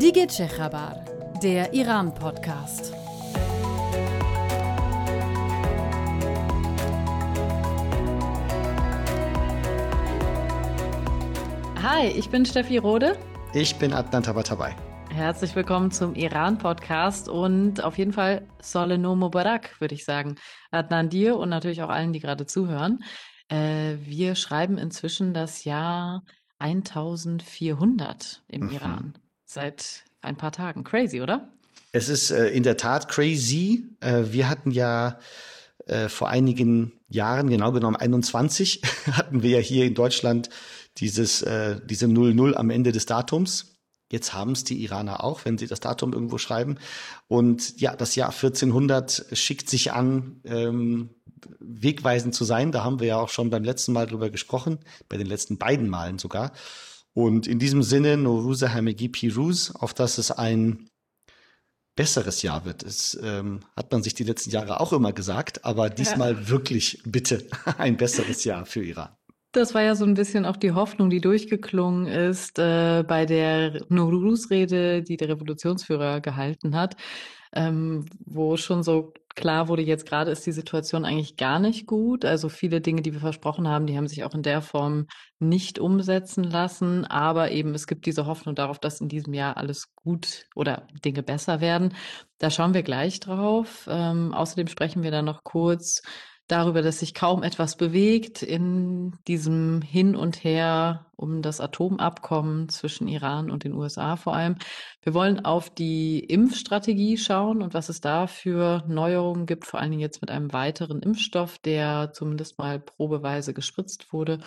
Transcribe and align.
Dige 0.00 0.28
Chabar, 0.28 1.04
der 1.42 1.74
Iran-Podcast. 1.74 2.94
Hi, 11.82 12.06
ich 12.16 12.30
bin 12.30 12.46
Steffi 12.46 12.78
Rode. 12.78 13.18
Ich 13.54 13.74
bin 13.74 13.92
Adnan 13.92 14.22
Tabatabai. 14.22 14.76
Herzlich 15.10 15.56
willkommen 15.56 15.90
zum 15.90 16.14
Iran-Podcast 16.14 17.28
und 17.28 17.82
auf 17.82 17.98
jeden 17.98 18.12
Fall 18.12 18.46
Soleno 18.62 19.16
Mubarak, 19.16 19.80
würde 19.80 19.96
ich 19.96 20.04
sagen. 20.04 20.36
Adnan 20.70 21.08
dir 21.08 21.36
und 21.36 21.48
natürlich 21.48 21.82
auch 21.82 21.90
allen, 21.90 22.12
die 22.12 22.20
gerade 22.20 22.46
zuhören. 22.46 23.02
Äh, 23.48 23.96
wir 23.98 24.36
schreiben 24.36 24.78
inzwischen 24.78 25.34
das 25.34 25.64
Jahr 25.64 26.22
1400 26.60 28.44
im 28.46 28.66
mhm. 28.66 28.70
Iran. 28.70 29.14
Seit 29.50 30.04
ein 30.20 30.36
paar 30.36 30.52
Tagen. 30.52 30.84
Crazy, 30.84 31.22
oder? 31.22 31.48
Es 31.92 32.10
ist 32.10 32.30
äh, 32.30 32.48
in 32.48 32.64
der 32.64 32.76
Tat 32.76 33.08
crazy. 33.08 33.86
Äh, 34.00 34.24
wir 34.26 34.50
hatten 34.50 34.70
ja 34.70 35.18
äh, 35.86 36.10
vor 36.10 36.28
einigen 36.28 36.92
Jahren, 37.08 37.48
genau 37.48 37.72
genommen 37.72 37.96
21, 37.96 38.82
hatten 39.12 39.42
wir 39.42 39.52
ja 39.52 39.58
hier 39.58 39.86
in 39.86 39.94
Deutschland 39.94 40.50
dieses, 40.98 41.40
äh, 41.40 41.80
diese 41.82 42.08
00 42.08 42.56
am 42.58 42.68
Ende 42.68 42.92
des 42.92 43.06
Datums. 43.06 43.78
Jetzt 44.12 44.34
haben 44.34 44.52
es 44.52 44.64
die 44.64 44.82
Iraner 44.82 45.24
auch, 45.24 45.46
wenn 45.46 45.56
sie 45.56 45.66
das 45.66 45.80
Datum 45.80 46.12
irgendwo 46.12 46.36
schreiben. 46.36 46.76
Und 47.26 47.80
ja, 47.80 47.96
das 47.96 48.16
Jahr 48.16 48.28
1400 48.28 49.28
schickt 49.32 49.70
sich 49.70 49.92
an, 49.92 50.42
ähm, 50.44 51.08
wegweisend 51.58 52.34
zu 52.34 52.44
sein. 52.44 52.70
Da 52.70 52.84
haben 52.84 53.00
wir 53.00 53.06
ja 53.06 53.16
auch 53.16 53.30
schon 53.30 53.48
beim 53.48 53.64
letzten 53.64 53.94
Mal 53.94 54.06
drüber 54.06 54.28
gesprochen, 54.28 54.78
bei 55.08 55.16
den 55.16 55.26
letzten 55.26 55.56
beiden 55.56 55.88
Malen 55.88 56.18
sogar. 56.18 56.52
Und 57.18 57.48
in 57.48 57.58
diesem 57.58 57.82
Sinne, 57.82 58.16
Noruza 58.16 58.72
Hamegi 58.72 59.08
Piruz, 59.08 59.72
auf 59.72 59.92
dass 59.92 60.18
es 60.18 60.30
ein 60.30 60.88
besseres 61.96 62.42
Jahr 62.42 62.64
wird. 62.64 62.84
Das 62.84 63.18
ähm, 63.20 63.58
hat 63.76 63.90
man 63.90 64.04
sich 64.04 64.14
die 64.14 64.22
letzten 64.22 64.50
Jahre 64.50 64.78
auch 64.78 64.92
immer 64.92 65.12
gesagt, 65.12 65.64
aber 65.64 65.90
diesmal 65.90 66.34
ja. 66.34 66.48
wirklich 66.48 67.02
bitte 67.04 67.44
ein 67.76 67.96
besseres 67.96 68.44
Jahr 68.44 68.66
für 68.66 68.84
Iran. 68.84 69.08
Das 69.50 69.74
war 69.74 69.82
ja 69.82 69.96
so 69.96 70.04
ein 70.04 70.14
bisschen 70.14 70.44
auch 70.44 70.56
die 70.56 70.70
Hoffnung, 70.70 71.10
die 71.10 71.20
durchgeklungen 71.20 72.06
ist 72.06 72.56
äh, 72.60 73.02
bei 73.02 73.26
der 73.26 73.84
Nowruz-Rede, 73.88 75.02
die 75.02 75.16
der 75.16 75.30
Revolutionsführer 75.30 76.20
gehalten 76.20 76.76
hat, 76.76 76.94
ähm, 77.52 78.06
wo 78.26 78.56
schon 78.56 78.84
so 78.84 79.12
klar 79.38 79.68
wurde, 79.68 79.82
jetzt 79.82 80.04
gerade 80.04 80.30
ist 80.30 80.44
die 80.44 80.52
Situation 80.52 81.06
eigentlich 81.06 81.36
gar 81.36 81.58
nicht 81.58 81.86
gut. 81.86 82.26
Also 82.26 82.50
viele 82.50 82.82
Dinge, 82.82 83.00
die 83.00 83.14
wir 83.14 83.20
versprochen 83.20 83.66
haben, 83.66 83.86
die 83.86 83.96
haben 83.96 84.06
sich 84.06 84.24
auch 84.24 84.34
in 84.34 84.42
der 84.42 84.60
Form 84.60 85.06
nicht 85.38 85.78
umsetzen 85.78 86.44
lassen. 86.44 87.06
Aber 87.06 87.50
eben 87.50 87.74
es 87.74 87.86
gibt 87.86 88.04
diese 88.04 88.26
Hoffnung 88.26 88.54
darauf, 88.54 88.78
dass 88.78 89.00
in 89.00 89.08
diesem 89.08 89.32
Jahr 89.32 89.56
alles 89.56 89.94
gut 89.94 90.44
oder 90.54 90.86
Dinge 91.04 91.22
besser 91.22 91.60
werden. 91.62 91.94
Da 92.38 92.50
schauen 92.50 92.74
wir 92.74 92.82
gleich 92.82 93.20
drauf. 93.20 93.86
Ähm, 93.90 94.34
außerdem 94.34 94.66
sprechen 94.66 95.02
wir 95.02 95.10
dann 95.10 95.24
noch 95.24 95.44
kurz 95.44 96.02
darüber, 96.48 96.82
dass 96.82 97.00
sich 97.00 97.14
kaum 97.14 97.42
etwas 97.42 97.76
bewegt 97.76 98.42
in 98.42 99.12
diesem 99.28 99.82
Hin 99.82 100.16
und 100.16 100.42
Her 100.42 101.06
um 101.14 101.42
das 101.42 101.60
Atomabkommen 101.60 102.68
zwischen 102.68 103.06
Iran 103.06 103.50
und 103.50 103.64
den 103.64 103.74
USA 103.74 104.16
vor 104.16 104.34
allem. 104.34 104.56
Wir 105.02 105.14
wollen 105.14 105.44
auf 105.44 105.68
die 105.68 106.20
Impfstrategie 106.20 107.18
schauen 107.18 107.62
und 107.62 107.74
was 107.74 107.88
es 107.88 108.00
da 108.00 108.26
für 108.26 108.82
Neuerungen 108.88 109.46
gibt, 109.46 109.66
vor 109.66 109.80
allen 109.80 109.90
Dingen 109.90 110.00
jetzt 110.00 110.20
mit 110.20 110.30
einem 110.30 110.52
weiteren 110.52 111.00
Impfstoff, 111.00 111.58
der 111.58 112.12
zumindest 112.12 112.58
mal 112.58 112.80
probeweise 112.80 113.52
gespritzt 113.52 114.12
wurde. 114.12 114.38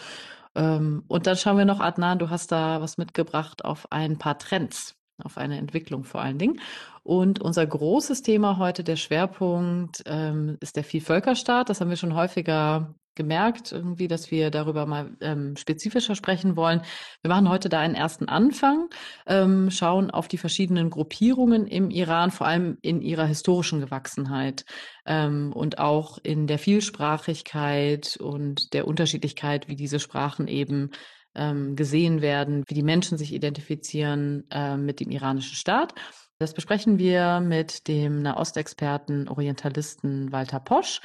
Ähm, 0.55 1.03
und 1.07 1.27
dann 1.27 1.37
schauen 1.37 1.57
wir 1.57 1.65
noch, 1.65 1.79
Adnan, 1.79 2.19
du 2.19 2.29
hast 2.29 2.51
da 2.51 2.81
was 2.81 2.97
mitgebracht 2.97 3.63
auf 3.63 3.91
ein 3.91 4.17
paar 4.17 4.37
Trends 4.37 5.00
auf 5.21 5.37
eine 5.37 5.57
Entwicklung 5.57 6.03
vor 6.03 6.21
allen 6.21 6.37
Dingen. 6.37 6.59
Und 7.03 7.41
unser 7.41 7.65
großes 7.65 8.21
Thema 8.21 8.57
heute, 8.57 8.83
der 8.83 8.95
Schwerpunkt, 8.95 10.03
ähm, 10.05 10.57
ist 10.59 10.75
der 10.75 10.83
Vielvölkerstaat. 10.83 11.69
Das 11.69 11.81
haben 11.81 11.89
wir 11.89 11.97
schon 11.97 12.15
häufiger 12.15 12.95
gemerkt, 13.15 13.71
irgendwie, 13.71 14.07
dass 14.07 14.31
wir 14.31 14.51
darüber 14.51 14.85
mal 14.85 15.17
ähm, 15.19 15.55
spezifischer 15.57 16.15
sprechen 16.15 16.55
wollen. 16.55 16.81
Wir 17.21 17.29
machen 17.29 17.49
heute 17.49 17.67
da 17.67 17.79
einen 17.79 17.95
ersten 17.95 18.29
Anfang, 18.29 18.89
ähm, 19.27 19.69
schauen 19.69 20.11
auf 20.11 20.27
die 20.27 20.37
verschiedenen 20.37 20.89
Gruppierungen 20.89 21.67
im 21.67 21.89
Iran, 21.89 22.31
vor 22.31 22.47
allem 22.47 22.77
in 22.81 23.01
ihrer 23.01 23.25
historischen 23.25 23.81
Gewachsenheit 23.81 24.65
ähm, 25.05 25.51
und 25.53 25.77
auch 25.77 26.19
in 26.23 26.47
der 26.47 26.57
Vielsprachigkeit 26.57 28.17
und 28.17 28.73
der 28.73 28.87
Unterschiedlichkeit, 28.87 29.67
wie 29.67 29.75
diese 29.75 29.99
Sprachen 29.99 30.47
eben 30.47 30.91
ähm, 31.35 31.75
gesehen 31.75 32.21
werden, 32.21 32.63
wie 32.67 32.73
die 32.73 32.83
Menschen 32.83 33.17
sich 33.17 33.33
identifizieren 33.33 34.45
äh, 34.51 34.77
mit 34.77 34.99
dem 34.99 35.11
iranischen 35.11 35.55
Staat. 35.55 35.93
Das 36.39 36.53
besprechen 36.53 36.97
wir 36.97 37.39
mit 37.39 37.87
dem 37.87 38.21
Nahostexperten, 38.21 39.27
Orientalisten 39.27 40.31
Walter 40.31 40.59
Posch. 40.59 41.01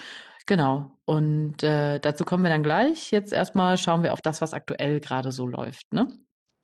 Genau. 0.47 0.93
Und 1.05 1.63
äh, 1.63 1.99
dazu 1.99 2.25
kommen 2.25 2.45
wir 2.45 2.51
dann 2.51 2.63
gleich. 2.63 3.11
Jetzt 3.11 3.33
erstmal 3.33 3.77
schauen 3.77 4.03
wir 4.03 4.13
auf 4.13 4.23
das, 4.23 4.41
was 4.41 4.55
aktuell 4.55 5.01
gerade 5.01 5.33
so 5.33 5.47
läuft. 5.47 5.93
Ne? 5.93 6.09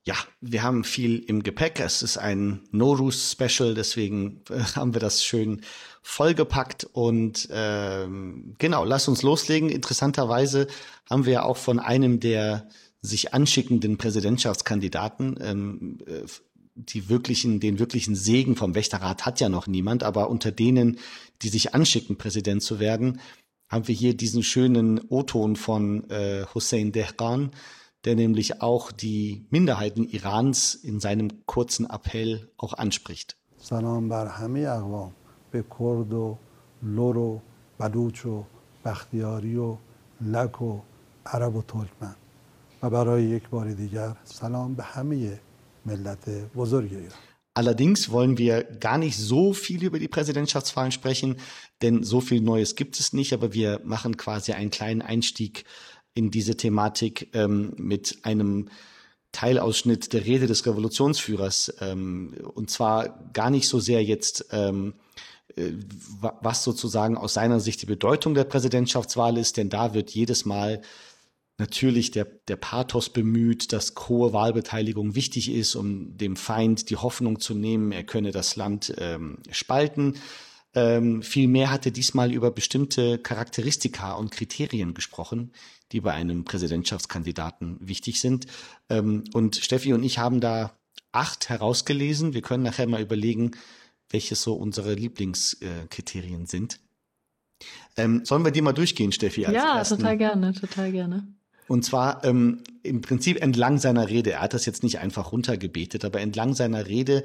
Ja, 0.04 0.16
wir 0.40 0.64
haben 0.64 0.82
viel 0.82 1.18
im 1.18 1.42
Gepäck. 1.44 1.78
Es 1.78 2.02
ist 2.02 2.16
ein 2.16 2.66
Norus-Special, 2.72 3.74
deswegen 3.74 4.42
äh, 4.50 4.58
haben 4.76 4.94
wir 4.94 5.00
das 5.00 5.24
schön 5.24 5.60
vollgepackt. 6.02 6.84
Und 6.84 7.48
ähm, 7.52 8.54
genau, 8.58 8.84
lass 8.84 9.06
uns 9.06 9.22
loslegen. 9.22 9.68
Interessanterweise 9.68 10.66
haben 11.10 11.24
wir 11.24 11.32
ja 11.32 11.42
auch 11.44 11.56
von 11.56 11.78
einem 11.78 12.20
der 12.20 12.68
sich 13.01 13.33
anschickenden 13.33 13.97
Präsidentschaftskandidaten, 13.97 15.37
ähm, 15.41 15.97
äh, 16.07 16.25
die 16.75 17.09
wirklichen, 17.09 17.59
den 17.59 17.79
wirklichen 17.79 18.15
Segen 18.15 18.55
vom 18.55 18.75
Wächterrat 18.75 19.25
hat 19.25 19.39
ja 19.39 19.49
noch 19.49 19.67
niemand, 19.67 20.03
aber 20.03 20.29
unter 20.29 20.51
denen, 20.51 20.99
die 21.41 21.49
sich 21.49 21.73
anschicken, 21.73 22.17
Präsident 22.17 22.61
zu 22.61 22.79
werden, 22.79 23.19
haben 23.69 23.87
wir 23.87 23.95
hier 23.95 24.15
diesen 24.15 24.43
schönen 24.43 25.01
O-Ton 25.09 25.55
von 25.55 26.09
äh, 26.09 26.45
Hussein 26.53 26.91
Dehqan, 26.91 27.51
der 28.05 28.15
nämlich 28.15 28.61
auch 28.61 28.91
die 28.91 29.45
Minderheiten 29.49 30.07
Irans 30.07 30.75
in 30.75 30.99
seinem 30.99 31.45
kurzen 31.45 31.89
Appell 31.89 32.49
auch 32.57 32.73
anspricht. 32.73 33.37
Salam 33.57 34.07
bar 34.07 34.37
hame 34.37 34.71
aqwam 34.71 35.13
be 35.51 35.63
Kurd 35.63 36.13
و 36.13 36.37
لور 36.81 37.17
و 37.17 37.41
بلوچ 37.79 38.25
و 38.25 38.43
بختیاری 38.85 39.57
و 39.57 39.77
لک 40.21 40.61
و 40.61 40.79
عرب 41.25 41.55
و 41.55 41.61
ترکمن 41.61 42.15
و 42.83 42.89
برای 42.89 43.23
یک 43.23 43.49
بار 43.49 43.73
دیگر 43.73 44.15
سلام 44.23 44.75
به 44.75 44.83
همه 44.83 45.39
ملت 45.85 46.29
بزرگ 46.55 46.93
ایران 46.93 47.19
Allerdings 47.57 48.11
wollen 48.11 48.37
wir 48.37 48.61
gar 48.61 48.99
nicht 48.99 49.17
so 49.17 49.51
viel 49.51 49.83
über 49.83 49.97
die 49.97 50.07
Präsidentschaftswahlen 50.07 50.91
sprechen, 50.91 51.37
denn 51.81 52.03
so 52.03 52.21
viel 52.21 52.39
Neues 52.39 52.75
gibt 52.75 52.99
es 52.99 53.13
nicht, 53.13 53.33
aber 53.33 53.51
wir 53.51 53.81
machen 53.83 54.15
quasi 54.15 54.51
einen 54.51 54.69
kleinen 54.69 55.01
Einstieg 55.01 55.65
in 56.13 56.29
diese 56.29 56.55
Thematik 56.55 57.29
ähm, 57.33 57.73
mit 57.77 58.19
einem 58.21 58.69
Teilausschnitt 59.31 60.13
der 60.13 60.25
Rede 60.25 60.45
des 60.45 60.67
Revolutionsführers. 60.67 61.73
Ähm, 61.81 62.35
und 62.53 62.69
zwar 62.69 63.29
gar 63.33 63.49
nicht 63.49 63.67
so 63.67 63.79
sehr 63.79 64.03
jetzt, 64.03 64.45
ähm, 64.51 64.93
äh, 65.55 65.71
was 66.41 66.63
sozusagen 66.63 67.17
aus 67.17 67.33
seiner 67.33 67.59
Sicht 67.59 67.81
die 67.81 67.87
Bedeutung 67.87 68.35
der 68.35 68.43
Präsidentschaftswahl 68.43 69.35
ist, 69.35 69.57
denn 69.57 69.69
da 69.69 69.95
wird 69.95 70.11
jedes 70.11 70.45
Mal 70.45 70.81
natürlich 71.58 72.10
der, 72.10 72.24
der 72.24 72.56
Pathos 72.56 73.10
bemüht, 73.10 73.72
dass 73.72 73.94
hohe 74.08 74.32
Wahlbeteiligung 74.32 75.14
wichtig 75.14 75.50
ist, 75.50 75.74
um 75.74 76.16
dem 76.16 76.36
Feind 76.36 76.90
die 76.90 76.96
Hoffnung 76.96 77.40
zu 77.40 77.54
nehmen, 77.54 77.92
er 77.92 78.04
könne 78.04 78.32
das 78.32 78.56
Land 78.56 78.94
ähm, 78.98 79.38
spalten. 79.50 80.16
Ähm, 80.74 81.22
vielmehr 81.22 81.70
hat 81.70 81.84
er 81.84 81.92
diesmal 81.92 82.32
über 82.32 82.50
bestimmte 82.50 83.18
Charakteristika 83.18 84.12
und 84.14 84.30
Kriterien 84.30 84.94
gesprochen, 84.94 85.52
die 85.92 86.00
bei 86.00 86.12
einem 86.12 86.44
Präsidentschaftskandidaten 86.44 87.76
wichtig 87.80 88.20
sind. 88.20 88.46
Ähm, 88.88 89.24
und 89.34 89.56
Steffi 89.56 89.92
und 89.92 90.02
ich 90.02 90.18
haben 90.18 90.40
da 90.40 90.72
acht 91.12 91.50
herausgelesen. 91.50 92.32
Wir 92.32 92.40
können 92.40 92.62
nachher 92.62 92.86
mal 92.86 93.02
überlegen, 93.02 93.50
welche 94.08 94.34
so 94.34 94.54
unsere 94.54 94.94
Lieblingskriterien 94.94 96.44
äh, 96.44 96.46
sind. 96.46 96.80
Ähm, 97.96 98.24
sollen 98.24 98.44
wir 98.44 98.50
die 98.50 98.62
mal 98.62 98.72
durchgehen, 98.72 99.12
Steffi? 99.12 99.42
ja, 99.42 99.78
ersten? 99.78 99.98
total 99.98 100.16
gerne, 100.16 100.52
total 100.54 100.90
gerne. 100.90 101.34
Und 101.68 101.84
zwar 101.84 102.24
ähm, 102.24 102.62
im 102.82 103.00
Prinzip 103.00 103.40
entlang 103.40 103.78
seiner 103.78 104.08
Rede. 104.08 104.32
Er 104.32 104.40
hat 104.40 104.54
das 104.54 104.66
jetzt 104.66 104.82
nicht 104.82 104.98
einfach 104.98 105.32
runtergebetet, 105.32 106.04
aber 106.04 106.20
entlang 106.20 106.54
seiner 106.54 106.86
Rede 106.86 107.22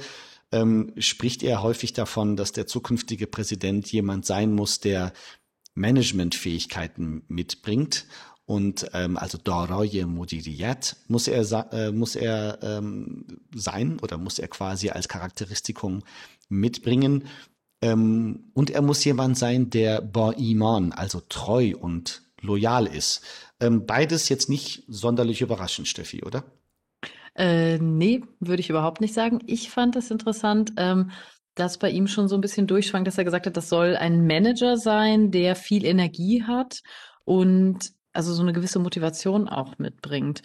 ähm, 0.51 0.93
spricht 0.97 1.43
er 1.43 1.61
häufig 1.61 1.93
davon, 1.93 2.35
dass 2.37 2.51
der 2.51 2.67
zukünftige 2.67 3.27
Präsident 3.27 3.91
jemand 3.91 4.25
sein 4.25 4.53
muss, 4.53 4.79
der 4.79 5.11
Managementfähigkeiten 5.73 7.23
mitbringt. 7.27 8.05
Und 8.45 8.89
ähm, 8.93 9.17
also 9.17 9.37
Doroye 9.37 10.05
Mudiriyat 10.05 10.95
muss 11.09 11.27
er 11.27 11.73
äh, 11.73 11.91
muss 11.91 12.15
er 12.15 12.59
ähm, 12.61 13.25
sein 13.53 13.99
oder 13.99 14.17
muss 14.17 14.39
er 14.39 14.47
quasi 14.47 14.89
als 14.89 15.09
Charakteristikum 15.09 16.03
mitbringen. 16.47 17.25
Ähm, 17.81 18.51
und 18.53 18.69
er 18.69 18.81
muss 18.81 19.03
jemand 19.03 19.37
sein, 19.37 19.69
der 19.69 20.01
Ba 20.01 20.31
Iman, 20.31 20.93
also 20.93 21.21
treu 21.27 21.73
und 21.77 22.23
loyal 22.41 22.87
ist. 22.87 23.21
Ähm, 23.59 23.86
beides 23.86 24.30
jetzt 24.30 24.50
nicht 24.50 24.83
sonderlich 24.88 25.42
überraschend, 25.42 25.88
Steffi, 25.88 26.24
oder? 26.24 26.44
Äh, 27.36 27.77
nee, 27.77 28.24
würde 28.39 28.59
ich 28.59 28.69
überhaupt 28.69 29.01
nicht 29.01 29.13
sagen. 29.13 29.39
Ich 29.45 29.69
fand 29.69 29.95
es 29.95 30.12
interessant, 30.12 30.74
ähm, 30.77 31.12
dass 31.56 31.77
bei 31.77 31.89
ihm 31.89 32.07
schon 32.07 32.27
so 32.27 32.36
ein 32.36 32.42
bisschen 32.42 32.68
durchschwang, 32.68 33.04
dass 33.04 33.18
er 33.18 33.24
gesagt 33.24 33.45
hat, 33.45 33.57
das 33.57 33.69
soll 33.69 33.95
ein 33.95 34.25
Manager 34.25 34.77
sein, 34.77 35.31
der 35.31 35.56
viel 35.56 35.86
Energie 35.86 36.44
hat 36.44 36.81
und 37.25 37.92
also 38.13 38.33
so 38.33 38.42
eine 38.42 38.54
gewisse 38.54 38.80
Motivation 38.80 39.48
auch 39.48 39.77
mitbringt. 39.77 40.42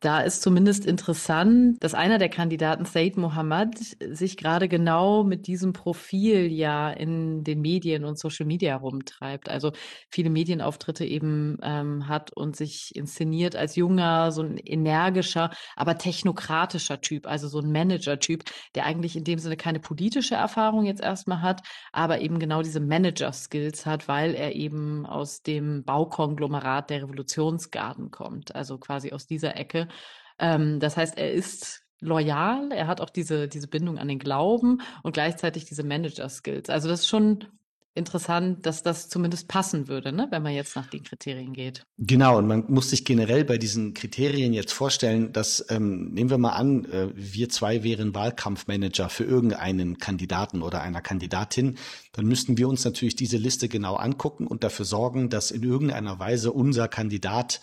Da 0.00 0.20
ist 0.20 0.40
zumindest 0.40 0.86
interessant, 0.86 1.76
dass 1.84 1.92
einer 1.92 2.16
der 2.16 2.30
Kandidaten, 2.30 2.86
Said 2.86 3.18
Mohammed, 3.18 3.76
sich 4.16 4.38
gerade 4.38 4.66
genau 4.66 5.24
mit 5.24 5.46
diesem 5.46 5.74
Profil 5.74 6.50
ja 6.50 6.90
in 6.90 7.44
den 7.44 7.60
Medien 7.60 8.06
und 8.06 8.18
Social 8.18 8.46
Media 8.46 8.76
rumtreibt. 8.76 9.50
Also 9.50 9.72
viele 10.08 10.30
Medienauftritte 10.30 11.04
eben 11.04 11.58
ähm, 11.62 12.08
hat 12.08 12.32
und 12.34 12.56
sich 12.56 12.96
inszeniert 12.96 13.56
als 13.56 13.76
junger, 13.76 14.32
so 14.32 14.40
ein 14.40 14.56
energischer, 14.56 15.50
aber 15.76 15.98
technokratischer 15.98 17.02
Typ, 17.02 17.26
also 17.26 17.48
so 17.48 17.58
ein 17.58 17.70
Manager-Typ, 17.70 18.44
der 18.74 18.86
eigentlich 18.86 19.16
in 19.16 19.24
dem 19.24 19.38
Sinne 19.38 19.58
keine 19.58 19.80
politische 19.80 20.34
Erfahrung 20.34 20.86
jetzt 20.86 21.02
erstmal 21.02 21.42
hat, 21.42 21.60
aber 21.92 22.22
eben 22.22 22.38
genau 22.38 22.62
diese 22.62 22.80
Manager-Skills 22.80 23.84
hat, 23.84 24.08
weil 24.08 24.34
er 24.34 24.54
eben 24.54 25.04
aus 25.04 25.42
dem 25.42 25.84
Baukonglomerat 25.84 26.88
der 26.88 27.02
Revolutionsgarden 27.02 28.10
kommt, 28.10 28.54
also 28.54 28.78
quasi 28.78 29.12
aus 29.12 29.26
dieser 29.26 29.58
Ecke 29.58 29.89
ähm, 30.38 30.80
das 30.80 30.96
heißt, 30.96 31.18
er 31.18 31.32
ist 31.32 31.82
loyal, 32.00 32.72
er 32.72 32.86
hat 32.86 33.00
auch 33.00 33.10
diese, 33.10 33.48
diese 33.48 33.68
Bindung 33.68 33.98
an 33.98 34.08
den 34.08 34.18
Glauben 34.18 34.80
und 35.02 35.12
gleichzeitig 35.12 35.66
diese 35.66 35.84
Manager-Skills. 35.84 36.70
Also 36.70 36.88
das 36.88 37.00
ist 37.00 37.08
schon 37.08 37.46
interessant, 37.94 38.64
dass 38.66 38.82
das 38.82 39.08
zumindest 39.08 39.48
passen 39.48 39.88
würde, 39.88 40.12
ne, 40.12 40.28
wenn 40.30 40.42
man 40.42 40.54
jetzt 40.54 40.76
nach 40.76 40.86
den 40.86 41.02
Kriterien 41.02 41.52
geht. 41.52 41.84
Genau, 41.98 42.38
und 42.38 42.46
man 42.46 42.64
muss 42.68 42.90
sich 42.90 43.04
generell 43.04 43.44
bei 43.44 43.58
diesen 43.58 43.94
Kriterien 43.94 44.52
jetzt 44.52 44.72
vorstellen, 44.72 45.32
dass, 45.32 45.66
ähm, 45.70 46.12
nehmen 46.12 46.30
wir 46.30 46.38
mal 46.38 46.52
an, 46.52 46.84
äh, 46.84 47.08
wir 47.14 47.48
zwei 47.48 47.82
wären 47.82 48.14
Wahlkampfmanager 48.14 49.08
für 49.08 49.24
irgendeinen 49.24 49.98
Kandidaten 49.98 50.62
oder 50.62 50.82
einer 50.82 51.00
Kandidatin, 51.00 51.78
dann 52.12 52.26
müssten 52.26 52.56
wir 52.58 52.68
uns 52.68 52.84
natürlich 52.84 53.16
diese 53.16 53.38
Liste 53.38 53.68
genau 53.68 53.96
angucken 53.96 54.46
und 54.46 54.62
dafür 54.62 54.84
sorgen, 54.84 55.28
dass 55.28 55.50
in 55.50 55.64
irgendeiner 55.64 56.18
Weise 56.20 56.52
unser 56.52 56.86
Kandidat 56.86 57.60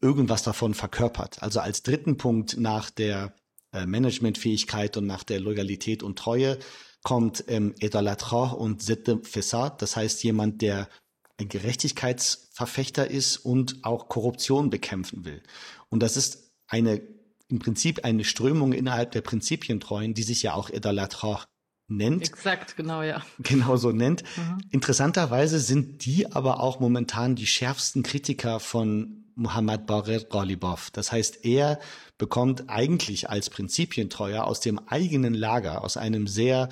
irgendwas 0.00 0.42
davon 0.42 0.74
verkörpert. 0.74 1.42
Also 1.42 1.60
als 1.60 1.82
dritten 1.82 2.16
Punkt 2.16 2.58
nach 2.58 2.90
der 2.90 3.34
äh, 3.72 3.86
Managementfähigkeit 3.86 4.96
und 4.96 5.06
nach 5.06 5.24
der 5.24 5.40
Loyalität 5.40 6.02
und 6.02 6.18
Treue 6.18 6.58
kommt 7.02 7.44
ähm, 7.48 7.74
Edalatra 7.80 8.50
und 8.50 8.82
Zette 8.82 9.20
Fessad, 9.22 9.82
das 9.82 9.96
heißt 9.96 10.22
jemand, 10.24 10.62
der 10.62 10.88
ein 11.40 11.48
Gerechtigkeitsverfechter 11.48 13.08
ist 13.10 13.36
und 13.36 13.84
auch 13.84 14.08
Korruption 14.08 14.70
bekämpfen 14.70 15.24
will. 15.24 15.42
Und 15.88 16.02
das 16.02 16.16
ist 16.16 16.52
eine 16.66 17.00
im 17.50 17.60
Prinzip 17.60 18.04
eine 18.04 18.24
Strömung 18.24 18.72
innerhalb 18.72 19.12
der 19.12 19.22
Prinzipientreuen, 19.22 20.12
die 20.12 20.22
sich 20.22 20.42
ja 20.42 20.52
auch 20.52 20.68
Edalatra 20.68 21.44
nennt. 21.88 22.22
Exakt, 22.22 22.76
genau, 22.76 23.02
ja. 23.02 23.24
Genau 23.38 23.76
so 23.76 23.90
nennt. 23.90 24.22
Mhm. 24.36 24.58
Interessanterweise 24.70 25.58
sind 25.58 26.04
die 26.04 26.30
aber 26.30 26.60
auch 26.60 26.80
momentan 26.80 27.34
die 27.34 27.46
schärfsten 27.46 28.02
Kritiker 28.02 28.60
von 28.60 29.17
Muhammad 29.38 29.86
Barir 29.86 30.24
Ghalibov. 30.24 30.90
Das 30.90 31.12
heißt, 31.12 31.44
er 31.44 31.78
bekommt 32.18 32.68
eigentlich 32.68 33.30
als 33.30 33.48
Prinzipientreuer 33.50 34.44
aus 34.44 34.60
dem 34.60 34.78
eigenen 34.80 35.34
Lager, 35.34 35.84
aus 35.84 35.96
einem 35.96 36.26
sehr, 36.26 36.68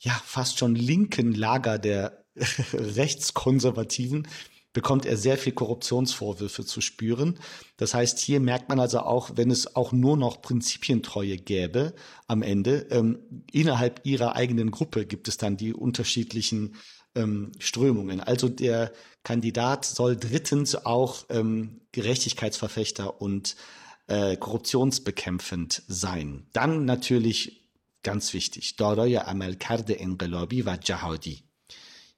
ja, 0.00 0.20
fast 0.24 0.58
schon 0.58 0.74
linken 0.74 1.32
Lager 1.32 1.78
der 1.78 2.24
Rechtskonservativen, 2.72 4.26
bekommt 4.72 5.04
er 5.06 5.16
sehr 5.16 5.36
viel 5.36 5.52
Korruptionsvorwürfe 5.52 6.64
zu 6.64 6.80
spüren. 6.80 7.38
Das 7.76 7.94
heißt, 7.94 8.18
hier 8.18 8.40
merkt 8.40 8.68
man 8.68 8.80
also 8.80 9.00
auch, 9.00 9.32
wenn 9.36 9.50
es 9.50 9.76
auch 9.76 9.92
nur 9.92 10.16
noch 10.16 10.40
Prinzipientreue 10.40 11.36
gäbe 11.36 11.94
am 12.26 12.42
Ende, 12.42 12.86
ähm, 12.90 13.18
innerhalb 13.52 14.00
ihrer 14.04 14.34
eigenen 14.34 14.70
Gruppe 14.70 15.06
gibt 15.06 15.28
es 15.28 15.36
dann 15.36 15.56
die 15.56 15.74
unterschiedlichen 15.74 16.74
ähm, 17.14 17.52
Strömungen. 17.58 18.20
Also 18.20 18.48
der 18.48 18.92
Kandidat 19.22 19.84
soll 19.84 20.16
drittens 20.16 20.74
auch 20.74 21.24
ähm, 21.28 21.80
Gerechtigkeitsverfechter 21.92 23.20
und 23.20 23.56
äh, 24.06 24.36
korruptionsbekämpfend 24.36 25.82
sein. 25.86 26.46
Dann 26.52 26.84
natürlich 26.84 27.62
ganz 28.02 28.32
wichtig, 28.34 28.76
Doraya 28.76 29.26
Amalkarde 29.26 29.98
Engelabi 29.98 30.66
war 30.66 30.78
Jahadi. 30.82 31.42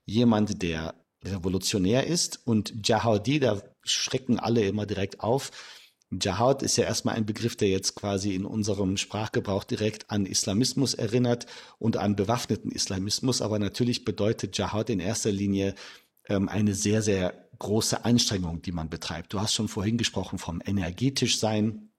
Jemand, 0.07 0.63
der 0.63 0.95
revolutionär 1.25 2.07
ist 2.07 2.47
und 2.47 2.87
Jahaudi, 2.87 3.41
da 3.41 3.63
schrecken 3.83 4.39
alle 4.39 4.65
immer 4.65 4.87
direkt 4.87 5.21
auf, 5.21 5.51
Jihad 6.21 6.63
ist 6.63 6.77
ja 6.77 6.85
erstmal 6.85 7.15
ein 7.15 7.27
Begriff, 7.27 7.57
der 7.57 7.69
jetzt 7.69 7.95
quasi 7.95 8.35
in 8.35 8.45
unserem 8.45 8.97
Sprachgebrauch 8.97 9.65
direkt 9.65 10.11
an 10.11 10.27
Islamismus 10.27 10.95
erinnert 10.95 11.47
und 11.79 11.97
an 11.97 12.17
bewaffneten 12.17 12.71
Islamismus, 12.71 13.43
aber 13.43 13.59
natürlich 13.59 14.05
bedeutet 14.05 14.57
Jihad 14.59 14.91
in 14.91 15.01
erster 15.01 15.33
Linie 15.33 15.75
ähm, 16.29 16.49
eine 16.49 16.75
sehr, 16.75 17.03
sehr 17.03 17.49
große 17.59 18.05
Anstrengung, 18.05 18.63
die 18.63 18.73
man 18.73 18.91
betreibt. 18.91 19.33
Du 19.33 19.41
hast 19.41 19.55
schon 19.55 19.69
vorhin 19.69 19.99
gesprochen 19.99 20.39
vom 20.39 20.61
energetisch 20.65 21.39
sein 21.39 21.91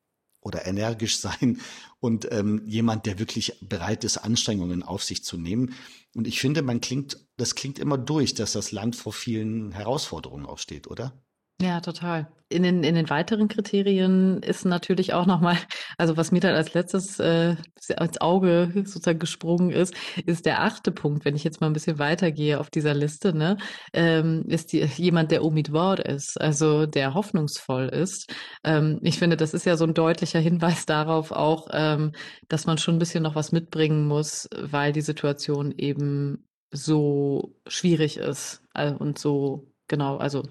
oder 0.41 0.65
energisch 0.65 1.17
sein 1.17 1.59
und 1.99 2.31
ähm, 2.31 2.61
jemand, 2.65 3.05
der 3.05 3.19
wirklich 3.19 3.59
bereit 3.61 4.03
ist, 4.03 4.17
Anstrengungen 4.17 4.83
auf 4.83 5.03
sich 5.03 5.23
zu 5.23 5.37
nehmen. 5.37 5.73
Und 6.13 6.27
ich 6.27 6.39
finde, 6.39 6.61
man 6.61 6.81
klingt, 6.81 7.17
das 7.37 7.55
klingt 7.55 7.79
immer 7.79 7.97
durch, 7.97 8.35
dass 8.35 8.53
das 8.53 8.71
Land 8.71 8.95
vor 8.95 9.13
vielen 9.13 9.71
Herausforderungen 9.71 10.45
auch 10.45 10.59
steht, 10.59 10.87
oder? 10.87 11.24
Ja, 11.61 11.79
total. 11.79 12.27
In 12.49 12.63
den, 12.63 12.83
in 12.83 12.95
den 12.95 13.09
weiteren 13.09 13.47
Kriterien 13.47 14.43
ist 14.43 14.65
natürlich 14.65 15.13
auch 15.13 15.25
nochmal, 15.25 15.57
also 15.97 16.15
was 16.17 16.31
mir 16.31 16.41
dann 16.41 16.53
als 16.53 16.73
letztes 16.73 17.17
äh, 17.19 17.55
ins 17.97 18.19
Auge 18.21 18.71
sozusagen 18.75 19.19
gesprungen 19.19 19.71
ist, 19.71 19.95
ist 20.25 20.45
der 20.45 20.61
achte 20.63 20.91
Punkt, 20.91 21.23
wenn 21.25 21.35
ich 21.35 21.43
jetzt 21.45 21.61
mal 21.61 21.67
ein 21.67 21.73
bisschen 21.73 21.97
weitergehe 21.97 22.59
auf 22.59 22.69
dieser 22.69 22.93
Liste, 22.93 23.33
ne, 23.33 23.57
ähm, 23.93 24.43
ist 24.47 24.73
die, 24.73 24.81
jemand, 24.97 25.31
der 25.31 25.43
umidwar 25.43 26.05
ist, 26.05 26.39
also 26.39 26.85
der 26.85 27.13
hoffnungsvoll 27.13 27.87
ist. 27.87 28.31
Ähm, 28.63 28.99
ich 29.01 29.17
finde, 29.17 29.37
das 29.37 29.53
ist 29.53 29.65
ja 29.65 29.77
so 29.77 29.85
ein 29.85 29.93
deutlicher 29.93 30.39
Hinweis 30.39 30.85
darauf 30.85 31.31
auch, 31.31 31.67
ähm, 31.71 32.11
dass 32.49 32.65
man 32.65 32.77
schon 32.77 32.95
ein 32.97 32.99
bisschen 32.99 33.23
noch 33.23 33.35
was 33.35 33.53
mitbringen 33.53 34.07
muss, 34.07 34.47
weil 34.59 34.91
die 34.91 35.01
Situation 35.01 35.73
eben 35.77 36.47
so 36.71 37.55
schwierig 37.65 38.17
ist 38.17 38.61
äh, 38.73 38.91
und 38.91 39.17
so, 39.17 39.71
genau, 39.87 40.17
also 40.17 40.43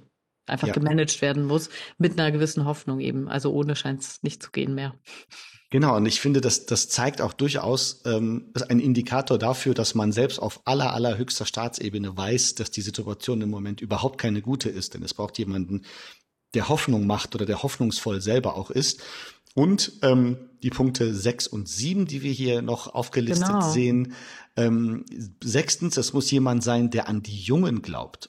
einfach 0.46 0.69
ja. 0.69 0.75
gemanagt 0.75 1.20
werden 1.23 1.44
muss, 1.44 1.70
mit 1.99 2.12
einer 2.12 2.31
gewissen 2.32 2.64
Hoffnung 2.64 3.00
eben. 3.00 3.29
Also 3.29 3.52
ohne 3.52 3.76
scheint 3.76 4.02
es 4.02 4.22
nicht 4.22 4.43
zu 4.43 4.51
gehen 4.51 4.74
mehr. 4.74 4.94
Genau, 5.70 5.96
und 5.96 6.06
ich 6.06 6.20
finde, 6.20 6.41
das, 6.41 6.67
das 6.67 6.89
zeigt 6.89 7.20
auch 7.20 7.32
durchaus 7.32 8.03
ähm, 8.05 8.53
ein 8.69 8.79
Indikator 8.79 9.39
dafür, 9.39 9.74
dass 9.74 9.96
man 9.96 10.13
selbst 10.13 10.39
auf 10.39 10.60
aller, 10.67 10.93
allerhöchster 10.93 11.46
Staatsebene 11.46 12.17
weiß, 12.17 12.55
dass 12.55 12.70
die 12.70 12.82
Situation 12.82 13.41
im 13.41 13.51
Moment 13.51 13.81
überhaupt 13.81 14.19
keine 14.19 14.41
gute 14.41 14.69
ist. 14.69 14.94
Denn 14.94 15.03
es 15.03 15.15
braucht 15.15 15.36
jemanden, 15.39 15.84
der 16.55 16.69
Hoffnung 16.69 17.06
macht 17.06 17.34
oder 17.34 17.44
der 17.44 17.63
hoffnungsvoll 17.63 18.20
selber 18.20 18.56
auch 18.56 18.70
ist. 18.70 19.03
Und 19.55 19.93
ähm, 20.03 20.37
die 20.65 20.70
Punkte 20.70 21.15
sechs 21.15 21.46
und 21.46 21.69
sieben, 21.69 22.06
die 22.06 22.23
wir 22.23 22.32
hier 22.32 22.63
noch 22.63 22.93
aufgelistet 22.94 23.49
genau. 23.49 23.70
sehen. 23.70 24.15
Ähm, 24.56 25.05
sechstens, 25.43 25.99
es 25.99 26.15
muss 26.15 26.31
jemand 26.31 26.65
sein, 26.65 26.91
der 26.91 27.06
an 27.06 27.23
die 27.23 27.39
Jungen 27.39 27.82
glaubt. 27.82 28.29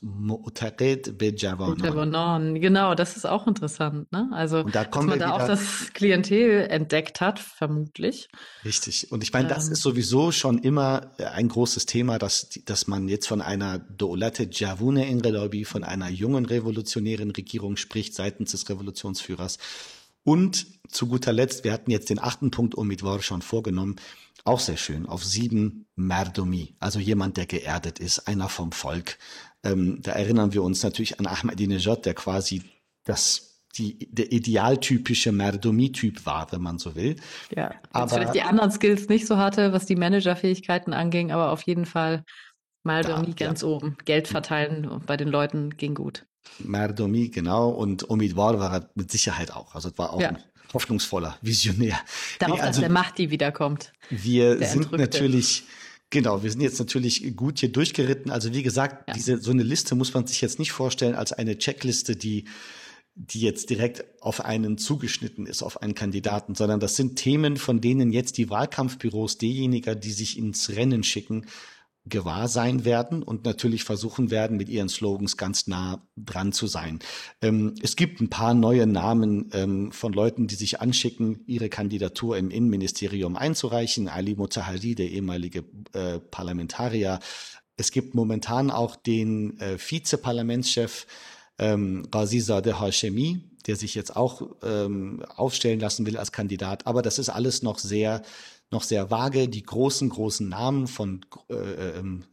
Genau, 2.59 2.93
das 2.93 3.15
ist 3.15 3.25
auch 3.25 3.47
interessant. 3.47 4.11
Ne? 4.11 4.27
Also, 4.33 4.59
und 4.59 4.75
da 4.75 4.83
dass 4.83 5.05
man 5.05 5.17
da 5.17 5.31
auch 5.31 5.47
das 5.47 5.93
Klientel 5.93 6.67
entdeckt 6.69 7.21
hat, 7.21 7.39
vermutlich. 7.39 8.27
Richtig. 8.65 9.11
Und 9.13 9.23
ich 9.23 9.31
meine, 9.31 9.47
das 9.47 9.67
ähm. 9.67 9.73
ist 9.73 9.81
sowieso 9.81 10.33
schon 10.33 10.57
immer 10.57 11.11
ein 11.17 11.47
großes 11.47 11.85
Thema, 11.85 12.19
dass, 12.19 12.49
dass 12.65 12.87
man 12.87 13.07
jetzt 13.07 13.27
von 13.27 13.41
einer 13.41 13.79
Doolate 13.79 14.49
Javune 14.51 15.07
Ingelobi, 15.07 15.63
von 15.63 15.85
einer 15.85 16.09
jungen 16.09 16.45
revolutionären 16.45 17.31
Regierung 17.31 17.77
spricht 17.77 18.13
seitens 18.13 18.51
des 18.51 18.67
Revolutionsführers. 18.69 19.57
Und 20.25 20.65
zu 20.95 21.07
guter 21.07 21.33
Letzt, 21.33 21.63
wir 21.63 21.73
hatten 21.73 21.91
jetzt 21.91 22.09
den 22.09 22.19
achten 22.19 22.51
Punkt 22.51 22.75
Umidwar 22.75 23.21
schon 23.21 23.41
vorgenommen, 23.41 23.97
auch 24.43 24.59
sehr 24.59 24.77
schön, 24.77 25.05
auf 25.07 25.23
sieben 25.23 25.87
Merdomi, 25.95 26.75
also 26.79 26.99
jemand, 26.99 27.37
der 27.37 27.45
geerdet 27.45 27.99
ist, 27.99 28.27
einer 28.27 28.49
vom 28.49 28.71
Volk. 28.71 29.17
Ähm, 29.63 30.01
da 30.01 30.11
erinnern 30.11 30.53
wir 30.53 30.63
uns 30.63 30.83
natürlich 30.83 31.19
an 31.19 31.27
Ahmadinejad, 31.27 32.05
der 32.05 32.13
quasi 32.13 32.63
das 33.03 33.51
die, 33.77 34.07
der 34.09 34.31
idealtypische 34.31 35.33
Merdomi-Typ 35.33 36.25
war, 36.25 36.49
wenn 36.51 36.61
man 36.61 36.79
so 36.79 36.95
will. 36.95 37.17
Ja, 37.53 37.73
aber 37.91 38.07
vielleicht 38.07 38.33
die 38.33 38.41
anderen 38.41 38.71
Skills 38.71 39.09
nicht 39.09 39.27
so 39.27 39.37
hatte, 39.37 39.73
was 39.73 39.85
die 39.85 39.97
Managerfähigkeiten 39.97 40.93
anging, 40.93 41.31
aber 41.31 41.51
auf 41.51 41.61
jeden 41.63 41.85
Fall 41.85 42.23
Merdomi 42.83 43.33
da, 43.35 43.45
ganz 43.47 43.63
ja. 43.63 43.67
oben. 43.67 43.97
Geld 44.05 44.29
verteilen 44.29 45.01
bei 45.05 45.17
den 45.17 45.27
Leuten 45.27 45.71
ging 45.71 45.93
gut. 45.93 46.25
Merdomi, 46.59 47.29
genau. 47.29 47.69
Und 47.69 48.03
Umidwar 48.03 48.59
war 48.59 48.89
mit 48.95 49.11
Sicherheit 49.11 49.51
auch. 49.51 49.75
Also 49.75 49.89
es 49.89 49.97
war 49.97 50.13
auch 50.13 50.21
ja. 50.21 50.29
ein 50.29 50.43
hoffnungsvoller 50.73 51.37
Visionär. 51.41 51.99
Darauf, 52.39 52.57
nee, 52.57 52.61
also, 52.61 52.81
dass 52.81 52.87
der 52.87 52.89
Mahdi 52.89 53.29
wiederkommt. 53.29 53.93
Wir 54.09 54.57
sind 54.65 54.91
natürlich, 54.91 55.63
genau, 56.09 56.43
wir 56.43 56.51
sind 56.51 56.61
jetzt 56.61 56.79
natürlich 56.79 57.35
gut 57.35 57.59
hier 57.59 57.71
durchgeritten. 57.71 58.31
Also 58.31 58.53
wie 58.53 58.63
gesagt, 58.63 59.07
ja. 59.07 59.13
diese, 59.13 59.37
so 59.37 59.51
eine 59.51 59.63
Liste 59.63 59.95
muss 59.95 60.13
man 60.13 60.27
sich 60.27 60.41
jetzt 60.41 60.59
nicht 60.59 60.71
vorstellen 60.71 61.15
als 61.15 61.33
eine 61.33 61.57
Checkliste, 61.57 62.15
die 62.15 62.45
die 63.17 63.39
jetzt 63.39 63.69
direkt 63.69 64.03
auf 64.21 64.43
einen 64.43 64.77
zugeschnitten 64.77 65.45
ist, 65.45 65.63
auf 65.63 65.81
einen 65.81 65.95
Kandidaten, 65.95 66.53
sondern 66.53 66.81
das 66.81 66.97
sind 66.97 67.15
Themen, 67.15 67.55
von 67.55 67.79
denen 67.79 68.11
jetzt 68.11 68.37
die 68.37 68.49
Wahlkampfbüros 68.49 69.37
derjenigen, 69.37 69.97
die 70.01 70.11
sich 70.11 70.37
ins 70.37 70.71
Rennen 70.71 71.01
schicken, 71.01 71.45
gewahr 72.07 72.47
sein 72.47 72.85
werden 72.85 73.23
und 73.23 73.45
natürlich 73.45 73.83
versuchen 73.83 74.29
werden, 74.29 74.57
mit 74.57 74.69
ihren 74.69 74.89
Slogans 74.89 75.37
ganz 75.37 75.67
nah 75.67 76.07
dran 76.15 76.51
zu 76.51 76.67
sein. 76.67 76.99
Ähm, 77.41 77.73
es 77.81 77.95
gibt 77.95 78.21
ein 78.21 78.29
paar 78.29 78.53
neue 78.53 78.85
Namen 78.85 79.49
ähm, 79.53 79.91
von 79.91 80.13
Leuten, 80.13 80.47
die 80.47 80.55
sich 80.55 80.81
anschicken, 80.81 81.43
ihre 81.47 81.69
Kandidatur 81.69 82.37
im 82.37 82.51
Innenministerium 82.51 83.35
einzureichen. 83.35 84.07
Ali 84.07 84.35
Mutahari, 84.35 84.93
der 84.93 85.09
ehemalige 85.09 85.63
äh, 85.93 86.19
Parlamentarier. 86.19 87.19
Es 87.77 87.91
gibt 87.91 88.13
momentan 88.13 88.69
auch 88.71 88.95
den 88.95 89.59
äh, 89.59 89.77
Vizeparlamentschef 89.79 91.07
ähm, 91.57 92.07
Ghazizadeh 92.11 92.79
Hashemi, 92.79 93.41
der 93.67 93.75
sich 93.75 93.95
jetzt 93.95 94.15
auch 94.15 94.43
ähm, 94.63 95.23
aufstellen 95.35 95.79
lassen 95.79 96.05
will 96.05 96.17
als 96.17 96.31
Kandidat. 96.31 96.85
Aber 96.85 97.01
das 97.01 97.17
ist 97.17 97.29
alles 97.29 97.63
noch 97.63 97.79
sehr, 97.79 98.21
noch 98.71 98.83
sehr 98.83 99.11
vage. 99.11 99.47
Die 99.47 99.63
großen, 99.63 100.09
großen 100.09 100.49
Namen 100.49 100.87
von 100.87 101.25
äh, 101.49 101.53
ähm, 101.53 102.25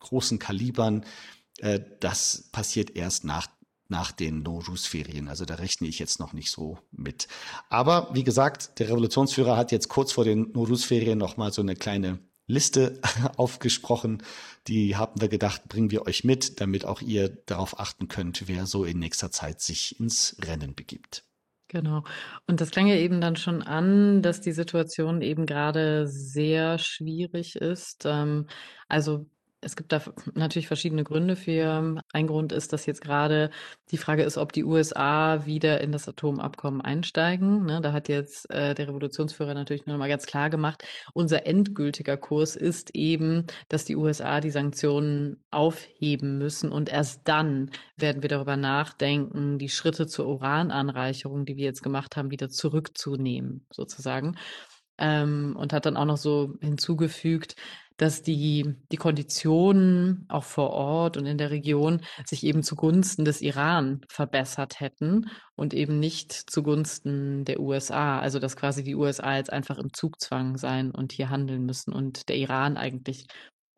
großen 0.00 0.38
Kalibern, 0.38 1.04
äh, 1.58 1.80
das 2.00 2.48
passiert 2.52 2.96
erst 2.96 3.24
nach 3.24 3.48
nach 3.92 4.10
den 4.10 4.42
Nowruz-Ferien. 4.42 5.28
Also 5.28 5.44
da 5.44 5.56
rechne 5.56 5.86
ich 5.86 5.98
jetzt 5.98 6.18
noch 6.18 6.32
nicht 6.32 6.50
so 6.50 6.78
mit. 6.90 7.28
Aber 7.68 8.08
wie 8.14 8.24
gesagt, 8.24 8.78
der 8.78 8.88
Revolutionsführer 8.88 9.56
hat 9.56 9.70
jetzt 9.70 9.88
kurz 9.88 10.12
vor 10.12 10.24
den 10.24 10.50
Nowruz-Ferien 10.52 11.18
noch 11.18 11.36
mal 11.36 11.52
so 11.52 11.60
eine 11.60 11.76
kleine 11.76 12.18
Liste 12.46 13.00
aufgesprochen. 13.36 14.22
Die 14.66 14.96
haben 14.96 15.20
wir 15.20 15.28
gedacht, 15.28 15.68
bringen 15.68 15.90
wir 15.90 16.06
euch 16.06 16.24
mit, 16.24 16.60
damit 16.60 16.84
auch 16.84 17.02
ihr 17.02 17.28
darauf 17.28 17.78
achten 17.78 18.08
könnt, 18.08 18.48
wer 18.48 18.66
so 18.66 18.84
in 18.84 18.98
nächster 18.98 19.30
Zeit 19.30 19.60
sich 19.60 20.00
ins 20.00 20.36
Rennen 20.42 20.74
begibt. 20.74 21.24
Genau. 21.72 22.04
Und 22.46 22.60
das 22.60 22.70
klang 22.70 22.86
ja 22.86 22.96
eben 22.96 23.22
dann 23.22 23.34
schon 23.36 23.62
an, 23.62 24.20
dass 24.20 24.42
die 24.42 24.52
Situation 24.52 25.22
eben 25.22 25.46
gerade 25.46 26.06
sehr 26.06 26.78
schwierig 26.78 27.56
ist. 27.56 28.04
Ähm, 28.04 28.46
also 28.88 29.26
es 29.62 29.76
gibt 29.76 29.92
da 29.92 30.02
natürlich 30.34 30.66
verschiedene 30.66 31.04
Gründe 31.04 31.36
für. 31.36 31.96
Ein 32.12 32.26
Grund 32.26 32.52
ist, 32.52 32.72
dass 32.72 32.84
jetzt 32.84 33.00
gerade 33.00 33.50
die 33.92 33.96
Frage 33.96 34.24
ist, 34.24 34.36
ob 34.36 34.52
die 34.52 34.64
USA 34.64 35.46
wieder 35.46 35.80
in 35.80 35.92
das 35.92 36.08
Atomabkommen 36.08 36.80
einsteigen. 36.80 37.64
Ne, 37.64 37.80
da 37.80 37.92
hat 37.92 38.08
jetzt 38.08 38.50
äh, 38.50 38.74
der 38.74 38.88
Revolutionsführer 38.88 39.54
natürlich 39.54 39.86
noch 39.86 39.96
mal 39.96 40.08
ganz 40.08 40.26
klar 40.26 40.50
gemacht, 40.50 40.84
unser 41.14 41.46
endgültiger 41.46 42.16
Kurs 42.16 42.56
ist 42.56 42.90
eben, 42.94 43.46
dass 43.68 43.84
die 43.84 43.96
USA 43.96 44.40
die 44.40 44.50
Sanktionen 44.50 45.44
aufheben 45.52 46.38
müssen 46.38 46.72
und 46.72 46.88
erst 46.88 47.20
dann 47.28 47.70
werden 47.96 48.22
wir 48.22 48.28
darüber 48.28 48.56
nachdenken, 48.56 49.58
die 49.58 49.68
Schritte 49.68 50.08
zur 50.08 50.26
Urananreicherung, 50.26 51.44
die 51.44 51.56
wir 51.56 51.64
jetzt 51.64 51.84
gemacht 51.84 52.16
haben, 52.16 52.32
wieder 52.32 52.48
zurückzunehmen, 52.48 53.64
sozusagen. 53.70 54.36
Ähm, 54.98 55.56
und 55.56 55.72
hat 55.72 55.86
dann 55.86 55.96
auch 55.96 56.04
noch 56.04 56.18
so 56.18 56.54
hinzugefügt, 56.60 57.56
dass 58.02 58.20
die, 58.20 58.74
die 58.90 58.96
Konditionen 58.96 60.26
auch 60.28 60.42
vor 60.42 60.70
Ort 60.70 61.16
und 61.16 61.24
in 61.24 61.38
der 61.38 61.52
Region 61.52 62.00
sich 62.26 62.42
eben 62.42 62.64
zugunsten 62.64 63.24
des 63.24 63.40
Iran 63.40 64.00
verbessert 64.08 64.80
hätten 64.80 65.30
und 65.54 65.72
eben 65.72 66.00
nicht 66.00 66.32
zugunsten 66.32 67.44
der 67.44 67.60
USA. 67.60 68.18
Also 68.18 68.40
dass 68.40 68.56
quasi 68.56 68.82
die 68.82 68.96
USA 68.96 69.36
jetzt 69.36 69.52
einfach 69.52 69.78
im 69.78 69.92
Zugzwang 69.92 70.56
sein 70.56 70.90
und 70.90 71.12
hier 71.12 71.30
handeln 71.30 71.64
müssen 71.64 71.92
und 71.92 72.28
der 72.28 72.38
Iran 72.38 72.76
eigentlich 72.76 73.28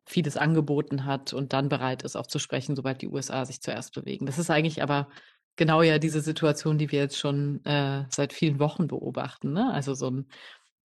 vieles 0.07 0.37
angeboten 0.37 1.05
hat 1.05 1.33
und 1.33 1.53
dann 1.53 1.69
bereit 1.69 2.01
ist, 2.01 2.15
auch 2.15 2.27
zu 2.27 2.39
sprechen, 2.39 2.75
sobald 2.75 3.03
die 3.03 3.09
USA 3.09 3.45
sich 3.45 3.61
zuerst 3.61 3.93
bewegen. 3.93 4.25
Das 4.25 4.39
ist 4.39 4.49
eigentlich 4.49 4.81
aber 4.81 5.07
genau 5.55 5.83
ja 5.83 5.99
diese 5.99 6.21
Situation, 6.21 6.79
die 6.79 6.91
wir 6.91 6.97
jetzt 6.97 7.19
schon 7.19 7.63
äh, 7.63 8.05
seit 8.09 8.33
vielen 8.33 8.57
Wochen 8.57 8.87
beobachten. 8.87 9.53
Ne? 9.53 9.71
Also 9.71 9.93
so 9.93 10.09
ein 10.09 10.25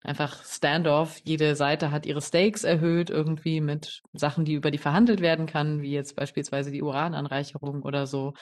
einfach 0.03 0.43
Standoff. 0.43 1.19
Jede 1.23 1.55
Seite 1.55 1.91
hat 1.91 2.05
ihre 2.05 2.21
Stakes 2.21 2.63
erhöht 2.63 3.09
irgendwie 3.09 3.61
mit 3.61 4.01
Sachen, 4.13 4.45
die 4.45 4.53
über 4.53 4.71
die 4.71 4.77
verhandelt 4.77 5.21
werden 5.21 5.45
kann, 5.45 5.81
wie 5.81 5.91
jetzt 5.91 6.15
beispielsweise 6.15 6.71
die 6.71 6.81
Urananreicherung 6.81 7.83
oder 7.83 8.07
so. 8.07 8.33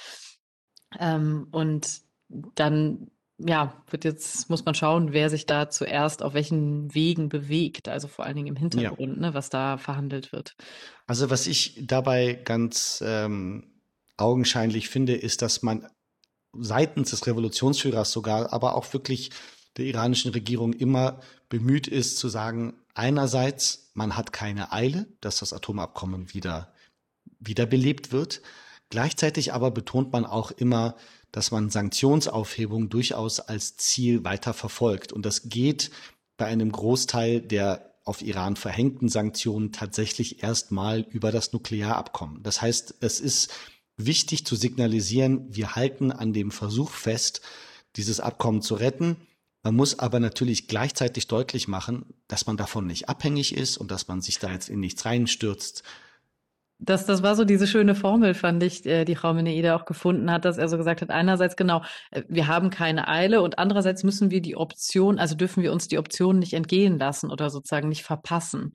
Ähm, 1.00 1.48
und 1.52 2.02
dann 2.56 3.12
ja, 3.40 3.82
wird 3.90 4.04
jetzt, 4.04 4.50
muss 4.50 4.66
man 4.66 4.76
schauen, 4.76 5.14
wer 5.14 5.30
sich 5.30 5.46
da 5.46 5.70
zuerst 5.70 6.24
auf 6.24 6.34
welchen 6.34 6.94
Wegen 6.94 7.30
bewegt, 7.30 7.88
also 7.88 8.08
vor 8.08 8.26
allen 8.26 8.36
Dingen 8.36 8.48
im 8.48 8.56
Hintergrund, 8.58 9.16
ja. 9.16 9.22
ne, 9.22 9.34
was 9.34 9.50
da 9.50 9.78
verhandelt 9.78 10.34
wird. 10.34 10.56
Also 11.08 11.30
was 11.30 11.48
ich 11.48 11.82
dabei 11.82 12.34
ganz 12.34 13.02
ähm, 13.06 13.82
augenscheinlich 14.18 14.90
finde, 14.90 15.16
ist, 15.16 15.42
dass 15.42 15.62
man 15.62 15.88
seitens 16.52 17.12
des 17.12 17.28
Revolutionsführers 17.28 18.12
sogar, 18.12 18.52
aber 18.52 18.76
auch 18.76 18.92
wirklich 18.94 19.30
der 19.78 19.86
iranischen 19.86 20.32
Regierung 20.32 20.74
immer 20.74 21.22
bemüht 21.48 21.88
ist 21.88 22.18
zu 22.18 22.30
sagen, 22.30 22.74
einerseits, 22.94 23.92
man 23.94 24.16
hat 24.18 24.34
keine 24.34 24.72
Eile, 24.72 25.08
dass 25.22 25.40
das 25.40 25.54
Atomabkommen 25.54 26.34
wieder 26.34 26.74
wiederbelebt 27.40 28.12
wird. 28.12 28.42
Gleichzeitig 28.90 29.54
aber 29.54 29.72
betont 29.72 30.12
man 30.12 30.26
auch 30.26 30.52
immer, 30.52 30.96
dass 31.32 31.52
man 31.52 31.70
Sanktionsaufhebung 31.70 32.90
durchaus 32.90 33.40
als 33.40 33.78
Ziel 33.78 34.24
weiter 34.24 34.54
verfolgt. 34.54 35.14
Und 35.14 35.26
das 35.26 35.50
geht 35.50 35.92
bei 36.38 36.46
einem 36.46 36.72
Großteil 36.72 37.42
der 37.42 37.90
auf 38.04 38.24
Iran 38.24 38.56
verhängten 38.56 39.08
Sanktionen 39.08 39.72
tatsächlich 39.72 40.42
erstmal 40.42 41.02
über 41.02 41.32
das 41.32 41.54
Nuklearabkommen. 41.54 42.42
Das 42.42 42.60
heißt, 42.60 42.96
es 43.02 43.20
ist 43.20 43.54
wichtig 43.98 44.46
zu 44.46 44.56
signalisieren, 44.56 45.46
wir 45.56 45.76
halten 45.76 46.12
an 46.12 46.34
dem 46.34 46.50
Versuch 46.50 46.90
fest, 46.90 47.42
dieses 47.98 48.20
Abkommen 48.20 48.64
zu 48.64 48.74
retten. 48.74 49.18
Man 49.64 49.76
muss 49.76 50.00
aber 50.00 50.20
natürlich 50.20 50.68
gleichzeitig 50.68 51.28
deutlich 51.28 51.68
machen, 51.68 52.14
dass 52.28 52.48
man 52.48 52.56
davon 52.56 52.88
nicht 52.88 53.10
abhängig 53.10 53.56
ist 53.56 53.78
und 53.78 53.92
dass 53.92 54.08
man 54.08 54.22
sich 54.22 54.40
da 54.40 54.52
jetzt 54.52 54.70
in 54.70 54.80
nichts 54.80 55.06
reinstürzt. 55.06 55.84
Das, 56.82 57.06
das 57.06 57.22
war 57.22 57.36
so 57.36 57.44
diese 57.44 57.68
schöne 57.68 57.94
Formel, 57.94 58.34
fand 58.34 58.64
ich, 58.64 58.86
äh, 58.86 59.04
die 59.04 59.16
Frau 59.16 59.34
Meneide 59.34 59.76
auch 59.76 59.84
gefunden 59.84 60.32
hat, 60.32 60.46
dass 60.46 60.58
er 60.58 60.70
so 60.70 60.78
gesagt 60.78 61.02
hat, 61.02 61.10
einerseits 61.10 61.58
genau, 61.58 61.84
äh, 62.12 62.24
wir 62.30 62.48
haben 62.48 62.70
keine 62.70 63.10
Eile 63.10 63.42
und 63.42 63.60
andererseits 63.60 64.06
müssen 64.06 64.32
wir 64.32 64.42
die 64.42 64.56
Option, 64.56 65.20
also 65.20 65.36
dürfen 65.36 65.62
wir 65.62 65.74
uns 65.74 65.90
die 65.90 65.98
Option 65.98 66.40
nicht 66.40 66.54
entgehen 66.54 66.98
lassen 66.98 67.32
oder 67.32 67.50
sozusagen 67.50 67.90
nicht 67.90 68.04
verpassen. 68.04 68.72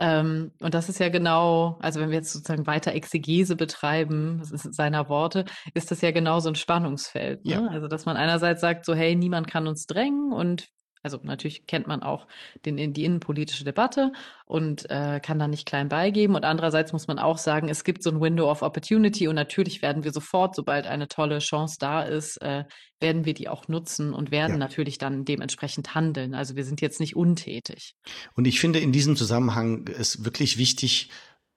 Ähm, 0.00 0.52
und 0.60 0.72
das 0.72 0.88
ist 0.88 0.98
ja 0.98 1.10
genau, 1.10 1.78
also 1.82 2.00
wenn 2.00 2.08
wir 2.08 2.16
jetzt 2.16 2.32
sozusagen 2.32 2.66
weiter 2.66 2.94
Exegese 2.94 3.54
betreiben, 3.54 4.40
seiner 4.42 5.10
Worte, 5.10 5.44
ist 5.74 5.90
das 5.90 6.00
ja 6.00 6.10
genau 6.10 6.40
so 6.40 6.48
ein 6.48 6.54
Spannungsfeld. 6.54 7.44
Ne? 7.44 7.52
Ja. 7.52 7.66
Also 7.66 7.86
dass 7.86 8.06
man 8.06 8.16
einerseits 8.16 8.62
sagt, 8.62 8.86
so 8.86 8.94
hey, 8.94 9.14
niemand 9.14 9.46
kann 9.46 9.68
uns 9.68 9.86
drängen 9.86 10.32
und 10.32 10.68
also 11.02 11.18
natürlich 11.22 11.66
kennt 11.66 11.86
man 11.86 12.02
auch 12.02 12.26
den, 12.64 12.92
die 12.92 13.04
innenpolitische 13.04 13.64
Debatte 13.64 14.12
und 14.44 14.88
äh, 14.90 15.20
kann 15.20 15.38
da 15.38 15.48
nicht 15.48 15.66
klein 15.66 15.88
beigeben. 15.88 16.34
Und 16.34 16.44
andererseits 16.44 16.92
muss 16.92 17.06
man 17.06 17.18
auch 17.18 17.38
sagen, 17.38 17.68
es 17.68 17.84
gibt 17.84 18.02
so 18.02 18.10
ein 18.10 18.20
Window 18.20 18.50
of 18.50 18.62
Opportunity 18.62 19.28
und 19.28 19.34
natürlich 19.34 19.82
werden 19.82 20.04
wir 20.04 20.12
sofort, 20.12 20.54
sobald 20.54 20.86
eine 20.86 21.08
tolle 21.08 21.38
Chance 21.38 21.76
da 21.78 22.02
ist, 22.02 22.36
äh, 22.42 22.64
werden 23.00 23.24
wir 23.24 23.34
die 23.34 23.48
auch 23.48 23.68
nutzen 23.68 24.12
und 24.12 24.30
werden 24.30 24.52
ja. 24.52 24.58
natürlich 24.58 24.98
dann 24.98 25.24
dementsprechend 25.24 25.94
handeln. 25.94 26.34
Also 26.34 26.56
wir 26.56 26.64
sind 26.64 26.80
jetzt 26.80 27.00
nicht 27.00 27.16
untätig. 27.16 27.94
Und 28.34 28.46
ich 28.46 28.60
finde 28.60 28.80
in 28.80 28.92
diesem 28.92 29.16
Zusammenhang 29.16 29.86
ist 29.86 30.24
wirklich 30.24 30.58
wichtig, 30.58 31.10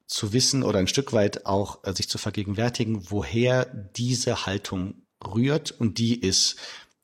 zu 0.06 0.34
wissen 0.34 0.64
oder 0.64 0.80
ein 0.80 0.88
Stück 0.88 1.14
weit 1.14 1.46
auch 1.46 1.84
äh, 1.84 1.94
sich 1.94 2.08
zu 2.10 2.18
vergegenwärtigen, 2.18 3.10
woher 3.10 3.66
diese 3.96 4.46
Haltung 4.46 5.04
rührt 5.26 5.72
und 5.72 5.98
die 5.98 6.20
ist 6.20 6.60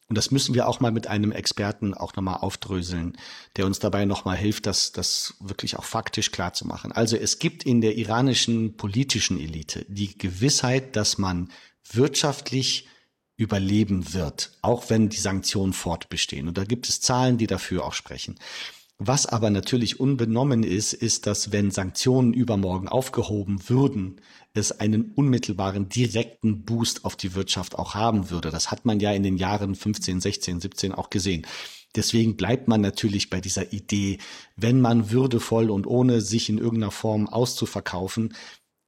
und 0.10 0.18
das 0.18 0.32
müssen 0.32 0.56
wir 0.56 0.68
auch 0.68 0.80
mal 0.80 0.92
mit 0.92 1.06
einem 1.06 1.32
Experten 1.32 1.94
auch 1.94 2.16
nochmal 2.16 2.38
aufdröseln, 2.38 3.16
der 3.56 3.68
uns 3.68 3.78
dabei 3.78 4.06
nochmal 4.06 4.38
hilft, 4.38 4.66
das, 4.66 4.92
das 4.92 5.36
wirklich 5.40 5.78
auch 5.78 5.84
faktisch 5.84 6.32
klar 6.32 6.52
zu 6.54 6.66
machen. 6.66 6.92
Also 6.92 7.16
es 7.16 7.38
gibt 7.38 7.64
in 7.64 7.80
der 7.80 7.96
iranischen 7.96 8.76
politischen 8.76 9.40
Elite 9.40 9.86
die 9.88 10.18
Gewissheit, 10.18 10.96
dass 10.96 11.20
man 11.20 11.50
wirtschaftlich 11.92 12.88
überleben 13.38 14.14
wird, 14.14 14.52
auch 14.64 14.90
wenn 14.90 15.10
die 15.10 15.18
Sanktionen 15.18 15.74
fortbestehen. 15.74 16.48
Und 16.48 16.58
da 16.58 16.64
gibt 16.66 16.90
es 16.90 17.02
Zahlen, 17.02 17.38
die 17.38 17.48
dafür 17.48 17.86
auch 17.86 17.94
sprechen. 17.94 18.36
Was 18.98 19.28
aber 19.28 19.50
natürlich 19.50 20.00
unbenommen 20.00 20.64
ist, 20.64 20.92
ist, 20.92 21.26
dass 21.26 21.54
wenn 21.54 21.72
Sanktionen 21.72 22.34
übermorgen 22.34 22.90
aufgehoben 22.90 23.70
würden, 23.70 24.20
es 24.54 24.80
einen 24.80 25.12
unmittelbaren 25.16 25.90
direkten 25.90 26.66
Boost 26.66 27.06
auf 27.06 27.16
die 27.16 27.36
Wirtschaft 27.36 27.76
auch 27.76 27.94
haben 27.94 28.30
würde. 28.30 28.50
Das 28.50 28.72
hat 28.72 28.86
man 28.86 29.00
ja 29.00 29.12
in 29.12 29.24
den 29.24 29.38
Jahren 29.38 29.76
15, 29.76 30.22
16, 30.22 30.60
17 30.60 30.94
auch 30.94 31.10
gesehen. 31.10 31.46
Deswegen 31.96 32.38
bleibt 32.38 32.68
man 32.68 32.82
natürlich 32.82 33.30
bei 33.30 33.42
dieser 33.42 33.74
Idee, 33.74 34.20
wenn 34.56 34.80
man 34.80 35.10
würdevoll 35.12 35.72
und 35.72 35.88
ohne 35.88 36.22
sich 36.22 36.50
in 36.50 36.60
irgendeiner 36.60 36.92
Form 36.92 37.28
auszuverkaufen, 37.28 38.36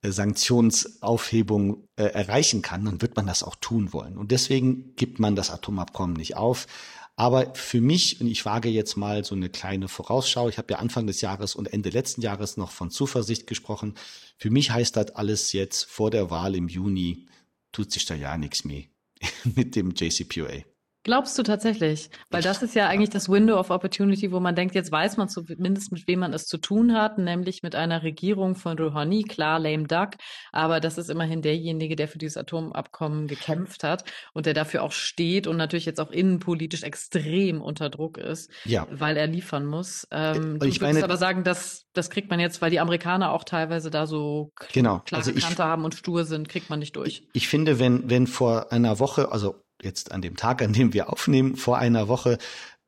äh, 0.03 0.11
Sanktionsaufhebung 0.11 1.87
äh, 1.95 2.03
erreichen 2.03 2.61
kann, 2.61 2.85
dann 2.85 3.01
wird 3.01 3.15
man 3.15 3.27
das 3.27 3.43
auch 3.43 3.55
tun 3.55 3.93
wollen. 3.93 4.17
Und 4.17 4.31
deswegen 4.31 4.95
gibt 4.95 5.19
man 5.19 5.35
das 5.35 5.51
Atomabkommen 5.51 6.15
nicht 6.15 6.37
auf. 6.37 6.67
Aber 7.15 7.53
für 7.53 7.81
mich, 7.81 8.19
und 8.21 8.27
ich 8.27 8.45
wage 8.45 8.69
jetzt 8.69 8.95
mal 8.95 9.23
so 9.23 9.35
eine 9.35 9.49
kleine 9.49 9.87
Vorausschau, 9.87 10.49
ich 10.49 10.57
habe 10.57 10.73
ja 10.73 10.79
Anfang 10.79 11.07
des 11.07 11.21
Jahres 11.21 11.55
und 11.55 11.71
Ende 11.71 11.89
letzten 11.89 12.21
Jahres 12.21 12.57
noch 12.57 12.71
von 12.71 12.89
Zuversicht 12.89 13.47
gesprochen. 13.47 13.95
Für 14.37 14.49
mich 14.49 14.71
heißt 14.71 14.95
das 14.95 15.11
alles 15.11 15.51
jetzt 15.53 15.83
vor 15.83 16.09
der 16.09 16.29
Wahl 16.29 16.55
im 16.55 16.67
Juni, 16.67 17.27
tut 17.71 17.91
sich 17.91 18.05
da 18.05 18.15
ja 18.15 18.37
nichts 18.37 18.63
mehr 18.65 18.85
mit 19.43 19.75
dem 19.75 19.91
JCPOA. 19.91 20.63
Glaubst 21.03 21.37
du 21.37 21.43
tatsächlich? 21.43 22.09
Weil 22.29 22.43
das 22.43 22.61
ist 22.61 22.75
ja 22.75 22.87
eigentlich 22.87 23.09
das 23.09 23.27
Window 23.27 23.57
of 23.57 23.71
Opportunity, 23.71 24.31
wo 24.31 24.39
man 24.39 24.55
denkt, 24.55 24.75
jetzt 24.75 24.91
weiß 24.91 25.17
man 25.17 25.29
zumindest, 25.29 25.91
mit 25.91 26.07
wem 26.07 26.19
man 26.19 26.33
es 26.33 26.45
zu 26.45 26.57
tun 26.57 26.93
hat, 26.93 27.17
nämlich 27.17 27.63
mit 27.63 27.75
einer 27.75 28.03
Regierung 28.03 28.55
von 28.55 28.77
Rouhani, 28.77 29.23
klar, 29.23 29.59
lame 29.59 29.87
duck, 29.87 30.11
aber 30.51 30.79
das 30.79 30.99
ist 30.99 31.09
immerhin 31.09 31.41
derjenige, 31.41 31.95
der 31.95 32.07
für 32.07 32.19
dieses 32.19 32.37
Atomabkommen 32.37 33.27
gekämpft 33.27 33.83
hat 33.83 34.03
und 34.33 34.45
der 34.45 34.53
dafür 34.53 34.83
auch 34.83 34.91
steht 34.91 35.47
und 35.47 35.57
natürlich 35.57 35.85
jetzt 35.85 35.99
auch 35.99 36.11
innenpolitisch 36.11 36.83
extrem 36.83 37.61
unter 37.61 37.89
Druck 37.89 38.17
ist, 38.17 38.51
ja. 38.65 38.85
weil 38.91 39.17
er 39.17 39.27
liefern 39.27 39.65
muss. 39.65 40.07
Ähm, 40.11 40.59
ich 40.63 40.79
du 40.79 40.85
würdest 40.85 41.03
aber 41.03 41.17
sagen, 41.17 41.43
dass 41.43 41.85
das 41.93 42.09
kriegt 42.09 42.29
man 42.29 42.39
jetzt, 42.39 42.61
weil 42.61 42.71
die 42.71 42.79
Amerikaner 42.79 43.31
auch 43.31 43.43
teilweise 43.43 43.89
da 43.89 44.07
so 44.07 44.51
genau. 44.71 44.99
klare 44.99 45.25
also 45.25 45.39
Kante 45.39 45.63
haben 45.63 45.83
und 45.83 45.95
stur 45.95 46.25
sind, 46.25 46.47
kriegt 46.47 46.69
man 46.69 46.79
nicht 46.79 46.95
durch. 46.95 47.07
Ich, 47.07 47.27
ich 47.33 47.47
finde, 47.47 47.79
wenn, 47.79 48.09
wenn 48.09 48.27
vor 48.27 48.71
einer 48.71 48.99
Woche, 48.99 49.31
also 49.31 49.60
jetzt 49.83 50.11
an 50.11 50.21
dem 50.21 50.35
Tag, 50.35 50.61
an 50.61 50.73
dem 50.73 50.93
wir 50.93 51.11
aufnehmen, 51.11 51.55
vor 51.55 51.77
einer 51.77 52.07
Woche, 52.07 52.37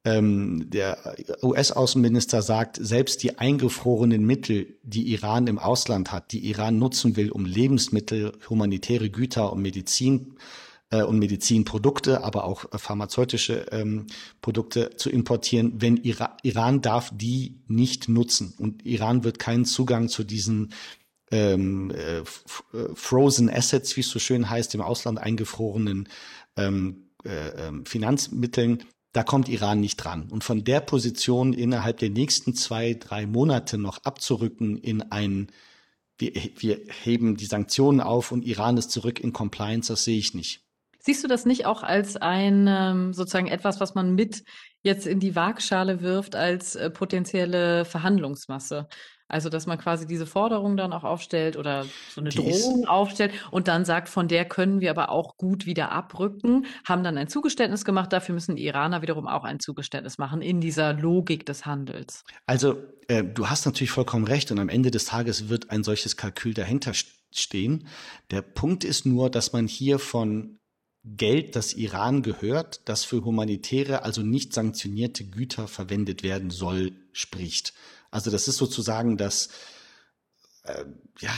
ähm, 0.05 0.69
der 0.69 1.15
US-Außenminister 1.41 2.41
sagt, 2.41 2.77
selbst 2.81 3.23
die 3.23 3.37
eingefrorenen 3.37 4.25
Mittel, 4.25 4.77
die 4.83 5.13
Iran 5.13 5.47
im 5.47 5.59
Ausland 5.59 6.11
hat, 6.11 6.31
die 6.33 6.45
Iran 6.49 6.77
nutzen 6.77 7.15
will, 7.15 7.31
um 7.31 7.45
Lebensmittel, 7.45 8.33
humanitäre 8.49 9.09
Güter 9.09 9.53
und 9.53 9.61
Medizin 9.61 10.35
äh, 10.89 11.03
und 11.03 11.19
Medizinprodukte, 11.19 12.23
aber 12.23 12.43
auch 12.43 12.65
äh, 12.73 12.77
pharmazeutische 12.77 13.67
ähm, 13.71 14.07
Produkte 14.41 14.95
zu 14.97 15.09
importieren, 15.09 15.81
wenn 15.81 15.97
Ira 15.97 16.37
Iran 16.43 16.81
darf 16.81 17.11
die 17.13 17.61
nicht 17.67 18.09
nutzen. 18.09 18.53
Und 18.57 18.85
Iran 18.85 19.23
wird 19.23 19.39
keinen 19.39 19.65
Zugang 19.65 20.09
zu 20.09 20.25
diesen 20.25 20.73
ähm, 21.31 21.91
äh, 21.91 22.17
äh 22.17 22.23
Frozen 22.93 23.49
Assets, 23.49 23.95
wie 23.95 24.01
es 24.01 24.09
so 24.09 24.19
schön 24.19 24.49
heißt, 24.49 24.75
im 24.75 24.81
Ausland 24.81 25.17
eingefrorenen 25.17 26.09
ähm, 26.57 27.09
äh, 27.25 27.67
ähm, 27.67 27.85
Finanzmitteln, 27.85 28.83
da 29.13 29.23
kommt 29.23 29.47
Iran 29.47 29.79
nicht 29.79 29.97
dran. 29.97 30.29
Und 30.29 30.43
von 30.43 30.63
der 30.63 30.81
Position 30.81 31.53
innerhalb 31.53 31.97
der 31.99 32.09
nächsten 32.09 32.55
zwei, 32.55 32.95
drei 32.95 33.27
Monate 33.27 33.77
noch 33.77 34.03
abzurücken 34.03 34.77
in 34.77 35.03
ein, 35.11 35.47
wir, 36.17 36.33
wir 36.57 36.81
heben 37.03 37.37
die 37.37 37.45
Sanktionen 37.45 38.01
auf 38.01 38.31
und 38.31 38.43
Iran 38.43 38.77
ist 38.77 38.91
zurück 38.91 39.19
in 39.19 39.31
Compliance, 39.31 39.93
das 39.93 40.03
sehe 40.03 40.17
ich 40.17 40.33
nicht. 40.33 40.61
Siehst 40.99 41.23
du 41.23 41.27
das 41.27 41.45
nicht 41.45 41.65
auch 41.65 41.83
als 41.83 42.15
ein 42.15 42.65
ähm, 42.67 43.13
sozusagen 43.13 43.47
etwas, 43.47 43.79
was 43.81 43.93
man 43.93 44.15
mit 44.15 44.43
jetzt 44.83 45.05
in 45.05 45.19
die 45.19 45.35
Waagschale 45.35 46.01
wirft 46.01 46.35
als 46.35 46.75
äh, 46.75 46.89
potenzielle 46.89 47.83
Verhandlungsmasse? 47.83 48.87
Also, 49.33 49.49
dass 49.49 49.65
man 49.65 49.79
quasi 49.79 50.05
diese 50.05 50.27
Forderung 50.27 50.77
dann 50.77 50.93
auch 50.93 51.03
aufstellt 51.03 51.57
oder 51.57 51.85
so 52.09 52.21
eine 52.21 52.29
die 52.29 52.37
Drohung 52.37 52.85
aufstellt 52.85 53.33
und 53.49 53.67
dann 53.67 53.83
sagt, 53.83 54.07
von 54.07 54.27
der 54.27 54.45
können 54.45 54.79
wir 54.79 54.91
aber 54.91 55.09
auch 55.09 55.37
gut 55.37 55.65
wieder 55.65 55.91
abrücken, 55.91 56.67
haben 56.87 57.03
dann 57.03 57.17
ein 57.17 57.27
Zugeständnis 57.27 57.83
gemacht. 57.83 58.13
Dafür 58.13 58.35
müssen 58.35 58.55
die 58.55 58.65
Iraner 58.65 59.01
wiederum 59.01 59.27
auch 59.27 59.43
ein 59.43 59.59
Zugeständnis 59.59 60.19
machen 60.19 60.43
in 60.43 60.61
dieser 60.61 60.93
Logik 60.93 61.47
des 61.47 61.65
Handels. 61.65 62.23
Also, 62.45 62.75
äh, 63.07 63.23
du 63.23 63.49
hast 63.49 63.65
natürlich 63.65 63.89
vollkommen 63.89 64.25
recht 64.25 64.51
und 64.51 64.59
am 64.59 64.69
Ende 64.69 64.91
des 64.91 65.05
Tages 65.05 65.49
wird 65.49 65.71
ein 65.71 65.83
solches 65.83 66.15
Kalkül 66.15 66.53
dahinter 66.53 66.93
stehen. 67.33 67.87
Der 68.29 68.43
Punkt 68.43 68.83
ist 68.83 69.07
nur, 69.07 69.31
dass 69.31 69.51
man 69.51 69.65
hier 69.65 69.97
von 69.97 70.59
Geld, 71.05 71.55
das 71.55 71.73
Iran 71.73 72.21
gehört, 72.21 72.81
das 72.85 73.03
für 73.03 73.25
humanitäre, 73.25 74.03
also 74.03 74.21
nicht 74.21 74.53
sanktionierte 74.53 75.25
Güter 75.25 75.67
verwendet 75.67 76.23
werden 76.23 76.49
soll, 76.49 76.93
spricht. 77.11 77.73
Also 78.09 78.31
das 78.31 78.47
ist 78.47 78.57
sozusagen 78.57 79.17
das, 79.17 79.49
äh, 80.63 80.85
ja, 81.19 81.35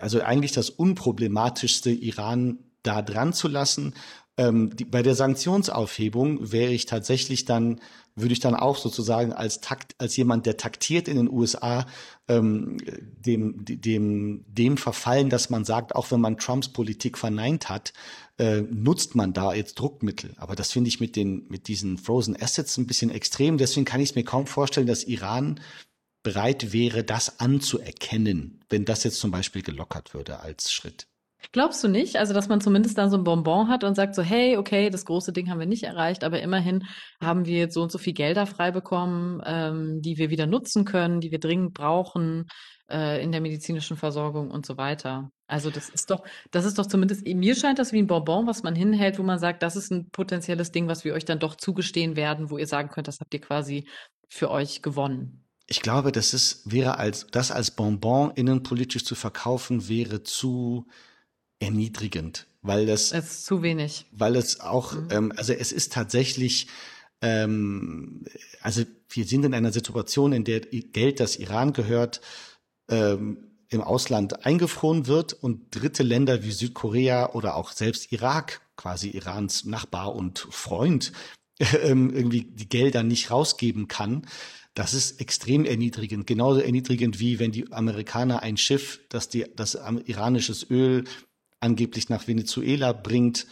also 0.00 0.20
eigentlich 0.22 0.52
das 0.52 0.70
unproblematischste, 0.70 1.90
Iran 1.90 2.58
da 2.82 3.00
dran 3.02 3.32
zu 3.32 3.48
lassen. 3.48 3.94
Ähm, 4.38 4.74
die, 4.76 4.84
bei 4.84 5.02
der 5.02 5.14
Sanktionsaufhebung 5.14 6.52
wäre 6.52 6.72
ich 6.72 6.84
tatsächlich 6.86 7.46
dann, 7.46 7.80
würde 8.14 8.32
ich 8.32 8.40
dann 8.40 8.54
auch 8.54 8.76
sozusagen 8.76 9.32
als 9.32 9.60
Takt, 9.60 9.94
als 9.98 10.16
jemand, 10.16 10.44
der 10.44 10.58
taktiert 10.58 11.08
in 11.08 11.16
den 11.16 11.30
USA, 11.30 11.86
ähm, 12.28 12.76
dem, 13.18 13.64
dem, 13.64 14.44
dem 14.46 14.76
verfallen, 14.76 15.30
dass 15.30 15.48
man 15.48 15.64
sagt, 15.64 15.94
auch 15.94 16.10
wenn 16.10 16.20
man 16.20 16.36
Trumps 16.36 16.68
Politik 16.68 17.16
verneint 17.16 17.70
hat, 17.70 17.94
äh, 18.38 18.60
nutzt 18.60 19.14
man 19.14 19.32
da 19.32 19.54
jetzt 19.54 19.78
Druckmittel. 19.78 20.34
Aber 20.36 20.54
das 20.54 20.72
finde 20.72 20.88
ich 20.88 21.00
mit 21.00 21.16
den, 21.16 21.46
mit 21.48 21.68
diesen 21.68 21.96
Frozen 21.96 22.40
Assets 22.40 22.76
ein 22.76 22.86
bisschen 22.86 23.10
extrem. 23.10 23.56
Deswegen 23.56 23.86
kann 23.86 24.00
ich 24.00 24.10
es 24.10 24.14
mir 24.14 24.24
kaum 24.24 24.46
vorstellen, 24.46 24.86
dass 24.86 25.04
Iran 25.04 25.60
bereit 26.22 26.72
wäre, 26.72 27.04
das 27.04 27.40
anzuerkennen, 27.40 28.60
wenn 28.68 28.84
das 28.84 29.04
jetzt 29.04 29.20
zum 29.20 29.30
Beispiel 29.30 29.62
gelockert 29.62 30.12
würde 30.12 30.40
als 30.40 30.72
Schritt. 30.72 31.06
Glaubst 31.52 31.82
du 31.82 31.88
nicht? 31.88 32.16
Also, 32.16 32.34
dass 32.34 32.48
man 32.48 32.60
zumindest 32.60 32.98
dann 32.98 33.10
so 33.10 33.16
ein 33.16 33.24
Bonbon 33.24 33.68
hat 33.68 33.84
und 33.84 33.94
sagt 33.94 34.14
so, 34.14 34.22
hey, 34.22 34.56
okay, 34.56 34.90
das 34.90 35.04
große 35.04 35.32
Ding 35.32 35.50
haben 35.50 35.60
wir 35.60 35.66
nicht 35.66 35.84
erreicht, 35.84 36.24
aber 36.24 36.40
immerhin 36.40 36.84
haben 37.20 37.46
wir 37.46 37.58
jetzt 37.58 37.74
so 37.74 37.82
und 37.82 37.92
so 37.92 37.98
viel 37.98 38.12
Gelder 38.12 38.46
frei 38.46 38.70
bekommen, 38.70 39.40
ähm, 39.44 40.02
die 40.02 40.18
wir 40.18 40.30
wieder 40.30 40.46
nutzen 40.46 40.84
können, 40.84 41.20
die 41.20 41.30
wir 41.30 41.40
dringend 41.40 41.74
brauchen 41.74 42.46
äh, 42.90 43.22
in 43.22 43.32
der 43.32 43.40
medizinischen 43.40 43.96
Versorgung 43.96 44.50
und 44.50 44.66
so 44.66 44.76
weiter. 44.76 45.30
Also, 45.46 45.70
das 45.70 45.88
ist 45.88 46.10
doch, 46.10 46.24
das 46.50 46.64
ist 46.64 46.78
doch 46.78 46.86
zumindest, 46.86 47.26
mir 47.26 47.54
scheint 47.54 47.78
das 47.78 47.92
wie 47.92 47.98
ein 47.98 48.06
Bonbon, 48.06 48.46
was 48.46 48.62
man 48.62 48.74
hinhält, 48.74 49.18
wo 49.18 49.22
man 49.22 49.38
sagt, 49.38 49.62
das 49.62 49.76
ist 49.76 49.90
ein 49.90 50.10
potenzielles 50.10 50.72
Ding, 50.72 50.88
was 50.88 51.04
wir 51.04 51.14
euch 51.14 51.24
dann 51.24 51.38
doch 51.38 51.54
zugestehen 51.54 52.16
werden, 52.16 52.50
wo 52.50 52.58
ihr 52.58 52.66
sagen 52.66 52.88
könnt, 52.88 53.08
das 53.08 53.20
habt 53.20 53.32
ihr 53.34 53.40
quasi 53.40 53.88
für 54.28 54.50
euch 54.50 54.82
gewonnen 54.82 55.46
ich 55.66 55.82
glaube, 55.82 56.12
das 56.12 56.32
ist, 56.32 56.70
wäre 56.70 56.98
als, 56.98 57.26
das 57.32 57.50
als 57.50 57.72
Bonbon 57.72 58.30
innenpolitisch 58.36 59.04
zu 59.04 59.14
verkaufen, 59.14 59.88
wäre 59.88 60.22
zu 60.22 60.86
erniedrigend, 61.58 62.46
weil 62.62 62.86
das. 62.86 63.12
Ist 63.12 63.46
zu 63.46 63.62
wenig. 63.62 64.06
Weil 64.12 64.36
es 64.36 64.60
auch, 64.60 64.94
mhm. 64.94 65.08
ähm, 65.10 65.32
also 65.36 65.52
es 65.52 65.72
ist 65.72 65.92
tatsächlich, 65.92 66.68
ähm, 67.22 68.24
also 68.60 68.82
wir 69.08 69.24
sind 69.24 69.44
in 69.44 69.54
einer 69.54 69.72
Situation, 69.72 70.32
in 70.32 70.44
der 70.44 70.60
Geld, 70.60 71.20
das 71.20 71.36
Iran 71.36 71.72
gehört, 71.72 72.20
ähm, 72.88 73.46
im 73.68 73.80
Ausland 73.80 74.46
eingefroren 74.46 75.06
wird 75.06 75.32
und 75.32 75.74
dritte 75.74 76.02
Länder 76.02 76.44
wie 76.44 76.52
Südkorea 76.52 77.32
oder 77.32 77.56
auch 77.56 77.72
selbst 77.72 78.12
Irak, 78.12 78.60
quasi 78.76 79.10
Irans 79.10 79.64
Nachbar 79.64 80.14
und 80.14 80.46
Freund, 80.50 81.12
ähm, 81.82 82.14
irgendwie 82.14 82.42
die 82.44 82.68
Gelder 82.68 83.02
nicht 83.02 83.30
rausgeben 83.30 83.88
kann. 83.88 84.26
Das 84.74 84.92
ist 84.92 85.22
extrem 85.22 85.64
erniedrigend, 85.64 86.26
genauso 86.26 86.60
erniedrigend 86.60 87.18
wie 87.18 87.38
wenn 87.38 87.50
die 87.50 87.72
Amerikaner 87.72 88.42
ein 88.42 88.58
Schiff, 88.58 89.00
das 89.08 89.30
die 89.30 89.46
das 89.56 89.74
iranisches 90.04 90.70
Öl 90.70 91.04
angeblich 91.60 92.08
nach 92.08 92.26
Venezuela 92.28 92.92
bringt, 92.92 93.46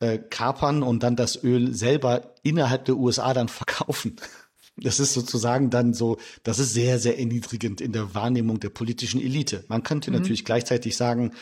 äh, 0.00 0.18
kapern 0.18 0.82
und 0.82 1.02
dann 1.02 1.16
das 1.16 1.42
Öl 1.42 1.74
selber 1.74 2.34
innerhalb 2.42 2.86
der 2.86 2.96
USA 2.96 3.34
dann 3.34 3.48
verkaufen. 3.48 4.16
Das 4.76 4.98
ist 4.98 5.12
sozusagen 5.12 5.68
dann 5.68 5.92
so, 5.92 6.16
das 6.42 6.58
ist 6.58 6.72
sehr, 6.72 6.98
sehr 6.98 7.18
erniedrigend 7.18 7.82
in 7.82 7.92
der 7.92 8.14
Wahrnehmung 8.14 8.60
der 8.60 8.70
politischen 8.70 9.20
Elite. 9.20 9.64
Man 9.68 9.82
könnte 9.82 10.10
mhm. 10.10 10.16
natürlich 10.16 10.44
gleichzeitig 10.46 10.96
sagen, 10.96 11.32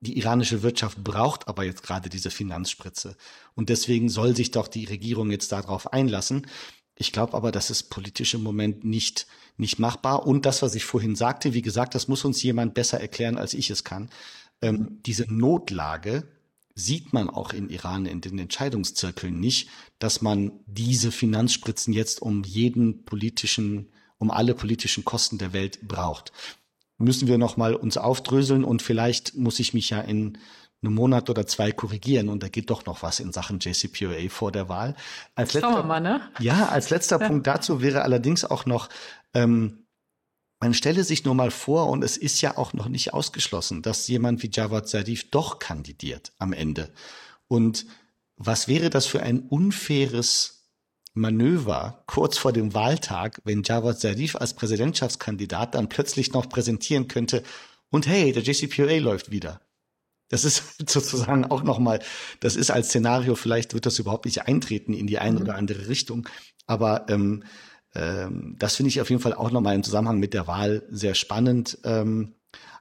die 0.00 0.18
iranische 0.18 0.64
Wirtschaft 0.64 1.04
braucht 1.04 1.46
aber 1.46 1.62
jetzt 1.62 1.84
gerade 1.84 2.08
diese 2.08 2.30
Finanzspritze. 2.30 3.16
Und 3.54 3.68
deswegen 3.68 4.08
soll 4.08 4.34
sich 4.34 4.50
doch 4.50 4.66
die 4.66 4.86
Regierung 4.86 5.30
jetzt 5.30 5.52
darauf 5.52 5.92
einlassen. 5.92 6.48
Ich 6.96 7.12
glaube 7.12 7.34
aber, 7.34 7.52
das 7.52 7.70
ist 7.70 7.84
politisch 7.84 8.34
im 8.34 8.42
Moment 8.42 8.84
nicht, 8.84 9.28
nicht 9.56 9.78
machbar. 9.78 10.26
Und 10.26 10.44
das, 10.44 10.60
was 10.60 10.74
ich 10.74 10.84
vorhin 10.84 11.14
sagte, 11.14 11.54
wie 11.54 11.62
gesagt, 11.62 11.94
das 11.94 12.08
muss 12.08 12.24
uns 12.24 12.42
jemand 12.42 12.74
besser 12.74 13.00
erklären, 13.00 13.38
als 13.38 13.54
ich 13.54 13.70
es 13.70 13.84
kann. 13.84 14.10
Ähm, 14.62 15.00
diese 15.04 15.32
Notlage 15.32 16.24
sieht 16.74 17.12
man 17.12 17.28
auch 17.28 17.52
in 17.52 17.68
Iran 17.68 18.06
in 18.06 18.20
den 18.20 18.38
Entscheidungszirkeln 18.38 19.38
nicht, 19.38 19.68
dass 19.98 20.22
man 20.22 20.52
diese 20.66 21.12
Finanzspritzen 21.12 21.92
jetzt 21.92 22.22
um 22.22 22.44
jeden 22.44 23.04
politischen, 23.04 23.88
um 24.18 24.30
alle 24.30 24.54
politischen 24.54 25.04
Kosten 25.04 25.38
der 25.38 25.52
Welt 25.52 25.86
braucht. 25.86 26.32
Müssen 26.98 27.28
wir 27.28 27.36
noch 27.36 27.56
mal 27.56 27.74
uns 27.74 27.96
aufdröseln 27.96 28.64
und 28.64 28.80
vielleicht 28.80 29.34
muss 29.34 29.58
ich 29.58 29.74
mich 29.74 29.90
ja 29.90 30.00
in 30.00 30.38
einen 30.84 30.94
Monat 30.94 31.30
oder 31.30 31.46
zwei 31.46 31.72
korrigieren 31.72 32.28
und 32.28 32.42
da 32.42 32.48
geht 32.48 32.70
doch 32.70 32.86
noch 32.86 33.02
was 33.02 33.20
in 33.20 33.32
Sachen 33.32 33.58
JCPOA 33.60 34.28
vor 34.28 34.50
der 34.50 34.68
Wahl. 34.68 34.96
Als 35.34 35.52
letzter, 35.52 35.68
Schauen 35.68 35.78
wir 35.80 35.84
mal, 35.84 36.00
ne? 36.00 36.20
Ja, 36.40 36.68
als 36.68 36.90
letzter. 36.90 37.18
Punkt 37.18 37.46
dazu 37.46 37.82
wäre 37.82 38.02
allerdings 38.02 38.44
auch 38.44 38.66
noch, 38.66 38.88
ähm, 39.34 39.81
man 40.62 40.74
stelle 40.74 41.02
sich 41.02 41.24
nur 41.24 41.34
mal 41.34 41.50
vor, 41.50 41.88
und 41.88 42.04
es 42.04 42.16
ist 42.16 42.40
ja 42.40 42.56
auch 42.56 42.72
noch 42.72 42.86
nicht 42.86 43.12
ausgeschlossen, 43.12 43.82
dass 43.82 44.06
jemand 44.06 44.44
wie 44.44 44.50
Javad 44.52 44.88
Zarif 44.88 45.28
doch 45.28 45.58
kandidiert 45.58 46.32
am 46.38 46.52
Ende. 46.52 46.92
Und 47.48 47.84
was 48.36 48.68
wäre 48.68 48.88
das 48.88 49.06
für 49.06 49.24
ein 49.24 49.40
unfaires 49.40 50.68
Manöver 51.14 52.04
kurz 52.06 52.38
vor 52.38 52.52
dem 52.52 52.74
Wahltag, 52.74 53.40
wenn 53.42 53.64
Javad 53.64 53.98
Zarif 53.98 54.36
als 54.36 54.54
Präsidentschaftskandidat 54.54 55.74
dann 55.74 55.88
plötzlich 55.88 56.32
noch 56.32 56.48
präsentieren 56.48 57.08
könnte, 57.08 57.42
und 57.90 58.06
hey, 58.06 58.32
der 58.32 58.44
JCPOA 58.44 59.00
läuft 59.00 59.32
wieder. 59.32 59.60
Das 60.28 60.44
ist 60.44 60.62
sozusagen 60.88 61.44
auch 61.44 61.64
nochmal, 61.64 61.98
das 62.38 62.54
ist 62.54 62.70
als 62.70 62.90
Szenario, 62.90 63.34
vielleicht 63.34 63.74
wird 63.74 63.84
das 63.84 63.98
überhaupt 63.98 64.26
nicht 64.26 64.46
eintreten 64.46 64.94
in 64.94 65.08
die 65.08 65.18
eine 65.18 65.40
mhm. 65.40 65.42
oder 65.42 65.56
andere 65.56 65.88
Richtung. 65.88 66.28
Aber 66.68 67.06
ähm, 67.08 67.42
ähm, 67.94 68.56
das 68.58 68.76
finde 68.76 68.88
ich 68.88 69.00
auf 69.00 69.10
jeden 69.10 69.22
Fall 69.22 69.34
auch 69.34 69.50
nochmal 69.50 69.74
im 69.74 69.82
Zusammenhang 69.82 70.18
mit 70.18 70.34
der 70.34 70.46
Wahl 70.46 70.82
sehr 70.90 71.14
spannend. 71.14 71.78
Ähm, 71.84 72.34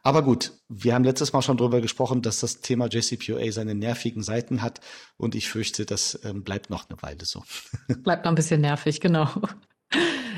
Aber 0.03 0.23
gut, 0.23 0.53
wir 0.67 0.95
haben 0.95 1.03
letztes 1.03 1.31
Mal 1.33 1.41
schon 1.41 1.57
darüber 1.57 1.79
gesprochen, 1.81 2.21
dass 2.21 2.39
das 2.39 2.61
Thema 2.61 2.87
JCPOA 2.87 3.51
seine 3.51 3.75
nervigen 3.75 4.23
Seiten 4.23 4.61
hat 4.61 4.79
und 5.17 5.35
ich 5.35 5.49
fürchte, 5.49 5.85
das 5.85 6.19
ähm, 6.23 6.43
bleibt 6.43 6.69
noch 6.69 6.89
eine 6.89 7.01
Weile 7.01 7.25
so. 7.25 7.43
Bleibt 8.03 8.25
noch 8.25 8.31
ein 8.31 8.35
bisschen 8.35 8.61
nervig, 8.61 8.99
genau. 8.99 9.29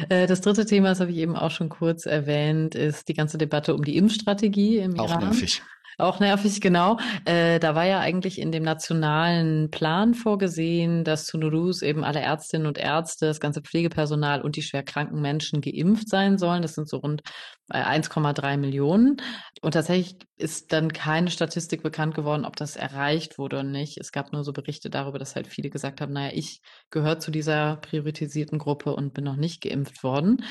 Äh, 0.10 0.28
das 0.28 0.42
dritte 0.42 0.66
Thema, 0.66 0.90
das 0.90 1.00
habe 1.00 1.12
ich 1.12 1.18
eben 1.18 1.36
auch 1.36 1.52
schon 1.52 1.70
kurz 1.70 2.06
erwähnt, 2.06 2.76
ist 2.76 3.08
die 3.08 3.14
ganze 3.14 3.38
Debatte 3.38 3.74
um 3.74 3.84
die 3.86 3.96
Impfstrategie 3.96 4.80
im 4.80 5.00
auch 5.00 5.10
Iran. 5.10 5.24
Auch 5.24 5.28
nervig. 5.30 5.62
Auch 5.98 6.20
nervig, 6.20 6.62
genau. 6.62 6.98
Äh, 7.26 7.60
da 7.60 7.76
war 7.76 7.86
ja 7.86 8.00
eigentlich 8.00 8.40
in 8.40 8.52
dem 8.52 8.64
nationalen 8.64 9.70
Plan 9.72 10.14
vorgesehen, 10.14 11.04
dass 11.04 11.26
zu 11.26 11.38
Nuruz 11.38 11.82
eben 11.82 12.04
alle 12.04 12.20
Ärztinnen 12.20 12.68
und 12.68 12.78
Ärzte, 12.78 13.28
das 13.28 13.40
ganze 13.40 13.62
Pflegepersonal 13.62 14.42
und 14.42 14.56
die 14.56 14.62
schwer 14.62 14.84
kranken 14.84 15.22
Menschen 15.22 15.62
geimpft 15.62 16.10
sein 16.10 16.38
sollen. 16.38 16.62
Das 16.62 16.76
sind 16.76 16.90
so 16.90 16.98
rund 16.98 17.22
1,3 17.70 18.54
äh, 18.54 18.58
Millionen. 18.58 19.18
Und 19.62 19.74
tatsächlich 19.74 20.18
ist 20.38 20.74
dann 20.74 20.92
keine 20.92 21.30
Statistik 21.30 21.84
bekannt 21.84 22.16
geworden, 22.16 22.46
ob 22.46 22.56
das 22.56 22.76
erreicht 22.76 23.38
wurde 23.38 23.58
oder 23.58 23.64
nicht. 23.64 23.98
Es 23.98 24.12
gab 24.12 24.34
nur 24.34 24.44
so 24.44 24.54
Berichte 24.54 24.90
darüber, 24.90 25.20
dass 25.20 25.36
halt 25.36 25.48
viele 25.48 25.70
gesagt 25.70 26.02
haben, 26.02 26.14
naja, 26.14 26.32
ich 26.34 26.62
gehöre 26.90 27.20
zu 27.20 27.32
dieser 27.32 27.78
priorisierten 27.78 28.60
Gruppe 28.60 28.96
und 28.96 29.14
bin 29.14 29.24
noch 29.24 29.38
nicht 29.38 29.62
geimpft 29.62 30.04
worden. 30.04 30.44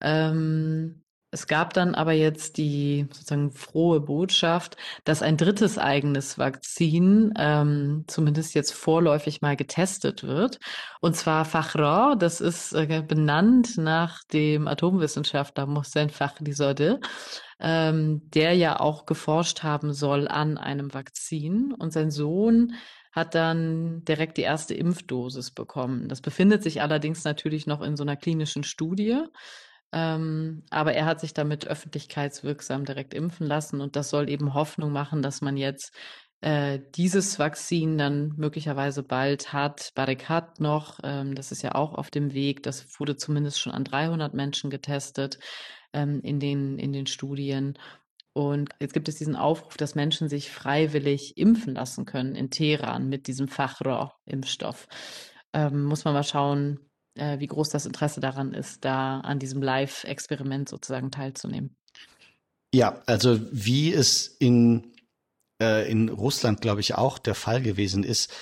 Ähm, 0.00 1.02
es 1.30 1.46
gab 1.46 1.72
dann 1.74 1.94
aber 1.94 2.12
jetzt 2.12 2.56
die 2.56 3.08
sozusagen 3.12 3.50
frohe 3.50 4.00
Botschaft, 4.00 4.76
dass 5.04 5.22
ein 5.22 5.36
drittes 5.36 5.76
eigenes 5.76 6.38
Vakzin 6.38 7.34
ähm, 7.36 8.04
zumindest 8.06 8.54
jetzt 8.54 8.72
vorläufig 8.72 9.42
mal 9.42 9.56
getestet 9.56 10.22
wird. 10.22 10.60
Und 11.00 11.16
zwar 11.16 11.44
Fachra, 11.44 12.14
das 12.14 12.40
ist 12.40 12.72
äh, 12.72 13.02
benannt 13.06 13.76
nach 13.76 14.22
dem 14.32 14.68
Atomwissenschaftler 14.68 15.66
Mohsen 15.66 16.10
Fakhrizadeh, 16.10 16.98
ähm, 17.58 18.22
der 18.30 18.54
ja 18.54 18.78
auch 18.78 19.04
geforscht 19.04 19.62
haben 19.62 19.92
soll 19.92 20.28
an 20.28 20.58
einem 20.58 20.94
Vakzin. 20.94 21.74
Und 21.76 21.92
sein 21.92 22.10
Sohn 22.12 22.74
hat 23.10 23.34
dann 23.34 24.04
direkt 24.04 24.36
die 24.36 24.42
erste 24.42 24.74
Impfdosis 24.74 25.50
bekommen. 25.50 26.08
Das 26.08 26.20
befindet 26.20 26.62
sich 26.62 26.82
allerdings 26.82 27.24
natürlich 27.24 27.66
noch 27.66 27.80
in 27.80 27.96
so 27.96 28.04
einer 28.04 28.16
klinischen 28.16 28.62
Studie. 28.62 29.24
Ähm, 29.92 30.64
aber 30.70 30.94
er 30.94 31.06
hat 31.06 31.20
sich 31.20 31.32
damit 31.32 31.66
öffentlichkeitswirksam 31.66 32.84
direkt 32.84 33.14
impfen 33.14 33.46
lassen 33.46 33.80
und 33.80 33.96
das 33.96 34.10
soll 34.10 34.28
eben 34.28 34.54
Hoffnung 34.54 34.92
machen, 34.92 35.22
dass 35.22 35.40
man 35.40 35.56
jetzt 35.56 35.94
äh, 36.40 36.80
dieses 36.94 37.38
Vakzin 37.38 37.96
dann 37.98 38.34
möglicherweise 38.36 39.02
bald 39.02 39.52
hat. 39.52 39.92
Barikat 39.94 40.60
noch, 40.60 41.00
ähm, 41.02 41.34
das 41.34 41.50
ist 41.52 41.62
ja 41.62 41.74
auch 41.74 41.94
auf 41.94 42.10
dem 42.10 42.34
Weg. 42.34 42.62
Das 42.62 43.00
wurde 43.00 43.16
zumindest 43.16 43.60
schon 43.60 43.72
an 43.72 43.84
300 43.84 44.34
Menschen 44.34 44.70
getestet 44.70 45.38
ähm, 45.92 46.20
in, 46.22 46.40
den, 46.40 46.78
in 46.78 46.92
den 46.92 47.06
Studien. 47.06 47.78
Und 48.32 48.68
jetzt 48.80 48.92
gibt 48.92 49.08
es 49.08 49.16
diesen 49.16 49.34
Aufruf, 49.34 49.78
dass 49.78 49.94
Menschen 49.94 50.28
sich 50.28 50.50
freiwillig 50.50 51.38
impfen 51.38 51.74
lassen 51.74 52.04
können 52.04 52.34
in 52.34 52.50
Teheran 52.50 53.08
mit 53.08 53.28
diesem 53.28 53.48
Fachrohr-Impfstoff. 53.48 54.88
Ähm, 55.54 55.84
muss 55.84 56.04
man 56.04 56.12
mal 56.12 56.22
schauen, 56.22 56.80
äh, 57.16 57.38
wie 57.40 57.46
groß 57.46 57.68
das 57.70 57.86
Interesse 57.86 58.20
daran 58.20 58.54
ist, 58.54 58.84
da 58.84 59.20
an 59.20 59.38
diesem 59.38 59.62
Live-Experiment 59.62 60.68
sozusagen 60.68 61.10
teilzunehmen. 61.10 61.76
Ja, 62.74 63.02
also 63.06 63.40
wie 63.52 63.92
es 63.92 64.26
in, 64.26 64.92
äh, 65.62 65.90
in 65.90 66.08
Russland, 66.08 66.60
glaube 66.60 66.80
ich, 66.80 66.94
auch 66.94 67.18
der 67.18 67.34
Fall 67.34 67.62
gewesen 67.62 68.02
ist, 68.02 68.32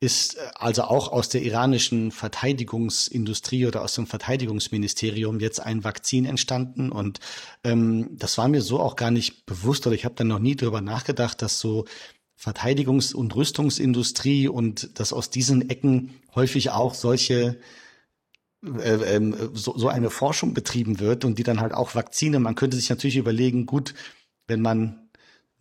ist 0.00 0.36
äh, 0.36 0.40
also 0.54 0.82
auch 0.84 1.12
aus 1.12 1.28
der 1.28 1.42
iranischen 1.42 2.10
Verteidigungsindustrie 2.10 3.66
oder 3.66 3.82
aus 3.82 3.94
dem 3.94 4.06
Verteidigungsministerium 4.06 5.40
jetzt 5.40 5.60
ein 5.60 5.84
Vakzin 5.84 6.24
entstanden. 6.24 6.90
Und 6.90 7.20
ähm, 7.64 8.08
das 8.12 8.36
war 8.38 8.48
mir 8.48 8.62
so 8.62 8.80
auch 8.80 8.96
gar 8.96 9.10
nicht 9.10 9.46
bewusst 9.46 9.86
oder 9.86 9.94
ich 9.94 10.04
habe 10.04 10.16
dann 10.16 10.28
noch 10.28 10.40
nie 10.40 10.56
drüber 10.56 10.80
nachgedacht, 10.80 11.40
dass 11.42 11.58
so 11.58 11.84
Verteidigungs- 12.38 13.14
und 13.14 13.34
Rüstungsindustrie 13.36 14.48
und 14.48 14.98
dass 14.98 15.12
aus 15.12 15.30
diesen 15.30 15.70
Ecken 15.70 16.20
häufig 16.34 16.70
auch 16.70 16.94
solche 16.94 17.60
äh, 18.64 19.16
ähm, 19.16 19.50
so, 19.54 19.76
so 19.76 19.88
eine 19.88 20.10
Forschung 20.10 20.54
betrieben 20.54 21.00
wird 21.00 21.24
und 21.24 21.38
die 21.38 21.42
dann 21.42 21.60
halt 21.60 21.72
auch 21.72 21.94
Vakzine, 21.94 22.38
man 22.38 22.54
könnte 22.54 22.76
sich 22.76 22.90
natürlich 22.90 23.16
überlegen, 23.16 23.66
gut, 23.66 23.94
wenn 24.46 24.60
man 24.60 25.01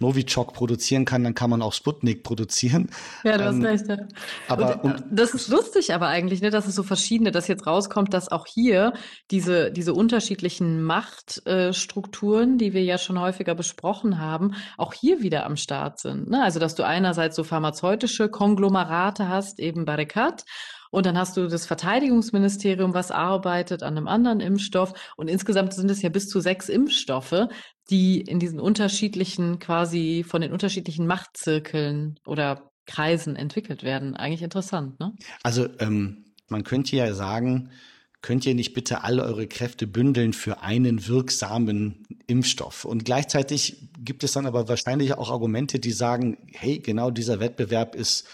Novichok 0.02 0.54
produzieren 0.54 1.06
kann, 1.06 1.24
dann 1.24 1.36
kann 1.36 1.50
man 1.50 1.62
auch 1.62 1.74
Sputnik 1.74 2.24
produzieren. 2.24 2.90
Ja, 3.24 3.38
du 3.38 3.46
ähm, 3.46 3.66
hast 3.66 3.88
recht. 3.88 3.88
Ja. 3.88 4.08
Aber 4.48 4.84
und, 4.84 4.96
und, 4.96 5.04
das 5.12 5.34
ist 5.34 5.48
lustig, 5.48 5.94
aber 5.94 6.08
eigentlich, 6.08 6.42
ne, 6.42 6.50
dass 6.50 6.68
es 6.68 6.76
so 6.76 6.84
verschiedene, 6.84 7.32
dass 7.32 7.48
jetzt 7.48 7.66
rauskommt, 7.66 8.14
dass 8.14 8.32
auch 8.32 8.46
hier 8.46 8.94
diese 9.30 9.72
diese 9.72 9.94
unterschiedlichen 9.94 10.84
Machtstrukturen, 10.84 12.56
äh, 12.56 12.58
die 12.58 12.74
wir 12.74 12.84
ja 12.84 12.98
schon 12.98 13.20
häufiger 13.20 13.56
besprochen 13.56 14.20
haben, 14.20 14.56
auch 14.78 14.94
hier 14.94 15.22
wieder 15.22 15.46
am 15.46 15.56
Start 15.56 16.00
sind. 16.00 16.30
Ne? 16.30 16.44
Also 16.44 16.60
dass 16.60 16.76
du 16.76 16.84
einerseits 16.84 17.36
so 17.36 17.44
pharmazeutische 17.44 18.30
Konglomerate 18.30 19.30
hast, 19.30 19.60
eben 19.60 19.86
Barikat, 19.86 20.44
und 20.92 21.06
dann 21.06 21.18
hast 21.18 21.38
du 21.38 21.48
das 21.48 21.66
Verteidigungsministerium, 21.66 22.94
was 22.94 23.12
arbeitet 23.12 23.82
an 23.82 23.98
einem 23.98 24.08
anderen 24.08 24.42
Impfstoff. 24.42 24.94
Und 25.16 25.30
insgesamt 25.30 25.74
sind 25.74 25.90
es 25.90 26.02
ja 26.02 26.10
bis 26.10 26.28
zu 26.28 26.42
sechs 26.42 26.68
Impfstoffe, 26.68 27.48
die 27.92 28.22
in 28.22 28.40
diesen 28.40 28.60
unterschiedlichen, 28.60 29.60
quasi 29.60 30.26
von 30.28 30.42
den 30.42 30.54
unterschiedlichen 30.54 31.06
Machtzirkeln 31.06 32.20
oder 32.26 32.72
Kreisen 32.86 33.36
entwickelt 33.36 33.84
werden. 33.84 34.16
Eigentlich 34.16 34.42
interessant, 34.42 35.00
ne? 35.00 35.14
Also 35.44 35.68
ähm, 35.80 36.26
man 36.48 36.64
könnte 36.64 36.96
ja 36.96 37.14
sagen, 37.14 37.70
könnt 38.22 38.46
ihr 38.46 38.56
nicht 38.56 38.74
bitte 38.74 39.04
alle 39.04 39.24
eure 39.24 39.48
Kräfte 39.48 39.88
bündeln 39.88 40.34
für 40.34 40.62
einen 40.62 41.08
wirksamen 41.08 42.06
Impfstoff? 42.28 42.86
Und 42.86 43.06
gleichzeitig 43.06 43.90
gibt 44.00 44.24
es 44.24 44.34
dann 44.34 44.46
aber 44.46 44.68
wahrscheinlich 44.68 45.14
auch 45.18 45.30
Argumente, 45.30 45.80
die 45.80 45.92
sagen, 45.92 46.38
hey, 46.52 46.80
genau 46.80 47.12
dieser 47.12 47.40
Wettbewerb 47.40 47.96
ist 47.96 48.28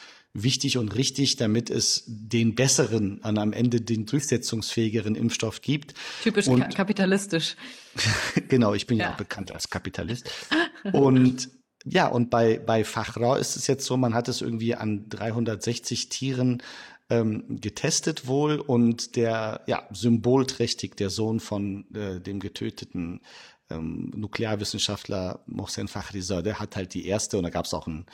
wichtig 0.44 0.78
und 0.78 0.96
richtig, 0.96 1.36
damit 1.36 1.70
es 1.70 2.04
den 2.08 2.56
besseren, 2.56 3.24
an 3.24 3.38
am 3.38 3.54
Ende 3.54 3.82
den 3.82 4.06
durchsetzungsfähigeren 4.06 5.16
Impfstoff 5.16 5.62
gibt. 5.62 5.94
Typisch 6.24 6.48
und, 6.48 6.76
kapitalistisch. 6.76 7.56
genau, 8.48 8.74
ich 8.74 8.88
bin 8.88 8.98
ja. 8.98 9.06
ja 9.06 9.14
auch 9.14 9.18
bekannt 9.18 9.52
als 9.52 9.70
Kapitalist. 9.70 10.30
Und 10.92 11.50
ja, 11.86 12.08
und 12.08 12.30
bei, 12.30 12.60
bei 12.60 12.84
Fachrau 12.84 13.36
ist 13.36 13.56
es 13.56 13.68
jetzt 13.68 13.86
so, 13.86 13.98
man 13.98 14.14
hat 14.14 14.28
es 14.28 14.42
irgendwie 14.42 14.76
an 14.76 15.08
360 15.10 16.10
Tieren 16.10 16.62
ähm, 17.10 17.60
getestet 17.62 18.28
wohl 18.28 18.60
und 18.60 19.16
der, 19.16 19.62
ja, 19.68 19.88
symbolträchtig, 19.92 20.96
der 20.96 21.10
Sohn 21.10 21.40
von 21.40 21.86
äh, 21.94 22.20
dem 22.20 22.40
getöteten 22.40 23.22
ähm, 23.70 24.12
Nuklearwissenschaftler 24.16 25.44
Mohsen 25.46 25.88
Fakhrizadeh 25.88 26.56
hat 26.56 26.76
halt 26.76 26.94
die 26.94 27.06
erste, 27.08 27.38
und 27.38 27.44
da 27.44 27.50
gab 27.50 27.66
es 27.66 27.74
auch 27.74 27.88
ein 27.88 28.06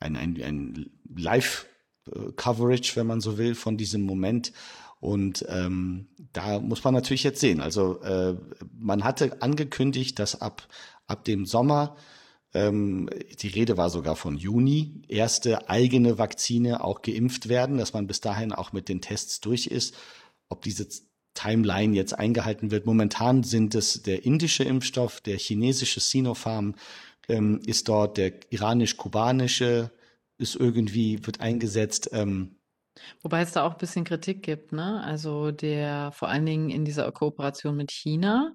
ein, 0.00 0.16
ein, 0.16 0.40
ein 0.42 0.90
Live-Coverage, 1.16 2.96
wenn 2.96 3.06
man 3.06 3.20
so 3.20 3.38
will, 3.38 3.54
von 3.54 3.76
diesem 3.76 4.02
Moment. 4.02 4.52
Und 5.00 5.44
ähm, 5.48 6.08
da 6.32 6.58
muss 6.58 6.82
man 6.82 6.94
natürlich 6.94 7.22
jetzt 7.22 7.40
sehen. 7.40 7.60
Also 7.60 8.00
äh, 8.02 8.36
man 8.76 9.04
hatte 9.04 9.42
angekündigt, 9.42 10.18
dass 10.18 10.40
ab, 10.40 10.66
ab 11.06 11.24
dem 11.24 11.46
Sommer, 11.46 11.96
ähm, 12.54 13.08
die 13.40 13.48
Rede 13.48 13.76
war 13.76 13.90
sogar 13.90 14.16
von 14.16 14.36
Juni, 14.36 15.02
erste 15.08 15.68
eigene 15.68 16.18
Vakzine 16.18 16.82
auch 16.82 17.02
geimpft 17.02 17.48
werden, 17.48 17.78
dass 17.78 17.92
man 17.92 18.06
bis 18.06 18.20
dahin 18.20 18.52
auch 18.52 18.72
mit 18.72 18.88
den 18.88 19.00
Tests 19.00 19.40
durch 19.40 19.66
ist. 19.66 19.94
Ob 20.48 20.62
diese 20.62 20.88
Timeline 21.34 21.94
jetzt 21.94 22.18
eingehalten 22.18 22.72
wird. 22.72 22.84
Momentan 22.84 23.44
sind 23.44 23.76
es 23.76 24.02
der 24.02 24.24
indische 24.24 24.64
Impfstoff, 24.64 25.20
der 25.20 25.38
chinesische 25.38 26.00
Sinopharm, 26.00 26.74
ähm, 27.28 27.60
ist 27.66 27.88
dort 27.88 28.16
der 28.16 28.32
iranisch-kubanische, 28.50 29.90
ist 30.38 30.56
irgendwie, 30.56 31.24
wird 31.26 31.40
eingesetzt. 31.40 32.10
Ähm, 32.12 32.56
Wobei 33.22 33.42
es 33.42 33.52
da 33.52 33.64
auch 33.64 33.72
ein 33.72 33.78
bisschen 33.78 34.04
Kritik 34.04 34.42
gibt, 34.42 34.72
ne? 34.72 35.02
Also 35.04 35.50
der 35.52 36.10
vor 36.12 36.28
allen 36.28 36.46
Dingen 36.46 36.70
in 36.70 36.84
dieser 36.84 37.10
Kooperation 37.12 37.76
mit 37.76 37.92
China 37.92 38.54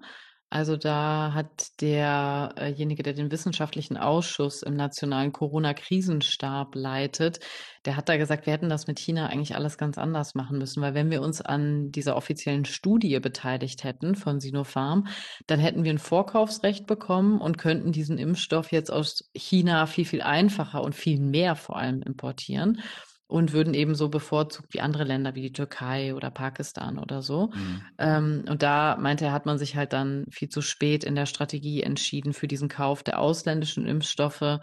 also 0.54 0.76
da 0.76 1.32
hat 1.34 1.80
derjenige, 1.80 3.02
der 3.02 3.12
den 3.12 3.32
wissenschaftlichen 3.32 3.96
Ausschuss 3.96 4.62
im 4.62 4.76
nationalen 4.76 5.32
Corona-Krisenstab 5.32 6.76
leitet, 6.76 7.40
der 7.84 7.96
hat 7.96 8.08
da 8.08 8.16
gesagt, 8.16 8.46
wir 8.46 8.52
hätten 8.52 8.68
das 8.68 8.86
mit 8.86 9.00
China 9.00 9.26
eigentlich 9.26 9.56
alles 9.56 9.78
ganz 9.78 9.98
anders 9.98 10.36
machen 10.36 10.58
müssen, 10.58 10.80
weil 10.80 10.94
wenn 10.94 11.10
wir 11.10 11.22
uns 11.22 11.40
an 11.40 11.90
dieser 11.90 12.14
offiziellen 12.14 12.66
Studie 12.66 13.18
beteiligt 13.18 13.82
hätten 13.82 14.14
von 14.14 14.38
Sinopharm, 14.38 15.08
dann 15.48 15.58
hätten 15.58 15.82
wir 15.82 15.90
ein 15.90 15.98
Vorkaufsrecht 15.98 16.86
bekommen 16.86 17.40
und 17.40 17.58
könnten 17.58 17.90
diesen 17.90 18.16
Impfstoff 18.16 18.70
jetzt 18.70 18.92
aus 18.92 19.28
China 19.34 19.86
viel, 19.86 20.04
viel 20.04 20.22
einfacher 20.22 20.84
und 20.84 20.94
viel 20.94 21.18
mehr 21.18 21.56
vor 21.56 21.78
allem 21.78 22.00
importieren 22.00 22.80
und 23.26 23.52
würden 23.52 23.74
eben 23.74 23.94
so 23.94 24.08
bevorzugt 24.10 24.74
wie 24.74 24.80
andere 24.80 25.04
Länder 25.04 25.34
wie 25.34 25.42
die 25.42 25.52
Türkei 25.52 26.14
oder 26.14 26.30
Pakistan 26.30 26.98
oder 26.98 27.22
so. 27.22 27.50
Mhm. 27.54 27.82
Ähm, 27.98 28.44
und 28.48 28.62
da 28.62 28.96
meinte 29.00 29.26
er, 29.26 29.32
hat 29.32 29.46
man 29.46 29.58
sich 29.58 29.76
halt 29.76 29.92
dann 29.92 30.26
viel 30.30 30.48
zu 30.48 30.60
spät 30.62 31.04
in 31.04 31.14
der 31.14 31.26
Strategie 31.26 31.82
entschieden 31.82 32.32
für 32.34 32.48
diesen 32.48 32.68
Kauf 32.68 33.02
der 33.02 33.20
ausländischen 33.20 33.86
Impfstoffe. 33.86 34.58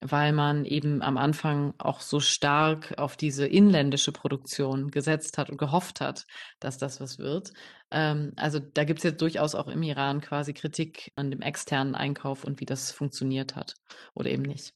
weil 0.00 0.32
man 0.32 0.64
eben 0.64 1.02
am 1.02 1.16
Anfang 1.18 1.74
auch 1.78 2.00
so 2.00 2.20
stark 2.20 2.94
auf 2.98 3.16
diese 3.16 3.46
inländische 3.46 4.12
Produktion 4.12 4.90
gesetzt 4.92 5.38
hat 5.38 5.50
und 5.50 5.58
gehofft 5.58 6.00
hat, 6.00 6.24
dass 6.60 6.78
das 6.78 7.00
was 7.00 7.18
wird. 7.18 7.52
Ähm, 7.90 8.32
also 8.36 8.60
da 8.60 8.84
gibt 8.84 9.00
es 9.00 9.04
jetzt 9.04 9.20
durchaus 9.22 9.54
auch 9.56 9.66
im 9.68 9.82
Iran 9.82 10.20
quasi 10.20 10.54
Kritik 10.54 11.10
an 11.16 11.30
dem 11.32 11.40
externen 11.42 11.94
Einkauf 11.96 12.44
und 12.44 12.60
wie 12.60 12.66
das 12.66 12.92
funktioniert 12.92 13.56
hat 13.56 13.74
oder 14.14 14.30
eben 14.30 14.42
nicht. 14.44 14.74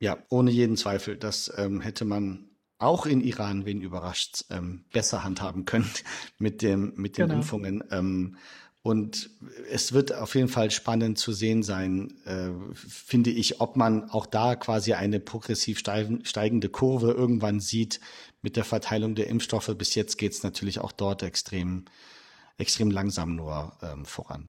Ja, 0.00 0.18
ohne 0.28 0.50
jeden 0.50 0.76
Zweifel. 0.76 1.16
Das 1.16 1.52
ähm, 1.56 1.80
hätte 1.80 2.04
man 2.04 2.48
auch 2.78 3.06
in 3.06 3.20
Iran, 3.20 3.64
wen 3.66 3.80
überrascht, 3.80 4.44
ähm, 4.50 4.84
besser 4.92 5.24
handhaben 5.24 5.64
können 5.64 5.90
mit 6.38 6.62
dem 6.62 6.92
mit 6.96 7.18
den 7.18 7.26
genau. 7.26 7.40
Impfungen. 7.40 7.82
Ähm, 7.90 8.36
und 8.82 9.28
es 9.70 9.92
wird 9.92 10.14
auf 10.14 10.34
jeden 10.34 10.48
Fall 10.48 10.70
spannend 10.70 11.18
zu 11.18 11.32
sehen 11.32 11.62
sein, 11.62 12.14
äh, 12.24 12.50
finde 12.74 13.30
ich, 13.30 13.60
ob 13.60 13.76
man 13.76 14.08
auch 14.08 14.24
da 14.24 14.54
quasi 14.54 14.94
eine 14.94 15.20
progressiv 15.20 15.80
steigende 15.80 16.68
Kurve 16.68 17.10
irgendwann 17.10 17.60
sieht 17.60 18.00
mit 18.40 18.56
der 18.56 18.64
Verteilung 18.64 19.14
der 19.14 19.26
Impfstoffe. 19.26 19.74
Bis 19.76 19.94
jetzt 19.94 20.16
geht 20.16 20.32
es 20.32 20.42
natürlich 20.42 20.78
auch 20.78 20.92
dort 20.92 21.22
extrem, 21.24 21.86
extrem 22.56 22.90
langsam 22.90 23.34
nur 23.34 23.76
ähm, 23.82 24.04
voran. 24.06 24.46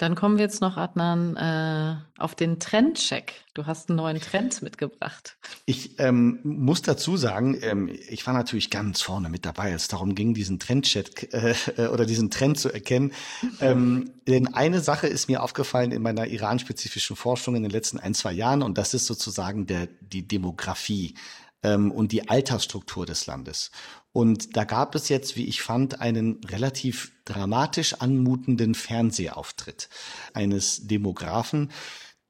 Dann 0.00 0.14
kommen 0.14 0.38
wir 0.38 0.44
jetzt 0.46 0.62
noch, 0.62 0.78
Adnan, 0.78 1.36
äh, 1.36 1.96
auf 2.16 2.34
den 2.34 2.58
Trendcheck. 2.58 3.34
Du 3.52 3.66
hast 3.66 3.90
einen 3.90 3.98
neuen 3.98 4.18
Trend 4.18 4.62
mitgebracht. 4.62 5.36
Ich 5.66 6.00
ähm, 6.00 6.38
muss 6.42 6.80
dazu 6.80 7.18
sagen, 7.18 7.58
ähm, 7.60 7.90
ich 8.08 8.26
war 8.26 8.32
natürlich 8.32 8.70
ganz 8.70 9.02
vorne 9.02 9.28
mit 9.28 9.44
dabei, 9.44 9.72
als 9.72 9.82
es 9.82 9.88
darum 9.88 10.14
ging, 10.14 10.32
diesen 10.32 10.58
Trendcheck 10.58 11.28
äh, 11.34 11.88
oder 11.88 12.06
diesen 12.06 12.30
Trend 12.30 12.58
zu 12.58 12.72
erkennen. 12.72 13.12
Ähm, 13.60 14.10
denn 14.26 14.54
eine 14.54 14.80
Sache 14.80 15.06
ist 15.06 15.28
mir 15.28 15.42
aufgefallen 15.42 15.92
in 15.92 16.00
meiner 16.00 16.26
iran-spezifischen 16.28 17.14
Forschung 17.14 17.54
in 17.54 17.62
den 17.62 17.70
letzten 17.70 17.98
ein, 17.98 18.14
zwei 18.14 18.32
Jahren 18.32 18.62
und 18.62 18.78
das 18.78 18.94
ist 18.94 19.04
sozusagen 19.04 19.66
der, 19.66 19.86
die 20.00 20.26
Demografie 20.26 21.14
ähm, 21.63 21.91
und 21.91 22.11
die 22.11 22.29
Altersstruktur 22.29 23.05
des 23.05 23.25
Landes. 23.25 23.71
Und 24.11 24.55
da 24.55 24.63
gab 24.63 24.95
es 24.95 25.09
jetzt, 25.09 25.35
wie 25.35 25.45
ich 25.45 25.61
fand, 25.61 25.99
einen 25.99 26.39
relativ 26.45 27.11
dramatisch 27.25 27.95
anmutenden 27.95 28.75
Fernsehauftritt 28.75 29.89
eines 30.33 30.87
Demografen, 30.87 31.71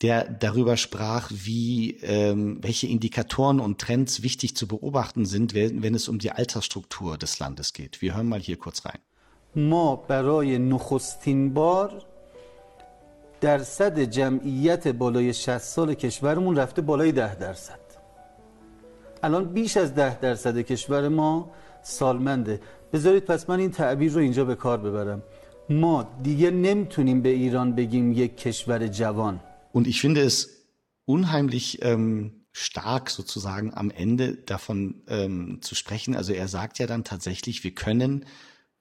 der 0.02 0.26
darüber 0.26 0.78
sprach, 0.78 1.32
wie 1.32 1.98
ähm, 2.02 2.58
welche 2.62 2.88
Indikatoren 2.88 3.60
und 3.60 3.80
Trends 3.80 4.24
wichtig 4.24 4.56
zu 4.56 4.68
beobachten 4.68 5.26
sind, 5.26 5.54
wenn, 5.54 5.84
wenn 5.84 5.96
es 5.96 6.10
um 6.10 6.20
die 6.20 6.32
Altersstruktur 6.32 7.18
des 7.18 7.40
Landes 7.40 7.74
geht. 7.74 8.02
Wir 8.02 8.16
hören 8.16 8.28
mal 8.28 8.40
hier 8.40 8.58
kurz 8.58 8.86
rein. 8.86 9.00
ما 9.56 9.96
برای 9.96 10.58
نخستین 10.58 11.54
بار 11.54 12.06
درصد 13.42 14.00
جمعیت 14.00 14.88
بالای 14.88 15.34
60 15.34 15.58
سال 15.58 15.94
کشورمون 15.94 16.58
رفته 16.58 16.82
بالای 16.82 17.12
10 17.12 17.36
درصد 17.36 17.80
الان 19.24 19.54
بیش 19.54 19.78
از 19.78 19.96
10 19.96 20.20
درصد 20.20 20.62
کشور 20.62 21.08
ما 21.08 21.52
سالمنده 21.84 22.62
بذارید 22.94 23.26
پس 23.26 23.50
من 23.50 23.60
این 23.60 23.72
تعبیر 23.72 24.12
رو 24.12 24.20
اینجا 24.20 24.46
به 24.46 24.56
کار 24.56 24.78
ببرم 24.78 25.24
ما 25.70 26.10
دیگه 26.24 26.52
نمیتونیم 26.52 27.22
به 27.22 27.30
ایران 27.30 27.76
بگیم 27.76 28.12
یک 28.12 28.38
کشور 28.38 28.88
جوان 28.88 29.40
Und 29.74 29.88
ich 29.88 30.00
finde 30.00 30.22
es 30.22 30.36
unheimlich 31.06 31.82
ähm, 31.82 32.46
stark 32.54 33.10
sozusagen 33.10 33.74
am 33.74 33.92
Ende 33.92 34.36
davon 34.36 35.04
ähm, 35.08 35.62
zu 35.62 35.76
sprechen. 35.76 36.16
Also 36.16 36.32
er 36.32 36.48
sagt 36.48 36.80
ja 36.80 36.88
dann 36.88 37.04
tatsächlich, 37.04 37.66
wir 37.66 37.76
können 37.76 38.26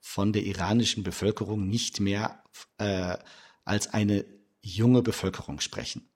von 0.01 0.33
der 0.33 0.45
iranischen 0.45 1.03
Bevölkerung 1.03 1.67
nicht 1.67 1.99
mehr 1.99 2.43
äh, 2.79 3.17
als 3.65 3.93
eine 3.93 4.25
junge 4.63 5.03
Bevölkerung 5.03 5.59
sprechen 5.61 6.09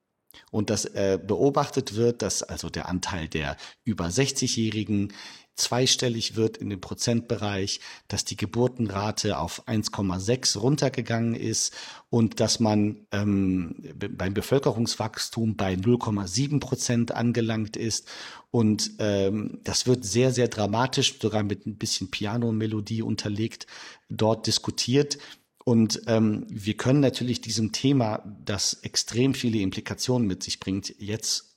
und 0.52 0.70
dass 0.70 0.86
äh, 0.86 1.20
beobachtet 1.26 1.96
wird, 1.96 2.22
dass 2.22 2.44
also 2.44 2.70
der 2.70 2.88
Anteil 2.90 3.28
der 3.28 3.58
über 3.84 4.08
60-Jährigen 4.08 5.14
zweistellig 5.56 6.36
wird 6.36 6.58
in 6.58 6.70
dem 6.70 6.82
Prozentbereich, 6.82 7.80
dass 8.08 8.26
die 8.26 8.36
Geburtenrate 8.36 9.38
auf 9.38 9.68
1,6 9.68 10.58
runtergegangen 10.58 11.36
ist 11.36 11.74
und 12.10 12.40
dass 12.40 12.60
man 12.60 13.06
ähm, 13.12 13.76
beim 13.96 14.34
Bevölkerungswachstum 14.34 15.56
bei 15.56 15.74
0,7 15.74 16.60
Prozent 16.60 17.12
angelangt 17.12 17.78
ist. 17.78 18.08
Und 18.50 18.92
ähm, 19.00 19.60
das 19.64 19.86
wird 19.88 20.06
sehr, 20.06 20.32
sehr 20.32 20.48
dramatisch, 20.48 21.20
sogar 21.20 21.44
mit 21.44 21.66
ein 21.66 21.78
bisschen 21.78 22.10
Piano-Melodie 22.10 23.02
unterlegt, 23.02 23.68
dort 24.10 24.48
diskutiert. 24.48 25.18
Und 25.66 26.02
ähm, 26.08 26.46
wir 26.50 26.76
können 26.76 27.00
natürlich 27.00 27.42
diesem 27.42 27.72
Thema, 27.72 28.24
das 28.44 28.74
extrem 28.74 29.34
viele 29.34 29.60
Implikationen 29.60 30.28
mit 30.28 30.44
sich 30.44 30.60
bringt, 30.60 30.94
jetzt 31.00 31.56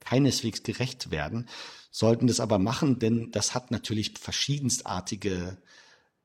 keineswegs 0.00 0.62
gerecht 0.62 1.10
werden, 1.10 1.48
sollten 1.90 2.26
das 2.26 2.40
aber 2.40 2.58
machen, 2.58 2.98
denn 2.98 3.30
das 3.32 3.54
hat 3.54 3.70
natürlich 3.70 4.14
verschiedenstartige 4.18 5.58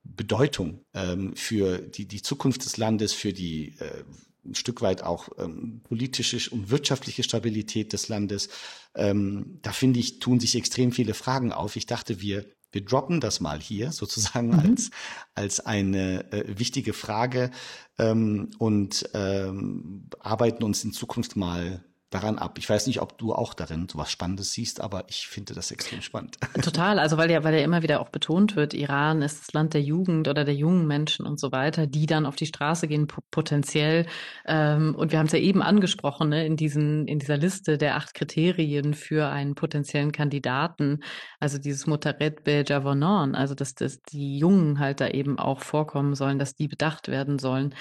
Bedeutung 0.04 0.86
ähm, 0.94 1.36
für 1.36 1.80
die, 1.80 2.06
die 2.06 2.22
Zukunft 2.22 2.66
des 2.66 2.78
Landes, 2.78 3.14
für 3.14 3.34
die 3.34 3.76
äh, 3.80 4.04
ein 4.46 4.56
Stück 4.56 4.82
weit 4.82 5.04
auch 5.04 5.30
ähm, 5.38 5.82
politische 5.84 6.50
und 6.52 6.70
wirtschaftliche 6.70 7.24
Stabilität 7.24 7.94
des 7.94 8.10
Landes. 8.10 8.50
Ähm, 8.94 9.60
da 9.62 9.72
finde 9.72 10.00
ich, 10.00 10.20
tun 10.20 10.40
sich 10.40 10.56
extrem 10.56 10.92
viele 10.92 11.14
Fragen 11.14 11.54
auf. 11.54 11.78
Ich 11.78 11.86
dachte, 11.86 12.22
wir 12.22 12.46
wir 12.74 12.84
droppen 12.84 13.22
das 13.22 13.40
mal 13.40 13.60
hier 13.60 13.92
sozusagen 13.92 14.50
mhm. 14.50 14.60
als, 14.60 14.90
als 15.36 15.60
eine 15.66 16.32
äh, 16.32 16.60
wichtige 16.60 16.94
Frage 16.94 17.52
ähm, 17.98 18.52
und 18.58 19.10
ähm, 19.14 20.10
arbeiten 20.20 20.64
uns 20.64 20.84
in 20.84 20.92
Zukunft 20.92 21.36
mal 21.36 21.84
daran 22.14 22.38
ab. 22.38 22.58
Ich 22.58 22.70
weiß 22.70 22.88
nicht, 22.88 23.02
ob 23.02 23.18
du 23.18 23.34
auch 23.34 23.54
darin 23.54 23.88
so 23.90 23.98
was 23.98 24.12
Spannendes 24.12 24.52
siehst, 24.52 24.82
aber 24.82 25.06
ich 25.08 25.28
finde 25.28 25.54
das 25.54 25.72
extrem 25.72 26.02
spannend. 26.02 26.38
Total, 26.62 27.00
also 27.00 27.18
weil 27.18 27.32
ja, 27.32 27.44
weil 27.44 27.56
ja 27.56 27.62
immer 27.62 27.82
wieder 27.82 28.02
auch 28.02 28.10
betont 28.10 28.56
wird, 28.56 28.74
Iran 28.74 29.22
ist 29.22 29.42
das 29.42 29.54
Land 29.54 29.74
der 29.74 29.82
Jugend 29.82 30.28
oder 30.28 30.44
der 30.46 30.56
jungen 30.56 30.88
Menschen 30.88 31.26
und 31.26 31.40
so 31.40 31.52
weiter, 31.52 31.88
die 31.88 32.06
dann 32.06 32.26
auf 32.26 32.36
die 32.36 32.46
Straße 32.46 32.88
gehen 32.88 33.08
potenziell. 33.32 34.06
Ähm, 34.46 34.96
und 34.96 35.12
wir 35.12 35.20
haben 35.20 35.28
es 35.28 35.34
ja 35.34 35.40
eben 35.40 35.62
angesprochen, 35.62 36.30
ne, 36.30 36.46
in 36.46 36.56
diesen, 36.56 37.08
in 37.08 37.20
dieser 37.20 37.38
Liste 37.38 37.78
der 37.78 37.96
acht 37.96 38.14
Kriterien 38.14 38.94
für 38.94 39.30
einen 39.30 39.56
potenziellen 39.56 40.12
Kandidaten, 40.12 41.00
also 41.40 41.58
dieses 41.58 41.88
Motaret 41.88 42.44
be 42.44 42.64
Javonon, 42.68 43.36
also 43.36 43.56
dass, 43.56 43.76
dass 43.76 44.02
die 44.02 44.38
Jungen 44.38 44.80
halt 44.80 45.02
da 45.02 45.08
eben 45.08 45.40
auch 45.40 45.62
vorkommen 45.62 46.16
sollen, 46.16 46.40
dass 46.40 46.56
die 46.56 46.68
bedacht 46.68 47.08
werden 47.08 47.40
sollen 47.40 47.74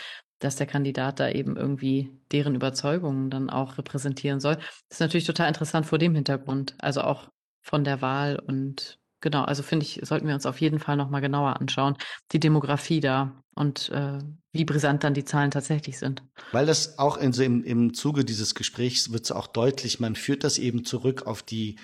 dass 0.42 0.56
der 0.56 0.66
Kandidat 0.66 1.20
da 1.20 1.28
eben 1.28 1.56
irgendwie 1.56 2.10
deren 2.32 2.54
Überzeugungen 2.54 3.30
dann 3.30 3.50
auch 3.50 3.78
repräsentieren 3.78 4.40
soll. 4.40 4.56
Das 4.56 4.96
ist 4.96 5.00
natürlich 5.00 5.26
total 5.26 5.48
interessant 5.48 5.86
vor 5.86 5.98
dem 5.98 6.14
Hintergrund, 6.14 6.74
also 6.78 7.02
auch 7.02 7.28
von 7.62 7.84
der 7.84 8.02
Wahl 8.02 8.38
und 8.38 8.98
genau, 9.20 9.44
also 9.44 9.62
finde 9.62 9.86
ich, 9.86 10.00
sollten 10.02 10.26
wir 10.26 10.34
uns 10.34 10.46
auf 10.46 10.60
jeden 10.60 10.80
Fall 10.80 10.96
nochmal 10.96 11.20
genauer 11.20 11.60
anschauen, 11.60 11.96
die 12.32 12.40
Demografie 12.40 13.00
da 13.00 13.42
und 13.54 13.88
äh, 13.90 14.18
wie 14.52 14.64
brisant 14.64 15.04
dann 15.04 15.14
die 15.14 15.24
Zahlen 15.24 15.50
tatsächlich 15.50 15.98
sind. 15.98 16.22
Weil 16.50 16.66
das 16.66 16.98
auch 16.98 17.16
in 17.16 17.32
im, 17.32 17.62
im 17.64 17.94
Zuge 17.94 18.24
dieses 18.24 18.54
Gesprächs 18.54 19.12
wird 19.12 19.24
es 19.24 19.32
auch 19.32 19.46
deutlich, 19.46 20.00
man 20.00 20.16
führt 20.16 20.44
das 20.44 20.58
eben 20.58 20.84
zurück 20.84 21.26
auf 21.26 21.42
die 21.42 21.76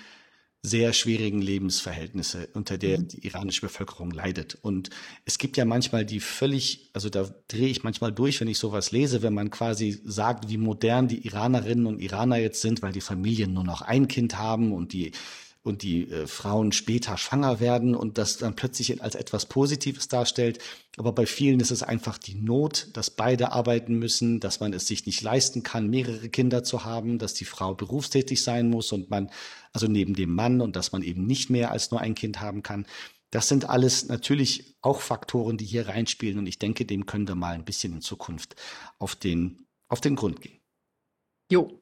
sehr 0.61 0.91
schwierigen 0.91 1.41
Lebensverhältnisse, 1.41 2.49
unter 2.53 2.77
der 2.77 2.99
mhm. 2.99 3.07
die 3.07 3.25
iranische 3.25 3.61
Bevölkerung 3.61 4.11
leidet. 4.11 4.57
Und 4.61 4.89
es 5.23 5.37
gibt 5.37 5.55
ja 5.55 5.63
manchmal 5.63 6.05
die 6.05 6.19
völlig, 6.19 6.89
also 6.93 7.09
da 7.09 7.29
drehe 7.47 7.69
ich 7.69 7.83
manchmal 7.83 8.11
durch, 8.11 8.41
wenn 8.41 8.49
ich 8.49 8.59
sowas 8.59 8.91
lese, 8.91 9.21
wenn 9.21 9.33
man 9.33 9.51
quasi 9.51 10.01
sagt, 10.03 10.49
wie 10.49 10.57
modern 10.57 11.07
die 11.07 11.25
Iranerinnen 11.25 11.85
und 11.85 11.99
Iraner 12.01 12.37
jetzt 12.37 12.61
sind, 12.61 12.81
weil 12.81 12.91
die 12.91 13.01
Familien 13.01 13.53
nur 13.53 13.63
noch 13.63 13.81
ein 13.81 14.09
Kind 14.09 14.37
haben 14.37 14.73
und 14.73 14.91
die 14.91 15.13
und 15.61 15.83
die 15.83 16.09
äh, 16.09 16.27
Frauen 16.27 16.71
später 16.71 17.17
schwanger 17.17 17.59
werden 17.59 17.95
und 17.95 18.17
das 18.17 18.37
dann 18.37 18.55
plötzlich 18.55 19.01
als 19.01 19.15
etwas 19.15 19.45
Positives 19.45 20.07
darstellt. 20.07 20.59
Aber 20.97 21.11
bei 21.11 21.25
vielen 21.25 21.59
ist 21.59 21.71
es 21.71 21.83
einfach 21.83 22.17
die 22.17 22.35
Not, 22.35 22.87
dass 22.93 23.09
beide 23.09 23.51
arbeiten 23.51 23.95
müssen, 23.95 24.39
dass 24.39 24.59
man 24.59 24.73
es 24.73 24.87
sich 24.87 25.05
nicht 25.05 25.21
leisten 25.21 25.63
kann, 25.63 25.89
mehrere 25.89 26.29
Kinder 26.29 26.63
zu 26.63 26.85
haben, 26.85 27.19
dass 27.19 27.33
die 27.33 27.45
Frau 27.45 27.75
berufstätig 27.75 28.41
sein 28.41 28.69
muss 28.69 28.91
und 28.91 29.09
man, 29.09 29.29
also 29.73 29.87
neben 29.87 30.13
dem 30.13 30.33
Mann 30.33 30.61
und 30.61 30.75
dass 30.75 30.91
man 30.91 31.03
eben 31.03 31.25
nicht 31.25 31.49
mehr 31.49 31.71
als 31.71 31.91
nur 31.91 31.99
ein 31.99 32.15
Kind 32.15 32.39
haben 32.39 32.63
kann. 32.63 32.85
Das 33.31 33.47
sind 33.47 33.69
alles 33.69 34.07
natürlich 34.07 34.75
auch 34.81 35.01
Faktoren, 35.01 35.57
die 35.57 35.65
hier 35.65 35.87
reinspielen 35.87 36.39
und 36.39 36.47
ich 36.47 36.57
denke, 36.57 36.85
dem 36.85 37.05
können 37.05 37.27
wir 37.27 37.35
mal 37.35 37.53
ein 37.53 37.65
bisschen 37.65 37.93
in 37.93 38.01
Zukunft 38.01 38.55
auf 38.97 39.15
den, 39.15 39.67
auf 39.87 40.01
den 40.01 40.15
Grund 40.15 40.41
gehen. 40.41 40.59
Jo, 41.51 41.81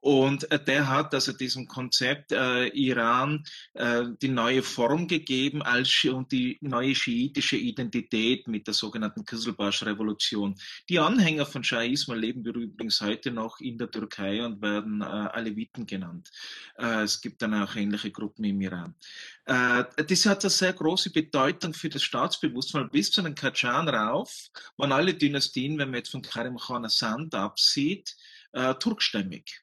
und 0.00 0.50
äh, 0.50 0.62
der 0.62 0.88
hat 0.88 1.14
also 1.14 1.32
diesem 1.32 1.66
Konzept 1.66 2.32
äh, 2.32 2.66
Iran 2.68 3.44
äh, 3.74 4.04
die 4.20 4.28
neue 4.28 4.62
Form 4.62 5.06
gegeben 5.06 5.62
als 5.62 6.04
und 6.04 6.32
die 6.32 6.58
neue 6.62 6.94
schiitische 6.94 7.56
Identität 7.56 8.48
mit 8.48 8.66
der 8.66 8.74
sogenannten 8.74 9.24
Kızılbaş-Revolution. 9.24 10.54
Die 10.88 10.98
Anhänger 10.98 11.46
von 11.46 11.62
Shah 11.62 11.82
Ismail 11.82 12.18
leben 12.18 12.44
übrigens 12.44 13.00
heute 13.00 13.30
noch 13.30 13.60
in 13.60 13.76
der 13.76 13.90
Türkei 13.90 14.44
und 14.44 14.62
werden 14.62 15.02
äh, 15.02 15.04
Aleviten 15.04 15.86
genannt. 15.86 16.30
Äh, 16.78 17.02
es 17.02 17.20
gibt 17.20 17.42
dann 17.42 17.54
auch 17.54 17.76
ähnliche 17.76 18.10
Gruppen 18.10 18.44
im 18.44 18.60
Iran. 18.60 18.94
Äh, 19.44 19.84
das 20.06 20.26
hat 20.26 20.44
eine 20.44 20.50
sehr 20.50 20.72
große 20.72 21.10
Bedeutung 21.10 21.74
für 21.74 21.88
das 21.88 22.02
Staatsbewusstsein. 22.02 22.88
Bis 22.90 23.10
zu 23.10 23.20
den 23.20 23.34
Kajan 23.34 23.88
rauf 23.88 24.50
waren 24.76 24.92
alle 24.92 25.12
Dynastien, 25.12 25.78
wenn 25.78 25.90
man 25.90 25.98
jetzt 25.98 26.10
von 26.10 26.22
Karim 26.22 26.56
Khan 26.56 26.88
Sand 26.88 27.34
absieht, 27.34 28.16
äh, 28.52 28.74
turkstämmig. 28.74 29.60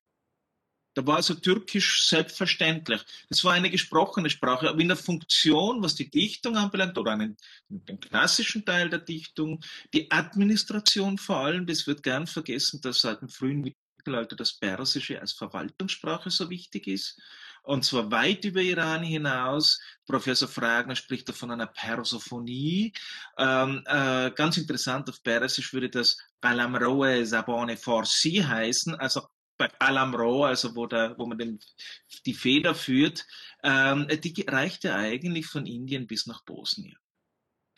Da 0.97 1.05
war 1.05 1.17
also 1.17 1.35
Türkisch 1.35 2.07
selbstverständlich. 2.07 3.03
Das 3.29 3.43
war 3.43 3.53
eine 3.53 3.69
gesprochene 3.69 4.31
Sprache, 4.31 4.67
aber 4.67 4.79
in 4.79 4.87
der 4.87 4.97
Funktion, 4.97 5.83
was 5.83 5.93
die 5.93 6.09
Dichtung 6.09 6.57
anbelangt, 6.57 6.97
oder 6.97 7.11
einen, 7.11 7.37
den 7.69 7.99
klassischen 7.99 8.65
Teil 8.65 8.89
der 8.89 8.97
Dichtung, 8.97 9.63
die 9.93 10.09
Administration 10.09 11.19
vor 11.19 11.37
allem, 11.37 11.67
das 11.67 11.85
wird 11.85 12.01
gern 12.01 12.25
vergessen, 12.25 12.81
dass 12.81 13.01
seit 13.01 13.21
dem 13.21 13.29
frühen 13.29 13.61
Mittelalter 13.61 14.35
das 14.35 14.57
Persische 14.57 15.21
als 15.21 15.33
Verwaltungssprache 15.33 16.31
so 16.31 16.49
wichtig 16.49 16.87
ist. 16.87 17.21
Und 17.61 17.85
zwar 17.85 18.09
weit 18.09 18.43
über 18.45 18.61
Iran 18.61 19.03
hinaus. 19.03 19.79
Professor 20.07 20.47
Fragner 20.47 20.95
spricht 20.95 21.29
da 21.29 21.33
von 21.33 21.51
einer 21.51 21.67
Persophonie. 21.67 22.91
Ähm, 23.37 23.83
äh, 23.85 24.31
ganz 24.31 24.57
interessant, 24.57 25.07
auf 25.09 25.21
Persisch 25.21 25.73
würde 25.73 25.91
das 25.91 26.17
Qalamroe 26.41 27.23
Sabone 27.23 27.77
Farsi 27.77 28.37
heißen, 28.37 28.95
also 28.95 29.27
bei 29.57 29.69
Alamro, 29.79 30.45
also 30.45 30.75
wo, 30.75 30.85
der, 30.85 31.17
wo 31.17 31.25
man 31.25 31.37
den, 31.37 31.59
die 32.25 32.33
Feder 32.33 32.75
führt, 32.75 33.25
ähm, 33.63 34.07
die 34.07 34.45
reicht 34.47 34.83
ja 34.83 34.95
eigentlich 34.95 35.47
von 35.47 35.65
Indien 35.65 36.07
bis 36.07 36.27
nach 36.27 36.43
Bosnien. 36.43 36.97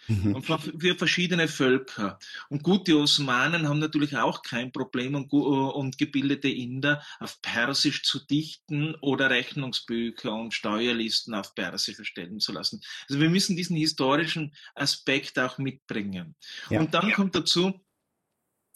Mhm. 0.09 0.35
Und 0.35 0.43
für 0.43 0.95
verschiedene 0.95 1.47
Völker. 1.47 2.17
Und 2.49 2.63
gute 2.63 2.97
Osmanen 2.97 3.67
haben 3.67 3.79
natürlich 3.79 4.17
auch 4.17 4.41
kein 4.41 4.71
Problem 4.71 5.13
und, 5.13 5.31
und 5.31 5.97
gebildete 5.97 6.49
Inder 6.49 7.03
auf 7.19 7.41
Persisch 7.41 8.03
zu 8.03 8.19
dichten 8.25 8.95
oder 8.95 9.29
Rechnungsbücher 9.29 10.33
und 10.33 10.53
Steuerlisten 10.53 11.35
auf 11.35 11.53
Persisch 11.53 11.99
erstellen 11.99 12.39
zu 12.39 12.51
lassen. 12.51 12.81
Also 13.07 13.21
wir 13.21 13.29
müssen 13.29 13.55
diesen 13.55 13.77
historischen 13.77 14.55
Aspekt 14.73 15.37
auch 15.37 15.59
mitbringen. 15.59 16.35
Ja. 16.69 16.79
Und 16.79 16.93
dann 16.93 17.09
ja. 17.09 17.15
kommt 17.15 17.35
dazu, 17.35 17.79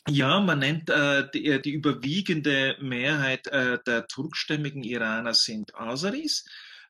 ja, 0.10 0.40
man 0.40 0.60
nennt 0.60 0.90
äh, 0.90 1.30
die, 1.34 1.46
äh, 1.46 1.62
die, 1.62 1.72
überwiegende 1.72 2.78
Mehrheit 2.82 3.48
äh, 3.48 3.80
der 3.86 4.08
turkstämmigen 4.08 4.84
Iraner 4.84 5.34
sind 5.34 5.76
Aseris, 5.76 6.46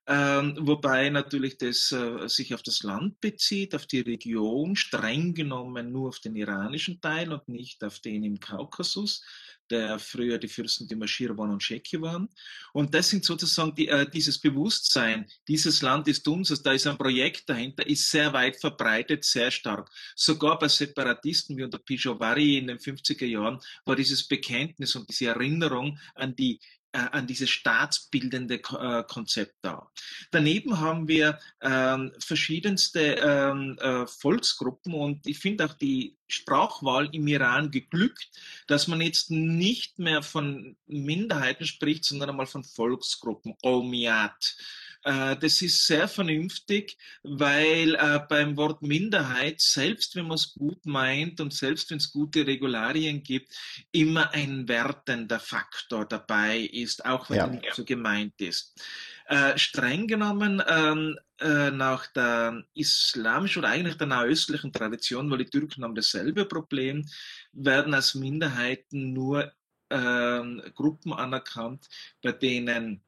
ähm, 0.07 0.57
wobei 0.59 1.09
natürlich 1.09 1.57
das 1.57 1.91
äh, 1.91 2.27
sich 2.27 2.53
auf 2.53 2.63
das 2.63 2.83
Land 2.83 3.21
bezieht, 3.21 3.75
auf 3.75 3.85
die 3.85 4.01
Region, 4.01 4.75
streng 4.75 5.33
genommen 5.33 5.91
nur 5.91 6.09
auf 6.09 6.19
den 6.19 6.35
iranischen 6.35 6.99
Teil 7.01 7.31
und 7.31 7.47
nicht 7.47 7.83
auf 7.83 7.99
den 7.99 8.23
im 8.23 8.39
Kaukasus 8.39 9.23
der 9.69 9.99
früher 9.99 10.37
die 10.37 10.47
Fürsten 10.47 10.87
die 10.87 10.95
Maschirwan 10.95 11.51
und 11.51 11.63
Scheki 11.63 12.01
waren. 12.01 12.29
Und 12.73 12.93
das 12.93 13.09
sind 13.09 13.25
sozusagen 13.25 13.73
die, 13.75 13.87
äh, 13.87 14.09
dieses 14.09 14.39
Bewusstsein, 14.39 15.25
dieses 15.47 15.81
Land 15.81 16.07
ist 16.07 16.27
unseres, 16.27 16.61
da 16.61 16.73
ist 16.73 16.87
ein 16.87 16.97
Projekt 16.97 17.49
dahinter, 17.49 17.85
ist 17.85 18.09
sehr 18.09 18.33
weit 18.33 18.59
verbreitet, 18.59 19.23
sehr 19.23 19.51
stark. 19.51 19.89
Sogar 20.15 20.59
bei 20.59 20.67
Separatisten 20.67 21.57
wie 21.57 21.63
unter 21.63 21.79
Pijovari 21.79 22.57
in 22.57 22.67
den 22.67 22.77
50er 22.77 23.25
Jahren 23.25 23.59
war 23.85 23.95
dieses 23.95 24.27
Bekenntnis 24.27 24.95
und 24.95 25.09
diese 25.09 25.27
Erinnerung 25.27 25.97
an 26.15 26.35
die 26.35 26.59
an 26.93 27.27
dieses 27.27 27.49
staatsbildende 27.49 28.55
äh, 28.55 29.03
Konzept 29.03 29.55
da. 29.61 29.89
Daneben 30.31 30.79
haben 30.79 31.07
wir 31.07 31.39
ähm, 31.61 32.11
verschiedenste 32.19 33.15
ähm, 33.15 33.77
äh, 33.79 34.05
Volksgruppen 34.05 34.93
und 34.93 35.25
ich 35.25 35.39
finde 35.39 35.65
auch 35.65 35.73
die 35.73 36.17
Sprachwahl 36.27 37.09
im 37.11 37.27
Iran 37.27 37.71
geglückt, 37.71 38.29
dass 38.67 38.87
man 38.87 39.01
jetzt 39.01 39.31
nicht 39.31 39.99
mehr 39.99 40.23
von 40.23 40.75
Minderheiten 40.87 41.65
spricht, 41.65 42.05
sondern 42.05 42.29
einmal 42.29 42.47
von 42.47 42.63
Volksgruppen, 42.63 43.55
Qawmiyat. 43.61 44.55
Äh, 45.03 45.35
das 45.37 45.61
ist 45.61 45.85
sehr 45.85 46.07
vernünftig, 46.07 46.97
weil 47.23 47.95
äh, 47.95 48.19
beim 48.29 48.55
Wort 48.57 48.81
Minderheit, 48.81 49.59
selbst 49.59 50.15
wenn 50.15 50.27
man 50.27 50.35
es 50.35 50.53
gut 50.53 50.85
meint 50.85 51.41
und 51.41 51.53
selbst 51.53 51.91
wenn 51.91 51.97
es 51.97 52.11
gute 52.11 52.47
Regularien 52.47 53.21
gibt, 53.21 53.53
immer 53.91 54.33
ein 54.33 54.67
wertender 54.67 55.39
Faktor 55.39 56.05
dabei 56.05 56.59
ist, 56.59 57.05
auch 57.05 57.29
wenn 57.29 57.37
ja. 57.37 57.45
er 57.45 57.51
nicht 57.51 57.73
so 57.73 57.83
gemeint 57.83 58.39
ist. 58.39 58.81
Äh, 59.25 59.57
streng 59.57 60.07
genommen 60.07 60.61
ähm, 60.67 61.17
äh, 61.39 61.71
nach 61.71 62.07
der 62.07 62.63
islamischen 62.73 63.59
oder 63.59 63.69
eigentlich 63.69 63.97
der 63.97 64.07
nahöstlichen 64.07 64.73
Tradition, 64.73 65.29
weil 65.31 65.39
die 65.39 65.49
Türken 65.49 65.83
haben 65.83 65.95
dasselbe 65.95 66.45
Problem, 66.45 67.07
werden 67.51 67.93
als 67.93 68.15
Minderheiten 68.15 69.13
nur 69.13 69.51
äh, 69.89 70.71
Gruppen 70.75 71.13
anerkannt, 71.13 71.87
bei 72.21 72.31
denen 72.33 73.01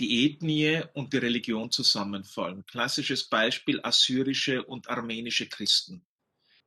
die 0.00 0.26
Ethnie 0.26 0.82
und 0.94 1.12
die 1.12 1.18
Religion 1.18 1.70
zusammenfallen. 1.70 2.64
Klassisches 2.66 3.24
Beispiel 3.24 3.80
assyrische 3.82 4.64
und 4.64 4.88
armenische 4.88 5.48
Christen. 5.48 6.04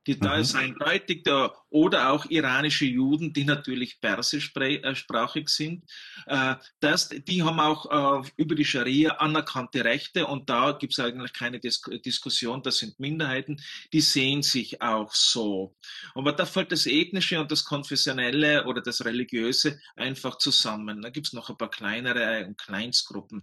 Die, 0.08 0.18
da 0.18 0.36
mhm. 0.36 0.40
ist 0.40 0.54
eindeutig 0.54 1.22
der, 1.22 1.52
oder 1.68 2.10
auch 2.12 2.24
iranische 2.30 2.86
Juden, 2.86 3.34
die 3.34 3.44
natürlich 3.44 4.00
persischsprachig 4.00 5.50
sind. 5.50 5.84
Äh, 6.24 6.54
das, 6.80 7.10
die 7.10 7.42
haben 7.42 7.60
auch 7.60 8.24
äh, 8.24 8.30
über 8.36 8.54
die 8.54 8.64
Scharia 8.64 9.16
anerkannte 9.16 9.84
Rechte 9.84 10.26
und 10.26 10.48
da 10.48 10.72
gibt 10.72 10.94
es 10.94 11.04
eigentlich 11.04 11.34
keine 11.34 11.60
Dis 11.60 11.82
Diskussion, 12.06 12.62
das 12.62 12.78
sind 12.78 12.98
Minderheiten, 12.98 13.60
die 13.92 14.00
sehen 14.00 14.42
sich 14.42 14.80
auch 14.80 15.12
so. 15.12 15.76
Aber 16.14 16.32
da 16.32 16.46
fällt 16.46 16.72
das 16.72 16.86
Ethnische 16.86 17.38
und 17.38 17.52
das 17.52 17.64
Konfessionelle 17.64 18.64
oder 18.64 18.80
das 18.80 19.04
Religiöse 19.04 19.78
einfach 19.94 20.38
zusammen. 20.38 21.02
Da 21.02 21.10
gibt 21.10 21.26
es 21.26 21.32
noch 21.34 21.50
ein 21.50 21.58
paar 21.58 21.70
kleinere 21.70 22.46
und 22.46 22.56
Kleinstgruppen. 22.56 23.42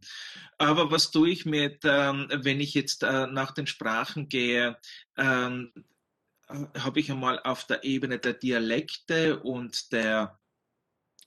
Aber 0.57 0.89
was 0.89 1.11
tue 1.11 1.29
ich 1.29 1.45
mit, 1.45 1.81
ähm, 1.83 2.27
wenn 2.31 2.59
ich 2.59 2.73
jetzt 2.73 3.03
äh, 3.03 3.27
nach 3.27 3.51
den 3.51 3.67
Sprachen 3.67 4.29
gehe, 4.29 4.77
ähm, 5.15 5.71
habe 6.47 6.99
ich 6.99 7.11
einmal 7.11 7.39
auf 7.39 7.65
der 7.65 7.83
Ebene 7.83 8.19
der 8.19 8.33
Dialekte 8.33 9.39
und 9.39 9.91
der 9.91 10.39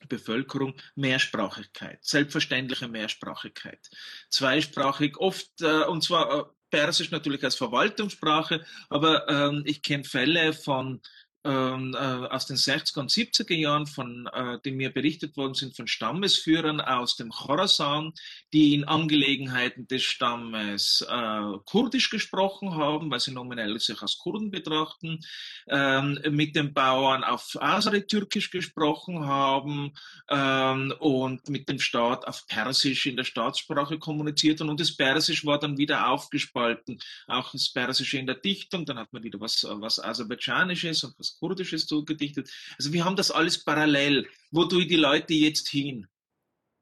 Bevölkerung 0.07 0.75
Mehrsprachigkeit, 0.95 1.99
selbstverständliche 2.03 2.87
Mehrsprachigkeit. 2.87 3.89
Zweisprachig 4.29 5.17
oft, 5.17 5.61
äh, 5.61 5.83
und 5.83 6.03
zwar 6.03 6.53
Persisch 6.71 7.09
natürlich 7.09 7.43
als 7.43 7.55
Verwaltungssprache, 7.55 8.63
aber 8.89 9.27
ähm, 9.27 9.63
ich 9.65 9.81
kenne 9.81 10.03
Fälle 10.03 10.53
von 10.53 11.01
ähm, 11.45 11.95
äh, 11.95 11.97
aus 11.97 12.47
den 12.47 12.57
60er 12.57 12.99
und 12.99 13.11
70er 13.11 13.55
Jahren, 13.55 13.87
von, 13.87 14.27
äh, 14.33 14.59
die 14.65 14.71
mir 14.71 14.91
berichtet 14.91 15.37
worden 15.37 15.53
sind 15.53 15.75
von 15.75 15.87
Stammesführern 15.87 16.81
aus 16.81 17.15
dem 17.15 17.29
Khorasan, 17.29 18.13
die 18.51 18.73
in 18.73 18.83
Angelegenheiten 18.83 19.87
des 19.87 20.03
Stammes 20.03 21.05
äh, 21.09 21.41
Kurdisch 21.65 22.09
gesprochen 22.09 22.75
haben, 22.75 23.09
weil 23.09 23.21
sie 23.21 23.31
nominell 23.31 23.79
sich 23.79 24.01
als 24.01 24.17
Kurden 24.17 24.51
betrachten, 24.51 25.19
ähm, 25.67 26.19
mit 26.29 26.57
den 26.57 26.73
Bauern 26.73 27.23
auf 27.23 27.57
Asari-Türkisch 27.59 28.51
gesprochen 28.51 29.25
haben 29.25 29.93
ähm, 30.29 30.93
und 30.99 31.47
mit 31.47 31.69
dem 31.69 31.79
Staat 31.79 32.27
auf 32.27 32.47
Persisch 32.47 33.05
in 33.05 33.15
der 33.15 33.23
Staatssprache 33.23 33.97
kommuniziert 33.97 34.59
haben. 34.59 34.69
Und 34.69 34.81
das 34.81 34.95
Persisch 34.95 35.45
war 35.45 35.57
dann 35.57 35.77
wieder 35.77 36.09
aufgespalten, 36.09 36.99
auch 37.27 37.51
das 37.53 37.71
Persische 37.71 38.17
in 38.17 38.27
der 38.27 38.35
Dichtung, 38.35 38.85
dann 38.85 38.99
hat 38.99 39.13
man 39.13 39.23
wieder 39.23 39.39
was, 39.39 39.65
was 39.69 40.03
Aserbaidschanisches 40.03 41.05
und 41.05 41.17
was 41.17 41.28
was 41.29 41.39
Kurdisches 41.39 41.87
zugedichtet. 41.87 42.49
Also 42.77 42.93
wir 42.93 43.05
haben 43.05 43.15
das 43.15 43.31
alles 43.31 43.63
parallel. 43.63 44.27
Wo 44.51 44.65
tue 44.65 44.83
ich 44.83 44.87
die 44.87 44.95
Leute 44.95 45.33
jetzt 45.33 45.69
hin? 45.69 46.07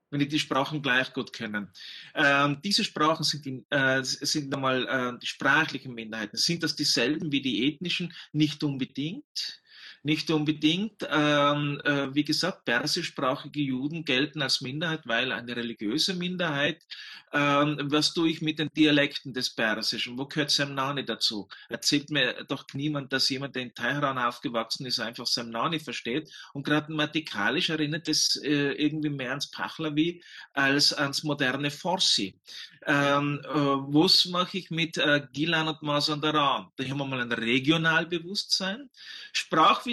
wenn 0.10 0.22
die 0.22 0.28
die 0.28 0.40
Sprachen 0.40 0.82
gleich 0.82 1.12
gut 1.14 1.34
kennen. 1.34 1.68
Ähm, 2.16 2.62
diese 2.64 2.86
Sprachen 2.86 3.24
sind, 3.24 3.46
in, 3.46 3.66
äh, 3.70 4.02
sind 4.04 4.54
einmal 4.54 4.88
äh, 4.88 5.20
die 5.20 5.28
sprachlichen 5.28 5.94
Minderheiten. 5.94 6.38
Sind 6.38 6.64
das 6.64 6.78
dieselben 6.78 7.32
wie 7.32 7.42
die 7.42 7.68
ethnischen? 7.68 8.14
Nicht 8.32 8.64
unbedingt. 8.64 9.62
Nicht 10.08 10.32
unbedingt. 10.32 11.06
Ähm, 11.12 11.82
äh, 11.84 12.16
wie 12.16 12.24
gesagt, 12.24 12.64
persischsprachige 12.64 13.60
Juden 13.60 14.06
gelten 14.06 14.42
als 14.42 14.62
Minderheit, 14.62 15.02
weil 15.04 15.34
eine 15.34 15.54
religiöse 15.54 16.14
Minderheit. 16.14 16.82
Ähm, 17.34 17.78
was 17.92 18.14
tue 18.14 18.30
ich 18.30 18.42
mit 18.42 18.58
den 18.58 18.70
Dialekten 18.74 19.34
des 19.34 19.54
Persischen? 19.54 20.18
Wo 20.18 20.26
gehört 20.26 20.50
Semnani 20.50 21.04
dazu? 21.04 21.50
Erzählt 21.68 22.10
mir 22.10 22.46
doch 22.48 22.66
niemand, 22.74 23.12
dass 23.12 23.28
jemand, 23.28 23.56
der 23.56 23.64
in 23.64 23.74
Teheran 23.74 24.18
aufgewachsen 24.18 24.86
ist, 24.86 25.02
einfach 25.02 25.28
Semnani 25.28 25.78
versteht. 25.78 26.32
Und 26.54 26.64
grammatikalisch 26.64 27.70
erinnert 27.70 28.08
es 28.08 28.38
äh, 28.38 28.72
irgendwie 28.82 29.10
mehr 29.10 29.32
ans 29.32 29.52
Pahlavi 29.52 30.24
als 30.54 30.94
ans 30.94 31.24
moderne 31.24 31.70
Forsi. 31.70 32.40
Ähm, 32.86 33.42
äh, 33.44 33.50
was 33.50 34.26
mache 34.26 34.60
ich 34.60 34.72
mit 34.72 34.98
äh, 34.98 35.28
Gilan 35.34 35.68
und 35.68 35.82
Mazandaran? 35.82 36.68
Da 36.78 36.84
haben 36.86 36.98
wir 36.98 37.06
mal 37.06 37.20
ein 37.20 37.32
Regionalbewusstsein. 37.34 38.90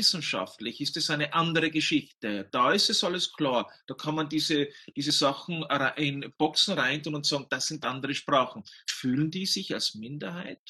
Sprachwissenschaftlich 0.04 0.80
ist 0.80 0.96
es 0.96 1.08
eine 1.08 1.32
andere 1.32 1.70
Geschichte. 1.70 2.48
Da 2.52 2.72
ist 2.72 2.90
es 2.90 3.02
alles 3.02 3.32
klar. 3.32 3.72
Da 3.86 3.94
kann 3.94 4.14
man 4.14 4.28
diese, 4.28 4.68
diese 4.94 5.12
Sachen 5.12 5.64
in 5.96 6.32
Boxen 6.36 6.78
reintun 6.78 7.14
und 7.14 7.26
sagen, 7.26 7.46
das 7.48 7.66
sind 7.66 7.84
andere 7.84 8.14
Sprachen. 8.14 8.64
Fühlen 8.86 9.30
die 9.30 9.46
sich 9.46 9.72
als 9.72 9.94
Minderheit? 9.94 10.60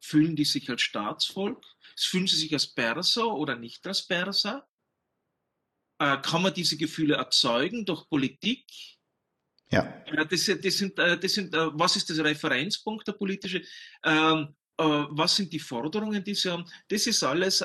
Fühlen 0.00 0.34
die 0.34 0.44
sich 0.44 0.68
als 0.68 0.82
Staatsvolk? 0.82 1.64
Fühlen 1.96 2.26
sie 2.26 2.36
sich 2.36 2.52
als 2.52 2.66
Perser 2.66 3.32
oder 3.32 3.56
nicht 3.56 3.86
als 3.86 4.06
Perser? 4.06 4.68
Äh, 6.00 6.18
kann 6.22 6.42
man 6.42 6.54
diese 6.54 6.76
Gefühle 6.76 7.14
erzeugen 7.14 7.84
durch 7.84 8.08
Politik? 8.08 8.66
Ja. 9.70 10.02
Das, 10.28 10.46
das 10.46 10.78
sind, 10.78 10.98
äh, 10.98 11.18
das 11.18 11.32
sind, 11.32 11.54
äh, 11.54 11.78
was 11.78 11.96
ist 11.96 12.10
das 12.10 12.18
Referenzpunkt 12.18 13.06
der 13.06 13.12
politische? 13.12 13.62
Äh, 14.78 14.84
was 14.84 15.36
sind 15.36 15.52
die 15.52 15.58
Forderungen, 15.58 16.22
die 16.22 16.34
sie 16.34 16.50
haben? 16.50 16.64
Das 16.88 17.06
ist 17.06 17.22
alles 17.22 17.64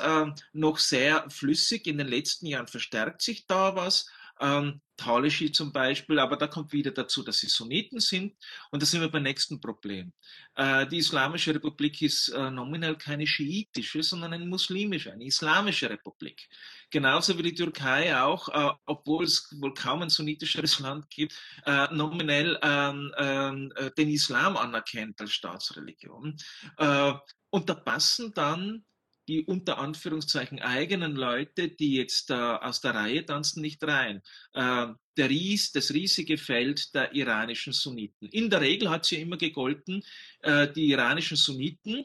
noch 0.52 0.78
sehr 0.78 1.28
flüssig. 1.30 1.86
In 1.86 1.98
den 1.98 2.08
letzten 2.08 2.46
Jahren 2.46 2.66
verstärkt 2.66 3.22
sich 3.22 3.46
da 3.46 3.74
was 3.76 4.06
ähm, 4.40 4.80
Talischi 4.96 5.50
zum 5.50 5.72
Beispiel, 5.72 6.18
aber 6.18 6.36
da 6.36 6.46
kommt 6.46 6.72
wieder 6.72 6.92
dazu, 6.92 7.22
dass 7.22 7.38
sie 7.38 7.48
Sunniten 7.48 7.98
sind 8.00 8.36
und 8.70 8.80
da 8.80 8.86
sind 8.86 9.00
wir 9.00 9.10
beim 9.10 9.24
nächsten 9.24 9.60
Problem. 9.60 10.12
Äh, 10.54 10.86
die 10.86 10.98
Islamische 10.98 11.54
Republik 11.54 12.00
ist 12.02 12.28
äh, 12.28 12.50
nominell 12.50 12.96
keine 12.96 13.26
schiitische, 13.26 14.02
sondern 14.02 14.32
eine 14.32 14.46
muslimische, 14.46 15.12
eine 15.12 15.24
islamische 15.24 15.90
Republik. 15.90 16.48
Genauso 16.90 17.36
wie 17.36 17.42
die 17.42 17.54
Türkei 17.54 18.16
auch, 18.16 18.48
äh, 18.48 18.72
obwohl 18.86 19.24
es 19.24 19.52
wohl 19.60 19.74
kaum 19.74 20.02
ein 20.02 20.10
sunnitischeres 20.10 20.78
Land 20.78 21.10
gibt, 21.10 21.34
äh, 21.66 21.92
nominell 21.92 22.58
ähm, 22.62 23.12
ähm, 23.18 23.72
äh, 23.76 23.90
den 23.92 24.10
Islam 24.10 24.56
anerkennt 24.56 25.20
als 25.20 25.32
Staatsreligion. 25.32 26.36
Äh, 26.78 27.12
und 27.50 27.68
da 27.68 27.74
passen 27.74 28.32
dann 28.34 28.84
die 29.28 29.44
unter 29.44 29.78
Anführungszeichen 29.78 30.60
eigenen 30.60 31.16
Leute, 31.16 31.68
die 31.68 31.94
jetzt 31.94 32.30
äh, 32.30 32.34
aus 32.34 32.80
der 32.80 32.94
Reihe 32.94 33.24
tanzen, 33.24 33.62
nicht 33.62 33.82
rein. 33.84 34.22
Äh, 34.52 34.86
der 35.16 35.30
Ries, 35.30 35.72
das 35.72 35.92
riesige 35.92 36.38
Feld 36.38 36.94
der 36.94 37.14
iranischen 37.14 37.72
Sunniten. 37.72 38.28
In 38.28 38.50
der 38.50 38.60
Regel 38.60 38.90
hat 38.90 39.04
sie 39.04 39.20
immer 39.20 39.36
gegolten, 39.36 40.02
äh, 40.40 40.70
die 40.72 40.90
iranischen 40.90 41.36
Sunniten, 41.36 42.04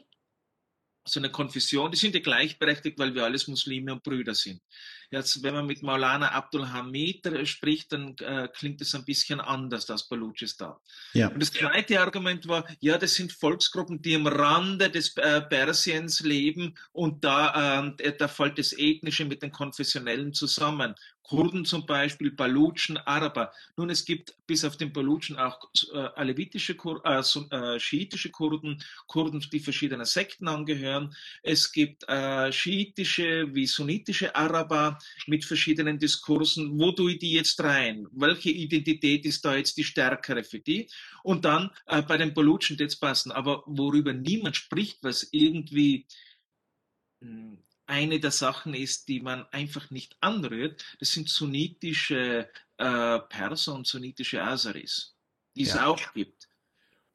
so 1.06 1.18
eine 1.20 1.30
Konfession, 1.30 1.90
die 1.90 1.96
sind 1.96 2.14
ja 2.14 2.20
gleichberechtigt, 2.20 2.98
weil 2.98 3.14
wir 3.14 3.24
alles 3.24 3.48
Muslime 3.48 3.92
und 3.92 4.02
Brüder 4.02 4.34
sind. 4.34 4.60
Jetzt, 5.10 5.42
wenn 5.42 5.54
man 5.54 5.66
mit 5.66 5.82
Maulana 5.82 6.32
Abdul 6.32 6.68
Hamid 6.68 7.28
spricht, 7.44 7.92
dann 7.92 8.14
äh, 8.20 8.48
klingt 8.48 8.80
es 8.80 8.94
ein 8.94 9.04
bisschen 9.04 9.40
anders 9.40 9.90
als 9.90 10.08
Baluchistan. 10.08 10.74
Ja. 11.14 11.28
Und 11.28 11.42
das 11.42 11.52
zweite 11.52 12.00
Argument 12.00 12.46
war, 12.46 12.64
ja, 12.78 12.96
das 12.96 13.14
sind 13.14 13.32
Volksgruppen, 13.32 14.00
die 14.00 14.14
am 14.14 14.28
Rande 14.28 14.88
des 14.88 15.16
äh, 15.16 15.40
Persiens 15.40 16.20
leben 16.20 16.76
und 16.92 17.24
da, 17.24 17.88
äh, 17.98 18.16
da 18.16 18.28
fällt 18.28 18.58
das 18.58 18.72
Ethnische 18.72 19.24
mit 19.24 19.42
den 19.42 19.50
Konfessionellen 19.50 20.32
zusammen. 20.32 20.94
Kurden 21.30 21.64
zum 21.64 21.86
Beispiel, 21.86 22.32
Balutschen, 22.32 22.96
Araber. 22.96 23.52
Nun, 23.76 23.88
es 23.88 24.04
gibt 24.04 24.34
bis 24.48 24.64
auf 24.64 24.76
den 24.76 24.92
Balutschen 24.92 25.36
auch 25.36 25.70
äh, 25.94 25.98
alevitische, 26.16 26.74
Kur 26.74 27.00
äh, 27.04 27.20
äh, 27.20 27.78
schiitische 27.78 28.30
Kurden, 28.30 28.82
Kurden, 29.06 29.38
die 29.52 29.60
verschiedenen 29.60 30.06
Sekten 30.06 30.48
angehören. 30.48 31.14
Es 31.44 31.70
gibt 31.70 32.02
äh, 32.08 32.50
schiitische 32.50 33.46
wie 33.54 33.66
sunnitische 33.66 34.34
Araber 34.34 34.98
mit 35.26 35.44
verschiedenen 35.44 35.98
Diskursen. 35.98 36.78
Wo 36.78 36.92
tue 36.92 37.12
ich 37.12 37.18
die 37.18 37.32
jetzt 37.32 37.60
rein? 37.60 38.06
Welche 38.12 38.50
Identität 38.50 39.24
ist 39.24 39.44
da 39.44 39.56
jetzt 39.56 39.76
die 39.76 39.84
stärkere 39.84 40.44
für 40.44 40.60
die? 40.60 40.88
Und 41.22 41.44
dann 41.44 41.70
äh, 41.86 42.02
bei 42.02 42.16
den 42.16 42.34
Balutschen, 42.34 42.76
die 42.76 42.84
jetzt 42.84 43.00
passen. 43.00 43.32
Aber 43.32 43.62
worüber 43.66 44.12
niemand 44.12 44.56
spricht, 44.56 45.02
was 45.02 45.28
irgendwie 45.32 46.06
mh, 47.20 47.28
hm, 47.28 47.58
eine 47.86 48.20
der 48.20 48.30
Sachen 48.30 48.72
ist, 48.72 49.08
die 49.08 49.20
man 49.20 49.46
einfach 49.50 49.90
nicht 49.90 50.16
anrührt, 50.20 50.84
das 51.00 51.10
sind 51.10 51.28
sunnitische 51.28 52.48
äh, 52.76 53.18
Perser 53.18 53.74
und 53.74 53.86
sunnitische 53.86 54.42
Asaris, 54.42 55.16
die 55.56 55.62
es 55.62 55.74
ja. 55.74 55.86
auch 55.86 56.12
gibt. 56.14 56.49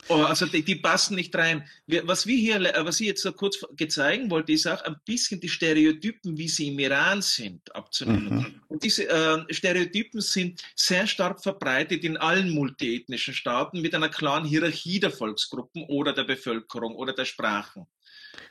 Oh, 0.08 0.22
also 0.22 0.46
die, 0.46 0.64
die, 0.64 0.76
passen 0.76 1.16
nicht 1.16 1.36
rein. 1.36 1.68
Was 2.04 2.28
wir 2.28 2.38
hier, 2.38 2.60
was 2.86 3.00
ich 3.00 3.08
jetzt 3.08 3.24
so 3.24 3.32
kurz 3.32 3.58
zeigen 3.90 4.30
wollte, 4.30 4.52
ist 4.52 4.68
auch 4.68 4.82
ein 4.84 4.98
bisschen 5.04 5.40
die 5.40 5.50
Stereotypen, 5.50 6.38
wie 6.38 6.48
sie 6.48 6.68
im 6.68 6.78
Iran 6.78 7.22
sind, 7.24 7.76
abzunehmen. 7.76 8.36
Mhm. 8.36 8.62
Und 8.68 8.84
diese 8.84 9.10
äh, 9.10 9.54
Stereotypen 9.54 10.22
sind 10.22 10.62
sehr 10.76 11.08
stark 11.08 11.42
verbreitet 11.42 12.04
in 12.04 12.18
allen 12.18 12.52
multiethnischen 12.52 13.34
Staaten 13.34 13.82
mit 13.82 13.96
einer 13.96 14.10
klaren 14.10 14.46
Hierarchie 14.46 15.00
der 15.00 15.12
Volksgruppen 15.12 15.86
oder 15.86 16.14
der 16.14 16.26
Bevölkerung 16.26 16.96
oder 16.96 17.14
der 17.14 17.26
Sprachen. 17.26 17.88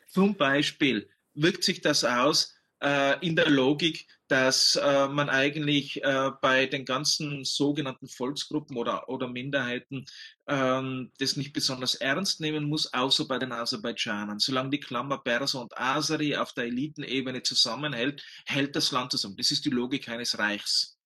Zum 0.08 0.36
Beispiel 0.36 1.08
wirkt 1.34 1.62
sich 1.62 1.80
das 1.80 2.04
aus 2.04 2.54
äh, 2.82 3.24
in 3.24 3.36
der 3.36 3.48
Logik, 3.48 4.06
dass 4.34 4.74
äh, 4.74 5.06
man 5.06 5.28
eigentlich 5.28 6.02
äh, 6.02 6.32
bei 6.42 6.66
den 6.66 6.84
ganzen 6.84 7.44
sogenannten 7.44 8.08
Volksgruppen 8.08 8.76
oder, 8.76 9.08
oder 9.08 9.28
Minderheiten 9.28 10.06
ähm, 10.48 11.12
das 11.20 11.36
nicht 11.36 11.52
besonders 11.52 11.94
ernst 11.94 12.40
nehmen 12.40 12.64
muss, 12.64 12.92
außer 12.92 13.28
bei 13.28 13.38
den 13.38 13.52
Aserbaidschanern. 13.52 14.40
Solange 14.40 14.70
die 14.70 14.80
Klammer 14.80 15.18
Perser 15.18 15.60
und 15.60 15.78
Aseri 15.78 16.34
auf 16.34 16.52
der 16.52 16.64
Elitenebene 16.64 17.44
zusammenhält, 17.44 18.24
hält 18.44 18.74
das 18.74 18.90
Land 18.90 19.12
zusammen. 19.12 19.36
Das 19.36 19.52
ist 19.52 19.66
die 19.66 19.70
Logik 19.70 20.08
eines 20.08 20.36
Reichs. 20.36 20.98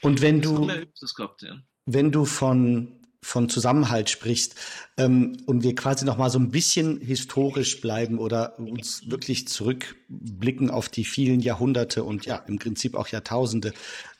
Und 0.00 0.22
wenn 0.22 0.40
du, 0.40 0.66
gehabt, 0.66 1.42
ja. 1.42 1.60
wenn 1.84 2.10
du 2.10 2.24
von 2.24 3.01
von 3.22 3.48
Zusammenhalt 3.48 4.10
sprichst 4.10 4.56
ähm, 4.96 5.36
und 5.46 5.62
wir 5.62 5.74
quasi 5.74 6.04
noch 6.04 6.16
mal 6.16 6.30
so 6.30 6.38
ein 6.38 6.50
bisschen 6.50 7.00
historisch 7.00 7.80
bleiben 7.80 8.18
oder 8.18 8.58
uns 8.58 9.08
wirklich 9.10 9.48
zurückblicken 9.48 10.70
auf 10.70 10.88
die 10.88 11.04
vielen 11.04 11.40
Jahrhunderte 11.40 12.04
und 12.04 12.26
ja 12.26 12.36
im 12.36 12.58
Prinzip 12.58 12.96
auch 12.96 13.08
Jahrtausende 13.08 13.72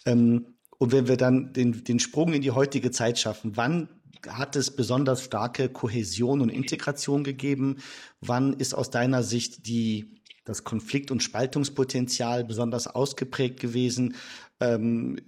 ähm, 0.07 0.46
und 0.82 0.90
wenn 0.90 1.07
wir 1.07 1.16
dann 1.16 1.53
den, 1.53 1.84
den 1.84 2.00
Sprung 2.00 2.32
in 2.32 2.42
die 2.42 2.50
heutige 2.50 2.90
Zeit 2.90 3.16
schaffen, 3.16 3.57
wann 3.57 3.88
hat 4.28 4.57
es 4.57 4.74
besonders 4.74 5.22
starke 5.22 5.68
Kohäsion 5.68 6.40
und 6.40 6.48
Integration 6.48 7.22
gegeben? 7.22 7.76
Wann 8.20 8.53
ist 8.55 8.74
aus 8.74 8.90
deiner 8.90 9.22
Sicht 9.22 9.66
die 9.68 10.16
das 10.44 10.64
Konflikt- 10.64 11.12
und 11.12 11.22
Spaltungspotenzial 11.22 12.44
besonders 12.44 12.88
ausgeprägt 12.88 13.61
gewesen? 13.61 14.16
Ähm, 14.59 15.20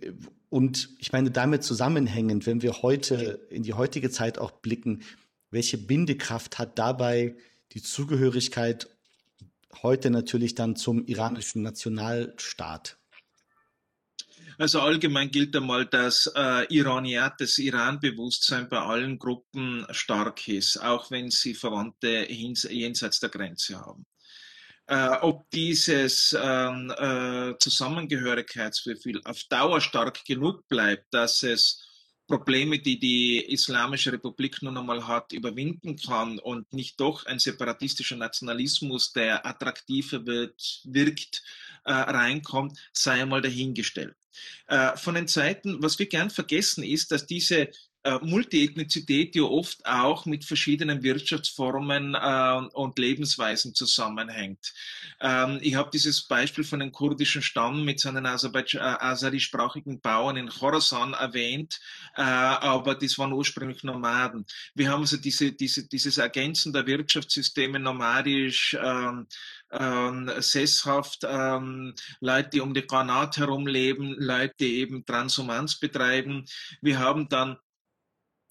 und 0.51 0.91
ich 0.99 1.13
meine, 1.13 1.31
damit 1.31 1.65
zusammenhängend, 1.65 2.47
wenn 2.47 2.63
wir 2.63 2.83
heute 2.83 3.47
in 3.51 3.63
die 3.63 3.75
heutige 3.75 4.11
Zeit 4.11 4.39
auch 4.39 4.51
blicken, 4.51 5.03
welche 5.51 5.79
Bindekraft 5.79 6.59
hat 6.59 6.79
dabei 6.79 7.37
die 7.73 7.83
Zugehörigkeit 7.83 8.89
heute 9.83 10.11
natürlich 10.11 10.55
dann 10.55 10.77
zum 10.77 11.05
iranischen 11.07 11.63
Nationalstaat? 11.63 12.97
Also 14.59 14.81
allgemein 14.81 15.31
gilt 15.31 15.57
einmal, 15.57 15.87
dass 15.87 16.31
äh, 16.35 16.67
Iraniat, 16.73 17.41
das 17.41 17.59
Iran-Bewusstsein 17.59 18.69
bei 18.69 18.79
allen 18.79 19.19
Gruppen 19.19 19.85
stark 19.91 20.47
ist, 20.47 20.77
auch 20.77 21.11
wenn 21.11 21.31
sie 21.31 21.55
Verwandte 21.55 22.27
jenseits 22.31 23.19
der 23.19 23.31
Grenze 23.31 23.81
haben. 23.81 24.07
Äh, 24.87 25.17
ob 25.23 25.51
dieses 25.51 26.37
ähm, 26.39 26.93
äh, 26.99 27.55
Zusammengehörigkeitsgefühl 27.59 29.23
auf 29.25 29.43
Dauer 29.45 29.81
stark 29.81 30.25
genug 30.27 30.69
bleibt, 30.69 31.07
dass 31.13 31.43
es 31.43 31.81
Probleme, 32.27 32.79
die 32.79 32.99
die 32.99 33.45
Islamische 33.53 34.13
Republik 34.13 34.63
nun 34.63 34.77
einmal 34.77 35.07
hat, 35.07 35.33
überwinden 35.33 35.97
kann 35.97 36.39
und 36.39 36.73
nicht 36.73 36.99
doch 37.01 37.27
ein 37.27 37.39
separatistischer 37.39 38.17
Nationalismus, 38.17 39.13
der 39.13 39.45
attraktiver 39.47 40.25
wird, 40.27 40.81
wirkt, 40.85 41.43
äh, 41.85 41.93
reinkommt, 41.93 42.79
sei 42.93 43.23
einmal 43.23 43.43
dahingestellt. 43.43 44.17
Äh, 44.67 44.97
von 44.97 45.15
den 45.15 45.29
Zeiten, 45.29 45.83
was 45.83 45.99
wir 45.99 46.07
gern 46.07 46.31
vergessen 46.31 46.83
ist, 46.83 47.11
dass 47.11 47.27
diese 47.27 47.71
äh, 48.05 48.19
Multiethnizität 48.23 49.35
ja 49.35 49.45
oft 49.45 49.85
auch 49.87 50.27
mit 50.27 50.45
verschiedenen 50.45 51.03
Wirtschaftsformen 51.03 52.15
äh, 52.15 52.69
und 52.75 52.99
Lebensweisen 52.99 53.75
zusammenhängt. 53.75 54.75
Ähm, 55.21 55.59
ich 55.63 55.75
habe 55.75 55.91
dieses 55.91 56.23
Beispiel 56.23 56.65
von 56.65 56.83
einem 56.83 56.93
kurdischen 56.93 57.43
Stamm 57.43 57.85
mit 57.85 58.01
seinen 58.01 58.27
äh, 58.27 58.29
asari-sprachigen 58.29 60.01
Bauern 60.01 60.37
in 60.37 60.51
Khorasan 60.51 61.15
erwähnt, 61.15 61.81
äh, 62.15 62.23
aber 62.23 62.95
das 62.95 63.19
waren 63.19 63.33
ursprünglich 63.33 63.83
Nomaden. 63.85 64.45
Wir 64.75 64.91
haben 64.91 65.01
also 65.01 65.17
diese, 65.17 65.53
diese, 65.53 65.89
dieses 65.89 66.19
Ergänzen 66.19 66.73
der 66.73 66.87
Wirtschaftssysteme 66.87 67.79
nomadisch, 67.79 68.77
ähm, 68.81 69.27
ähm, 69.73 70.31
sesshaft, 70.39 71.25
ähm, 71.27 71.95
Leute, 72.21 72.51
die 72.51 72.61
um 72.61 72.75
die 72.75 72.87
Granat 72.87 73.39
herumleben, 73.39 74.15
Leute, 74.19 74.55
die 74.61 74.77
eben 74.81 75.05
Transhumanz 75.05 75.81
betreiben. 75.81 76.45
Wir 76.81 76.99
haben 76.99 77.29
dann 77.29 77.57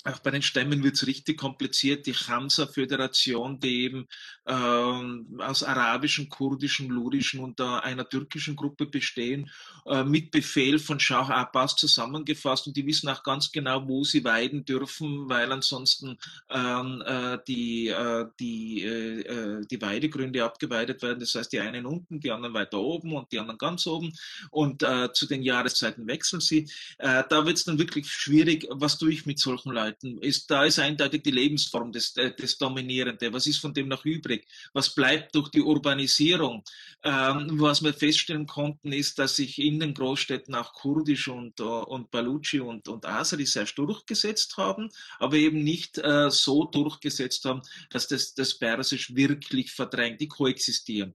auch 0.04 0.20
bei 0.20 0.32
den 0.32 0.42
Stämmen 0.42 0.84
wird 0.84 0.96
es 0.96 1.08
richtig 1.08 1.38
kompliziert. 1.38 2.06
Die 2.06 2.14
Hamza-Föderation, 2.14 3.60
die 3.60 3.84
eben 3.84 4.08
ähm, 4.46 5.40
aus 5.40 5.64
arabischen, 5.64 6.28
kurdischen, 6.28 6.90
lurischen 6.90 7.40
und 7.40 7.60
äh, 7.60 7.64
einer 7.64 8.08
türkischen 8.08 8.56
Gruppe 8.56 8.86
bestehen, 8.86 9.50
äh, 9.86 10.04
mit 10.04 10.32
Befehl 10.32 10.78
von 10.78 11.00
Schah 11.00 11.30
Abbas 11.30 11.76
zusammengefasst 11.78 12.68
und 12.68 12.76
die 12.76 12.86
wissen 12.86 13.08
auch 13.08 13.24
ganz 13.24 13.52
genau, 13.52 13.88
wo 13.88 14.04
sie 14.04 14.24
weiden 14.26 14.66
dürfen, 14.66 15.30
weil 15.30 15.52
ansonsten 15.52 16.18
ähm, 16.50 17.02
äh, 17.06 17.38
die, 17.48 17.88
äh, 17.88 18.26
die, 18.40 18.84
äh, 18.84 19.22
äh, 19.22 19.66
die 19.66 19.82
Weidegründe 19.82 20.44
abgeweidet 20.44 21.02
werden. 21.02 21.22
Das 21.22 21.36
heißt, 21.36 21.54
die 21.54 21.62
einen 21.62 21.86
unten, 21.86 22.20
die 22.20 22.32
anderen 22.32 22.54
weiter 22.54 22.80
oben 22.80 23.16
und 23.16 23.32
die 23.32 23.40
anderen 23.40 23.58
ganz 23.58 23.88
oben 23.88 24.14
und 24.52 24.84
zu 25.14 25.28
den 25.28 25.44
Jahreszeiten 25.44 26.08
wechseln 26.08 26.42
sie. 26.42 26.70
da 26.98 27.46
wird 27.46 27.58
es 27.58 27.64
dann 27.64 27.80
wirklich 27.80 28.10
schwierig, 28.12 28.66
was 28.70 28.98
tue 28.98 29.12
ich 29.12 29.26
mit 29.26 29.40
solchen 29.40 29.72
Leuten? 29.72 29.93
Ist, 30.22 30.50
da 30.50 30.66
ist 30.66 30.80
eindeutig 30.80 31.24
die 31.24 31.32
Lebensform 31.32 31.92
das, 31.92 32.14
das 32.14 32.58
Dominierende. 32.58 33.32
Was 33.34 33.48
ist 33.48 33.60
von 33.60 33.74
dem 33.74 33.88
noch 33.88 34.06
übrig? 34.06 34.48
Was 34.74 34.94
bleibt 34.94 35.36
durch 35.36 35.50
die 35.50 35.62
Urbanisierung? 35.62 36.64
Ähm, 37.04 37.60
was 37.60 37.84
wir 37.84 37.94
feststellen 37.94 38.48
konnten, 38.48 38.92
ist, 38.92 39.20
dass 39.20 39.36
sich 39.36 39.60
in 39.60 39.80
den 39.80 39.94
Großstädten 39.94 40.56
auch 40.56 40.74
Kurdisch 40.74 41.28
und, 41.28 41.60
uh, 41.60 41.84
und 41.84 42.12
Baluchi 42.12 42.60
und, 42.60 42.88
und 42.88 43.06
Asari 43.06 43.46
sehr 43.46 43.66
durchgesetzt 43.66 44.58
haben, 44.58 44.90
aber 45.20 45.36
eben 45.36 45.64
nicht 45.64 45.98
äh, 45.98 46.30
so 46.30 46.66
durchgesetzt 46.66 47.46
haben, 47.46 47.62
dass 47.90 48.08
das, 48.08 48.34
das 48.34 48.58
Persisch 48.58 49.16
wirklich 49.16 49.72
verdrängt. 49.72 50.22
Die 50.22 50.28
koexistieren. 50.28 51.14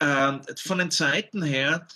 Ähm, 0.00 0.42
von 0.58 0.78
den 0.78 0.90
Zeiten 0.90 1.42
her, 1.42 1.86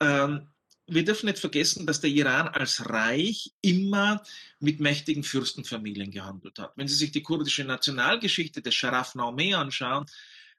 ähm, 0.00 0.48
wir 0.90 1.04
dürfen 1.04 1.26
nicht 1.26 1.38
vergessen, 1.38 1.86
dass 1.86 2.00
der 2.00 2.10
Iran 2.10 2.48
als 2.48 2.88
Reich 2.88 3.52
immer 3.62 4.22
mit 4.58 4.80
mächtigen 4.80 5.22
Fürstenfamilien 5.22 6.10
gehandelt 6.10 6.58
hat. 6.58 6.72
Wenn 6.76 6.88
Sie 6.88 6.94
sich 6.94 7.12
die 7.12 7.22
kurdische 7.22 7.64
Nationalgeschichte 7.64 8.60
des 8.60 8.74
Sharaf 8.74 9.14
Naumeh 9.14 9.54
anschauen, 9.54 10.06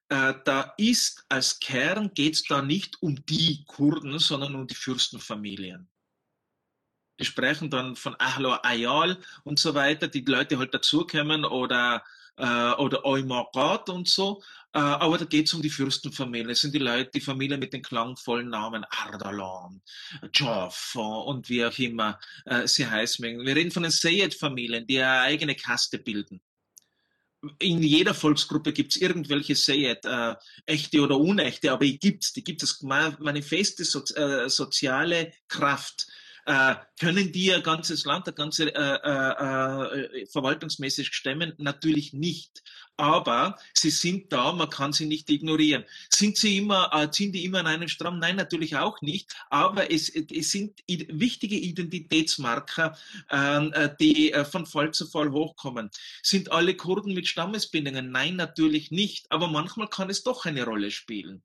äh, 0.09 0.34
da 0.45 0.73
ist 0.77 1.25
als 1.29 1.59
Kern 1.59 2.13
geht 2.13 2.36
es 2.36 2.43
da 2.43 2.61
nicht 2.61 3.01
um 3.01 3.25
die 3.25 3.63
Kurden, 3.65 4.19
sondern 4.19 4.55
um 4.55 4.67
die 4.67 4.75
Fürstenfamilien. 4.75 5.89
Die 7.19 7.25
sprechen 7.25 7.69
dann 7.69 7.95
von 7.95 8.15
Ahlo 8.17 8.57
Ayal 8.63 9.17
und 9.43 9.59
so 9.59 9.75
weiter, 9.75 10.07
die 10.07 10.21
Leute 10.21 10.57
halt 10.57 10.73
dazukommen 10.73 11.45
oder 11.45 12.03
äh, 12.38 12.71
oder 12.73 13.05
Oymagat 13.05 13.89
und 13.89 14.07
so. 14.07 14.41
Äh, 14.74 14.80
aber 14.80 15.17
da 15.17 15.26
geht 15.26 15.47
es 15.47 15.53
um 15.53 15.61
die 15.61 15.69
Fürstenfamilie. 15.69 16.51
Es 16.51 16.61
sind 16.61 16.74
die 16.74 16.80
Leute, 16.80 17.11
die 17.13 17.22
Familie 17.22 17.57
mit 17.57 17.74
den 17.74 17.82
klangvollen 17.82 18.49
Namen 18.49 18.86
Ardalan, 18.89 19.82
Jaffa 20.34 21.01
und 21.01 21.49
wie 21.49 21.65
auch 21.65 21.78
immer 21.78 22.19
äh, 22.45 22.67
sie 22.67 22.88
heißen. 22.88 23.24
Wir 23.24 23.55
reden 23.55 23.72
von 23.72 23.84
den 23.84 23.91
Seyed-Familien, 23.91 24.88
die 24.88 24.99
eine 24.99 25.22
eigene 25.22 25.55
Kaste 25.55 25.97
bilden 25.97 26.41
in 27.59 27.82
jeder 27.82 28.13
Volksgruppe 28.13 28.72
gibt 28.72 28.95
es 28.95 29.01
irgendwelche 29.01 29.55
Seyed, 29.55 30.05
äh, 30.05 30.36
echte 30.65 31.01
oder 31.01 31.17
unechte, 31.17 31.72
aber 31.72 31.86
die 31.86 31.97
gibt 31.97 32.24
es. 32.24 32.34
Die 32.34 32.43
gibt 32.43 32.61
es 32.61 32.82
manifeste 32.82 33.84
so, 33.84 34.03
äh, 34.15 34.47
soziale 34.47 35.34
Kraft 35.47 36.07
äh, 36.45 36.76
können 36.99 37.32
die 37.32 37.53
ein 37.53 37.61
ganzes 37.61 38.05
Land, 38.05 38.28
ein 38.28 38.36
ganzes 38.36 38.67
äh, 38.67 38.72
äh, 38.72 40.22
äh, 40.22 40.26
verwaltungsmäßig 40.28 41.13
stemmen? 41.13 41.53
Natürlich 41.57 42.13
nicht. 42.13 42.63
Aber 42.97 43.57
sie 43.73 43.89
sind 43.89 44.31
da, 44.31 44.51
man 44.51 44.69
kann 44.69 44.93
sie 44.93 45.05
nicht 45.07 45.29
ignorieren. 45.29 45.85
Sind 46.09 46.37
sie 46.37 46.57
immer, 46.57 46.91
äh, 46.93 47.09
ziehen 47.09 47.31
die 47.31 47.45
immer 47.45 47.59
an 47.59 47.67
einen 47.67 47.89
Stramm? 47.89 48.19
Nein, 48.19 48.35
natürlich 48.35 48.75
auch 48.75 49.01
nicht. 49.01 49.35
Aber 49.49 49.91
es, 49.91 50.09
es 50.09 50.51
sind 50.51 50.79
wichtige 50.87 51.55
Identitätsmarker, 51.55 52.97
ähm, 53.31 53.73
äh, 53.73 53.89
die 53.99 54.33
äh, 54.33 54.45
von 54.45 54.65
Fall 54.65 54.91
zu 54.91 55.07
Fall 55.07 55.31
hochkommen. 55.31 55.89
Sind 56.21 56.51
alle 56.51 56.75
Kurden 56.75 57.13
mit 57.13 57.27
Stammesbindungen? 57.27 58.11
Nein, 58.11 58.35
natürlich 58.35 58.91
nicht. 58.91 59.31
Aber 59.31 59.47
manchmal 59.47 59.87
kann 59.87 60.09
es 60.09 60.23
doch 60.23 60.45
eine 60.45 60.63
Rolle 60.63 60.91
spielen. 60.91 61.41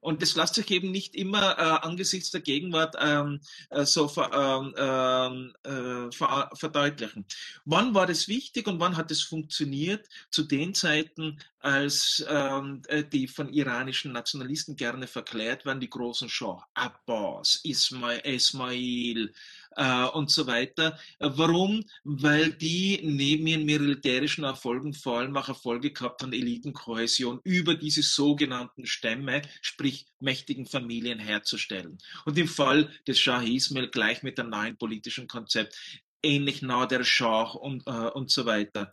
Und 0.00 0.22
das 0.22 0.34
lässt 0.34 0.54
sich 0.54 0.70
eben 0.70 0.90
nicht 0.90 1.14
immer 1.14 1.58
äh, 1.58 1.86
angesichts 1.86 2.30
der 2.30 2.40
Gegenwart 2.40 2.96
ähm, 2.98 3.40
äh, 3.70 3.84
so 3.84 4.08
ver, 4.08 4.30
ähm, 4.32 4.74
ähm, 4.76 6.08
äh, 6.08 6.12
ver, 6.12 6.50
verdeutlichen. 6.54 7.26
Wann 7.64 7.94
war 7.94 8.06
das 8.06 8.26
wichtig 8.28 8.66
und 8.66 8.80
wann 8.80 8.96
hat 8.96 9.10
es 9.10 9.22
funktioniert? 9.22 10.08
Zu 10.30 10.44
den 10.44 10.74
Zeiten, 10.74 11.38
als 11.60 12.24
ähm, 12.28 12.82
äh, 12.88 13.04
die 13.04 13.28
von 13.28 13.52
iranischen 13.52 14.12
Nationalisten 14.12 14.76
gerne 14.76 15.06
verklärt 15.06 15.66
werden, 15.66 15.80
die 15.80 15.90
großen 15.90 16.28
Schah, 16.28 16.66
Abbas, 16.74 17.60
Ismail, 17.64 18.20
Ismail 18.24 19.32
äh, 19.76 20.04
und 20.04 20.30
so 20.30 20.46
weiter. 20.46 20.98
Warum? 21.18 21.84
Weil 22.04 22.52
die 22.52 23.00
neben 23.02 23.46
ihren 23.46 23.64
militärischen 23.64 24.44
Erfolgen 24.44 24.94
vor 24.94 25.18
allem 25.18 25.36
auch 25.36 25.48
Erfolge 25.48 25.92
gehabt 25.92 26.22
haben, 26.22 26.32
Elitenkohäsion 26.32 27.40
über 27.44 27.74
diese 27.74 28.02
sogenannten 28.02 28.86
Stämme, 28.86 29.42
sprich 29.62 30.06
mächtigen 30.20 30.66
Familien 30.66 31.18
herzustellen. 31.18 31.98
Und 32.24 32.38
im 32.38 32.48
Fall 32.48 32.90
des 33.06 33.18
Shah 33.18 33.42
Ismail 33.42 33.88
gleich 33.88 34.22
mit 34.22 34.38
einem 34.38 34.50
neuen 34.50 34.76
politischen 34.76 35.28
Konzept, 35.28 35.76
ähnlich 36.22 36.62
nah 36.62 36.86
der 36.86 37.04
Schah 37.04 37.42
und, 37.42 37.86
äh, 37.86 37.90
und 37.90 38.30
so 38.30 38.46
weiter. 38.46 38.90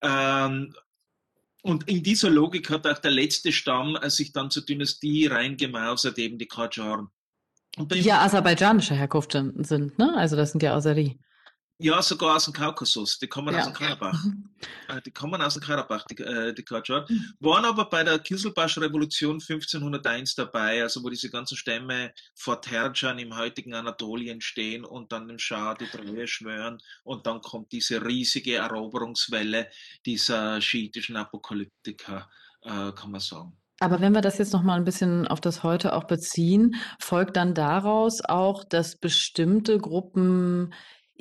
Ähm, 0.00 0.74
und 1.62 1.88
in 1.88 2.02
dieser 2.02 2.28
Logik 2.28 2.70
hat 2.70 2.86
auch 2.86 2.98
der 2.98 3.12
letzte 3.12 3.52
Stamm 3.52 3.96
äh, 3.96 4.10
sich 4.10 4.32
dann 4.32 4.50
zur 4.50 4.64
Dynastie 4.64 5.26
reingemausert, 5.26 6.18
eben 6.18 6.38
die 6.38 6.48
Qajaren. 6.48 7.08
Die 7.78 8.00
ja 8.00 8.20
aserbaidschanischer 8.20 8.94
Herkunft 8.94 9.32
sind, 9.32 9.98
ne? 9.98 10.14
Also 10.16 10.36
das 10.36 10.52
sind 10.52 10.62
ja 10.62 10.74
Aseri. 10.74 11.18
Ja, 11.82 12.00
sogar 12.00 12.36
aus 12.36 12.44
dem 12.44 12.52
Kaukasus. 12.54 13.18
Die 13.18 13.26
kommen 13.26 13.52
ja. 13.52 13.60
aus 13.60 13.66
dem 13.66 13.74
Karabach. 13.74 14.24
Mhm. 14.24 14.48
Äh, 14.86 15.02
die 15.02 15.10
kommen 15.10 15.42
aus 15.42 15.54
dem 15.54 15.64
Karabach, 15.64 16.04
die, 16.04 16.22
äh, 16.22 16.54
die. 16.54 16.62
Mhm. 16.62 17.34
Waren 17.40 17.64
aber 17.64 17.86
bei 17.86 18.04
der 18.04 18.20
Kiselbasch-Revolution 18.20 19.40
1501 19.40 20.36
dabei, 20.36 20.82
also 20.82 21.02
wo 21.02 21.08
diese 21.08 21.28
ganzen 21.28 21.56
Stämme 21.56 22.12
vor 22.36 22.60
Terjan 22.60 23.18
im 23.18 23.36
heutigen 23.36 23.74
Anatolien 23.74 24.40
stehen 24.40 24.84
und 24.84 25.10
dann 25.10 25.26
dem 25.26 25.40
Schah 25.40 25.74
die 25.74 25.86
Treue 25.86 26.28
schwören. 26.28 26.78
Und 27.02 27.26
dann 27.26 27.40
kommt 27.40 27.72
diese 27.72 28.04
riesige 28.04 28.56
Eroberungswelle 28.56 29.68
dieser 30.06 30.60
schiitischen 30.60 31.16
Apokalyptiker, 31.16 32.30
äh, 32.62 32.92
kann 32.92 33.10
man 33.10 33.20
sagen. 33.20 33.56
Aber 33.82 34.00
wenn 34.00 34.14
wir 34.14 34.20
das 34.20 34.38
jetzt 34.38 34.52
noch 34.52 34.62
mal 34.62 34.76
ein 34.76 34.84
bisschen 34.84 35.26
auf 35.26 35.40
das 35.40 35.64
heute 35.64 35.96
auch 35.96 36.04
beziehen, 36.04 36.76
folgt 37.00 37.36
dann 37.36 37.52
daraus 37.52 38.20
auch, 38.24 38.62
dass 38.62 38.94
bestimmte 38.94 39.78
Gruppen 39.78 40.72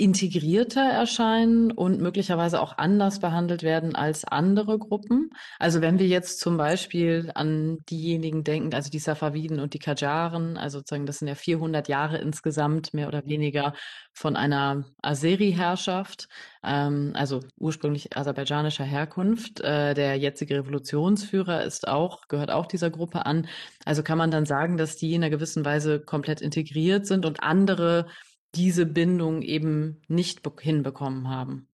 integrierter 0.01 0.81
erscheinen 0.81 1.71
und 1.71 2.01
möglicherweise 2.01 2.59
auch 2.59 2.79
anders 2.79 3.19
behandelt 3.19 3.61
werden 3.61 3.95
als 3.95 4.25
andere 4.25 4.79
Gruppen. 4.79 5.29
Also 5.59 5.81
wenn 5.81 5.99
wir 5.99 6.07
jetzt 6.07 6.39
zum 6.39 6.57
Beispiel 6.57 7.29
an 7.35 7.77
diejenigen 7.87 8.43
denken, 8.43 8.73
also 8.73 8.89
die 8.89 8.97
Safaviden 8.97 9.59
und 9.59 9.75
die 9.75 9.79
Kajaren, 9.79 10.57
also 10.57 10.79
sozusagen 10.79 11.05
das 11.05 11.19
sind 11.19 11.27
ja 11.27 11.35
400 11.35 11.87
Jahre 11.87 12.17
insgesamt 12.17 12.95
mehr 12.95 13.07
oder 13.07 13.27
weniger 13.27 13.75
von 14.11 14.35
einer 14.35 14.85
Azeri-Herrschaft, 15.03 16.27
ähm, 16.63 17.11
also 17.13 17.41
ursprünglich 17.59 18.17
aserbaidschanischer 18.17 18.83
Herkunft. 18.83 19.61
Äh, 19.61 19.93
der 19.93 20.15
jetzige 20.15 20.55
Revolutionsführer 20.55 21.63
ist 21.63 21.87
auch, 21.87 22.27
gehört 22.27 22.49
auch 22.49 22.65
dieser 22.65 22.89
Gruppe 22.89 23.27
an. 23.27 23.47
Also 23.85 24.01
kann 24.01 24.17
man 24.17 24.31
dann 24.31 24.47
sagen, 24.47 24.77
dass 24.77 24.95
die 24.95 25.13
in 25.13 25.23
einer 25.23 25.29
gewissen 25.29 25.63
Weise 25.63 25.99
komplett 25.99 26.41
integriert 26.41 27.05
sind 27.05 27.27
und 27.27 27.43
andere 27.43 28.07
diese 28.55 28.85
Bindung 28.85 29.41
eben 29.41 30.01
nicht 30.07 30.41
hinbekommen 30.61 31.29
haben? 31.29 31.67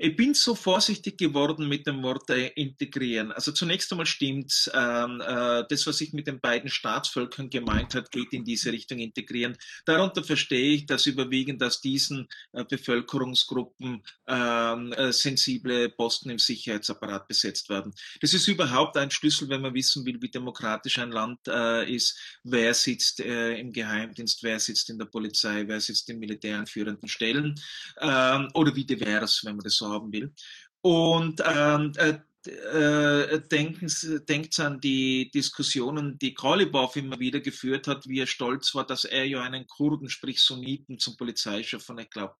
Ich 0.00 0.14
bin 0.14 0.32
so 0.32 0.54
vorsichtig 0.54 1.18
geworden 1.18 1.68
mit 1.68 1.88
dem 1.88 2.04
Wort 2.04 2.30
äh, 2.30 2.46
integrieren. 2.54 3.32
Also 3.32 3.50
zunächst 3.50 3.90
einmal 3.90 4.06
stimmt, 4.06 4.70
ähm, 4.72 5.20
äh, 5.20 5.64
das, 5.68 5.88
was 5.88 6.00
ich 6.00 6.12
mit 6.12 6.28
den 6.28 6.38
beiden 6.38 6.70
Staatsvölkern 6.70 7.50
gemeint 7.50 7.96
hat, 7.96 8.12
geht 8.12 8.32
in 8.32 8.44
diese 8.44 8.70
Richtung 8.70 9.00
integrieren. 9.00 9.56
Darunter 9.86 10.22
verstehe 10.22 10.76
ich, 10.76 10.86
dass 10.86 11.06
überwiegend 11.06 11.60
aus 11.64 11.80
diesen 11.80 12.28
äh, 12.52 12.64
Bevölkerungsgruppen 12.64 14.04
ähm, 14.28 14.92
äh, 14.92 15.12
sensible 15.12 15.88
Posten 15.88 16.30
im 16.30 16.38
Sicherheitsapparat 16.38 17.26
besetzt 17.26 17.68
werden. 17.68 17.92
Das 18.20 18.32
ist 18.34 18.46
überhaupt 18.46 18.96
ein 18.96 19.10
Schlüssel, 19.10 19.48
wenn 19.48 19.62
man 19.62 19.74
wissen 19.74 20.06
will, 20.06 20.22
wie 20.22 20.30
demokratisch 20.30 21.00
ein 21.00 21.10
Land 21.10 21.40
äh, 21.48 21.92
ist, 21.92 22.16
wer 22.44 22.72
sitzt 22.72 23.18
äh, 23.18 23.58
im 23.58 23.72
Geheimdienst, 23.72 24.44
wer 24.44 24.60
sitzt 24.60 24.90
in 24.90 24.98
der 25.00 25.06
Polizei, 25.06 25.64
wer 25.66 25.80
sitzt 25.80 26.08
in 26.08 26.20
Militär 26.20 26.64
führenden 26.68 27.08
Stellen 27.08 27.56
ähm, 28.00 28.48
oder 28.54 28.76
wie 28.76 28.84
divers, 28.84 29.42
wenn 29.44 29.56
man 29.56 29.64
das 29.64 29.74
so 29.74 29.87
haben 29.88 30.12
will. 30.12 30.32
Und 30.80 31.42
ähm, 31.44 31.92
äh, 31.96 32.18
äh, 32.46 33.40
denken, 33.48 33.92
denkt 34.28 34.58
an 34.60 34.80
die 34.80 35.30
Diskussionen, 35.30 36.18
die 36.18 36.34
Kralibov 36.34 36.96
immer 36.96 37.18
wieder 37.18 37.40
geführt 37.40 37.88
hat, 37.88 38.08
wie 38.08 38.20
er 38.20 38.26
stolz 38.26 38.74
war, 38.74 38.86
dass 38.86 39.04
er 39.04 39.26
ja 39.26 39.42
einen 39.42 39.66
Kurden, 39.66 40.08
sprich 40.08 40.40
Sunniten, 40.40 40.98
zum 40.98 41.16
Polizeichef 41.16 41.84
von, 41.84 41.98
ich 41.98 42.10
glaube, 42.10 42.36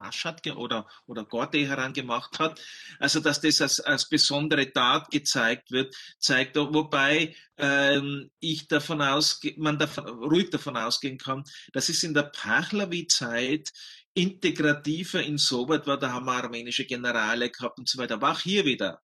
Aschat 0.00 0.46
oder, 0.56 0.86
oder 1.06 1.24
Gorte 1.24 1.66
herangemacht 1.66 2.38
hat. 2.38 2.60
Also, 2.98 3.20
dass 3.20 3.40
das 3.40 3.60
als, 3.60 3.80
als 3.80 4.08
besondere 4.08 4.72
Tat 4.72 5.10
gezeigt 5.10 5.70
wird, 5.70 5.94
zeigt, 6.18 6.56
wobei 6.56 7.34
ähm, 7.58 8.30
ich 8.40 8.66
davon 8.66 9.02
ausgehe, 9.02 9.54
man 9.58 9.78
davon, 9.78 10.06
ruhig 10.06 10.50
davon 10.50 10.76
ausgehen 10.76 11.18
kann, 11.18 11.44
dass 11.72 11.90
es 11.90 12.02
in 12.02 12.14
der 12.14 12.24
Pahlavi-Zeit 12.24 13.70
integrativer 14.14 15.22
insoweit 15.22 15.86
war, 15.86 15.98
da 15.98 16.12
haben 16.12 16.26
wir 16.26 16.32
armenische 16.32 16.84
Generale 16.84 17.50
gehabt 17.50 17.78
und 17.78 17.88
so 17.88 17.98
weiter. 17.98 18.14
Aber 18.14 18.32
auch 18.32 18.40
hier 18.40 18.64
wieder 18.64 19.00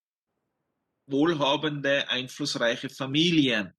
wohlhabende, 1.07 2.09
einflussreiche 2.09 2.91
Familien, 2.91 3.73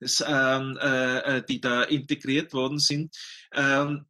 das, 0.00 0.22
ähm, 0.26 0.78
äh, 0.80 1.38
äh, 1.38 1.44
die 1.46 1.60
da 1.60 1.82
integriert 1.82 2.52
worden 2.52 2.78
sind. 2.78 3.16
Ähm, 3.52 4.06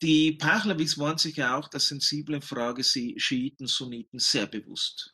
die 0.00 0.32
Pahlavis 0.32 0.98
waren 0.98 1.18
sich 1.18 1.36
ja 1.36 1.56
auch 1.56 1.68
der 1.68 1.80
sensiblen 1.80 2.42
Frage 2.42 2.82
Schiiten, 2.82 3.66
Sunniten 3.66 4.18
sehr 4.18 4.46
bewusst 4.46 5.13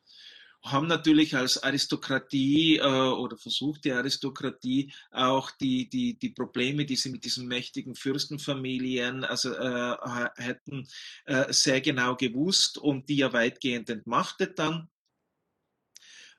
haben 0.63 0.87
natürlich 0.87 1.37
als 1.37 1.63
Aristokratie 1.63 2.77
äh, 2.77 2.83
oder 2.85 3.37
versucht 3.37 3.85
die 3.85 3.93
Aristokratie 3.93 4.93
auch 5.11 5.51
die, 5.53 5.89
die, 5.89 6.19
die 6.19 6.31
Probleme, 6.31 6.85
die 6.85 6.97
sie 6.97 7.11
mit 7.11 7.25
diesen 7.25 7.47
mächtigen 7.47 7.95
Fürstenfamilien 7.95 9.25
also, 9.25 9.55
äh, 9.55 9.97
hätten, 10.37 10.87
äh, 11.25 11.53
sehr 11.53 11.81
genau 11.81 12.17
gewusst 12.17 12.79
und 12.79 13.09
die 13.09 13.17
ja 13.17 13.33
weitgehend 13.33 13.89
entmachtet 13.91 14.59
dann. 14.59 14.89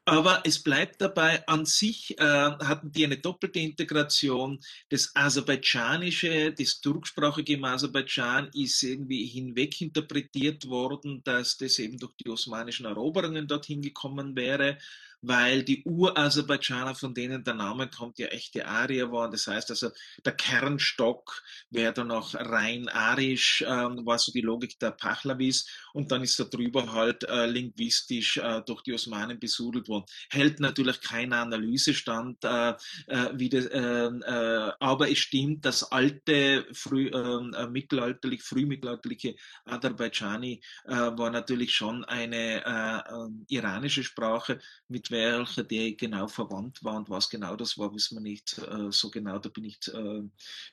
Aber 0.06 0.42
es 0.46 0.64
bleibt 0.64 1.00
dabei, 1.00 1.48
an 1.48 1.66
sich 1.66 2.18
äh, 2.18 2.24
hatten 2.24 2.92
die 2.92 3.06
eine 3.06 3.18
doppelte 3.18 3.60
Integration. 3.60 4.60
Das 4.90 5.12
Aserbaidschanische, 5.16 6.54
das 6.54 6.82
turksprachige 6.82 7.54
im 7.54 7.66
Aserbaidschan 7.66 8.50
ist 8.54 8.82
irgendwie 8.82 9.26
hinweg 9.28 9.80
interpretiert 9.80 10.68
worden, 10.68 11.22
dass 11.24 11.58
das 11.58 11.78
eben 11.78 12.00
durch 12.00 12.14
die 12.16 12.30
osmanischen 12.30 12.88
Eroberungen 12.88 13.48
dorthin 13.48 13.82
gekommen 13.84 14.36
wäre 14.36 14.80
weil 15.22 15.64
die 15.64 15.84
Uraserbaidschaner, 15.84 16.96
von 16.96 17.14
denen 17.14 17.44
der 17.44 17.54
Name 17.54 17.88
kommt, 17.88 18.18
ja 18.18 18.28
echte 18.28 18.68
Arier 18.68 19.12
waren. 19.12 19.32
Das 19.32 19.48
heißt 19.48 19.70
also, 19.70 19.92
der 20.26 20.34
Kernstock 20.34 21.44
wäre 21.70 21.94
dann 21.94 22.12
auch 22.12 22.34
rein 22.34 22.90
arisch, 22.90 23.64
ähm, 23.68 24.06
war 24.06 24.18
so 24.18 24.32
die 24.32 24.42
Logik 24.42 24.80
der 24.80 24.92
Pahlavis 24.92 25.68
und 25.94 26.12
dann 26.12 26.24
ist 26.24 26.40
da 26.40 26.44
drüber 26.44 26.92
halt 26.92 27.24
äh, 27.24 27.46
linguistisch 27.46 28.38
äh, 28.38 28.62
durch 28.66 28.82
die 28.84 28.94
Osmanen 28.94 29.40
besudelt 29.40 29.88
worden. 29.88 30.06
Hält 30.30 30.60
natürlich 30.60 31.02
keine 31.02 31.38
Analyse 31.38 31.94
stand, 31.94 32.44
äh, 32.44 32.72
äh, 33.08 33.30
wie 33.34 33.50
das, 33.50 33.66
äh, 33.66 33.80
äh, 33.80 34.72
aber 34.80 35.10
es 35.10 35.20
stimmt, 35.20 35.66
dass 35.66 35.92
alte, 35.92 36.66
früh, 36.74 37.08
ähm, 37.14 37.54
äh, 37.54 37.68
mittelalterlich, 37.68 38.44
frühmittelalterliche 38.44 39.36
Aserbaidschani 39.66 40.62
äh, 40.86 40.92
war 40.94 41.30
natürlich 41.30 41.74
schon 41.74 42.06
eine 42.06 42.66
äh, 42.66 43.14
äh, 43.14 43.56
iranische 43.56 44.04
Sprache 44.04 44.60
mit 44.88 45.12
welcher 45.12 45.64
die 45.64 45.96
genau 45.96 46.28
verwandt 46.28 46.84
war 46.84 46.96
und 46.96 47.10
was 47.10 47.30
genau 47.30 47.56
das 47.56 47.78
war, 47.78 47.94
wissen 47.94 48.18
wir 48.18 48.22
nicht 48.22 48.58
äh, 48.58 48.92
so 48.92 49.10
genau, 49.10 49.40
da 49.40 49.50
bin 49.50 49.66
ich 49.66 49.80
äh, 49.94 50.22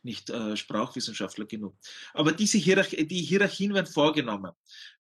nicht 0.02 0.30
äh, 0.30 0.56
Sprachwissenschaftler 0.56 1.46
genug. 1.46 1.76
Aber 2.14 2.32
diese 2.32 2.58
Hierarch 2.58 2.90
die 2.90 3.22
Hierarchien 3.22 3.74
werden 3.74 3.86
vorgenommen. 3.86 4.52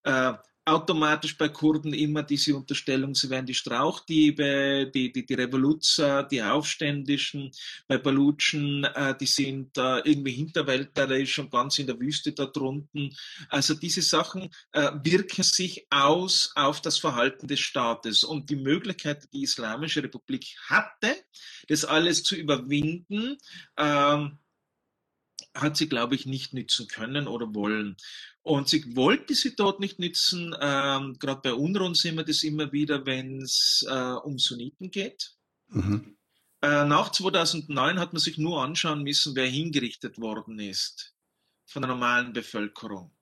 Äh, 0.08 0.32
automatisch 0.64 1.36
bei 1.36 1.48
Kurden 1.48 1.92
immer 1.92 2.22
diese 2.22 2.54
Unterstellung, 2.54 3.14
sie 3.14 3.30
wären 3.30 3.46
die 3.46 3.54
Strauchdiebe, 3.54 4.90
die, 4.94 5.12
die, 5.12 5.24
die 5.24 5.34
Revoluzer, 5.34 6.22
die 6.22 6.42
Aufständischen. 6.42 7.50
Bei 7.86 7.98
Balutschen, 7.98 8.84
äh, 8.84 9.14
die 9.18 9.26
sind 9.26 9.76
äh, 9.76 9.98
irgendwie 10.00 10.32
hinterwäldlerisch 10.32 11.38
und 11.38 11.50
ganz 11.50 11.78
in 11.78 11.86
der 11.86 12.00
Wüste 12.00 12.32
da 12.32 12.46
drunten. 12.46 13.14
Also 13.48 13.74
diese 13.74 14.02
Sachen 14.02 14.50
äh, 14.72 14.90
wirken 15.02 15.42
sich 15.42 15.86
aus 15.90 16.52
auf 16.54 16.80
das 16.80 16.98
Verhalten 16.98 17.48
des 17.48 17.60
Staates. 17.60 18.24
Und 18.24 18.48
die 18.48 18.56
Möglichkeit, 18.56 19.28
die 19.32 19.42
Islamische 19.42 20.02
Republik 20.02 20.56
hatte, 20.68 21.14
das 21.68 21.84
alles 21.84 22.22
zu 22.22 22.34
überwinden, 22.34 23.36
ähm, 23.76 24.38
hat 25.54 25.76
sie, 25.76 25.88
glaube 25.88 26.14
ich, 26.14 26.26
nicht 26.26 26.52
nützen 26.54 26.88
können 26.88 27.26
oder 27.26 27.54
wollen. 27.54 27.96
Und 28.48 28.66
sie 28.66 28.96
wollte 28.96 29.34
sie 29.34 29.54
dort 29.54 29.78
nicht 29.78 29.98
nützen. 29.98 30.56
Ähm, 30.58 31.18
Gerade 31.18 31.42
bei 31.42 31.52
Unruhen 31.52 31.94
sehen 31.94 32.16
wir 32.16 32.24
das 32.24 32.42
immer 32.44 32.72
wieder, 32.72 33.04
wenn 33.04 33.42
es 33.42 33.84
äh, 33.86 33.92
um 33.92 34.38
Sunniten 34.38 34.90
geht. 34.90 35.36
Mhm. 35.68 36.16
Äh, 36.62 36.86
nach 36.86 37.12
2009 37.12 37.98
hat 38.00 38.14
man 38.14 38.20
sich 38.20 38.38
nur 38.38 38.62
anschauen 38.62 39.02
müssen, 39.02 39.36
wer 39.36 39.46
hingerichtet 39.46 40.18
worden 40.18 40.58
ist 40.60 41.14
von 41.66 41.82
der 41.82 41.90
normalen 41.90 42.32
Bevölkerung 42.32 43.14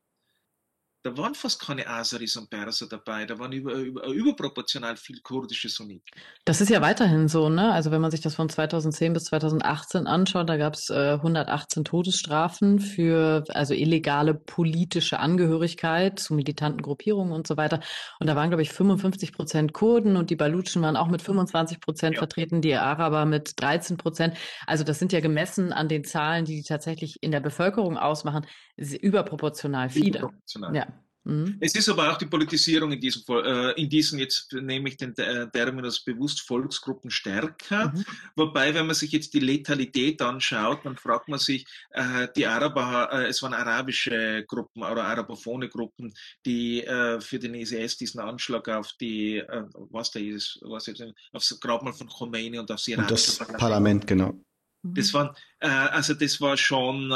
da 1.07 1.17
waren 1.17 1.35
fast 1.35 1.61
keine 1.61 1.87
Aseris 1.87 2.37
und 2.37 2.51
Perser 2.51 2.89
dabei, 2.89 3.25
da 3.25 3.39
waren 3.39 3.53
über, 3.53 3.75
über, 3.75 4.07
überproportional 4.07 4.97
viel 4.97 5.21
kurdische 5.21 5.69
Sunniten. 5.69 6.05
Das 6.45 6.61
ist 6.61 6.69
ja 6.69 6.81
weiterhin 6.81 7.29
so, 7.29 7.49
ne? 7.49 7.73
Also 7.73 7.93
wenn 7.93 8.01
man 8.01 8.11
sich 8.11 8.21
das 8.21 8.35
von 8.35 8.49
2010 8.49 9.13
bis 9.13 9.25
2018 9.27 10.09
anschaut, 10.09 10.49
da 10.49 10.57
gab 10.57 10.75
es 10.75 10.91
äh, 10.91 11.13
118 11.13 11.85
Todesstrafen 11.85 12.81
für 12.81 13.45
also 13.51 13.75
illegale 13.75 14.35
politische 14.35 15.21
Angehörigkeit 15.21 16.19
zu 16.19 16.35
militanten 16.35 16.83
Gruppierungen 16.83 17.33
und 17.33 17.47
so 17.47 17.57
weiter. 17.57 17.81
Und 18.19 18.27
da 18.27 18.35
waren, 18.35 18.51
glaube 18.51 18.63
ich, 18.63 18.73
55 18.73 19.33
Prozent 19.33 19.73
Kurden 19.73 20.17
und 20.17 20.31
die 20.31 20.37
Balutschen 20.37 20.83
waren 20.83 20.97
auch 20.97 21.09
mit 21.09 21.23
25 21.23 21.81
Prozent 21.81 22.15
ja. 22.17 22.19
vertreten, 22.19 22.61
die 22.61 22.75
Araber 22.75 23.25
mit 23.27 23.61
13 23.61 23.97
Prozent. 23.97 24.37
Also 24.67 24.83
das 24.83 24.99
sind 24.99 25.13
ja 25.13 25.21
gemessen 25.21 25.73
an 25.73 25.89
den 25.89 26.03
Zahlen, 26.03 26.45
die 26.45 26.57
die 26.57 26.63
tatsächlich 26.63 27.23
in 27.23 27.31
der 27.31 27.41
Bevölkerung 27.41 27.99
ausmachen, 27.99 28.47
überproportional 28.77 29.91
viele. 29.91 30.19
Überproportional. 30.19 30.75
Ja. 30.75 30.87
Mhm. 31.27 31.57
Es 31.59 31.74
ist 31.74 31.89
aber 31.89 32.12
auch 32.12 32.18
die 32.18 32.27
Politisierung 32.27 32.93
in 32.93 33.01
diesem, 33.01 33.22
äh, 33.29 33.72
in 33.72 33.91
diesen 33.91 34.20
jetzt 34.20 34.53
nehme 34.53 34.89
ich 34.89 34.97
den 34.97 35.12
äh, 35.18 35.51
Terminus 35.51 36.05
bewusst 36.05 36.41
Volksgruppen 36.43 37.11
stärker. 37.11 37.89
Mhm. 37.89 38.05
Wobei, 38.37 38.72
wenn 38.72 38.87
man 38.87 38.95
sich 38.95 39.11
jetzt 39.11 39.35
die 39.35 39.41
Letalität 39.41 40.22
anschaut, 40.22 40.85
dann 40.85 40.97
fragt 40.97 41.27
man 41.27 41.41
sich, 41.41 41.66
äh, 41.91 42.29
die 42.37 42.47
Araber, 42.47 43.09
äh, 43.12 43.27
es 43.27 43.43
waren 43.43 43.55
arabische 43.55 44.45
Gruppen 44.47 44.85
oder 44.85 45.03
arabophone 45.03 45.68
Gruppen, 45.68 46.14
die 46.45 46.85
äh, 46.85 47.20
für 47.20 47.41
den 47.41 47.55
ISIS 47.55 47.97
diesen 47.97 48.20
Anschlag 48.20 48.68
auf 48.68 48.93
die, 49.01 49.39
äh, 49.39 49.64
was 49.91 50.12
da 50.12 50.20
ist, 50.20 50.61
was 50.62 50.87
jetzt, 50.87 51.03
aufs 51.33 51.59
Grabmal 51.59 51.93
von 51.93 52.07
Khomeini 52.07 52.61
und 52.61 52.70
aufs 52.70 52.87
iranische 52.87 53.14
das 53.14 53.39
Parlament, 53.39 53.61
Parlament 53.61 54.07
genau. 54.07 54.41
Das 54.83 55.12
waren, 55.12 55.31
also 55.59 56.14
das 56.14 56.41
war 56.41 56.57
schon 56.57 57.11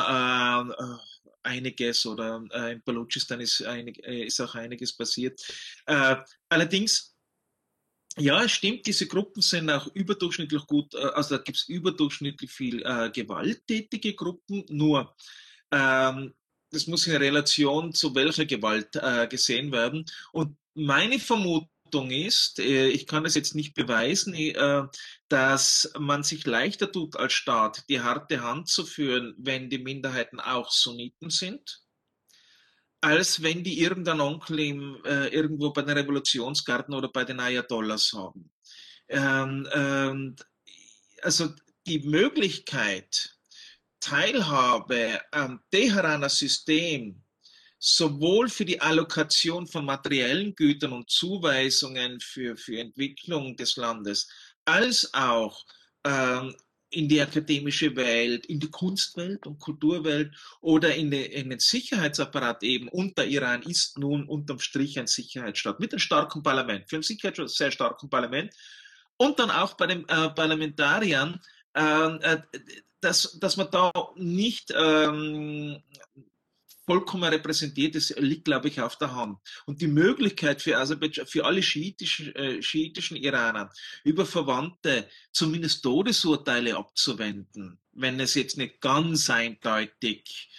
einiges 1.42 2.06
oder 2.06 2.44
äh, 2.52 2.72
in 2.72 2.82
Balochistan 2.82 3.40
ist, 3.40 3.62
einig, 3.62 4.04
äh, 4.04 4.24
ist 4.24 4.40
auch 4.40 4.54
einiges 4.54 4.96
passiert. 4.96 5.40
Äh, 5.86 6.16
allerdings, 6.48 7.14
ja, 8.16 8.42
es 8.42 8.52
stimmt, 8.52 8.86
diese 8.86 9.06
Gruppen 9.06 9.42
sind 9.42 9.70
auch 9.70 9.86
überdurchschnittlich 9.94 10.66
gut, 10.66 10.94
äh, 10.94 10.98
also 10.98 11.36
da 11.36 11.42
gibt 11.42 11.58
es 11.58 11.68
überdurchschnittlich 11.68 12.50
viel 12.50 12.82
äh, 12.82 13.10
gewalttätige 13.10 14.14
Gruppen, 14.14 14.64
nur 14.68 15.14
ähm, 15.70 16.34
das 16.72 16.86
muss 16.86 17.06
in 17.06 17.16
Relation 17.16 17.92
zu 17.92 18.14
welcher 18.14 18.46
Gewalt 18.46 18.92
gesehen 19.28 19.72
werden. 19.72 20.04
Und 20.30 20.56
meine 20.74 21.18
Vermutung 21.18 21.68
ist, 21.94 22.58
äh, 22.58 22.88
ich 22.88 23.06
kann 23.06 23.24
es 23.24 23.34
jetzt 23.34 23.54
nicht 23.54 23.74
beweisen, 23.74 24.34
äh, 24.34 24.84
dass 25.28 25.92
man 25.98 26.22
sich 26.22 26.46
leichter 26.46 26.90
tut 26.90 27.16
als 27.16 27.32
Staat, 27.32 27.84
die 27.88 28.00
harte 28.00 28.42
Hand 28.42 28.68
zu 28.68 28.84
führen, 28.84 29.34
wenn 29.38 29.70
die 29.70 29.78
Minderheiten 29.78 30.40
auch 30.40 30.70
Sunniten 30.70 31.30
sind, 31.30 31.82
als 33.00 33.42
wenn 33.42 33.64
die 33.64 33.80
irgendeinen 33.80 34.20
Onkel 34.20 34.60
im, 34.60 35.04
äh, 35.04 35.28
irgendwo 35.28 35.70
bei 35.72 35.82
den 35.82 35.96
Revolutionsgarten 35.96 36.94
oder 36.94 37.08
bei 37.08 37.24
den 37.24 37.40
Ayatollahs 37.40 38.12
haben. 38.12 38.50
Ähm, 39.08 39.68
ähm, 39.72 40.36
also 41.22 41.48
die 41.86 42.00
Möglichkeit, 42.00 43.36
Teilhabe 44.00 45.20
am 45.30 45.60
Teheraner 45.70 46.28
System 46.28 47.22
sowohl 47.80 48.50
für 48.50 48.66
die 48.66 48.80
Allokation 48.80 49.66
von 49.66 49.86
materiellen 49.86 50.54
Gütern 50.54 50.92
und 50.92 51.10
Zuweisungen 51.10 52.20
für, 52.20 52.56
für 52.56 52.78
Entwicklung 52.78 53.56
des 53.56 53.76
Landes, 53.76 54.28
als 54.66 55.12
auch 55.14 55.64
ähm, 56.04 56.54
in 56.90 57.08
die 57.08 57.20
akademische 57.20 57.96
Welt, 57.96 58.46
in 58.46 58.60
die 58.60 58.70
Kunstwelt 58.70 59.46
und 59.46 59.58
Kulturwelt 59.58 60.34
oder 60.60 60.94
in, 60.94 61.10
die, 61.10 61.24
in 61.24 61.48
den 61.48 61.58
Sicherheitsapparat 61.58 62.62
eben. 62.64 62.88
Und 62.88 63.16
der 63.16 63.28
Iran 63.28 63.62
ist 63.62 63.96
nun 63.96 64.28
unterm 64.28 64.58
Strich 64.58 64.98
ein 64.98 65.06
Sicherheitsstaat 65.06 65.80
mit 65.80 65.92
einem 65.92 66.00
starken 66.00 66.42
Parlament, 66.42 66.88
für 66.88 66.96
ein 66.96 67.02
Sicherheitsstaat 67.02 67.50
sehr 67.50 67.70
starken 67.70 68.10
Parlament. 68.10 68.52
Und 69.16 69.38
dann 69.38 69.50
auch 69.50 69.74
bei 69.74 69.86
den 69.86 70.06
äh, 70.08 70.30
Parlamentariern, 70.30 71.40
ähm, 71.74 72.18
äh, 72.22 72.38
dass, 73.00 73.38
dass 73.38 73.56
man 73.56 73.70
da 73.70 73.90
nicht 74.16 74.72
ähm, 74.76 75.82
vollkommen 76.90 77.32
repräsentiert 77.32 77.94
ist, 77.94 78.18
liegt, 78.18 78.46
glaube 78.46 78.66
ich, 78.66 78.80
auf 78.80 78.98
der 78.98 79.14
Hand. 79.14 79.38
Und 79.64 79.80
die 79.80 79.86
Möglichkeit 79.86 80.60
für 80.60 80.76
Aserbaidschan, 80.76 81.24
für 81.24 81.44
alle 81.44 81.62
schiitischen, 81.62 82.34
äh, 82.34 82.60
schiitischen 82.60 83.16
Iraner, 83.16 83.70
über 84.02 84.26
Verwandte 84.26 85.08
zumindest 85.30 85.84
Todesurteile 85.84 86.76
abzuwenden, 86.76 87.78
wenn 87.92 88.18
es 88.18 88.34
jetzt 88.34 88.58
nicht 88.58 88.80
ganz 88.80 89.30
eindeutig 89.30 90.50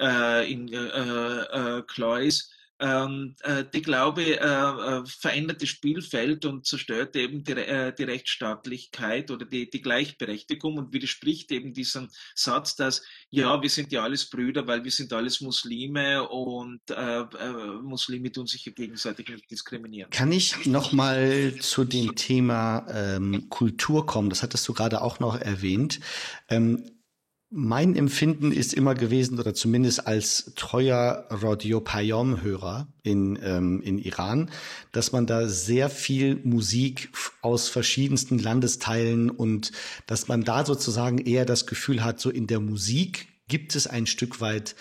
äh, 0.00 0.52
in, 0.52 0.72
äh, 0.72 0.78
äh, 0.78 1.82
klar 1.82 2.20
ist, 2.20 2.52
ähm, 2.78 3.34
äh, 3.42 3.64
die 3.72 3.82
Glaube 3.82 4.22
äh, 4.22 4.44
äh, 4.44 5.02
verändert 5.06 5.62
das 5.62 5.68
Spielfeld 5.68 6.44
und 6.44 6.66
zerstört 6.66 7.16
eben 7.16 7.42
die, 7.42 7.52
äh, 7.52 7.94
die 7.94 8.04
Rechtsstaatlichkeit 8.04 9.30
oder 9.30 9.46
die, 9.46 9.70
die, 9.70 9.80
Gleichberechtigung 9.80 10.76
und 10.76 10.92
widerspricht 10.92 11.50
eben 11.52 11.72
diesem 11.72 12.08
Satz, 12.34 12.76
dass 12.76 13.02
ja, 13.30 13.62
wir 13.62 13.70
sind 13.70 13.92
ja 13.92 14.02
alles 14.02 14.28
Brüder, 14.28 14.66
weil 14.66 14.84
wir 14.84 14.90
sind 14.90 15.12
alles 15.12 15.40
Muslime 15.40 16.28
und 16.28 16.80
äh, 16.90 17.20
äh, 17.20 17.82
Muslime 17.82 18.30
tun 18.30 18.46
sich 18.46 18.66
ja 18.66 18.72
gegenseitig 18.72 19.32
diskriminieren. 19.50 20.10
Kann 20.10 20.32
ich 20.32 20.66
nochmal 20.66 21.54
zu 21.60 21.84
dem 21.84 22.14
Thema 22.14 22.86
ähm, 22.90 23.48
Kultur 23.48 24.06
kommen? 24.06 24.28
Das 24.28 24.42
hattest 24.42 24.66
du 24.68 24.74
gerade 24.74 25.00
auch 25.00 25.18
noch 25.18 25.40
erwähnt. 25.40 26.00
Ähm, 26.48 26.95
mein 27.50 27.94
Empfinden 27.94 28.50
ist 28.50 28.74
immer 28.74 28.94
gewesen, 28.94 29.38
oder 29.38 29.54
zumindest 29.54 30.06
als 30.06 30.52
treuer 30.56 31.26
Radio 31.30 31.80
Payom-Hörer 31.80 32.88
in, 33.02 33.38
ähm, 33.42 33.80
in 33.82 33.98
Iran, 33.98 34.50
dass 34.92 35.12
man 35.12 35.26
da 35.26 35.48
sehr 35.48 35.88
viel 35.88 36.40
Musik 36.42 37.10
aus 37.42 37.68
verschiedensten 37.68 38.38
Landesteilen 38.38 39.30
und 39.30 39.70
dass 40.06 40.26
man 40.26 40.42
da 40.42 40.66
sozusagen 40.66 41.18
eher 41.18 41.44
das 41.44 41.66
Gefühl 41.66 42.02
hat, 42.02 42.18
so 42.20 42.30
in 42.30 42.48
der 42.48 42.60
Musik 42.60 43.28
gibt 43.48 43.76
es 43.76 43.86
ein 43.86 44.06
Stück 44.06 44.40
weit 44.40 44.74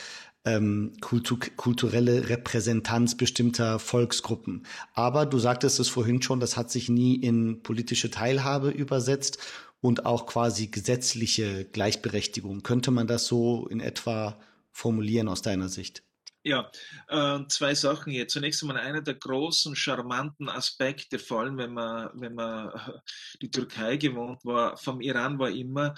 ähm, 0.46 0.94
kultu 1.02 1.38
kulturelle 1.56 2.30
Repräsentanz 2.30 3.16
bestimmter 3.16 3.80
Volksgruppen. 3.80 4.66
Aber 4.94 5.26
du 5.26 5.40
sagtest 5.40 5.80
es 5.80 5.90
vorhin 5.90 6.22
schon, 6.22 6.40
das 6.40 6.56
hat 6.56 6.72
sich 6.72 6.88
nie 6.88 7.16
in 7.16 7.62
politische 7.62 8.12
Teilhabe 8.12 8.70
übersetzt 8.70 9.40
und 9.86 10.08
auch 10.08 10.26
quasi 10.26 10.66
gesetzliche 10.66 11.64
Gleichberechtigung. 11.66 12.64
Könnte 12.64 12.90
man 12.90 13.06
das 13.06 13.28
so 13.28 13.68
in 13.68 13.80
etwa 13.80 14.40
formulieren 14.72 15.28
aus 15.28 15.44
deiner 15.44 15.70
Sicht? 15.70 16.02
Ja, 16.42 16.72
äh, 17.08 17.42
zwei 17.50 17.76
Sachen 17.76 18.12
hier. 18.12 18.28
Zunächst 18.28 18.64
einmal 18.64 18.78
einer 18.78 19.04
der 19.04 19.14
großen, 19.14 19.76
charmanten 19.76 20.50
Aspekte, 20.50 21.20
vor 21.20 21.42
allem 21.42 21.58
wenn 21.58 21.74
man, 21.74 22.10
wenn 22.16 22.34
man 22.34 22.72
die 23.44 23.52
Türkei 23.52 23.98
gewohnt 23.98 24.44
war, 24.44 24.76
vom 24.78 25.02
Iran 25.02 25.38
war 25.38 25.52
immer, 25.52 25.94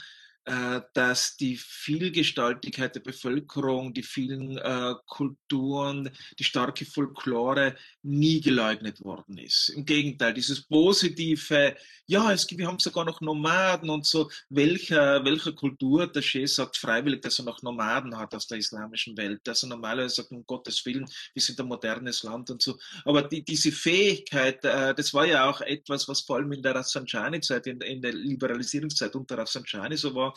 dass 0.94 1.36
die 1.36 1.58
Vielgestaltigkeit 1.58 2.96
der 2.96 3.02
Bevölkerung, 3.02 3.94
die 3.94 4.04
vielen 4.04 4.58
äh, 4.58 4.94
Kulturen, 5.06 6.10
die 6.40 6.46
starke 6.46 6.86
Folklore 6.86 7.76
nie 8.02 8.40
geleugnet 8.40 9.04
worden 9.04 9.38
ist. 9.38 9.70
Im 9.70 9.86
Gegenteil, 9.86 10.34
dieses 10.34 10.62
positive, 10.62 11.76
ja, 12.06 12.32
es 12.32 12.48
gibt, 12.48 12.60
wir 12.60 12.68
haben 12.68 12.80
sogar 12.80 13.04
noch 13.04 13.20
Nomaden 13.20 13.90
und 13.90 14.06
so, 14.06 14.30
welcher, 14.50 15.26
welcher 15.26 15.52
Kultur 15.52 16.08
der 16.08 16.22
Sheh 16.22 16.46
sagt 16.46 16.78
freiwillig, 16.78 17.22
dass 17.22 17.40
er 17.40 17.46
noch 17.46 17.62
Nomaden 17.62 18.18
hat 18.18 18.34
aus 18.34 18.48
der 18.48 18.60
islamischen 18.60 19.18
Welt, 19.18 19.42
dass 19.44 19.64
er 19.64 19.70
normalerweise 19.70 20.16
sagt, 20.16 20.32
um 20.32 20.46
Gottes 20.46 20.86
Willen, 20.86 21.06
wir 21.34 21.42
sind 21.42 21.60
ein 21.60 21.68
modernes 21.68 22.24
Land 22.24 22.50
und 22.52 22.62
so. 22.62 22.78
Aber 23.04 23.24
die, 23.24 23.44
diese 23.44 23.74
Fähigkeit, 23.74 24.64
äh, 24.64 24.96
das 24.96 25.14
war 25.14 25.26
ja 25.26 25.50
auch 25.50 25.60
etwas, 25.60 26.08
was 26.08 26.22
vor 26.22 26.38
allem 26.38 26.54
in 26.54 26.62
der 26.62 26.76
Rafsanjani-Zeit, 26.76 27.68
in, 27.68 27.82
in 27.82 28.02
der 28.02 28.14
Liberalisierungszeit 28.14 29.14
unter 29.16 29.38
Rafsanjani 29.38 29.98
so 29.98 30.16
war, 30.16 30.37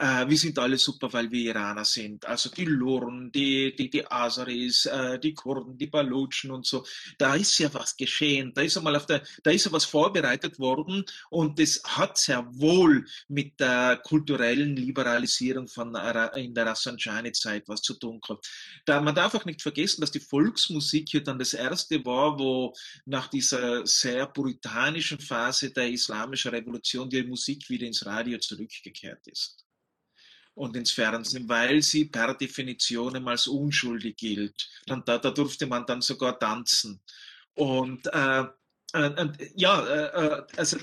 äh, 0.00 0.26
wir 0.28 0.38
sind 0.38 0.58
alle 0.58 0.78
super, 0.78 1.12
weil 1.12 1.30
wir 1.30 1.50
Iraner 1.50 1.84
sind. 1.84 2.24
Also 2.24 2.48
die 2.48 2.64
Luren, 2.64 3.30
die, 3.32 3.74
die, 3.76 3.90
die 3.90 4.10
Azaris, 4.10 4.86
äh, 4.86 5.18
die 5.18 5.34
Kurden, 5.34 5.76
die 5.76 5.88
Balutschen 5.88 6.50
und 6.50 6.64
so. 6.66 6.84
Da 7.18 7.34
ist 7.34 7.58
ja 7.58 7.72
was 7.74 7.96
geschehen. 7.96 8.52
Da 8.54 8.62
ist 8.62 8.78
einmal 8.78 8.96
auf 8.96 9.04
der, 9.04 9.22
da 9.42 9.50
ist 9.50 9.66
ja 9.66 9.72
was 9.72 9.84
vorbereitet 9.84 10.58
worden 10.58 11.04
und 11.28 11.58
das 11.58 11.82
hat 11.84 12.16
sehr 12.16 12.46
wohl 12.52 13.06
mit 13.28 13.60
der 13.60 13.98
kulturellen 13.98 14.74
Liberalisierung 14.74 15.68
von 15.68 15.94
in 16.34 16.54
der 16.54 16.66
Rafsanjani-Zeit 16.66 17.68
was 17.68 17.82
zu 17.82 17.94
tun 17.94 18.20
gehabt. 18.20 18.48
Da, 18.86 19.00
man 19.02 19.14
darf 19.14 19.34
auch 19.34 19.44
nicht 19.44 19.60
vergessen, 19.60 20.00
dass 20.00 20.10
die 20.10 20.20
Volksmusik 20.20 21.10
hier 21.10 21.22
dann 21.22 21.38
das 21.38 21.52
erste 21.52 22.02
war, 22.06 22.38
wo 22.38 22.74
nach 23.04 23.28
dieser 23.28 23.86
sehr 23.86 24.26
puritanischen 24.26 25.20
Phase 25.20 25.70
der 25.70 25.90
islamischen 25.90 26.52
Revolution 26.52 27.10
die 27.10 27.22
Musik 27.22 27.68
wieder 27.68 27.86
ins 27.86 28.06
Radio 28.06 28.38
zurückgekehrt 28.38 29.26
ist 29.26 29.66
und 30.54 30.76
ins 30.76 30.90
Fernsehen, 30.90 31.48
weil 31.48 31.82
sie 31.82 32.06
per 32.06 32.34
Definition 32.34 33.26
als 33.28 33.46
unschuldig 33.46 34.16
gilt. 34.16 34.68
Und 34.88 35.08
da, 35.08 35.18
da 35.18 35.30
durfte 35.30 35.66
man 35.66 35.86
dann 35.86 36.00
sogar 36.00 36.38
tanzen. 36.38 37.00
Und 37.54 38.06
äh, 38.12 38.44
äh, 38.92 39.28
ja, 39.54 39.86
äh, 39.86 40.26
äh 40.26 40.42
also 40.56 40.76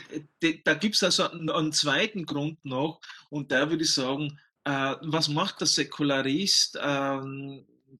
da 0.65 0.74
gibt 0.76 0.95
es 0.95 1.03
also 1.03 1.30
einen, 1.30 1.74
zweiten 1.74 2.26
Grund 2.26 2.63
noch, 2.63 3.01
und 3.30 3.51
da 3.51 3.70
würde 3.70 3.84
ich 3.84 3.93
sagen, 3.93 4.39
was 4.63 5.30
macht 5.30 5.61
der 5.61 5.68
Säkularist? 5.68 6.78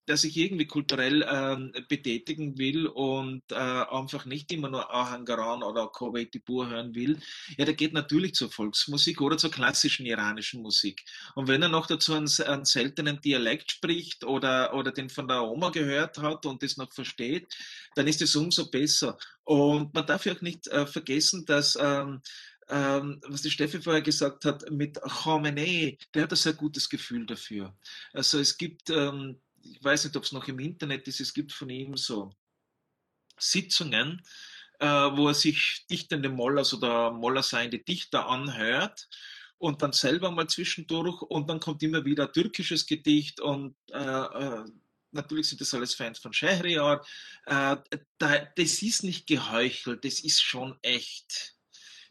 Der 0.08 0.18
sich 0.18 0.36
irgendwie 0.36 0.68
kulturell 0.68 1.22
äh, 1.22 1.82
betätigen 1.88 2.58
will 2.58 2.88
und 2.88 3.44
äh, 3.52 3.56
einfach 3.56 4.26
nicht 4.26 4.52
immer 4.52 4.70
nur 4.70 4.94
Ahangaran 4.94 5.64
oder 5.64 5.88
Koweitipur 5.88 6.70
hören 6.70 6.94
will, 6.96 7.20
ja, 7.58 7.66
der 7.66 7.74
geht 7.74 7.94
natürlich 7.94 8.34
zur 8.34 8.52
Volksmusik 8.52 9.22
oder 9.22 9.38
zur 9.38 9.52
klassischen 9.52 10.06
iranischen 10.06 10.62
Musik. 10.62 11.04
Und 11.36 11.48
wenn 11.48 11.62
er 11.62 11.70
noch 11.70 11.88
dazu 11.88 12.14
einen, 12.14 12.30
einen 12.46 12.66
seltenen 12.66 13.22
Dialekt 13.22 13.72
spricht 13.72 14.24
oder, 14.24 14.74
oder 14.74 14.92
den 14.92 15.10
von 15.10 15.28
der 15.28 15.44
Oma 15.44 15.70
gehört 15.70 16.18
hat 16.18 16.46
und 16.46 16.64
das 16.64 16.78
noch 16.78 16.92
versteht, 16.92 17.56
dann 17.96 18.08
ist 18.08 18.22
es 18.22 18.36
umso 18.36 18.70
besser. 18.70 19.18
Und 19.44 19.94
man 19.94 20.06
darf 20.06 20.26
ja 20.26 20.34
auch 20.34 20.42
nicht 20.42 20.68
äh, 20.68 20.86
vergessen, 20.86 21.46
dass 21.46 21.78
ähm, 21.80 22.22
ähm, 22.70 23.22
was 23.26 23.42
die 23.42 23.52
Steffi 23.52 23.82
vorher 23.82 24.02
gesagt 24.02 24.46
hat, 24.46 24.70
mit 24.70 25.00
Khamenei, 25.02 25.98
der 26.14 26.24
hat 26.24 26.34
ein 26.34 26.36
sehr 26.36 26.54
gutes 26.54 26.90
Gefühl 26.90 27.26
dafür. 27.26 27.76
Also 28.14 28.40
es 28.40 28.58
gibt 28.58 28.90
ähm, 28.90 29.40
ich 29.72 29.84
weiß 29.84 30.06
nicht, 30.06 30.16
ob 30.16 30.24
es 30.24 30.32
noch 30.32 30.48
im 30.48 30.60
Internet 30.60 31.08
ist, 31.08 31.20
es 31.20 31.34
gibt 31.34 31.52
von 31.52 31.70
ihm 31.70 31.98
so 31.98 32.32
Sitzungen, 33.40 34.22
äh, 34.80 34.86
wo 34.86 35.28
er 35.28 35.34
sich 35.34 35.86
dichtende 35.90 36.30
Mollers 36.30 36.74
oder 36.74 37.12
Moller 37.12 37.44
seiende 37.44 37.80
Dichter 37.80 38.28
anhört 38.28 39.08
und 39.58 39.82
dann 39.82 39.94
selber 39.94 40.32
mal 40.32 40.48
zwischendurch 40.48 41.22
und 41.24 41.50
dann 41.50 41.60
kommt 41.60 41.84
immer 41.84 42.06
wieder 42.06 42.32
türkisches 42.32 42.86
Gedicht 42.86 43.40
und 43.40 43.76
äh, 43.92 43.98
äh, 43.98 44.66
natürlich 45.12 45.50
sind 45.50 45.62
das 45.62 45.74
alles 45.74 45.96
Fans 45.96 46.20
von 46.20 46.34
Schehriar. 46.34 47.06
Äh, 47.46 47.78
da, 48.18 48.46
das 48.56 48.82
ist 48.82 49.04
nicht 49.04 49.28
geheuchelt, 49.28 50.06
das 50.06 50.20
ist 50.20 50.42
schon 50.42 50.78
echt. 50.82 51.56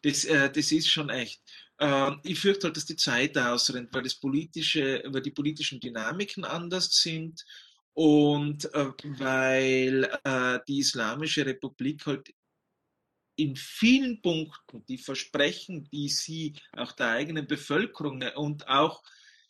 Das, 0.03 0.25
äh, 0.25 0.51
das 0.51 0.73
ist 0.73 0.89
schon 0.89 1.09
echt. 1.09 1.41
Ähm, 1.79 2.21
ich 2.25 2.39
fürchte 2.39 2.67
halt, 2.67 2.77
dass 2.77 2.87
die 2.87 2.97
Zeit 2.97 3.37
ausrennt, 3.37 3.93
weil, 3.93 4.03
das 4.03 4.15
politische, 4.15 5.03
weil 5.07 5.23
die 5.23 5.31
politischen 5.31 5.81
Dynamiken 5.81 6.45
anders 6.45 6.91
sind 6.91 7.45
und 7.93 8.65
äh, 8.75 8.93
weil 9.19 10.05
äh, 10.25 10.59
die 10.69 10.79
Islamische 10.79 11.45
Republik 11.45 12.07
halt 12.07 12.33
in 13.37 13.55
vielen 13.55 14.23
Punkten 14.23 14.85
die 14.87 14.99
Versprechen, 14.99 15.89
die 15.91 16.09
sie 16.09 16.55
auch 16.73 16.93
der 16.93 17.11
eigenen 17.11 17.47
Bevölkerung 17.47 18.23
und 18.35 18.67
auch 18.67 19.03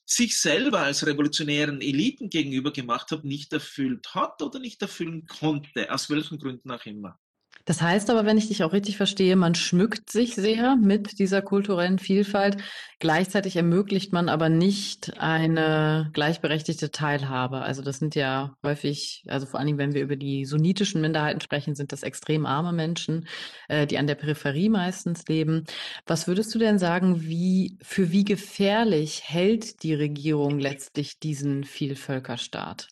sich 0.04 0.38
selber 0.38 0.80
als 0.80 1.06
revolutionären 1.06 1.80
Eliten 1.80 2.30
gegenüber 2.30 2.72
gemacht 2.72 3.10
hat, 3.10 3.24
nicht 3.24 3.52
erfüllt 3.52 4.14
hat 4.14 4.40
oder 4.42 4.58
nicht 4.58 4.80
erfüllen 4.82 5.26
konnte, 5.26 5.92
aus 5.92 6.10
welchen 6.10 6.38
Gründen 6.38 6.70
auch 6.70 6.84
immer. 6.84 7.18
Das 7.66 7.82
heißt 7.82 8.10
aber, 8.10 8.24
wenn 8.24 8.38
ich 8.38 8.46
dich 8.46 8.62
auch 8.62 8.72
richtig 8.72 8.96
verstehe, 8.96 9.34
man 9.34 9.56
schmückt 9.56 10.08
sich 10.08 10.36
sehr 10.36 10.76
mit 10.76 11.18
dieser 11.18 11.42
kulturellen 11.42 11.98
Vielfalt. 11.98 12.58
Gleichzeitig 13.00 13.56
ermöglicht 13.56 14.12
man 14.12 14.28
aber 14.28 14.48
nicht 14.48 15.18
eine 15.18 16.08
gleichberechtigte 16.12 16.92
Teilhabe. 16.92 17.62
Also 17.62 17.82
das 17.82 17.98
sind 17.98 18.14
ja 18.14 18.54
häufig, 18.62 19.24
also 19.26 19.46
vor 19.46 19.58
allen 19.58 19.66
Dingen, 19.66 19.78
wenn 19.78 19.94
wir 19.94 20.02
über 20.02 20.14
die 20.14 20.44
sunnitischen 20.44 21.00
Minderheiten 21.00 21.40
sprechen, 21.40 21.74
sind 21.74 21.90
das 21.90 22.04
extrem 22.04 22.46
arme 22.46 22.72
Menschen, 22.72 23.26
äh, 23.68 23.86
die 23.88 23.98
an 23.98 24.06
der 24.06 24.14
Peripherie 24.14 24.68
meistens 24.68 25.26
leben. 25.26 25.64
Was 26.06 26.28
würdest 26.28 26.54
du 26.54 26.60
denn 26.60 26.78
sagen, 26.78 27.22
wie, 27.22 27.78
für 27.82 28.12
wie 28.12 28.24
gefährlich 28.24 29.24
hält 29.24 29.82
die 29.82 29.94
Regierung 29.94 30.60
letztlich 30.60 31.18
diesen 31.18 31.64
Vielvölkerstaat? 31.64 32.86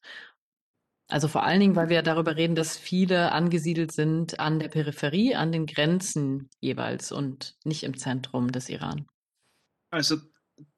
Also 1.09 1.29
vor 1.29 1.43
allen 1.43 1.61
Dingen, 1.61 1.77
weil 1.77 1.91
wir 1.91 2.03
darüber 2.03 2.37
reden, 2.37 2.55
dass 2.55 2.77
viele 2.77 3.33
angesiedelt 3.33 3.93
sind 3.93 4.41
an 4.41 4.59
der 4.59 4.69
Peripherie, 4.69 5.35
an 5.35 5.53
den 5.53 5.67
Grenzen 5.67 6.49
jeweils 6.61 7.13
und 7.13 7.57
nicht 7.65 7.83
im 7.83 7.97
Zentrum 7.97 8.51
des 8.51 8.69
Iran. 8.71 9.07
Also 9.91 10.17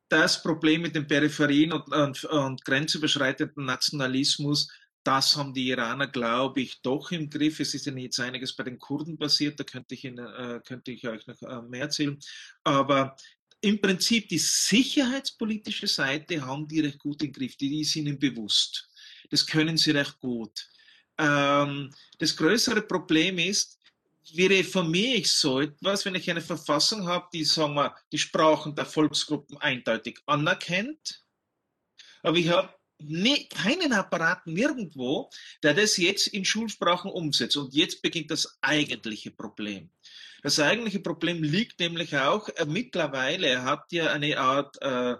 das 0.08 0.42
Problem 0.42 0.82
mit 0.82 0.94
den 0.94 1.06
Peripherien 1.06 1.72
und, 1.72 1.92
und, 1.92 2.24
und 2.24 2.64
grenzüberschreitenden 2.64 3.64
Nationalismus, 3.64 4.68
das 5.04 5.36
haben 5.36 5.54
die 5.54 5.68
Iraner, 5.68 6.08
glaube 6.08 6.60
ich, 6.60 6.82
doch 6.82 7.12
im 7.12 7.30
Griff. 7.30 7.60
Es 7.60 7.74
ist 7.74 7.86
ja 7.86 7.92
jetzt 7.94 8.18
einiges 8.18 8.56
bei 8.56 8.64
den 8.64 8.78
Kurden 8.80 9.16
passiert, 9.16 9.60
da 9.60 9.64
könnte 9.64 9.94
ich, 9.94 10.04
Ihnen, 10.04 10.18
äh, 10.18 10.60
könnte 10.66 10.90
ich 10.90 11.06
euch 11.06 11.26
noch 11.28 11.40
äh, 11.42 11.62
mehr 11.62 11.82
erzählen. 11.82 12.18
Aber 12.64 13.16
im 13.60 13.80
Prinzip 13.80 14.28
die 14.28 14.38
sicherheitspolitische 14.38 15.86
Seite 15.86 16.44
haben 16.44 16.66
die 16.68 16.80
recht 16.80 16.98
gut 16.98 17.22
im 17.22 17.32
Griff, 17.32 17.56
die, 17.56 17.80
ist 17.80 17.96
ihnen 17.96 18.18
bewusst. 18.18 18.90
Das 19.30 19.46
können 19.46 19.76
sie 19.76 19.92
recht 19.92 20.18
gut. 20.20 20.68
Ähm, 21.18 21.92
das 22.18 22.36
größere 22.36 22.82
Problem 22.82 23.38
ist, 23.38 23.78
wie 24.32 24.46
reformiere 24.46 25.18
ich 25.18 25.32
so 25.32 25.60
etwas, 25.60 26.04
wenn 26.04 26.14
ich 26.14 26.30
eine 26.30 26.40
Verfassung 26.40 27.06
habe, 27.06 27.28
die, 27.32 27.44
sagen 27.44 27.74
wir, 27.74 27.94
die 28.12 28.18
Sprachen 28.18 28.74
der 28.74 28.86
Volksgruppen 28.86 29.56
eindeutig 29.58 30.18
anerkennt, 30.26 31.22
aber 32.22 32.36
ich 32.36 32.48
habe 32.48 32.74
nie, 32.98 33.48
keinen 33.48 33.92
Apparat 33.92 34.46
nirgendwo, 34.46 35.30
der 35.62 35.74
das 35.74 35.96
jetzt 35.96 36.28
in 36.28 36.44
Schulsprachen 36.44 37.10
umsetzt. 37.10 37.56
Und 37.56 37.74
jetzt 37.74 38.02
beginnt 38.02 38.30
das 38.30 38.58
eigentliche 38.62 39.30
Problem. 39.30 39.90
Das 40.42 40.58
eigentliche 40.58 41.00
Problem 41.00 41.42
liegt 41.42 41.78
nämlich 41.78 42.16
auch 42.16 42.48
äh, 42.48 42.64
mittlerweile, 42.66 43.48
er 43.48 43.64
hat 43.64 43.92
ja 43.92 44.12
eine 44.12 44.38
Art 44.38 44.80
äh, 44.82 45.16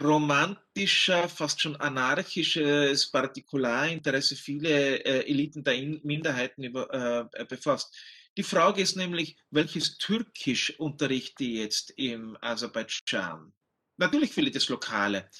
romantischer, 0.00 1.28
fast 1.28 1.60
schon 1.60 1.76
anarchisches 1.76 3.10
Partikularinteresse 3.10 4.36
viele 4.36 5.04
äh, 5.04 5.28
Eliten 5.28 5.64
der 5.64 5.74
In 5.74 6.00
Minderheiten 6.04 6.64
über, 6.64 7.30
äh, 7.32 7.44
befasst. 7.44 7.94
Die 8.36 8.42
Frage 8.42 8.82
ist 8.82 8.96
nämlich, 8.96 9.36
welches 9.50 9.96
Türkisch 9.96 10.78
unterrichte 10.78 11.44
jetzt 11.44 11.90
im 11.96 12.36
Aserbaidschan? 12.42 13.52
Natürlich 13.96 14.36
will 14.36 14.48
ich 14.48 14.52
das 14.52 14.68
Lokale. 14.68 15.30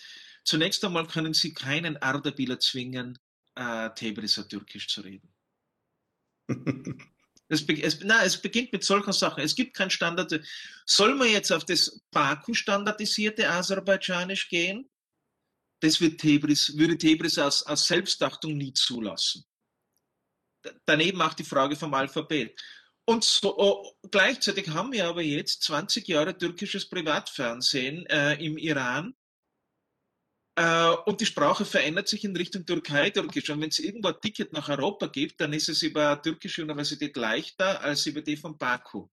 Zunächst 0.45 0.83
einmal 0.85 1.07
können 1.07 1.35
Sie 1.35 1.53
keinen 1.53 1.99
Ardabiler 1.99 2.59
zwingen, 2.59 3.19
äh, 3.55 3.91
Tebriser 3.91 4.49
Türkisch 4.49 4.89
zu 4.89 5.03
reden. 5.03 5.35
Es, 7.49 7.63
es, 7.69 8.01
na, 8.01 8.25
es 8.25 8.41
beginnt 8.41 8.73
mit 8.73 8.85
solchen 8.85 9.13
Sachen. 9.13 9.43
Es 9.43 9.55
gibt 9.55 9.77
kein 9.77 9.91
Standard. 9.91 10.41
Soll 10.85 11.15
man 11.15 11.29
jetzt 11.29 11.53
auf 11.53 11.65
das 11.65 12.01
Baku-standardisierte 12.11 13.49
Aserbaidschanisch 13.49 14.49
gehen? 14.49 14.91
Das 15.81 16.01
wird 16.01 16.21
Tebris, 16.21 16.77
würde 16.77 16.99
Tebris 16.99 17.39
aus, 17.39 17.63
aus 17.63 17.87
Selbstachtung 17.87 18.57
nie 18.57 18.73
zulassen. 18.73 19.45
Daneben 20.85 21.21
auch 21.23 21.35
die 21.35 21.45
Frage 21.45 21.77
vom 21.77 21.95
Alphabet. 21.95 22.59
Und 23.05 23.23
so, 23.23 23.57
oh, 23.57 23.93
gleichzeitig 24.11 24.69
haben 24.71 24.91
wir 24.93 25.07
aber 25.07 25.23
jetzt 25.23 25.63
20 25.63 26.09
Jahre 26.09 26.37
türkisches 26.37 26.89
Privatfernsehen 26.89 28.05
äh, 28.07 28.35
im 28.45 28.59
Iran, 28.59 29.15
und 31.05 31.21
die 31.21 31.27
Sprache 31.27 31.67
verändert 31.67 32.09
sich 32.09 32.25
in 32.25 32.35
Richtung 32.35 32.65
Türkei-Türkisch. 32.65 33.51
Und 33.51 33.61
wenn 33.61 33.69
es 33.69 33.79
irgendwo 33.79 34.09
ein 34.09 34.21
Ticket 34.23 34.55
nach 34.55 34.71
Europa 34.71 35.07
gibt, 35.09 35.39
dann 35.41 35.53
ist 35.53 35.69
es 35.69 35.83
über 35.83 36.13
eine 36.13 36.23
türkische 36.23 36.63
Universität 36.63 37.15
leichter 37.17 37.83
als 37.83 38.07
über 38.07 38.23
die 38.23 38.39
von 38.39 38.57
Baku. 38.57 39.09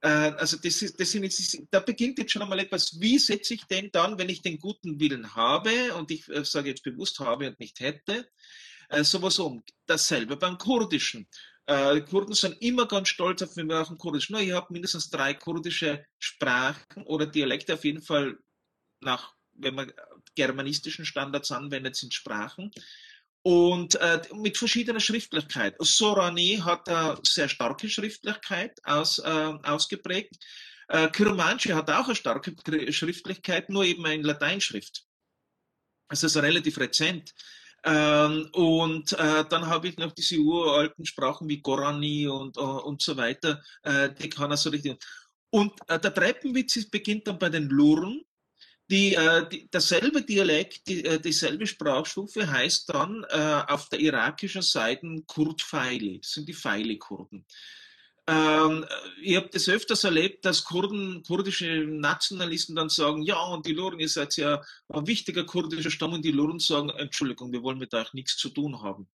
Äh, 0.00 0.08
also 0.08 0.56
das 0.56 0.82
ist, 0.82 1.00
das 1.00 1.10
sind, 1.12 1.68
da 1.70 1.80
beginnt 1.80 2.18
jetzt 2.18 2.32
schon 2.32 2.42
einmal 2.42 2.58
etwas, 2.58 3.00
wie 3.00 3.18
setze 3.18 3.54
ich 3.54 3.64
denn 3.64 3.90
dann, 3.92 4.18
wenn 4.18 4.28
ich 4.28 4.42
den 4.42 4.58
guten 4.58 4.98
Willen 4.98 5.34
habe, 5.36 5.94
und 5.94 6.10
ich 6.10 6.28
äh, 6.28 6.44
sage 6.44 6.70
jetzt 6.70 6.82
bewusst 6.82 7.20
habe 7.20 7.46
und 7.46 7.60
nicht 7.60 7.80
hätte, 7.80 8.28
sowas 9.02 9.40
um. 9.40 9.64
Dasselbe 9.86 10.36
beim 10.36 10.58
Kurdischen. 10.58 11.26
Die 11.68 12.04
Kurden 12.08 12.34
sind 12.34 12.62
immer 12.62 12.86
ganz 12.86 13.08
stolz 13.08 13.42
auf, 13.42 13.56
wenn 13.56 13.66
wir 13.66 13.82
auch 13.82 13.90
ein 13.90 13.98
Kurdisch. 13.98 14.30
No, 14.30 14.38
ich 14.38 14.52
habe 14.52 14.72
mindestens 14.72 15.10
drei 15.10 15.34
kurdische 15.34 16.06
Sprachen 16.20 17.02
oder 17.02 17.26
Dialekte 17.26 17.74
auf 17.74 17.84
jeden 17.84 18.00
Fall 18.00 18.38
nach 19.00 19.34
wenn 19.58 19.74
man 19.74 19.92
germanistischen 20.36 21.04
Standards 21.04 21.50
anwendet, 21.50 21.96
sind 21.96 22.14
Sprachen. 22.14 22.70
Und 23.42 23.94
äh, 23.96 24.22
mit 24.34 24.56
verschiedener 24.56 25.00
Schriftlichkeit. 25.00 25.76
Sorani 25.78 26.60
hat 26.64 26.88
eine 26.88 27.18
sehr 27.22 27.48
starke 27.48 27.88
Schriftlichkeit 27.88 28.80
aus, 28.84 29.18
äh, 29.18 29.52
ausgeprägt. 29.62 30.36
Äh, 30.88 31.08
Kurmanji 31.08 31.72
hat 31.72 31.90
auch 31.90 32.06
eine 32.06 32.14
starke 32.14 32.54
Schriftlichkeit, 32.92 33.70
nur 33.70 33.84
eben 33.84 34.04
in 34.06 34.22
Lateinschrift. 34.22 35.04
Das 36.08 36.22
ist 36.22 36.36
relativ 36.36 36.78
rezent. 36.78 37.34
Ähm, 37.84 38.48
und 38.52 39.12
äh, 39.12 39.44
dann 39.48 39.66
habe 39.66 39.88
ich 39.88 39.96
noch 39.96 40.12
diese 40.12 40.38
uralten 40.38 41.06
Sprachen 41.06 41.48
wie 41.48 41.60
Gorani 41.60 42.26
und, 42.26 42.56
uh, 42.56 42.80
und 42.80 43.00
so 43.00 43.16
weiter. 43.16 43.62
Äh, 43.82 44.10
die 44.12 44.28
kann 44.28 44.50
er 44.50 44.56
so 44.56 44.70
richtig. 44.70 45.00
Und 45.50 45.72
äh, 45.88 46.00
der 46.00 46.12
Treppenwitz 46.12 46.90
beginnt 46.90 47.28
dann 47.28 47.38
bei 47.38 47.48
den 47.48 47.68
Luren 47.68 48.22
die, 48.90 49.14
äh, 49.14 49.48
die, 49.48 49.68
dasselbe 49.70 50.22
Dialekt, 50.22 50.86
die, 50.88 51.04
äh, 51.04 51.20
dieselbe 51.20 51.66
Sprachstufe 51.66 52.50
heißt 52.50 52.88
dann 52.94 53.24
äh, 53.28 53.62
auf 53.68 53.88
der 53.88 54.00
irakischen 54.00 54.62
Seite 54.62 55.22
Kurd-Feili, 55.26 56.20
sind 56.22 56.48
die 56.48 56.54
Feili-Kurden. 56.54 57.44
Ähm, 58.28 58.84
ich 59.22 59.36
habe 59.36 59.48
das 59.52 59.68
öfters 59.68 60.04
erlebt, 60.04 60.44
dass 60.44 60.64
Kurden, 60.64 61.22
kurdische 61.22 61.84
Nationalisten 61.86 62.74
dann 62.74 62.88
sagen, 62.88 63.22
ja, 63.22 63.40
und 63.40 63.66
die 63.66 63.72
Luren, 63.72 64.00
ihr 64.00 64.08
seid 64.08 64.36
ja 64.36 64.62
ein 64.88 65.06
wichtiger 65.06 65.44
kurdischer 65.44 65.90
Stamm, 65.90 66.12
und 66.12 66.24
die 66.24 66.32
Luren 66.32 66.58
sagen, 66.58 66.90
Entschuldigung, 66.90 67.52
wir 67.52 67.62
wollen 67.62 67.78
mit 67.78 67.94
euch 67.94 68.12
nichts 68.14 68.36
zu 68.36 68.50
tun 68.50 68.82
haben. 68.82 69.08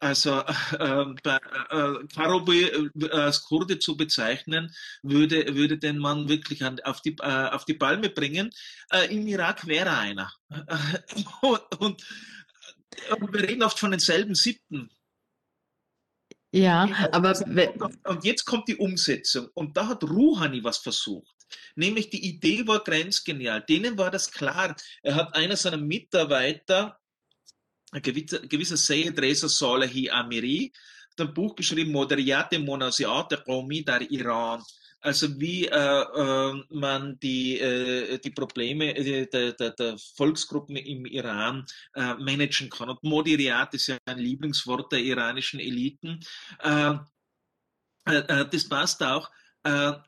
Also 0.00 0.40
äh, 0.78 1.04
bei 1.22 1.40
äh, 1.70 2.06
Karobi 2.14 2.64
äh, 2.64 3.10
als 3.10 3.42
Kurde 3.44 3.78
zu 3.78 3.96
bezeichnen, 3.96 4.74
würde, 5.02 5.54
würde 5.54 5.78
den 5.78 5.98
Mann 5.98 6.28
wirklich 6.28 6.64
an, 6.64 6.78
auf, 6.80 7.00
die, 7.02 7.16
äh, 7.20 7.48
auf 7.50 7.64
die 7.64 7.74
Palme 7.74 8.08
bringen. 8.10 8.50
Äh, 8.90 9.14
Im 9.14 9.26
Irak 9.26 9.66
wäre 9.66 9.96
einer. 9.96 10.32
und, 11.42 11.80
und, 11.80 12.04
und 13.20 13.32
wir 13.32 13.42
reden 13.42 13.62
oft 13.62 13.78
von 13.78 13.90
denselben 13.90 14.34
Siebten. 14.34 14.90
Ja, 16.50 16.88
aber 17.12 17.38
und 18.04 18.24
jetzt 18.24 18.46
kommt 18.46 18.68
die 18.68 18.76
Umsetzung 18.76 19.48
und 19.52 19.76
da 19.76 19.88
hat 19.88 20.02
Rouhani 20.02 20.64
was 20.64 20.78
versucht. 20.78 21.34
Nämlich 21.74 22.08
die 22.08 22.26
Idee 22.26 22.66
war 22.66 22.82
grenzgenial. 22.82 23.62
Denen 23.62 23.98
war 23.98 24.10
das 24.10 24.30
klar. 24.30 24.74
Er 25.02 25.14
hat 25.14 25.34
einer 25.34 25.56
seiner 25.56 25.76
Mitarbeiter 25.76 26.98
gewisser, 27.92 28.40
gewisser 28.40 28.76
Seyed 28.76 29.18
Reza 29.20 29.48
Salehi 29.48 30.10
Amiri 30.10 30.72
hat 31.18 31.28
ein 31.28 31.34
Buch 31.34 31.54
geschrieben, 31.54 31.92
Moderiate 31.92 32.58
Monasiate 32.58 33.42
Qawmi 33.44 33.84
der 33.84 34.10
Iran. 34.10 34.62
Also 35.00 35.38
wie 35.38 35.66
äh, 35.66 35.76
äh, 35.76 36.64
man 36.70 37.18
die, 37.20 37.58
äh, 37.60 38.18
die 38.18 38.30
Probleme 38.30 38.96
äh, 38.96 39.26
der, 39.26 39.52
der, 39.52 39.70
der, 39.70 39.96
Volksgruppen 40.16 40.76
im 40.76 41.06
Iran 41.06 41.64
äh, 41.94 42.14
managen 42.14 42.68
kann. 42.68 42.90
Und 42.90 43.02
Moderiat 43.04 43.74
ist 43.74 43.86
ja 43.86 43.98
ein 44.06 44.18
Lieblingswort 44.18 44.90
der 44.90 45.00
iranischen 45.00 45.60
Eliten. 45.60 46.18
Äh, 46.62 46.94
das 48.04 48.66
passt 48.66 49.02
auch. 49.02 49.30
da 49.62 50.02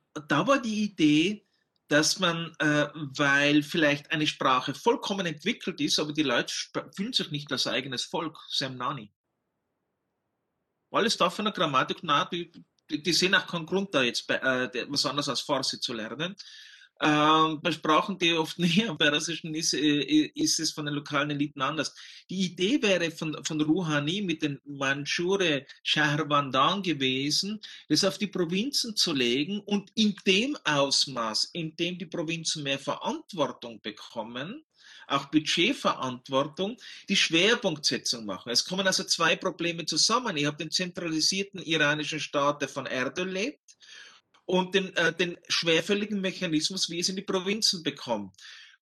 war 0.46 0.62
die 0.62 0.84
Idee, 0.84 1.44
dass 1.90 2.20
man, 2.20 2.54
äh, 2.60 2.86
weil 2.94 3.64
vielleicht 3.64 4.12
eine 4.12 4.26
Sprache 4.28 4.74
vollkommen 4.74 5.26
entwickelt 5.26 5.80
ist, 5.80 5.98
aber 5.98 6.12
die 6.12 6.22
Leute 6.22 6.54
fühlen 6.94 7.12
sich 7.12 7.32
nicht 7.32 7.50
als 7.50 7.66
eigenes 7.66 8.04
Volk, 8.04 8.38
Sam 8.48 8.76
Nani. 8.76 9.12
Alles 10.92 11.16
da 11.16 11.30
von 11.30 11.46
der 11.46 11.54
Grammatik, 11.54 11.98
na, 12.02 12.26
die, 12.26 12.52
die, 12.88 13.12
sehen 13.12 13.34
auch 13.34 13.46
keinen 13.46 13.66
Grund 13.66 13.92
da 13.92 14.02
jetzt 14.02 14.30
äh, 14.30 14.86
was 14.88 15.04
anderes 15.04 15.28
als 15.28 15.40
Farsi 15.40 15.80
zu 15.80 15.92
lernen. 15.92 16.36
Ähm, 17.02 17.60
bei 17.62 17.72
Sprachen, 17.72 18.18
die 18.18 18.34
oft 18.34 18.58
näher 18.58 18.90
am 18.90 18.98
Persischen 18.98 19.54
ist, 19.54 19.72
äh, 19.72 20.30
ist 20.34 20.60
es 20.60 20.72
von 20.72 20.84
den 20.84 20.94
lokalen 20.94 21.30
Eliten 21.30 21.62
anders. 21.62 21.94
Die 22.28 22.40
Idee 22.40 22.82
wäre 22.82 23.10
von, 23.10 23.42
von 23.44 23.60
Rouhani 23.60 24.20
mit 24.20 24.42
den 24.42 24.60
Manschure 24.66 25.64
Shahrbandan 25.82 26.82
gewesen, 26.82 27.60
das 27.88 28.04
auf 28.04 28.18
die 28.18 28.26
Provinzen 28.26 28.96
zu 28.96 29.14
legen 29.14 29.60
und 29.60 29.90
in 29.94 30.14
dem 30.26 30.58
Ausmaß, 30.64 31.50
in 31.54 31.74
dem 31.76 31.98
die 31.98 32.06
Provinzen 32.06 32.64
mehr 32.64 32.78
Verantwortung 32.78 33.80
bekommen, 33.80 34.62
auch 35.06 35.26
Budgetverantwortung, 35.26 36.76
die 37.08 37.16
Schwerpunktsetzung 37.16 38.26
machen. 38.26 38.50
Es 38.50 38.64
kommen 38.64 38.86
also 38.86 39.04
zwei 39.04 39.36
Probleme 39.36 39.86
zusammen. 39.86 40.36
Ich 40.36 40.44
habe 40.44 40.58
den 40.58 40.70
zentralisierten 40.70 41.62
iranischen 41.62 42.20
Staat, 42.20 42.60
der 42.60 42.68
von 42.68 42.86
Erdöl 42.86 43.28
lebt, 43.30 43.69
und 44.50 44.74
den, 44.74 44.94
äh, 44.96 45.12
den 45.12 45.38
schwerfälligen 45.48 46.20
Mechanismus, 46.20 46.90
wie 46.90 46.98
es 46.98 47.08
in 47.08 47.14
die 47.14 47.22
Provinzen 47.22 47.84
bekommt. 47.84 48.34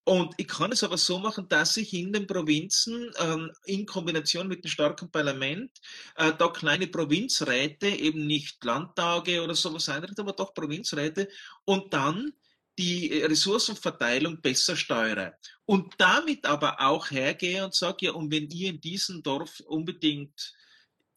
Und 0.05 0.33
ich 0.39 0.49
kann 0.49 0.73
es 0.73 0.83
aber 0.83 0.97
so 0.97 1.19
machen, 1.19 1.47
dass 1.51 1.77
ich 1.77 1.93
in 1.93 2.11
den 2.11 2.27
Provinzen 2.27 3.13
ähm, 3.19 3.51
in 3.67 3.85
Kombination 3.85 4.49
mit 4.49 4.65
dem 4.65 4.71
starken 4.71 5.11
Parlament 5.11 5.71
äh, 6.17 6.33
da 6.39 6.49
kleine 6.49 6.87
Provinzräte, 6.87 7.87
eben 7.87 8.27
nicht 8.27 8.65
Landtage 8.65 9.43
oder 9.43 9.55
sowas 9.55 9.91
einrichte, 9.91 10.23
aber 10.23 10.33
doch 10.33 10.55
Provinzräte 10.55 11.29
und 11.67 11.93
dann 11.93 12.33
die 12.79 13.13
Ressourcenverteilung 13.21 14.41
besser 14.41 14.75
steuere. 14.75 15.35
Und 15.67 15.93
damit 15.99 16.47
aber 16.47 16.81
auch 16.81 17.11
hergehe 17.11 17.63
und 17.63 17.75
sage, 17.75 18.07
ja, 18.07 18.13
und 18.13 18.33
wenn 18.33 18.49
ihr 18.49 18.71
in 18.71 18.81
diesem 18.81 19.23
Dorf 19.23 19.61
unbedingt 19.67 20.55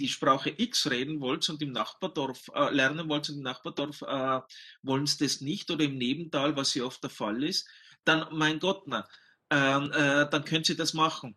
die 0.02 0.08
Sprache 0.08 0.54
X 0.58 0.90
reden 0.90 1.22
wollt 1.22 1.48
und 1.50 1.62
im 1.62 1.72
Nachbardorf 1.72 2.50
äh, 2.56 2.74
lernen 2.74 3.08
wollt 3.08 3.30
und 3.30 3.38
im 3.38 3.44
Nachbardorf 3.44 4.02
äh, 4.02 4.42
wollen 4.82 5.06
sie 5.06 5.24
das 5.24 5.42
nicht 5.42 5.70
oder 5.70 5.86
im 5.86 5.98
Nebental, 5.98 6.56
was 6.56 6.74
ja 6.74 6.84
oft 6.86 7.04
der 7.04 7.12
Fall 7.12 7.44
ist, 7.44 7.68
dann, 8.04 8.26
mein 8.32 8.60
Gott, 8.60 8.84
na, 8.88 9.08
ähm, 9.52 9.92
äh, 9.92 10.28
dann 10.30 10.46
können 10.46 10.64
Sie 10.64 10.76
das 10.76 10.94
machen. 10.94 11.36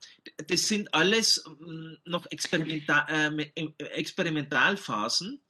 Das 0.48 0.68
sind 0.68 0.94
alles 0.94 1.44
mm, 1.58 1.94
noch 2.06 2.26
Experimental, 2.30 3.06
äh, 3.08 3.72
Experimentalphasen 3.78 5.42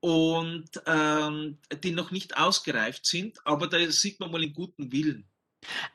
und 0.00 0.70
ähm, 0.86 1.58
die 1.84 1.92
noch 1.92 2.10
nicht 2.10 2.36
ausgereift 2.36 3.06
sind, 3.06 3.38
aber 3.46 3.68
da 3.68 3.78
sieht 3.90 4.18
man 4.18 4.32
mal 4.32 4.40
den 4.40 4.54
guten 4.54 4.90
Willen. 4.90 5.28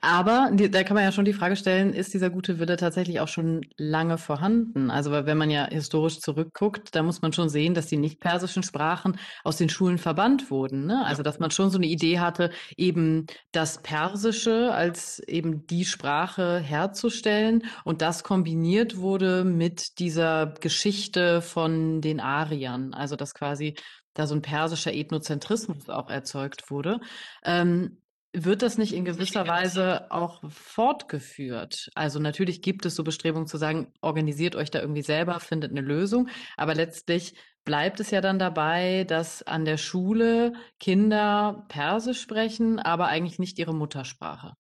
Aber 0.02 0.52
da 0.54 0.84
kann 0.84 0.96
man 0.96 1.04
ja 1.04 1.12
schon 1.12 1.26
die 1.26 1.34
Frage 1.34 1.56
stellen, 1.56 1.94
ist 1.94 2.14
dieser 2.14 2.30
gute 2.30 2.60
Wille 2.60 2.78
tatsächlich 2.78 3.20
auch 3.20 3.28
schon 3.28 3.66
lange 3.78 4.18
vorhanden? 4.18 4.90
Also 4.90 5.12
wenn 5.12 5.38
man 5.38 5.50
ja 5.50 5.68
historisch 5.70 6.20
zurückguckt, 6.20 6.96
da 6.96 7.04
muss 7.04 7.22
man 7.22 7.34
schon 7.34 7.50
sehen, 7.50 7.74
dass 7.74 7.88
die 7.88 7.98
nicht 7.98 8.20
persischen 8.20 8.64
Sprachen 8.64 9.20
aus 9.44 9.58
den 9.58 9.70
Schulen 9.70 9.98
verbannt 9.98 10.50
wurden. 10.52 10.86
Ne? 10.86 11.06
Also 11.06 11.24
dass 11.24 11.40
man 11.40 11.52
schon 11.52 11.70
so 11.70 11.78
eine 11.78 11.88
Idee 11.88 12.20
hatte, 12.20 12.52
eben 12.76 13.26
das 13.52 13.82
Persische 13.82 14.74
als 14.74 15.20
eben 15.20 15.68
die 15.68 15.86
Sprache 15.86 16.60
herzustellen 16.60 17.64
und 17.84 18.02
das 18.02 18.24
kombiniert 18.24 18.98
wurde 18.98 19.44
mit 19.44 20.00
dieser 20.00 20.48
Geschichte 20.60 21.42
von 21.42 22.02
den 22.02 22.20
Ariern. 22.20 22.94
Also 22.94 23.16
dass 23.16 23.34
quasi 23.34 23.76
da 24.14 24.26
so 24.28 24.36
ein 24.36 24.42
persischer 24.42 24.94
Ethnozentrismus 24.94 25.90
auch 25.90 26.10
erzeugt 26.10 26.72
wurde. 26.72 27.00
Ähm, 27.44 27.98
wird 28.46 28.62
das 28.62 28.78
nicht 28.78 28.94
in 28.94 29.06
gewisser 29.06 29.48
Weise 29.48 30.12
auch 30.12 30.42
fortgeführt? 30.50 31.90
Also 31.96 32.20
natürlich 32.20 32.62
gibt 32.62 32.86
es 32.86 32.96
so 32.96 33.04
Bestrebungen 33.04 33.48
zu 33.48 33.58
sagen, 33.58 33.92
organisiert 34.02 34.56
euch 34.56 34.72
da 34.72 34.80
irgendwie 34.80 35.02
selber, 35.02 35.40
findet 35.40 35.72
eine 35.72 35.82
Lösung, 35.82 36.30
aber 36.56 36.76
letztlich 36.76 37.36
bleibt 37.64 38.00
es 38.00 38.12
ja 38.12 38.22
dann 38.22 38.40
dabei, 38.40 39.04
dass 39.04 39.44
an 39.44 39.66
der 39.66 39.78
Schule 39.78 40.54
Kinder 40.80 41.66
Persisch 41.68 42.22
sprechen, 42.22 42.80
aber 42.80 43.08
eigentlich 43.08 43.40
nicht 43.40 43.60
ihre 43.60 43.74
Muttersprache. 43.74 44.54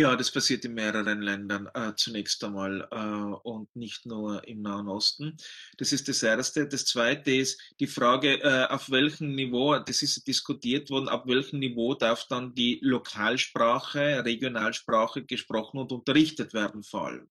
Ja, 0.00 0.16
das 0.16 0.30
passiert 0.30 0.64
in 0.64 0.72
mehreren 0.72 1.20
Ländern 1.20 1.68
äh, 1.74 1.92
zunächst 1.94 2.42
einmal 2.42 2.88
äh, 2.90 3.46
und 3.46 3.76
nicht 3.76 4.06
nur 4.06 4.48
im 4.48 4.62
Nahen 4.62 4.88
Osten. 4.88 5.36
Das 5.76 5.92
ist 5.92 6.08
das 6.08 6.22
Erste. 6.22 6.66
Das 6.66 6.86
Zweite 6.86 7.32
ist 7.32 7.60
die 7.80 7.86
Frage, 7.86 8.40
äh, 8.42 8.64
auf 8.70 8.90
welchem 8.90 9.34
Niveau, 9.34 9.78
das 9.78 10.00
ist 10.00 10.26
diskutiert 10.26 10.88
worden, 10.88 11.10
ab 11.10 11.24
welchem 11.26 11.58
Niveau 11.58 11.92
darf 11.92 12.26
dann 12.28 12.54
die 12.54 12.78
Lokalsprache, 12.80 14.24
Regionalsprache 14.24 15.22
gesprochen 15.26 15.76
und 15.76 15.92
unterrichtet 15.92 16.54
werden 16.54 16.82
vor 16.82 17.08
allem. 17.08 17.28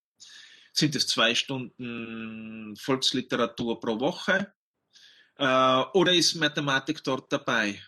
Sind 0.72 0.94
es 0.94 1.08
zwei 1.08 1.34
Stunden 1.34 2.76
Volksliteratur 2.76 3.80
pro 3.80 3.98
Woche 3.98 4.52
äh, 5.38 5.82
oder 5.92 6.12
ist 6.12 6.36
Mathematik 6.36 7.02
dort 7.02 7.32
dabei? 7.32 7.82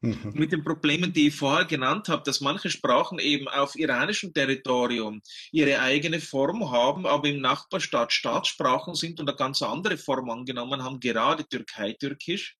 Mhm. 0.00 0.32
Mit 0.34 0.52
den 0.52 0.62
Problemen, 0.62 1.12
die 1.12 1.26
ich 1.28 1.34
vorher 1.34 1.64
genannt 1.64 2.08
habe, 2.08 2.22
dass 2.24 2.40
manche 2.40 2.70
Sprachen 2.70 3.18
eben 3.18 3.48
auf 3.48 3.74
iranischem 3.74 4.32
Territorium 4.32 5.20
ihre 5.50 5.80
eigene 5.80 6.20
Form 6.20 6.70
haben, 6.70 7.04
aber 7.04 7.28
im 7.28 7.40
Nachbarstaat 7.40 8.12
Staatssprachen 8.12 8.94
sind 8.94 9.18
und 9.18 9.28
eine 9.28 9.36
ganz 9.36 9.60
andere 9.60 9.98
Form 9.98 10.30
angenommen 10.30 10.84
haben, 10.84 11.00
gerade 11.00 11.48
Türkei-Türkisch. 11.48 12.56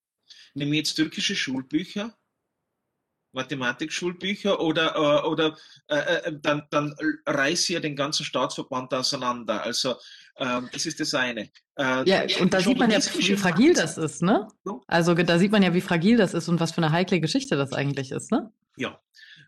Nehmen 0.55 0.75
jetzt 0.75 0.95
türkische 0.95 1.37
Schulbücher, 1.37 2.13
Mathematikschulbücher 3.33 4.61
oder, 4.61 4.97
äh, 4.97 5.27
oder 5.27 5.57
äh, 5.89 5.97
äh, 5.97 6.39
dann, 6.41 6.67
dann 6.71 6.95
reißt 7.27 7.71
ihr 7.71 7.81
den 7.81 7.95
ganzen 7.95 8.25
Staatsverband 8.25 8.93
auseinander. 8.95 9.63
Also 9.63 9.95
ähm, 10.39 10.69
das 10.73 10.87
ist 10.87 11.01
das 11.01 11.13
eine. 11.15 11.51
Äh, 11.77 12.09
ja, 12.09 12.25
und 12.41 12.55
da 12.55 12.61
sieht 12.61 12.79
man 12.79 12.91
ja, 12.91 12.99
wie 12.99 13.37
fragil 13.37 13.75
das 13.75 13.99
ist, 13.99 14.23
ne? 14.23 14.49
Also 14.87 15.15
da 15.15 15.39
sieht 15.39 15.51
man 15.51 15.63
ja, 15.63 15.75
wie 15.75 15.81
fragil 15.81 16.17
das 16.17 16.35
ist 16.35 16.49
und 16.49 16.61
was 16.61 16.73
für 16.73 16.79
eine 16.79 16.93
heikle 16.93 17.21
Geschichte 17.21 17.57
das 17.57 17.73
eigentlich 17.73 18.13
ist, 18.13 18.31
ne? 18.31 18.53
Ja. 18.77 19.01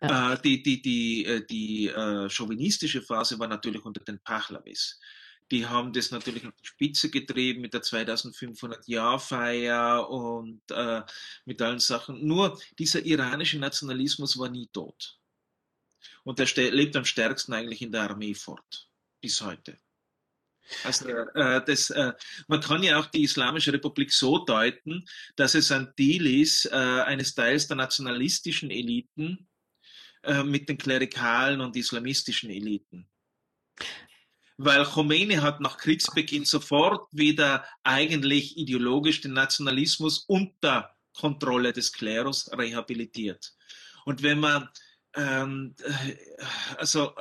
ja. 0.03 0.33
Äh, 0.33 0.43
die 0.43 0.63
die, 0.63 0.83
die, 0.83 1.25
äh, 1.25 1.47
die 1.47 1.87
äh, 1.89 2.29
chauvinistische 2.29 3.03
Phase 3.03 3.39
war 3.39 3.47
natürlich 3.47 3.85
unter 3.85 4.03
den 4.05 4.19
Pahlavis. 4.21 4.99
Die 5.53 5.67
haben 5.67 5.93
das 5.93 6.11
natürlich 6.11 6.45
auf 6.47 6.55
die 6.61 6.67
Spitze 6.67 7.11
getrieben 7.11 7.61
mit 7.61 7.75
der 7.75 7.83
2500-Jahr-Feier 7.83 10.09
und 10.09 10.63
äh, 10.71 11.03
mit 11.45 11.63
allen 11.63 11.81
Sachen. 11.81 12.27
Nur 12.27 12.59
dieser 12.79 13.05
iranische 13.05 13.59
Nationalismus 13.59 14.39
war 14.39 14.49
nie 14.49 14.69
tot. 14.73 15.19
Und 16.25 16.39
der 16.39 16.47
lebt 16.71 16.97
am 16.97 17.05
stärksten 17.05 17.53
eigentlich 17.53 17.83
in 17.83 17.93
der 17.93 18.11
Armee 18.11 18.35
fort, 18.35 18.89
bis 19.21 19.41
heute. 19.41 19.79
Also 20.85 21.09
äh, 21.09 21.65
das, 21.65 21.91
äh, 21.91 22.13
man 22.49 22.61
kann 22.61 22.83
ja 22.83 22.99
auch 22.99 23.07
die 23.07 23.23
Islamische 23.23 23.73
Republik 23.73 24.13
so 24.13 24.39
deuten, 24.39 25.05
dass 25.37 25.55
es 25.55 25.73
ein 25.73 25.93
Deal 25.99 26.27
ist 26.27 26.67
äh, 26.67 26.75
eines 26.75 27.35
Teils 27.35 27.67
der 27.67 27.77
nationalistischen 27.77 28.71
Eliten 28.71 29.49
äh, 30.23 30.43
mit 30.43 30.69
den 30.69 30.79
klerikalen 30.79 31.61
und 31.61 31.77
islamistischen 31.77 32.51
Eliten. 32.51 33.09
Weil 34.57 34.85
Khomeini 34.85 35.37
hat 35.37 35.61
nach 35.61 35.79
Kriegsbeginn 35.79 36.45
sofort 36.45 37.09
wieder 37.13 37.65
eigentlich 37.83 38.59
ideologisch 38.59 39.23
den 39.23 39.33
Nationalismus 39.33 40.19
unter 40.27 40.95
Kontrolle 41.15 41.73
des 41.73 41.93
Klerus 41.93 42.51
rehabilitiert. 42.53 43.55
Und 44.05 44.23
wenn 44.23 44.39
man 44.39 44.69
ähm, 45.17 45.75
äh, 45.83 46.17
also 46.77 47.15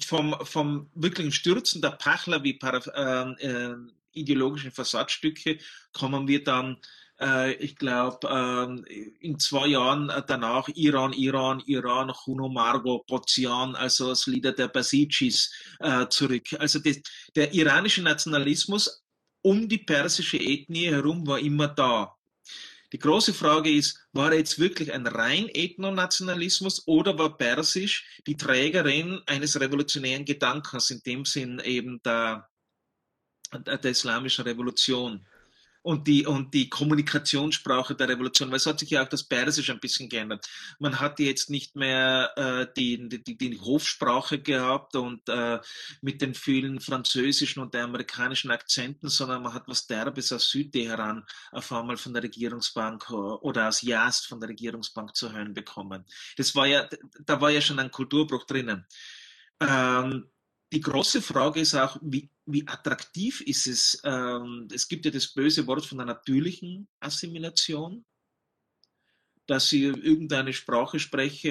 vom, 0.00 0.34
vom 0.42 0.90
wirklichen 0.94 1.32
Stürzen 1.32 1.80
der 1.80 1.90
Pahlavi 1.90 2.58
äh, 2.62 3.46
äh, 3.46 3.76
ideologischen 4.12 4.72
Versatzstücke 4.72 5.58
kommen 5.92 6.26
wir 6.28 6.42
dann, 6.42 6.78
äh, 7.20 7.54
ich 7.54 7.76
glaube, 7.76 8.84
äh, 8.88 9.06
in 9.20 9.38
zwei 9.38 9.68
Jahren 9.68 10.10
danach 10.26 10.68
Iran, 10.74 11.12
Iran, 11.12 11.62
Iran, 11.66 12.12
Huno 12.26 12.48
Margo, 12.48 13.04
Bozian, 13.06 13.76
also 13.76 14.08
das 14.08 14.26
Lieder 14.26 14.52
der 14.52 14.68
Basijis 14.68 15.52
äh, 15.80 16.06
zurück. 16.08 16.54
Also 16.58 16.78
das, 16.78 17.00
der 17.34 17.52
iranische 17.52 18.02
Nationalismus 18.02 19.04
um 19.42 19.68
die 19.68 19.78
persische 19.78 20.38
Ethnie 20.38 20.90
herum 20.90 21.26
war 21.26 21.38
immer 21.38 21.68
da. 21.68 22.16
Die 22.94 23.00
große 23.00 23.34
Frage 23.34 23.72
ist, 23.72 24.06
war 24.12 24.30
er 24.30 24.38
jetzt 24.38 24.60
wirklich 24.60 24.92
ein 24.92 25.04
rein 25.08 25.48
Ethnonationalismus 25.52 26.86
oder 26.86 27.18
war 27.18 27.36
Persisch 27.36 28.20
die 28.24 28.36
Trägerin 28.36 29.20
eines 29.26 29.60
revolutionären 29.60 30.24
Gedankens, 30.24 30.92
in 30.92 31.02
dem 31.02 31.24
Sinn 31.24 31.58
eben 31.58 32.00
der, 32.04 32.48
der, 33.52 33.78
der 33.78 33.90
islamischen 33.90 34.44
Revolution? 34.44 35.26
Und 35.84 36.08
die, 36.08 36.24
und 36.24 36.54
die 36.54 36.70
Kommunikationssprache 36.70 37.94
der 37.94 38.08
Revolution, 38.08 38.48
weil 38.48 38.56
es 38.56 38.64
hat 38.64 38.78
sich 38.78 38.88
ja 38.88 39.02
auch 39.04 39.08
das 39.08 39.22
Persisch 39.22 39.68
ein 39.68 39.80
bisschen 39.80 40.08
geändert. 40.08 40.48
Man 40.78 40.98
hat 40.98 41.20
jetzt 41.20 41.50
nicht 41.50 41.76
mehr 41.76 42.32
äh, 42.36 42.66
die, 42.74 43.06
die, 43.06 43.36
die 43.36 43.60
Hofsprache 43.60 44.40
gehabt 44.40 44.96
und 44.96 45.28
äh, 45.28 45.60
mit 46.00 46.22
den 46.22 46.34
vielen 46.34 46.80
französischen 46.80 47.60
und 47.60 47.76
amerikanischen 47.76 48.50
Akzenten, 48.50 49.08
sondern 49.08 49.42
man 49.42 49.52
hat 49.52 49.68
was 49.68 49.86
Derbes 49.86 50.32
aus 50.32 50.48
Südteheran 50.48 51.26
auf 51.52 51.70
einmal 51.70 51.98
von 51.98 52.14
der 52.14 52.22
Regierungsbank 52.22 53.04
äh, 53.10 53.12
oder 53.12 53.68
aus 53.68 53.82
Yazd 53.82 54.26
von 54.26 54.40
der 54.40 54.48
Regierungsbank 54.48 55.14
zu 55.14 55.34
hören 55.34 55.52
bekommen. 55.52 56.06
Das 56.38 56.54
war 56.54 56.66
ja, 56.66 56.88
da 57.26 57.42
war 57.42 57.50
ja 57.50 57.60
schon 57.60 57.78
ein 57.78 57.90
Kulturbruch 57.90 58.46
drinnen. 58.46 58.86
Ähm, 59.60 60.30
die 60.74 60.80
große 60.80 61.22
Frage 61.22 61.60
ist 61.60 61.74
auch, 61.74 61.98
wie, 62.02 62.30
wie 62.46 62.66
attraktiv 62.68 63.40
ist 63.42 63.66
es? 63.66 64.00
Ähm, 64.04 64.68
es 64.72 64.88
gibt 64.88 65.04
ja 65.06 65.10
das 65.10 65.28
böse 65.34 65.66
Wort 65.66 65.86
von 65.86 65.98
der 65.98 66.06
natürlichen 66.06 66.88
Assimilation. 67.00 68.04
dass 69.46 69.72
ich 69.72 69.82
irgendeine 69.82 70.52
Sprache 70.52 70.98
spreche, 70.98 71.50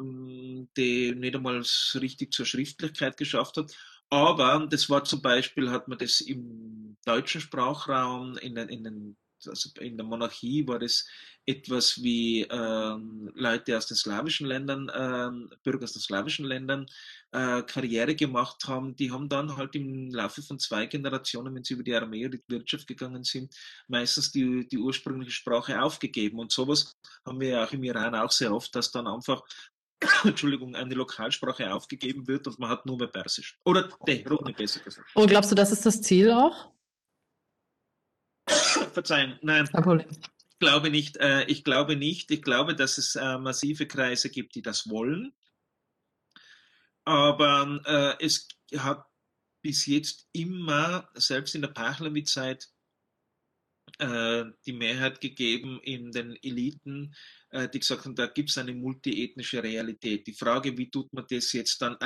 ähm, 0.00 0.68
die 0.76 1.14
nicht 1.14 1.36
einmal 1.36 1.62
richtig 1.94 2.32
zur 2.32 2.46
Schriftlichkeit 2.46 3.16
geschafft 3.16 3.56
hat. 3.58 3.72
Aber 4.10 4.66
das 4.68 4.88
war 4.90 5.04
zum 5.04 5.22
Beispiel, 5.22 5.70
hat 5.70 5.86
man 5.88 5.98
das 5.98 6.20
im 6.20 6.96
deutschen 7.04 7.40
Sprachraum, 7.40 8.36
in 8.38 8.56
in 8.56 8.84
den 8.84 9.16
also 9.46 9.70
in 9.80 9.96
der 9.96 10.04
Monarchie 10.06 10.66
war 10.66 10.80
das 10.80 11.06
etwas 11.48 12.02
wie 12.02 12.42
ähm, 12.42 13.32
Leute 13.34 13.78
aus 13.78 13.86
den 13.86 13.96
slawischen 13.96 14.46
Ländern, 14.46 14.92
ähm, 14.94 15.50
Bürger 15.62 15.84
aus 15.84 15.94
den 15.94 16.02
slawischen 16.02 16.44
Ländern 16.44 16.84
äh, 17.32 17.62
Karriere 17.62 18.14
gemacht 18.14 18.68
haben, 18.68 18.94
die 18.96 19.10
haben 19.10 19.30
dann 19.30 19.56
halt 19.56 19.74
im 19.74 20.10
Laufe 20.10 20.42
von 20.42 20.58
zwei 20.58 20.84
Generationen, 20.84 21.54
wenn 21.54 21.64
sie 21.64 21.72
über 21.72 21.82
die 21.82 21.94
Armee 21.94 22.26
oder 22.26 22.36
die 22.36 22.52
Wirtschaft 22.52 22.86
gegangen 22.86 23.24
sind, 23.24 23.54
meistens 23.86 24.30
die, 24.30 24.68
die 24.68 24.76
ursprüngliche 24.76 25.32
Sprache 25.32 25.80
aufgegeben. 25.82 26.38
Und 26.38 26.52
sowas 26.52 26.94
haben 27.24 27.40
wir 27.40 27.48
ja 27.48 27.64
auch 27.64 27.72
im 27.72 27.82
Iran 27.82 28.14
auch 28.14 28.30
sehr 28.30 28.52
oft, 28.52 28.74
dass 28.74 28.92
dann 28.92 29.06
einfach 29.06 29.42
Entschuldigung, 30.24 30.74
eine 30.74 30.94
Lokalsprache 30.94 31.72
aufgegeben 31.72 32.28
wird 32.28 32.46
und 32.46 32.58
man 32.58 32.68
hat 32.68 32.84
nur 32.84 32.98
mehr 32.98 33.08
Persisch. 33.08 33.58
Oder 33.64 33.88
Tehrani 34.04 34.52
besser 34.52 34.80
gesagt. 34.80 35.08
Und 35.14 35.28
glaubst 35.28 35.50
du, 35.50 35.54
das 35.54 35.72
ist 35.72 35.86
das 35.86 36.02
Ziel 36.02 36.30
auch? 36.30 36.72
Verzeihen, 38.92 39.38
nein. 39.40 39.66
Kein 39.66 39.82
Problem. 39.82 40.06
Ich 40.58 40.66
glaube 40.66 40.90
nicht. 40.90 41.16
Äh, 41.18 41.44
ich 41.44 41.62
glaube 41.62 41.94
nicht. 41.94 42.32
Ich 42.32 42.42
glaube, 42.42 42.74
dass 42.74 42.98
es 42.98 43.14
äh, 43.14 43.38
massive 43.38 43.86
Kreise 43.86 44.28
gibt, 44.28 44.56
die 44.56 44.62
das 44.62 44.90
wollen. 44.90 45.32
Aber 47.04 47.80
äh, 47.86 48.24
es 48.24 48.48
hat 48.76 49.06
bis 49.62 49.86
jetzt 49.86 50.26
immer, 50.32 51.08
selbst 51.14 51.54
in 51.54 51.62
der 51.62 51.68
Pahlavi-Zeit, 51.68 52.68
äh, 53.98 54.46
die 54.66 54.72
Mehrheit 54.72 55.20
gegeben 55.20 55.78
in 55.84 56.10
den 56.10 56.36
Eliten, 56.42 57.14
äh, 57.50 57.68
die 57.68 57.78
gesagt 57.78 58.04
haben, 58.04 58.16
da 58.16 58.26
gibt 58.26 58.50
es 58.50 58.58
eine 58.58 58.74
multiethnische 58.74 59.62
Realität. 59.62 60.26
Die 60.26 60.34
Frage, 60.34 60.76
wie 60.76 60.90
tut 60.90 61.12
man 61.12 61.24
das 61.30 61.52
jetzt 61.52 61.80
dann 61.82 61.96
äh, 62.00 62.02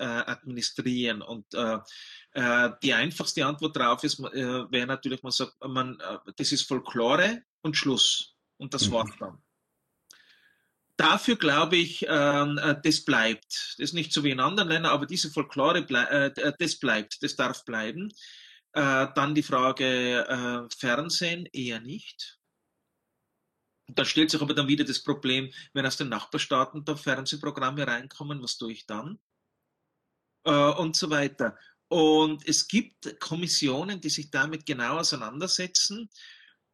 administrieren? 0.00 1.22
Und 1.22 1.46
die 1.54 2.92
einfachste 2.92 3.46
Antwort 3.46 3.76
darauf 3.76 4.02
ist, 4.02 4.18
wäre 4.20 4.86
natürlich, 4.88 5.22
man 5.22 5.30
sagt, 5.30 5.54
man, 5.64 5.96
das 6.36 6.50
ist 6.50 6.66
Folklore 6.66 7.44
und 7.64 7.76
Schluss. 7.76 8.36
Und 8.56 8.74
das 8.74 8.88
mhm. 8.88 8.92
war's 8.92 9.10
dann. 9.18 9.42
Dafür 10.96 11.36
glaube 11.36 11.76
ich, 11.76 12.06
ähm, 12.08 12.60
das 12.84 13.04
bleibt. 13.04 13.74
Das 13.76 13.78
ist 13.78 13.94
nicht 13.94 14.12
so 14.12 14.22
wie 14.22 14.30
in 14.30 14.38
anderen 14.38 14.68
Ländern, 14.68 14.92
aber 14.92 15.06
diese 15.06 15.28
Folklore, 15.28 15.84
das 15.84 16.78
bleibt, 16.78 17.20
das 17.20 17.34
darf 17.34 17.64
bleiben. 17.64 18.12
dann 18.72 19.34
die 19.34 19.42
Frage 19.42 20.68
Fernsehen 20.78 21.46
eher 21.46 21.80
nicht. 21.80 22.38
Da 23.86 24.04
stellt 24.04 24.30
sich 24.30 24.40
aber 24.40 24.54
dann 24.54 24.68
wieder 24.68 24.84
das 24.84 25.02
Problem, 25.02 25.52
wenn 25.72 25.86
aus 25.86 25.96
den 25.96 26.08
Nachbarstaaten 26.08 26.84
da 26.84 26.96
Fernsehprogramme 26.96 27.86
reinkommen, 27.86 28.42
was 28.42 28.56
tue 28.56 28.72
ich 28.72 28.86
dann? 28.86 29.18
Äh, 30.44 30.50
und 30.50 30.96
so 30.96 31.10
weiter. 31.10 31.56
Und 31.88 32.46
es 32.48 32.66
gibt 32.66 33.20
Kommissionen, 33.20 34.00
die 34.00 34.08
sich 34.08 34.30
damit 34.30 34.64
genau 34.64 34.98
auseinandersetzen. 34.98 36.08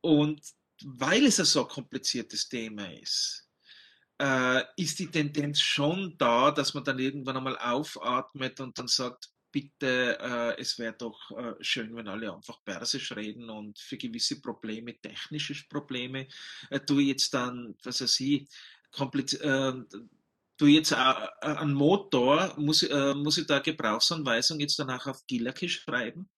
Und 0.01 0.41
weil 0.85 1.25
es 1.27 1.39
ein 1.41 1.47
so 1.47 1.65
kompliziertes 1.65 2.49
Thema 2.49 2.93
ist, 2.93 3.49
äh, 4.21 4.63
ist 4.77 4.99
die 4.99 5.11
Tendenz 5.11 5.61
schon 5.61 6.17
da, 6.19 6.51
dass 6.51 6.75
man 6.75 6.85
dann 6.85 6.99
irgendwann 6.99 7.37
einmal 7.37 7.59
aufatmet 7.59 8.61
und 8.61 8.79
dann 8.79 8.89
sagt, 8.89 9.31
bitte, 9.53 10.19
äh, 10.21 10.61
es 10.61 10.79
wäre 10.79 10.95
doch 10.95 11.31
äh, 11.33 11.55
schön, 11.61 11.95
wenn 11.97 12.09
alle 12.09 12.33
einfach 12.33 12.63
Persisch 12.65 13.13
reden 13.13 13.51
und 13.51 13.79
für 13.79 13.97
gewisse 13.97 14.41
Probleme, 14.41 15.01
technische 15.01 15.67
Probleme, 15.69 16.29
äh, 16.71 16.81
du 16.81 17.01
jetzt 17.01 17.35
dann, 17.35 17.75
was 17.83 18.01
weiß 18.01 18.21
ich, 18.21 18.49
komplett, 18.93 19.41
äh, 19.41 19.73
du 20.57 20.67
jetzt 20.67 20.93
äh, 20.93 20.95
einen 21.41 21.75
Motor, 21.75 22.55
muss, 22.59 22.83
äh, 22.83 23.15
muss 23.15 23.39
ich 23.39 23.47
da 23.47 23.59
Gebrauchsanweisung 23.59 24.61
jetzt 24.61 24.79
danach 24.79 25.07
auf 25.07 25.27
Gilaki 25.27 25.69
schreiben? 25.69 26.29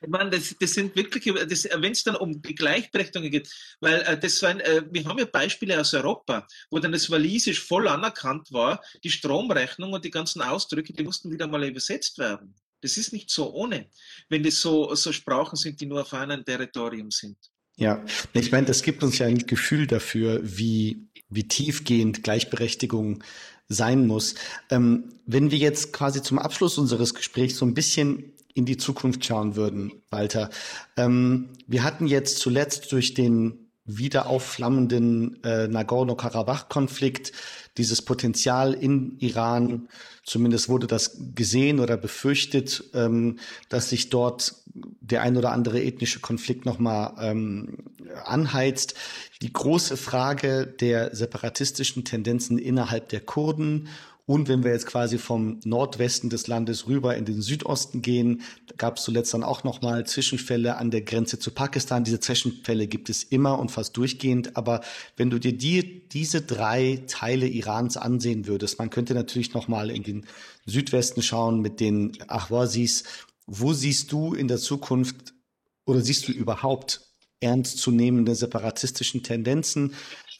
Ich 0.00 0.08
meine, 0.08 0.30
das, 0.30 0.54
das 0.60 0.74
sind 0.74 0.94
wirklich, 0.94 1.26
wenn 1.26 1.92
es 1.92 2.04
dann 2.04 2.16
um 2.16 2.40
die 2.40 2.54
Gleichberechtigung 2.54 3.30
geht, 3.30 3.50
weil 3.80 4.00
äh, 4.02 4.18
das 4.18 4.40
waren, 4.42 4.60
äh, 4.60 4.82
wir 4.90 5.04
haben 5.04 5.18
ja 5.18 5.24
Beispiele 5.24 5.80
aus 5.80 5.92
Europa, 5.92 6.46
wo 6.70 6.78
dann 6.78 6.92
das 6.92 7.10
Walisisch 7.10 7.60
voll 7.60 7.88
anerkannt 7.88 8.52
war, 8.52 8.80
die 9.02 9.10
Stromrechnung 9.10 9.92
und 9.92 10.04
die 10.04 10.10
ganzen 10.10 10.40
Ausdrücke, 10.40 10.92
die 10.92 11.02
mussten 11.02 11.32
wieder 11.32 11.48
mal 11.48 11.64
übersetzt 11.64 12.18
werden. 12.18 12.54
Das 12.80 12.96
ist 12.96 13.12
nicht 13.12 13.30
so 13.30 13.52
ohne, 13.52 13.88
wenn 14.28 14.44
das 14.44 14.60
so, 14.60 14.94
so 14.94 15.12
Sprachen 15.12 15.56
sind, 15.56 15.80
die 15.80 15.86
nur 15.86 16.02
auf 16.02 16.14
einem 16.14 16.44
Territorium 16.44 17.10
sind. 17.10 17.36
Ja, 17.76 18.04
ich 18.32 18.52
meine, 18.52 18.66
das 18.66 18.82
gibt 18.82 19.02
uns 19.02 19.18
ja 19.18 19.26
ein 19.26 19.46
Gefühl 19.46 19.86
dafür, 19.86 20.40
wie, 20.42 21.08
wie 21.28 21.46
tiefgehend 21.46 22.22
Gleichberechtigung 22.22 23.22
sein 23.68 24.06
muss. 24.06 24.34
Ähm, 24.70 25.12
wenn 25.26 25.50
wir 25.50 25.58
jetzt 25.58 25.92
quasi 25.92 26.22
zum 26.22 26.38
Abschluss 26.38 26.78
unseres 26.78 27.14
Gesprächs 27.14 27.56
so 27.56 27.66
ein 27.66 27.74
bisschen 27.74 28.32
in 28.58 28.66
die 28.66 28.76
Zukunft 28.76 29.24
schauen 29.24 29.56
würden, 29.56 29.92
Walter. 30.10 30.50
Ähm, 30.96 31.50
wir 31.66 31.84
hatten 31.84 32.06
jetzt 32.06 32.38
zuletzt 32.38 32.92
durch 32.92 33.14
den 33.14 33.68
wieder 33.84 34.26
aufflammenden 34.26 35.42
äh, 35.44 35.66
Nagorno-Karabach-Konflikt 35.66 37.32
dieses 37.78 38.02
Potenzial 38.02 38.74
in 38.74 39.16
Iran, 39.18 39.88
zumindest 40.24 40.68
wurde 40.68 40.86
das 40.86 41.16
gesehen 41.34 41.80
oder 41.80 41.96
befürchtet, 41.96 42.84
ähm, 42.92 43.38
dass 43.70 43.88
sich 43.88 44.10
dort 44.10 44.56
der 44.74 45.22
ein 45.22 45.36
oder 45.36 45.52
andere 45.52 45.82
ethnische 45.82 46.20
Konflikt 46.20 46.66
nochmal 46.66 47.14
ähm, 47.20 47.78
anheizt. 48.24 48.94
Die 49.40 49.52
große 49.52 49.96
Frage 49.96 50.66
der 50.66 51.16
separatistischen 51.16 52.04
Tendenzen 52.04 52.58
innerhalb 52.58 53.08
der 53.08 53.20
Kurden 53.20 53.88
und 54.28 54.46
wenn 54.46 54.62
wir 54.62 54.72
jetzt 54.72 54.84
quasi 54.84 55.16
vom 55.16 55.58
Nordwesten 55.64 56.28
des 56.28 56.48
Landes 56.48 56.86
rüber 56.86 57.16
in 57.16 57.24
den 57.24 57.40
Südosten 57.40 58.02
gehen, 58.02 58.42
gab 58.76 58.98
es 58.98 59.04
zuletzt 59.04 59.32
dann 59.32 59.42
auch 59.42 59.64
nochmal 59.64 60.04
Zwischenfälle 60.04 60.76
an 60.76 60.90
der 60.90 61.00
Grenze 61.00 61.38
zu 61.38 61.50
Pakistan. 61.50 62.04
Diese 62.04 62.20
Zwischenfälle 62.20 62.88
gibt 62.88 63.08
es 63.08 63.22
immer 63.22 63.58
und 63.58 63.70
fast 63.70 63.96
durchgehend. 63.96 64.54
Aber 64.54 64.82
wenn 65.16 65.30
du 65.30 65.38
dir 65.38 65.56
die, 65.56 66.06
diese 66.10 66.42
drei 66.42 67.02
Teile 67.06 67.48
Irans 67.48 67.96
ansehen 67.96 68.46
würdest, 68.46 68.78
man 68.78 68.90
könnte 68.90 69.14
natürlich 69.14 69.54
nochmal 69.54 69.90
in 69.90 70.02
den 70.02 70.26
Südwesten 70.66 71.22
schauen 71.22 71.62
mit 71.62 71.80
den 71.80 72.12
Ahwazis. 72.28 73.04
Wo 73.46 73.72
siehst 73.72 74.12
du 74.12 74.34
in 74.34 74.46
der 74.46 74.58
Zukunft 74.58 75.32
oder 75.86 76.02
siehst 76.02 76.28
du 76.28 76.32
überhaupt 76.32 77.00
ernstzunehmende 77.40 78.34
separatistischen 78.34 79.22
Tendenzen? 79.22 79.94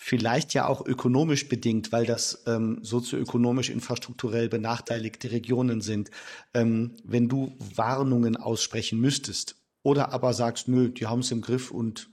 Vielleicht 0.08 0.54
ja 0.54 0.66
auch 0.66 0.86
ökonomisch 0.86 1.48
bedingt, 1.48 1.92
weil 1.92 2.06
das 2.06 2.42
ähm, 2.46 2.78
sozioökonomisch 2.82 3.68
infrastrukturell 3.68 4.48
benachteiligte 4.48 5.30
Regionen 5.30 5.82
sind, 5.82 6.10
ähm, 6.54 6.96
wenn 7.04 7.28
du 7.28 7.54
Warnungen 7.74 8.36
aussprechen 8.36 8.98
müsstest 8.98 9.56
oder 9.82 10.12
aber 10.12 10.32
sagst, 10.32 10.66
nö, 10.66 10.88
die 10.88 11.06
haben 11.06 11.20
es 11.20 11.30
im 11.30 11.42
Griff 11.42 11.70
und 11.70 12.08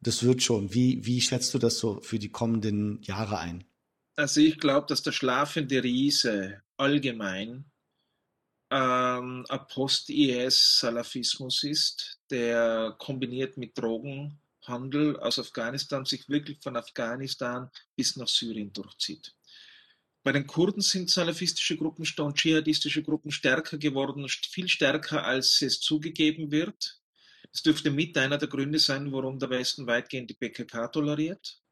das 0.00 0.22
wird 0.22 0.44
schon. 0.44 0.72
Wie, 0.72 1.04
wie 1.04 1.20
schätzt 1.20 1.52
du 1.52 1.58
das 1.58 1.78
so 1.78 2.00
für 2.02 2.20
die 2.20 2.30
kommenden 2.30 3.02
Jahre 3.02 3.38
ein? 3.38 3.64
Also 4.14 4.40
ich 4.40 4.58
glaube, 4.58 4.86
dass 4.86 5.02
der 5.02 5.12
schlafende 5.12 5.82
Riese 5.82 6.62
allgemein 6.76 7.64
ähm, 8.70 9.44
ein 9.48 9.66
Post-IS-Salafismus 9.68 11.64
ist, 11.64 12.20
der 12.30 12.94
kombiniert 12.98 13.56
mit 13.56 13.76
Drogen 13.76 14.40
Handel 14.66 15.18
aus 15.18 15.38
Afghanistan 15.38 16.04
sich 16.04 16.28
wirklich 16.28 16.60
von 16.62 16.76
Afghanistan 16.76 17.70
bis 17.96 18.16
nach 18.16 18.28
Syrien 18.28 18.72
durchzieht. 18.72 19.34
Bei 20.22 20.32
den 20.32 20.46
Kurden 20.46 20.82
sind 20.82 21.10
salafistische 21.10 21.76
Gruppen 21.76 22.06
und 22.18 22.36
dschihadistische 22.36 23.02
Gruppen 23.02 23.30
stärker 23.30 23.78
geworden, 23.78 24.28
viel 24.28 24.68
stärker, 24.68 25.24
als 25.24 25.62
es 25.62 25.80
zugegeben 25.80 26.50
wird. 26.50 27.00
Das 27.52 27.62
dürfte 27.62 27.90
mit 27.90 28.16
einer 28.18 28.36
der 28.36 28.48
Gründe 28.48 28.78
sein, 28.78 29.12
warum 29.12 29.38
der 29.38 29.50
Westen 29.50 29.86
weitgehend 29.86 30.30
die 30.30 30.34
PKK 30.34 30.88
toleriert. 30.88 31.62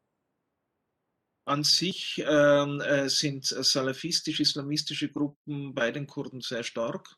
An 1.44 1.62
sich 1.64 2.22
ähm, 2.26 2.80
äh, 2.80 3.08
sind 3.08 3.46
salafistisch-islamistische 3.46 5.10
Gruppen 5.10 5.74
bei 5.74 5.90
den 5.92 6.06
Kurden 6.06 6.40
sehr 6.40 6.62
stark. 6.62 7.16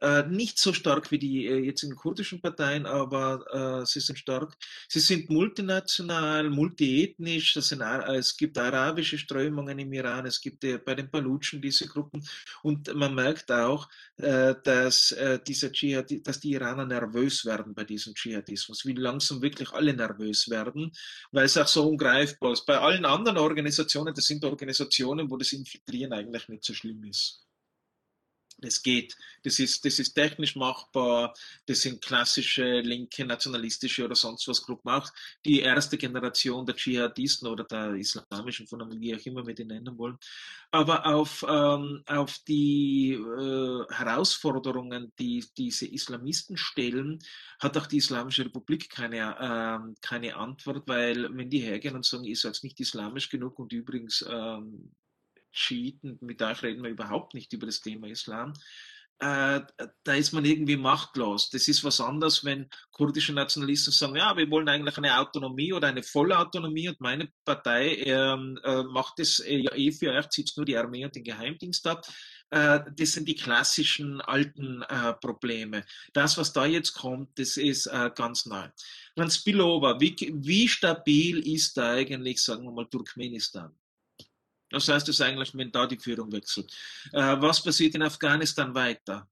Äh, 0.00 0.26
nicht 0.28 0.58
so 0.58 0.72
stark 0.72 1.10
wie 1.10 1.18
die 1.18 1.46
äh, 1.46 1.58
jetzigen 1.58 1.94
kurdischen 1.94 2.40
Parteien, 2.40 2.86
aber 2.86 3.82
äh, 3.82 3.86
sie 3.86 4.00
sind 4.00 4.18
stark. 4.18 4.56
Sie 4.88 5.00
sind 5.00 5.28
multinational, 5.28 6.48
multiethnisch. 6.48 7.54
Sind, 7.54 7.82
äh, 7.82 8.16
es 8.16 8.36
gibt 8.36 8.56
arabische 8.56 9.18
Strömungen 9.18 9.78
im 9.78 9.92
Iran, 9.92 10.24
es 10.24 10.40
gibt 10.40 10.64
äh, 10.64 10.78
bei 10.78 10.94
den 10.94 11.10
Palutschen 11.10 11.60
diese 11.60 11.86
Gruppen. 11.86 12.26
Und 12.62 12.94
man 12.94 13.14
merkt 13.14 13.52
auch, 13.52 13.88
äh, 14.16 14.54
dass, 14.64 15.14
dieser 15.46 15.72
Dschihad, 15.72 16.10
dass 16.24 16.40
die 16.40 16.52
Iraner 16.52 16.86
nervös 16.86 17.44
werden 17.44 17.74
bei 17.74 17.84
diesem 17.84 18.14
Dschihadismus, 18.14 18.86
wie 18.86 18.94
langsam 18.94 19.42
wirklich 19.42 19.70
alle 19.72 19.92
nervös 19.92 20.48
werden, 20.48 20.92
weil 21.32 21.44
es 21.44 21.56
auch 21.56 21.66
so 21.66 21.88
ungreifbar 21.88 22.52
ist. 22.52 22.64
Bei 22.66 22.78
allen 22.78 23.04
anderen 23.04 23.38
Organisationen, 23.38 24.14
das 24.14 24.26
sind 24.26 24.44
Organisationen, 24.44 25.30
wo 25.30 25.36
das 25.36 25.52
Infiltrieren 25.52 26.12
eigentlich 26.12 26.48
nicht 26.48 26.64
so 26.64 26.74
schlimm 26.74 27.04
ist. 27.04 27.49
Das 28.60 28.82
geht. 28.82 29.16
Das 29.42 29.58
ist, 29.58 29.84
das 29.84 29.98
ist 29.98 30.14
technisch 30.14 30.56
machbar. 30.56 31.34
Das 31.66 31.80
sind 31.82 32.02
klassische 32.02 32.80
linke, 32.80 33.24
nationalistische 33.24 34.04
oder 34.04 34.14
sonst 34.14 34.46
was 34.48 34.62
Gruppen. 34.62 34.90
Auch 34.90 35.08
die 35.44 35.60
erste 35.60 35.96
Generation 35.96 36.66
der 36.66 36.76
Dschihadisten 36.76 37.48
oder 37.48 37.64
der 37.64 37.94
islamischen 37.94 38.66
Fundamentalisten, 38.66 39.00
wie 39.00 39.14
auch 39.14 39.26
immer 39.26 39.46
wir 39.46 39.54
die 39.54 39.64
nennen 39.64 39.96
wollen. 39.98 40.18
Aber 40.70 41.06
auf, 41.06 41.44
ähm, 41.48 42.02
auf 42.06 42.38
die 42.46 43.12
äh, 43.12 43.84
Herausforderungen, 43.92 45.12
die 45.18 45.44
diese 45.56 45.86
Islamisten 45.86 46.56
stellen, 46.56 47.18
hat 47.58 47.76
auch 47.76 47.86
die 47.86 47.96
Islamische 47.98 48.44
Republik 48.44 48.88
keine, 48.90 49.36
ähm, 49.40 49.94
keine 50.00 50.36
Antwort, 50.36 50.86
weil 50.86 51.28
wenn 51.36 51.50
die 51.50 51.60
hergehen 51.60 51.96
und 51.96 52.04
sagen, 52.04 52.24
ihr 52.24 52.36
seid 52.36 52.58
nicht 52.62 52.78
islamisch 52.80 53.28
genug 53.28 53.58
und 53.58 53.72
übrigens 53.72 54.24
ähm, 54.28 54.92
Schiiten, 55.52 56.18
mit 56.20 56.42
euch 56.42 56.62
reden 56.62 56.82
wir 56.82 56.90
überhaupt 56.90 57.34
nicht 57.34 57.52
über 57.52 57.66
das 57.66 57.80
Thema 57.80 58.08
Islam, 58.08 58.54
äh, 59.22 59.60
da 60.02 60.14
ist 60.14 60.32
man 60.32 60.46
irgendwie 60.46 60.78
machtlos. 60.78 61.50
Das 61.50 61.68
ist 61.68 61.84
was 61.84 62.00
anderes, 62.00 62.42
wenn 62.42 62.70
kurdische 62.90 63.34
Nationalisten 63.34 63.92
sagen, 63.92 64.16
ja, 64.16 64.34
wir 64.34 64.50
wollen 64.50 64.68
eigentlich 64.68 64.96
eine 64.96 65.18
Autonomie 65.18 65.74
oder 65.74 65.88
eine 65.88 66.02
Vollautonomie 66.02 66.88
und 66.88 67.00
meine 67.02 67.28
Partei 67.44 67.96
ähm, 67.96 68.58
äh, 68.64 68.82
macht 68.82 69.18
das 69.18 69.40
äh, 69.40 69.58
ja 69.58 69.74
eh 69.74 69.92
für 69.92 70.12
euch, 70.12 70.30
zieht 70.30 70.52
nur 70.56 70.64
die 70.64 70.76
Armee 70.76 71.04
und 71.04 71.14
den 71.14 71.24
Geheimdienst 71.24 71.86
ab. 71.86 72.06
Äh, 72.48 72.80
das 72.96 73.12
sind 73.12 73.28
die 73.28 73.34
klassischen 73.34 74.22
alten 74.22 74.82
Probleme. 75.20 75.84
Das, 76.14 76.38
was 76.38 76.54
da 76.54 76.64
jetzt 76.64 76.94
kommt, 76.94 77.38
das 77.38 77.58
ist 77.58 77.90
ganz 78.14 78.46
neu. 78.46 78.68
Dann 79.16 79.30
Spillover, 79.30 80.00
wie, 80.00 80.16
wie 80.42 80.66
stabil 80.66 81.40
ist 81.54 81.76
da 81.76 81.92
eigentlich, 81.92 82.42
sagen 82.42 82.64
wir 82.64 82.72
mal, 82.72 82.86
Turkmenistan? 82.86 83.79
Das 84.70 84.88
heißt 84.88 85.08
es 85.08 85.20
eigentlich, 85.20 85.54
wenn 85.54 85.70
da 85.72 85.86
die 85.86 85.98
Führung 85.98 86.32
wechselt. 86.32 86.72
Äh, 87.12 87.36
was 87.40 87.62
passiert 87.62 87.94
in 87.94 88.02
Afghanistan 88.02 88.74
weiter? 88.74 89.28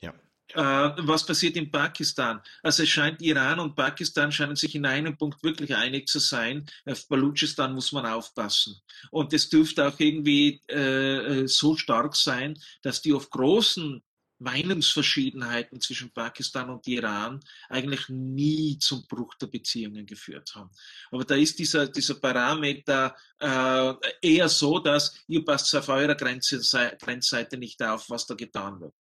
Ja. 0.00 0.14
Äh, 0.54 0.94
was 1.06 1.26
passiert 1.26 1.56
in 1.56 1.70
Pakistan? 1.70 2.40
Also 2.62 2.84
es 2.84 2.88
scheint, 2.88 3.20
Iran 3.20 3.58
und 3.58 3.74
Pakistan 3.74 4.32
scheinen 4.32 4.56
sich 4.56 4.74
in 4.74 4.86
einem 4.86 5.18
Punkt 5.18 5.42
wirklich 5.42 5.74
einig 5.74 6.08
zu 6.08 6.20
sein. 6.20 6.64
Auf 6.86 7.06
Balutschistan 7.08 7.74
muss 7.74 7.92
man 7.92 8.06
aufpassen. 8.06 8.80
Und 9.10 9.32
es 9.32 9.50
dürfte 9.50 9.86
auch 9.86 9.98
irgendwie 9.98 10.62
äh, 10.70 11.42
äh 11.42 11.48
so 11.48 11.76
stark 11.76 12.16
sein, 12.16 12.58
dass 12.82 13.02
die 13.02 13.12
auf 13.12 13.28
großen 13.30 14.02
Meinungsverschiedenheiten 14.38 15.80
zwischen 15.80 16.12
Pakistan 16.12 16.70
und 16.70 16.86
Iran 16.86 17.40
eigentlich 17.68 18.08
nie 18.08 18.78
zum 18.78 19.06
Bruch 19.06 19.34
der 19.34 19.48
Beziehungen 19.48 20.06
geführt 20.06 20.54
haben. 20.54 20.70
Aber 21.10 21.24
da 21.24 21.34
ist 21.34 21.58
dieser, 21.58 21.88
dieser 21.88 22.14
Parameter 22.14 23.16
äh, 23.38 23.94
eher 24.22 24.48
so, 24.48 24.78
dass 24.78 25.14
ihr 25.26 25.44
passt 25.44 25.74
auf 25.74 25.88
eurer 25.88 26.14
Grenze, 26.14 26.60
Grenzseite 26.98 27.56
nicht 27.58 27.82
auf, 27.82 28.08
was 28.10 28.26
da 28.26 28.34
getan 28.34 28.80
wird. 28.80 28.94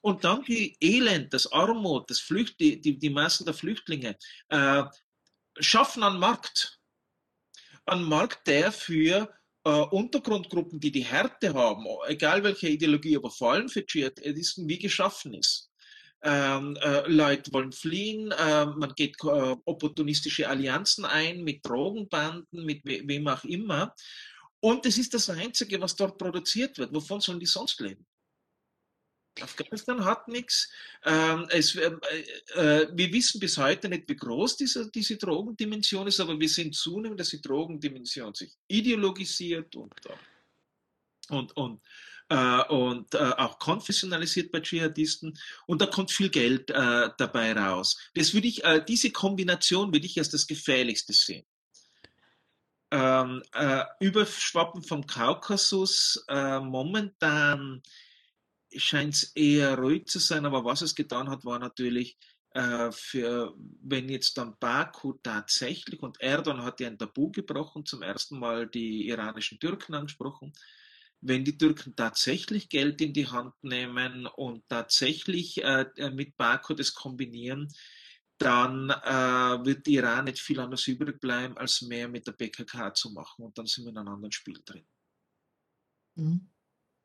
Und 0.00 0.24
dann 0.24 0.42
die 0.44 0.76
Elend, 0.80 1.32
das 1.32 1.50
Armut, 1.52 2.10
das 2.10 2.18
Flücht, 2.18 2.58
die, 2.58 2.80
die, 2.80 3.10
Massen 3.10 3.44
der 3.44 3.54
Flüchtlinge 3.54 4.18
äh, 4.48 4.82
schaffen 5.60 6.02
einen 6.02 6.18
Markt. 6.18 6.80
Ein 7.86 8.02
Markt, 8.02 8.46
der 8.48 8.72
für 8.72 9.32
äh, 9.64 9.70
Untergrundgruppen, 9.70 10.80
die 10.80 10.90
die 10.90 11.04
Härte 11.04 11.54
haben, 11.54 11.86
egal 12.06 12.42
welche 12.42 12.68
Ideologie, 12.68 13.16
aber 13.16 13.30
vor 13.30 13.52
allem 13.52 13.68
für 13.68 13.84
Dschihadisten, 13.84 14.68
wie 14.68 14.78
geschaffen 14.78 15.34
ist. 15.34 15.70
Ähm, 16.24 16.76
äh, 16.80 17.08
Leute 17.08 17.52
wollen 17.52 17.72
fliehen, 17.72 18.30
äh, 18.30 18.66
man 18.66 18.94
geht 18.94 19.16
äh, 19.24 19.56
opportunistische 19.64 20.48
Allianzen 20.48 21.04
ein 21.04 21.42
mit 21.42 21.66
Drogenbanden, 21.66 22.64
mit 22.64 22.84
we 22.84 23.02
wem 23.04 23.26
auch 23.26 23.42
immer. 23.42 23.94
Und 24.60 24.86
das 24.86 24.98
ist 24.98 25.12
das 25.14 25.28
Einzige, 25.28 25.80
was 25.80 25.96
dort 25.96 26.18
produziert 26.18 26.78
wird. 26.78 26.94
Wovon 26.94 27.20
sollen 27.20 27.40
die 27.40 27.46
sonst 27.46 27.80
leben? 27.80 28.06
Afghanistan 29.40 30.04
hat 30.04 30.28
nichts. 30.28 30.68
Ähm, 31.04 31.46
es, 31.50 31.74
äh, 31.74 31.90
äh, 32.54 32.88
wir 32.92 33.12
wissen 33.12 33.40
bis 33.40 33.56
heute 33.56 33.88
nicht, 33.88 34.08
wie 34.08 34.16
groß 34.16 34.56
diese, 34.56 34.90
diese 34.90 35.16
Drogendimension 35.16 36.06
ist, 36.06 36.20
aber 36.20 36.38
wir 36.38 36.48
sehen 36.48 36.72
zunehmend, 36.72 37.18
dass 37.18 37.30
die 37.30 37.40
Drogendimension 37.40 38.34
sich 38.34 38.52
ideologisiert 38.68 39.74
und, 39.74 39.94
äh, 40.06 41.32
und, 41.34 41.56
und, 41.56 41.80
äh, 42.28 42.62
und 42.68 43.14
äh, 43.14 43.18
auch 43.18 43.58
konfessionalisiert 43.58 44.52
bei 44.52 44.60
Dschihadisten. 44.60 45.38
Und 45.66 45.80
da 45.80 45.86
kommt 45.86 46.10
viel 46.10 46.28
Geld 46.28 46.70
äh, 46.70 47.08
dabei 47.16 47.52
raus. 47.54 47.98
Das 48.14 48.34
würde 48.34 48.48
ich, 48.48 48.62
diese 48.86 49.10
Kombination 49.10 49.92
würde 49.92 50.06
ich 50.06 50.18
als 50.18 50.30
das 50.30 50.46
Gefährlichste 50.46 51.14
sehen. 51.14 51.46
Ähm, 52.90 53.42
Überschwappen 54.00 54.82
vom 54.82 55.06
Kaukasus 55.06 56.26
momentan 56.28 57.82
scheint 58.76 59.14
es 59.14 59.24
eher 59.34 59.78
ruhig 59.78 60.06
zu 60.06 60.18
sein, 60.18 60.46
aber 60.46 60.64
was 60.64 60.82
es 60.82 60.94
getan 60.94 61.28
hat, 61.28 61.44
war 61.44 61.58
natürlich, 61.58 62.16
äh, 62.54 62.92
für, 62.92 63.54
wenn 63.82 64.08
jetzt 64.08 64.36
dann 64.36 64.56
Baku 64.58 65.14
tatsächlich, 65.22 66.02
und 66.02 66.20
Erdogan 66.20 66.62
hat 66.62 66.80
ja 66.80 66.88
ein 66.88 66.98
Tabu 66.98 67.30
gebrochen, 67.30 67.86
zum 67.86 68.02
ersten 68.02 68.38
Mal 68.38 68.66
die 68.66 69.08
iranischen 69.08 69.58
Türken 69.58 69.94
angesprochen, 69.94 70.52
wenn 71.20 71.44
die 71.44 71.56
Türken 71.56 71.94
tatsächlich 71.96 72.68
Geld 72.68 73.00
in 73.00 73.12
die 73.12 73.28
Hand 73.28 73.54
nehmen 73.62 74.26
und 74.26 74.68
tatsächlich 74.68 75.62
äh, 75.62 75.86
mit 76.12 76.36
Baku 76.36 76.74
das 76.74 76.94
kombinieren, 76.94 77.72
dann 78.38 78.90
äh, 78.90 79.64
wird 79.64 79.86
Iran 79.86 80.24
nicht 80.24 80.40
viel 80.40 80.58
anders 80.58 80.86
übrig 80.88 81.20
bleiben, 81.20 81.56
als 81.56 81.80
mehr 81.82 82.08
mit 82.08 82.26
der 82.26 82.32
PKK 82.32 82.92
zu 82.92 83.10
machen. 83.10 83.44
Und 83.44 83.56
dann 83.56 83.66
sind 83.66 83.84
wir 83.84 83.90
in 83.90 83.98
einem 83.98 84.08
anderen 84.08 84.32
Spiel 84.32 84.60
drin. 84.64 84.84
Mhm. 86.16 86.50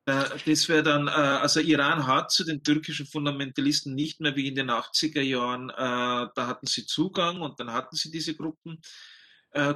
Äh, 0.07 0.23
das 0.45 0.69
wäre 0.69 0.83
dann, 0.83 1.07
äh, 1.07 1.11
also 1.11 1.59
Iran 1.59 2.07
hat 2.07 2.31
zu 2.31 2.45
den 2.45 2.63
türkischen 2.63 3.05
Fundamentalisten 3.05 3.93
nicht 3.93 4.21
mehr 4.21 4.35
wie 4.37 4.47
in 4.47 4.55
den 4.55 4.71
80er 4.71 5.21
Jahren, 5.21 5.69
äh, 5.69 5.73
da 5.75 6.47
hatten 6.47 6.65
sie 6.65 6.85
Zugang 6.85 7.41
und 7.41 7.59
dann 7.59 7.73
hatten 7.73 7.95
sie 7.95 8.09
diese 8.11 8.35
Gruppen. 8.35 8.81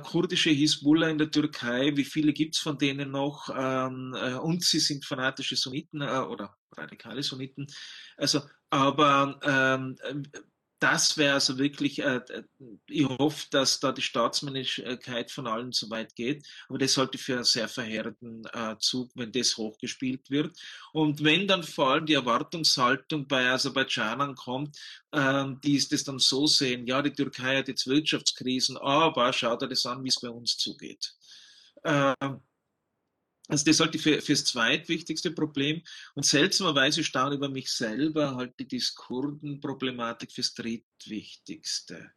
Kurdische 0.04 0.52
Hisbollah 0.52 1.08
in 1.08 1.18
der 1.18 1.32
Türkei, 1.32 1.94
wie 1.96 2.04
viele 2.04 2.34
gibt 2.34 2.56
es 2.56 2.62
von 2.62 2.78
denen 2.78 3.10
noch? 3.10 3.50
Ähm, 3.56 4.16
und 4.44 4.64
sie 4.64 4.80
sind 4.80 5.06
fanatische 5.06 5.56
Sunniten 5.56 6.04
oder 6.04 6.56
radikale 6.78 7.24
Sunniten. 7.24 7.66
Also, 8.16 8.42
aber 8.70 9.40
ähm, 9.42 9.96
das 10.82 11.16
wäre 11.16 11.36
also 11.36 11.60
wirklich, 11.60 12.00
äh, 12.00 12.22
ich 12.88 13.08
hoffe, 13.08 13.46
dass 13.52 13.80
da 13.80 13.92
die 13.92 14.02
Staatsmännlichkeit 14.02 15.30
von 15.30 15.46
allen 15.46 15.72
so 15.72 15.90
weit 15.92 16.16
geht, 16.16 16.48
aber 16.68 16.80
das 16.80 16.94
sollte 16.94 17.20
für 17.20 17.36
einen 17.36 17.44
sehr 17.44 17.68
verheerenden 17.68 18.44
äh, 18.52 18.76
Zug, 18.80 19.12
wenn 19.14 19.32
das 19.32 19.58
hochgespielt 19.58 20.32
wird. 20.32 20.58
Und 20.92 21.24
wenn 21.24 21.48
dann 21.48 21.62
vor 21.62 21.92
allem 21.92 22.08
die 22.08 22.16
Erwartungshaltung 22.16 23.28
bei 23.28 23.48
Aserbaidschanern 23.52 24.34
kommt, 24.34 24.76
äh, 25.12 25.46
die 25.64 25.76
ist 25.76 25.94
es 25.94 26.04
dann 26.04 26.18
so 26.18 26.48
sehen, 26.48 26.88
ja, 26.88 27.04
die 27.04 27.14
Türkei 27.14 27.58
hat 27.60 27.68
jetzt 27.68 27.86
Wirtschaftskrisen, 27.86 28.78
aber 28.78 29.32
schaut 29.34 29.62
dir 29.62 29.68
das 29.68 29.86
an, 29.86 30.04
wie 30.04 30.10
es 30.10 30.20
bei 30.20 30.30
uns 30.30 30.58
zugeht. 30.58 31.14
Äh, 31.84 32.16
also 33.52 33.66
das 33.66 33.82
halte 33.82 33.98
ich 33.98 34.04
für, 34.04 34.16
das 34.16 34.46
zweitwichtigste 34.46 35.32
Problem. 35.32 35.82
Und 36.16 36.26
seltsamerweise 36.26 37.04
staune 37.04 37.36
über 37.36 37.50
mich 37.50 37.70
selber 37.70 38.38
halte 38.38 38.56
ich 38.60 38.68
die 38.70 38.84
Kurdenproblematik 38.96 40.32
fürs 40.32 40.54
drittwichtigste. 40.54 42.14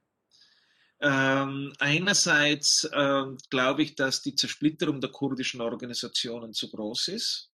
Ähm, 1.00 1.72
einerseits 1.80 2.88
ähm, 2.92 3.36
glaube 3.50 3.82
ich, 3.82 3.96
dass 3.96 4.22
die 4.22 4.36
Zersplitterung 4.36 5.00
der 5.00 5.10
kurdischen 5.10 5.60
Organisationen 5.60 6.52
zu 6.52 6.70
groß 6.70 7.08
ist. 7.08 7.50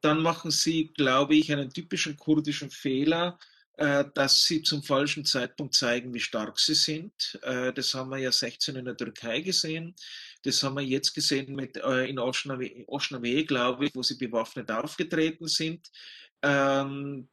Dann 0.00 0.20
machen 0.20 0.50
sie, 0.50 0.88
glaube 0.88 1.36
ich, 1.36 1.52
einen 1.52 1.70
typischen 1.70 2.16
kurdischen 2.16 2.72
Fehler, 2.72 3.38
äh, 3.74 4.04
dass 4.12 4.44
sie 4.44 4.62
zum 4.62 4.82
falschen 4.82 5.24
Zeitpunkt 5.24 5.74
zeigen, 5.74 6.12
wie 6.12 6.20
stark 6.20 6.58
sie 6.58 6.74
sind. 6.74 7.38
Äh, 7.42 7.72
das 7.72 7.94
haben 7.94 8.10
wir 8.10 8.18
ja 8.18 8.32
16 8.32 8.74
in 8.74 8.84
der 8.86 8.96
Türkei 8.96 9.40
gesehen. 9.40 9.94
Das 10.42 10.62
haben 10.62 10.76
wir 10.76 10.84
jetzt 10.84 11.14
gesehen 11.14 11.54
mit, 11.54 11.76
äh, 11.76 12.06
in 12.06 12.18
Osnawe, 12.18 13.44
glaube 13.44 13.86
ich, 13.86 13.94
wo 13.94 14.02
sie 14.02 14.16
bewaffnet 14.16 14.70
aufgetreten 14.70 15.48
sind. 15.48 15.90
Ähm, 16.42 17.28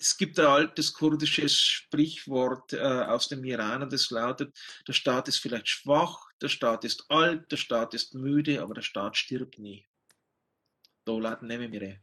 es 0.00 0.16
gibt 0.16 0.38
ein 0.38 0.46
altes 0.46 0.92
kurdisches 0.92 1.58
Sprichwort 1.58 2.72
äh, 2.72 2.78
aus 2.78 3.28
dem 3.28 3.42
Iran 3.44 3.88
das 3.90 4.10
lautet, 4.10 4.56
der 4.86 4.92
Staat 4.92 5.28
ist 5.28 5.38
vielleicht 5.38 5.68
schwach, 5.68 6.30
der 6.40 6.48
Staat 6.48 6.84
ist 6.84 7.04
alt, 7.08 7.50
der 7.50 7.56
Staat 7.56 7.94
ist 7.94 8.14
müde, 8.14 8.62
aber 8.62 8.74
der 8.74 8.82
Staat 8.82 9.16
stirbt 9.16 9.58
nie. 9.58 9.86
Dolat 11.04 11.42
nehme 11.42 11.68
mir. 11.68 12.00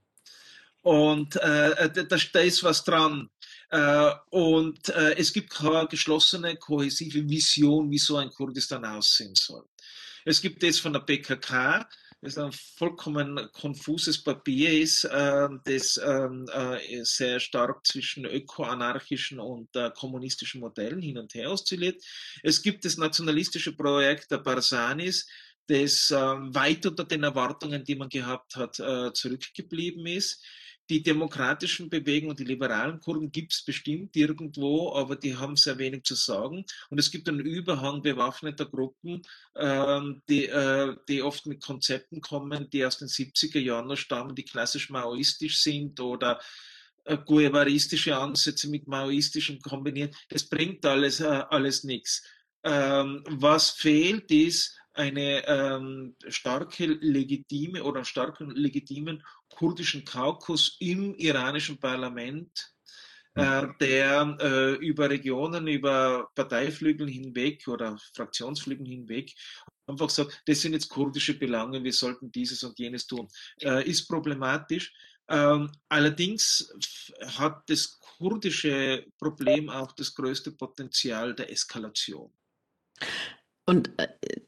Und 0.81 1.35
äh, 1.37 1.89
da, 1.89 2.03
da 2.03 2.39
ist 2.41 2.63
was 2.63 2.83
dran. 2.83 3.29
Äh, 3.69 4.11
und 4.29 4.89
äh, 4.89 5.15
es 5.15 5.33
gibt 5.33 5.49
keine 5.49 5.87
geschlossene, 5.87 6.57
kohäsive 6.57 7.27
Vision, 7.27 7.89
wie 7.89 7.97
so 7.97 8.17
ein 8.17 8.29
Kurdistan 8.29 8.85
aussehen 8.85 9.33
soll. 9.35 9.67
Es 10.27 10.41
gibt 10.41 10.63
das 10.63 10.79
von 10.79 10.91
der 10.91 11.01
PKK, 11.01 11.87
das 12.19 12.39
ein 12.39 12.51
vollkommen 12.51 13.39
konfuses 13.53 14.23
Papier 14.23 14.81
ist, 14.81 15.03
äh, 15.03 15.47
das 15.65 16.01
ähm, 16.03 16.47
äh, 16.51 17.03
sehr 17.03 17.39
stark 17.39 17.85
zwischen 17.85 18.25
ökoanarchischen 18.25 19.39
und 19.39 19.75
äh, 19.75 19.91
kommunistischen 19.95 20.61
Modellen 20.61 20.99
hin 20.99 21.19
und 21.19 21.35
her 21.35 21.51
oszilliert. 21.51 22.03
Es 22.41 22.63
gibt 22.63 22.85
das 22.85 22.97
nationalistische 22.97 23.75
Projekt 23.75 24.31
der 24.31 24.39
Barsanis, 24.39 25.27
das 25.67 26.09
äh, 26.09 26.15
weit 26.15 26.87
unter 26.87 27.03
den 27.03 27.21
Erwartungen, 27.21 27.83
die 27.83 27.95
man 27.95 28.09
gehabt 28.09 28.55
hat, 28.55 28.75
zurückgeblieben 29.15 30.07
ist. 30.07 30.43
Die 30.89 31.01
demokratischen 31.01 31.89
Bewegungen 31.89 32.31
und 32.31 32.39
die 32.39 32.45
liberalen 32.45 32.99
Kurden 32.99 33.31
gibt 33.31 33.53
es 33.53 33.65
bestimmt 33.65 34.15
irgendwo, 34.15 34.93
aber 34.93 35.15
die 35.15 35.35
haben 35.35 35.55
sehr 35.55 35.77
wenig 35.79 36.03
zu 36.03 36.15
sagen. 36.15 36.63
Und 36.89 36.99
es 36.99 37.09
gibt 37.09 37.27
einen 37.27 37.39
Überhang 37.39 38.03
bewaffneter 38.03 38.65
Gruppen, 38.65 39.23
ähm, 39.55 40.21
die, 40.29 40.45
äh, 40.45 40.95
die 41.07 41.23
oft 41.23 41.47
mit 41.47 41.63
Konzepten 41.63 42.21
kommen, 42.21 42.69
die 42.69 42.85
aus 42.85 42.99
den 42.99 43.07
70er 43.07 43.59
Jahren 43.59 43.87
noch 43.87 43.95
stammen, 43.95 44.35
die 44.35 44.45
klassisch 44.45 44.89
maoistisch 44.91 45.59
sind 45.61 45.99
oder 45.99 46.39
äh, 47.05 47.17
guevaristische 47.17 48.17
Ansätze 48.17 48.69
mit 48.69 48.87
maoistischen 48.87 49.61
kombinieren. 49.61 50.11
Das 50.29 50.43
bringt 50.43 50.85
alles, 50.85 51.19
äh, 51.19 51.43
alles 51.49 51.83
nichts. 51.83 52.23
Ähm, 52.63 53.23
was 53.27 53.71
fehlt, 53.71 54.31
ist 54.31 54.75
eine 54.95 55.47
ähm, 55.47 56.15
starke 56.27 56.85
legitime 56.85 57.83
oder 57.83 58.03
starken 58.05 58.51
legitimen 58.51 59.23
kurdischen 59.49 60.05
Kaukus 60.05 60.77
im 60.79 61.15
iranischen 61.15 61.79
Parlament, 61.79 62.73
äh, 63.35 63.61
hm. 63.61 63.75
der 63.79 64.37
äh, 64.39 64.73
über 64.75 65.09
Regionen, 65.09 65.67
über 65.67 66.29
Parteiflügel 66.35 67.09
hinweg 67.09 67.67
oder 67.67 67.97
Fraktionsflügel 68.13 68.87
hinweg 68.87 69.33
einfach 69.87 70.09
sagt, 70.09 70.41
das 70.45 70.61
sind 70.61 70.73
jetzt 70.73 70.89
kurdische 70.89 71.37
Belange, 71.37 71.83
wir 71.83 71.93
sollten 71.93 72.31
dieses 72.31 72.63
und 72.63 72.77
jenes 72.79 73.07
tun, 73.07 73.27
äh, 73.61 73.87
ist 73.87 74.07
problematisch. 74.07 74.93
Ähm, 75.27 75.71
allerdings 75.89 76.71
hat 77.37 77.63
das 77.67 77.99
kurdische 77.99 79.05
Problem 79.17 79.69
auch 79.69 79.91
das 79.93 80.13
größte 80.13 80.51
Potenzial 80.51 81.33
der 81.33 81.51
Eskalation. 81.51 82.31
Und 83.65 83.91
äh, 83.99 84.07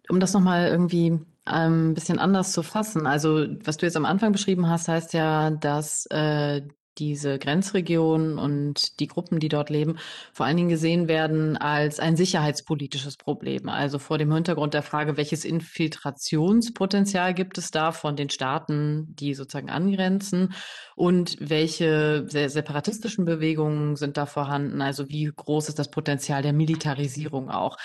um 0.09 0.19
das 0.19 0.33
nochmal 0.33 0.67
irgendwie 0.67 1.07
ähm, 1.07 1.89
ein 1.89 1.93
bisschen 1.93 2.19
anders 2.19 2.51
zu 2.51 2.63
fassen, 2.63 3.07
also 3.07 3.47
was 3.63 3.77
du 3.77 3.85
jetzt 3.85 3.97
am 3.97 4.05
Anfang 4.05 4.31
beschrieben 4.31 4.69
hast, 4.69 4.87
heißt 4.87 5.13
ja, 5.13 5.49
dass 5.51 6.05
äh, 6.07 6.61
diese 6.97 7.39
Grenzregionen 7.39 8.37
und 8.37 8.99
die 8.99 9.07
Gruppen, 9.07 9.39
die 9.39 9.49
dort 9.49 9.69
leben, 9.69 9.97
vor 10.33 10.45
allen 10.45 10.57
Dingen 10.57 10.69
gesehen 10.69 11.07
werden 11.07 11.57
als 11.57 11.99
ein 11.99 12.15
sicherheitspolitisches 12.15 13.17
Problem. 13.17 13.69
Also 13.69 13.99
vor 13.99 14.17
dem 14.17 14.33
Hintergrund 14.33 14.73
der 14.73 14.83
Frage, 14.83 15.17
welches 15.17 15.45
Infiltrationspotenzial 15.45 17.33
gibt 17.33 17.57
es 17.57 17.71
da 17.71 17.91
von 17.91 18.15
den 18.15 18.29
Staaten, 18.29 19.15
die 19.15 19.33
sozusagen 19.33 19.69
angrenzen 19.69 20.53
und 20.95 21.37
welche 21.39 22.25
separatistischen 22.27 23.25
Bewegungen 23.25 23.95
sind 23.95 24.17
da 24.17 24.25
vorhanden? 24.25 24.81
Also 24.81 25.09
wie 25.09 25.31
groß 25.35 25.69
ist 25.69 25.79
das 25.79 25.91
Potenzial 25.91 26.41
der 26.41 26.53
Militarisierung 26.53 27.49
auch? 27.49 27.77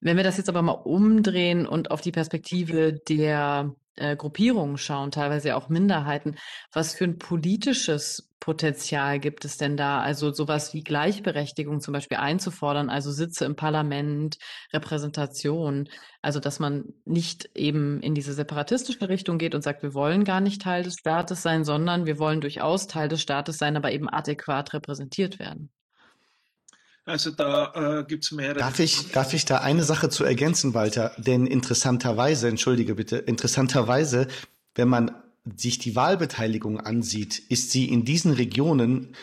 Wenn 0.00 0.16
wir 0.16 0.24
das 0.24 0.36
jetzt 0.36 0.48
aber 0.48 0.62
mal 0.62 0.72
umdrehen 0.72 1.66
und 1.66 1.90
auf 1.90 2.00
die 2.00 2.12
Perspektive 2.12 2.92
der 2.92 3.74
äh, 3.98 4.16
Gruppierungen 4.16 4.78
schauen, 4.78 5.10
teilweise 5.10 5.56
auch 5.56 5.68
Minderheiten. 5.68 6.36
Was 6.72 6.94
für 6.94 7.04
ein 7.04 7.18
politisches 7.18 8.30
Potenzial 8.40 9.18
gibt 9.18 9.44
es 9.44 9.56
denn 9.58 9.76
da? 9.76 10.00
Also 10.00 10.32
sowas 10.32 10.72
wie 10.74 10.82
Gleichberechtigung 10.82 11.80
zum 11.80 11.92
Beispiel 11.92 12.18
einzufordern, 12.18 12.90
also 12.90 13.10
Sitze 13.10 13.44
im 13.44 13.56
Parlament, 13.56 14.38
Repräsentation. 14.72 15.88
Also 16.22 16.40
dass 16.40 16.58
man 16.58 16.94
nicht 17.04 17.50
eben 17.54 18.00
in 18.00 18.14
diese 18.14 18.32
separatistische 18.32 19.08
Richtung 19.08 19.38
geht 19.38 19.54
und 19.54 19.62
sagt, 19.62 19.82
wir 19.82 19.94
wollen 19.94 20.24
gar 20.24 20.40
nicht 20.40 20.62
Teil 20.62 20.82
des 20.82 20.94
Staates 20.94 21.42
sein, 21.42 21.64
sondern 21.64 22.06
wir 22.06 22.18
wollen 22.18 22.40
durchaus 22.40 22.86
Teil 22.86 23.08
des 23.08 23.20
Staates 23.20 23.58
sein, 23.58 23.76
aber 23.76 23.92
eben 23.92 24.08
adäquat 24.08 24.72
repräsentiert 24.72 25.38
werden. 25.38 25.70
Also 27.08 27.30
da 27.30 28.00
äh, 28.00 28.04
gibt 28.04 28.24
es 28.24 28.32
mehrere. 28.32 28.58
Darf 28.58 28.78
ich, 28.80 29.10
darf 29.12 29.32
ich 29.32 29.46
da 29.46 29.58
eine 29.58 29.82
Sache 29.82 30.10
zu 30.10 30.24
ergänzen, 30.24 30.74
Walter? 30.74 31.12
Denn 31.16 31.46
interessanterweise, 31.46 32.48
entschuldige 32.48 32.94
bitte, 32.94 33.16
interessanterweise, 33.16 34.28
wenn 34.74 34.88
man 34.88 35.10
sich 35.56 35.78
die 35.78 35.96
Wahlbeteiligung 35.96 36.78
ansieht, 36.78 37.38
ist 37.48 37.70
sie 37.70 37.86
in 37.86 38.04
diesen 38.04 38.32
Regionen 38.32 39.16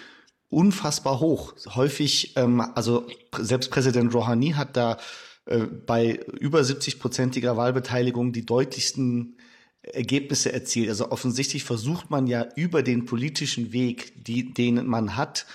unfassbar 0.50 1.20
hoch. 1.20 1.54
Häufig, 1.76 2.36
ähm, 2.38 2.60
also 2.60 3.08
selbst 3.38 3.70
Präsident 3.70 4.16
Rouhani 4.16 4.52
hat 4.52 4.76
da 4.76 4.98
äh, 5.46 5.60
bei 5.60 6.20
über 6.40 6.62
70-prozentiger 6.62 7.56
Wahlbeteiligung 7.56 8.34
die 8.34 8.48
deutlichsten 8.48 9.38
Ergebnisse 9.84 10.52
erzielt. 10.52 10.90
Also 10.90 11.12
offensichtlich 11.12 11.64
versucht 11.64 12.10
man 12.10 12.26
ja 12.26 12.48
über 12.56 12.82
den 12.82 13.06
politischen 13.06 13.72
Weg, 13.72 14.24
die, 14.24 14.54
den 14.54 14.88
man 14.88 15.16
hat, 15.16 15.46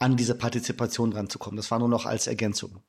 an 0.00 0.16
diese 0.16 0.34
Partizipation 0.34 1.12
ranzukommen. 1.12 1.56
Das 1.56 1.70
war 1.70 1.78
nur 1.78 1.88
noch 1.88 2.06
als 2.06 2.26
Ergänzung. 2.26 2.82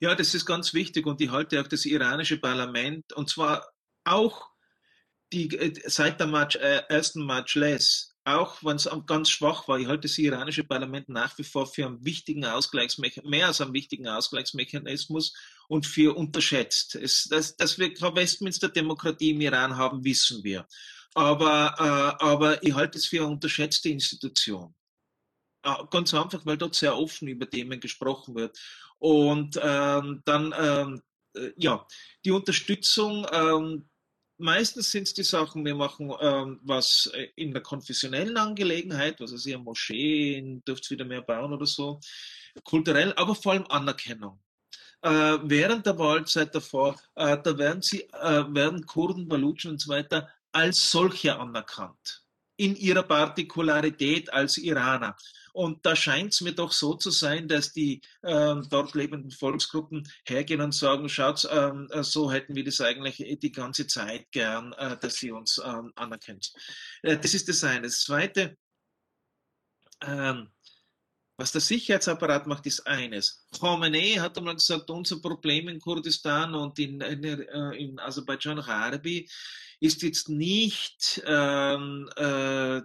Ja, 0.00 0.14
das 0.14 0.34
ist 0.34 0.46
ganz 0.46 0.72
wichtig 0.72 1.06
und 1.06 1.20
ich 1.20 1.30
halte 1.30 1.60
auch 1.60 1.68
das 1.68 1.84
iranische 1.84 2.38
Parlament 2.38 3.12
und 3.12 3.28
zwar 3.28 3.66
auch 4.04 4.48
die, 5.32 5.54
äh, 5.56 5.72
seit 5.86 6.20
der 6.20 6.26
March, 6.26 6.56
äh, 6.56 6.82
ersten 6.88 7.24
Majlis, 7.24 8.14
auch 8.24 8.62
wenn 8.62 8.76
es 8.76 8.88
ganz 9.06 9.30
schwach 9.30 9.66
war, 9.66 9.78
ich 9.78 9.88
halte 9.88 10.08
das 10.08 10.18
iranische 10.18 10.64
Parlament 10.64 11.08
nach 11.08 11.36
wie 11.38 11.44
vor 11.44 11.66
für 11.66 11.86
einen 11.86 12.04
wichtigen 12.04 12.44
Ausgleichsmechanismus, 12.44 13.30
mehr 13.30 13.46
als 13.48 13.60
einen 13.60 13.72
wichtigen 13.72 14.06
Ausgleichsmechanismus 14.06 15.34
und 15.68 15.86
für 15.86 16.16
unterschätzt. 16.16 16.94
Es, 16.94 17.24
dass, 17.24 17.56
dass 17.56 17.78
wir 17.78 17.90
Westminster-Demokratie 17.90 19.30
im 19.30 19.40
Iran 19.40 19.76
haben, 19.76 20.04
wissen 20.04 20.44
wir. 20.44 20.66
Aber, 21.14 21.74
äh, 21.78 22.24
aber 22.24 22.62
ich 22.62 22.74
halte 22.74 22.98
es 22.98 23.06
für 23.06 23.18
eine 23.18 23.28
unterschätzte 23.28 23.88
Institution. 23.88 24.74
Ah, 25.62 25.86
ganz 25.90 26.12
einfach, 26.12 26.44
weil 26.44 26.56
dort 26.56 26.74
sehr 26.74 26.96
offen 26.96 27.28
über 27.28 27.48
Themen 27.48 27.78
gesprochen 27.78 28.34
wird. 28.34 28.58
Und 28.98 29.58
ähm, 29.62 30.22
dann, 30.24 30.54
ähm, 30.58 31.02
äh, 31.36 31.52
ja, 31.56 31.86
die 32.24 32.32
Unterstützung, 32.32 33.26
ähm, 33.32 33.88
meistens 34.38 34.90
sind 34.90 35.04
es 35.04 35.14
die 35.14 35.22
Sachen, 35.22 35.64
wir 35.64 35.76
machen 35.76 36.12
ähm, 36.20 36.60
was 36.62 37.10
äh, 37.14 37.28
in 37.36 37.52
der 37.52 37.62
konfessionellen 37.62 38.36
Angelegenheit, 38.36 39.20
was 39.20 39.32
also 39.32 39.50
ihr 39.50 39.58
Moscheen, 39.58 40.64
dürft 40.64 40.90
wieder 40.90 41.04
mehr 41.04 41.22
bauen 41.22 41.52
oder 41.52 41.66
so, 41.66 42.00
kulturell, 42.64 43.12
aber 43.14 43.34
vor 43.34 43.52
allem 43.52 43.66
Anerkennung. 43.68 44.40
Äh, 45.02 45.38
während 45.42 45.86
der 45.86 45.98
Wahlzeit 45.98 46.54
davor, 46.54 46.96
äh, 47.16 47.38
da 47.42 47.58
werden 47.58 47.82
sie, 47.82 48.02
äh, 48.02 48.44
werden 48.54 48.86
Kurden, 48.86 49.28
Balutschen 49.28 49.72
und 49.72 49.80
so 49.80 49.90
weiter 49.90 50.28
als 50.52 50.90
solche 50.90 51.38
anerkannt. 51.38 52.24
In 52.56 52.76
ihrer 52.76 53.02
Partikularität 53.02 54.32
als 54.32 54.58
Iraner. 54.58 55.16
Und 55.52 55.84
da 55.84 55.94
scheint 55.94 56.32
es 56.32 56.40
mir 56.40 56.52
doch 56.52 56.72
so 56.72 56.94
zu 56.94 57.10
sein, 57.10 57.46
dass 57.46 57.72
die 57.72 58.00
äh, 58.22 58.54
dort 58.70 58.94
lebenden 58.94 59.30
Volksgruppen 59.30 60.08
hergehen 60.26 60.62
und 60.62 60.74
sagen, 60.74 61.08
schaut, 61.08 61.46
ähm, 61.50 61.88
äh, 61.90 62.02
so 62.02 62.32
hätten 62.32 62.54
wir 62.54 62.64
das 62.64 62.80
eigentlich 62.80 63.22
die 63.40 63.52
ganze 63.52 63.86
Zeit 63.86 64.30
gern, 64.32 64.72
äh, 64.72 64.96
dass 64.98 65.16
sie 65.16 65.30
uns 65.30 65.60
ähm, 65.64 65.92
anerkennt. 65.94 66.52
Äh, 67.02 67.18
das 67.18 67.34
ist 67.34 67.48
das 67.48 67.62
eine. 67.64 67.82
Das 67.82 68.00
zweite, 68.00 68.56
ähm, 70.00 70.50
was 71.36 71.52
der 71.52 71.60
Sicherheitsapparat 71.60 72.46
macht, 72.46 72.66
ist 72.66 72.86
eines. 72.86 73.41
Khomeini 73.58 74.14
hat 74.14 74.38
einmal 74.38 74.54
gesagt, 74.54 74.90
unser 74.90 75.20
Problem 75.20 75.68
in 75.68 75.80
Kurdistan 75.80 76.54
und 76.54 76.78
in, 76.78 77.00
in, 77.00 77.24
äh, 77.24 77.76
in 77.76 77.98
Aserbaidschan 77.98 78.58
Arabi 78.58 79.28
ist 79.82 80.02
jetzt 80.04 80.28
nicht 80.28 81.20
ähm, 81.26 82.08
äh, 82.14 82.82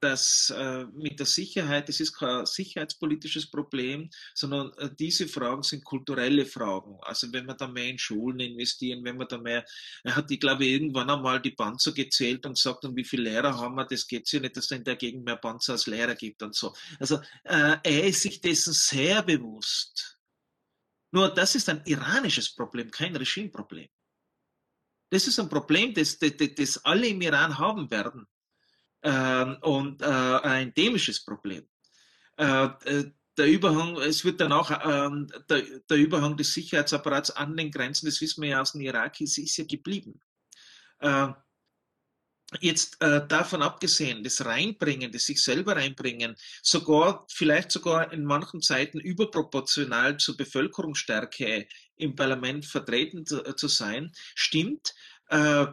das 0.00 0.52
äh, 0.56 0.86
mit 0.86 1.20
der 1.20 1.26
Sicherheit, 1.26 1.88
das 1.88 2.00
ist 2.00 2.14
kein 2.14 2.44
sicherheitspolitisches 2.46 3.48
Problem, 3.48 4.10
sondern 4.34 4.72
äh, 4.78 4.90
diese 4.98 5.28
Fragen 5.28 5.62
sind 5.62 5.84
kulturelle 5.84 6.44
Fragen. 6.44 6.98
Also 7.02 7.32
wenn 7.32 7.46
wir 7.46 7.54
da 7.54 7.68
mehr 7.68 7.90
in 7.90 7.98
Schulen 7.98 8.40
investieren, 8.40 9.04
wenn 9.04 9.18
wir 9.18 9.26
da 9.26 9.38
mehr, 9.38 9.64
er 10.02 10.16
hat, 10.16 10.32
ich 10.32 10.40
glaube, 10.40 10.66
irgendwann 10.66 11.10
einmal 11.10 11.40
die 11.40 11.52
Panzer 11.52 11.92
gezählt 11.92 12.44
und 12.44 12.54
gesagt, 12.54 12.84
und 12.84 12.96
wie 12.96 13.04
viele 13.04 13.30
Lehrer 13.30 13.56
haben 13.56 13.76
wir, 13.76 13.84
das 13.84 14.08
geht 14.08 14.30
ja 14.32 14.40
nicht, 14.40 14.56
dass 14.56 14.64
es 14.64 14.72
in 14.72 14.82
der 14.82 14.96
Gegend 14.96 15.24
mehr 15.24 15.36
Panzer 15.36 15.74
als 15.74 15.86
Lehrer 15.86 16.16
gibt 16.16 16.42
und 16.42 16.56
so. 16.56 16.74
Also 16.98 17.20
äh, 17.44 17.76
er 17.84 18.04
ist 18.04 18.22
sich 18.22 18.40
dessen 18.40 18.72
sehr 18.72 19.22
bewusst. 19.22 20.01
Nur 21.12 21.28
das 21.32 21.54
ist 21.54 21.68
ein 21.68 21.82
iranisches 21.84 22.54
Problem, 22.54 22.90
kein 22.90 23.14
Regimeproblem. 23.14 23.88
Das 25.10 25.26
ist 25.26 25.38
ein 25.38 25.48
Problem, 25.48 25.92
das, 25.92 26.18
das, 26.18 26.32
das 26.56 26.84
alle 26.84 27.06
im 27.06 27.20
Iran 27.20 27.58
haben 27.58 27.90
werden. 27.90 28.26
Ähm, 29.02 29.58
und 29.60 30.00
äh, 30.00 30.06
ein 30.06 30.68
endemisches 30.68 31.22
Problem. 31.22 31.68
Äh, 32.38 32.64
äh, 32.84 33.12
der 33.36 33.46
Überhang, 33.46 33.96
es 33.96 34.24
wird 34.24 34.40
dann 34.40 34.52
auch 34.52 34.70
ähm, 34.70 35.26
der, 35.48 35.62
der, 35.88 35.96
Überhang 35.96 36.36
des 36.36 36.52
Sicherheitsapparats 36.52 37.30
an 37.30 37.56
den 37.56 37.70
Grenzen, 37.70 38.06
das 38.06 38.20
wissen 38.20 38.42
wir 38.42 38.50
ja 38.50 38.60
aus 38.60 38.72
dem 38.72 38.82
Irak, 38.82 39.20
ist, 39.20 39.38
ist 39.38 39.56
ja 39.56 39.64
geblieben. 39.64 40.20
Äh, 41.00 41.28
jetzt 42.60 43.00
äh, 43.02 43.26
davon 43.26 43.62
abgesehen, 43.62 44.22
das 44.22 44.44
Reinbringen, 44.44 45.10
das 45.10 45.24
sich 45.24 45.42
selber 45.42 45.76
reinbringen, 45.76 46.36
sogar, 46.62 47.26
vielleicht 47.30 47.72
sogar 47.72 48.12
in 48.12 48.24
manchen 48.24 48.60
Zeiten 48.60 49.00
überproportional 49.00 50.16
zur 50.18 50.36
Bevölkerungsstärke 50.36 51.66
im 51.96 52.14
Parlament 52.14 52.66
vertreten 52.66 53.24
zu, 53.24 53.42
zu 53.54 53.68
sein, 53.68 54.12
stimmt. 54.34 54.94
Äh, 55.28 55.66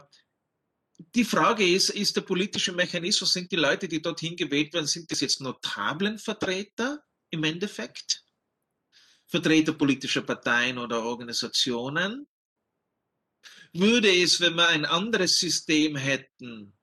die 1.15 1.23
Frage 1.23 1.67
ist, 1.67 1.89
ist 1.89 2.15
der 2.15 2.21
politische 2.21 2.73
Mechanismus, 2.73 3.33
sind 3.33 3.51
die 3.51 3.55
Leute, 3.55 3.87
die 3.87 4.01
dorthin 4.01 4.35
gewählt 4.35 4.73
werden, 4.73 4.87
sind 4.87 5.09
das 5.11 5.21
jetzt 5.21 5.41
Notablenvertreter 5.41 7.03
im 7.29 7.43
Endeffekt? 7.43 8.23
Vertreter 9.25 9.73
politischer 9.73 10.21
Parteien 10.21 10.77
oder 10.77 11.03
Organisationen? 11.03 12.27
Würde 13.73 14.09
es, 14.09 14.41
wenn 14.41 14.55
wir 14.55 14.67
ein 14.67 14.85
anderes 14.85 15.39
System 15.39 15.95
hätten 15.95 16.73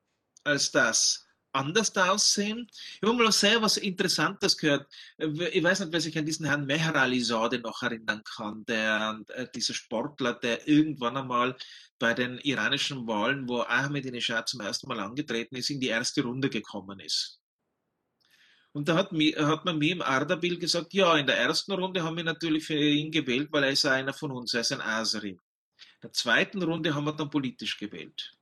als 0.45 0.71
das, 0.71 1.27
anders 1.57 1.97
aussehen. 1.97 2.69
Ich 3.01 3.09
habe 3.09 3.15
mal 3.15 3.33
sehr 3.33 3.61
was 3.63 3.77
Interessantes 3.77 4.57
gehört. 4.57 4.87
Ich 5.19 5.63
weiß 5.63 5.81
nicht, 5.81 5.93
wer 5.93 6.01
sich 6.01 6.17
an 6.19 6.27
diesen 6.27 6.47
Herrn 6.47 6.67
Mehrali-Sade 6.67 7.59
noch 7.61 7.83
erinnern 7.83 8.23
kann, 8.25 8.65
der, 8.67 9.21
äh, 9.29 9.47
dieser 9.55 9.75
Sportler, 9.75 10.35
der 10.35 10.69
irgendwann 10.69 11.17
einmal 11.17 11.57
bei 11.99 12.15
den 12.15 12.39
iranischen 12.39 13.07
Wahlen, 13.07 13.49
wo 13.49 13.63
Ahmadinejad 13.63 14.49
zum 14.49 14.61
ersten 14.61 14.89
Mal 14.89 15.01
angetreten 15.01 15.57
ist, 15.57 15.71
in 15.71 15.81
die 15.81 15.89
erste 15.89 16.23
Runde 16.23 16.51
gekommen 16.51 17.01
ist. 17.01 17.41
Und 18.73 18.89
da 18.89 18.97
hat, 18.97 19.11
hat 19.11 19.65
man 19.65 19.79
mir 19.79 19.93
im 19.93 20.03
Ardabil 20.03 20.59
gesagt, 20.59 20.93
ja, 20.93 21.17
in 21.17 21.27
der 21.27 21.39
ersten 21.39 21.73
Runde 21.73 22.03
haben 22.03 22.19
wir 22.19 22.25
natürlich 22.25 22.67
für 22.67 22.75
ihn 22.75 23.11
gewählt, 23.11 23.49
weil 23.51 23.65
er 23.65 23.71
ist 23.71 23.87
einer 23.87 24.13
von 24.13 24.31
uns, 24.31 24.53
er 24.53 24.61
ist 24.61 24.73
ein 24.73 24.83
Aseri. 24.83 25.39
In 25.97 26.01
der 26.03 26.13
zweiten 26.13 26.63
Runde 26.63 26.95
haben 26.95 27.05
wir 27.05 27.13
dann 27.13 27.31
politisch 27.31 27.79
gewählt. 27.79 28.33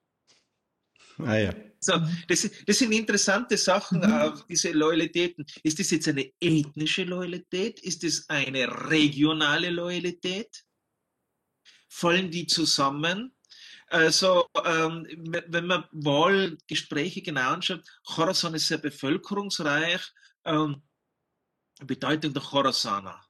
Ah, 1.18 1.36
ja. 1.36 1.54
So, 1.78 1.92
das, 2.26 2.50
das, 2.66 2.78
sind 2.78 2.92
interessante 2.92 3.56
Sachen, 3.56 4.00
mhm. 4.00 4.42
diese 4.48 4.72
Loyalitäten. 4.72 5.46
Ist 5.62 5.78
das 5.78 5.90
jetzt 5.90 6.08
eine 6.08 6.32
ethnische 6.40 7.04
Loyalität? 7.04 7.80
Ist 7.80 8.02
das 8.02 8.28
eine 8.28 8.66
regionale 8.90 9.70
Loyalität? 9.70 10.64
Fallen 11.88 12.30
die 12.30 12.46
zusammen? 12.46 13.36
Also, 13.88 14.48
ähm, 14.64 15.06
wenn 15.46 15.66
man 15.66 15.84
Wahlgespräche 15.92 17.22
genau 17.22 17.52
anschaut, 17.52 17.84
Khorasan 18.04 18.54
ist 18.54 18.66
sehr 18.66 18.78
bevölkerungsreich. 18.78 20.02
Ähm, 20.44 20.82
Bedeutung 21.80 22.32
der 22.32 22.42
Khorasaner. 22.42 23.23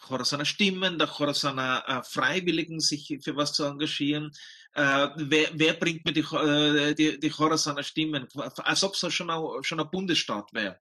Khorasaner 0.00 0.44
Stimmen, 0.44 0.98
der 0.98 1.08
Khorasaner 1.08 1.84
äh, 1.86 2.02
Freiwilligen, 2.02 2.80
sich 2.80 3.18
für 3.22 3.36
was 3.36 3.52
zu 3.52 3.64
engagieren. 3.64 4.32
Äh, 4.74 5.08
wer, 5.16 5.48
wer, 5.54 5.74
bringt 5.74 6.04
mir 6.04 6.12
die, 6.12 6.20
äh, 6.20 6.94
die, 6.94 7.18
die 7.18 7.30
Khorasaner 7.30 7.82
Stimmen? 7.82 8.26
Als 8.34 8.84
ob 8.84 8.94
es 8.94 9.12
schon 9.12 9.30
ein, 9.30 9.62
schon 9.62 9.80
ein 9.80 9.90
Bundesstaat 9.90 10.52
wäre 10.52 10.78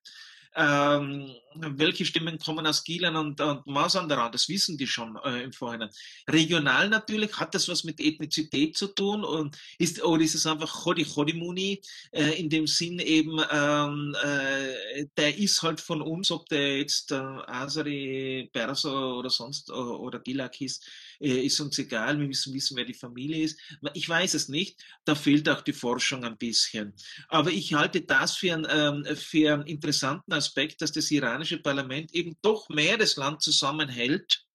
ähm, 0.56 1.32
welche 1.56 2.06
Stimmen 2.06 2.38
kommen 2.38 2.68
aus 2.68 2.84
Gilan 2.84 3.16
und, 3.16 3.42
und 3.42 3.66
Masandaran, 3.66 4.32
das 4.32 4.50
wissen 4.50 4.78
die 4.78 4.88
schon 4.88 5.18
äh, 5.24 5.44
im 5.44 5.54
Vorhinein. 5.54 5.90
Regional 6.30 6.90
natürlich, 6.90 7.38
hat 7.38 7.56
das 7.56 7.68
was 7.68 7.84
mit 7.84 8.00
Ethnizität 8.00 8.78
zu 8.78 8.88
tun 8.88 9.24
und 9.24 9.58
ist, 9.78 10.04
oder 10.04 10.22
ist 10.24 10.36
es 10.36 10.46
einfach 10.46 10.84
Chodi 10.84 11.06
Chodimuni, 11.06 11.82
äh, 12.12 12.40
in 12.40 12.50
dem 12.50 12.68
Sinn 12.68 13.00
eben, 13.00 13.40
ähm, 13.52 14.16
äh, 14.24 15.06
der 15.18 15.38
ist 15.38 15.62
halt 15.62 15.82
von 15.82 16.02
uns, 16.02 16.32
ob 16.32 16.48
der 16.50 16.80
jetzt 16.80 17.12
äh, 17.12 17.16
Asari, 17.16 18.50
Perso 18.52 19.18
oder 19.20 19.30
sonst 19.30 19.72
oder, 19.72 20.20
Gilak 20.20 20.62
ist, 20.62 20.86
äh, 21.20 21.46
ist 21.46 21.60
uns 21.60 21.78
egal, 21.80 22.20
wir 22.20 22.28
müssen 22.28 22.54
wissen, 22.54 22.78
wer 22.78 22.86
die 22.86 22.94
Familie 22.94 23.44
ist. 23.44 23.60
Ich 23.94 24.08
weiß 24.08 24.34
es 24.34 24.50
nicht, 24.50 24.84
da 25.06 25.16
fehlt 25.16 25.50
auch 25.50 25.62
die 25.62 25.74
Forschung 25.74 26.24
ein 26.24 26.38
bisschen. 26.38 26.94
Aber 27.28 27.52
ich 27.52 27.74
halte 27.74 28.02
das 28.02 28.36
für, 28.36 28.54
ein, 28.54 28.68
ähm, 28.70 29.16
für 29.16 29.54
einen 29.54 29.68
interessanten 29.68 30.34
Aspekt, 30.34 30.82
dass 30.82 30.92
das 30.92 31.12
iranische 31.12 31.58
Parlament 31.58 32.14
eben 32.14 32.38
doch 32.42 32.70
mehr 32.70 32.98
das 32.98 33.16
Land 33.16 33.42
zusammenhält, 33.42 34.48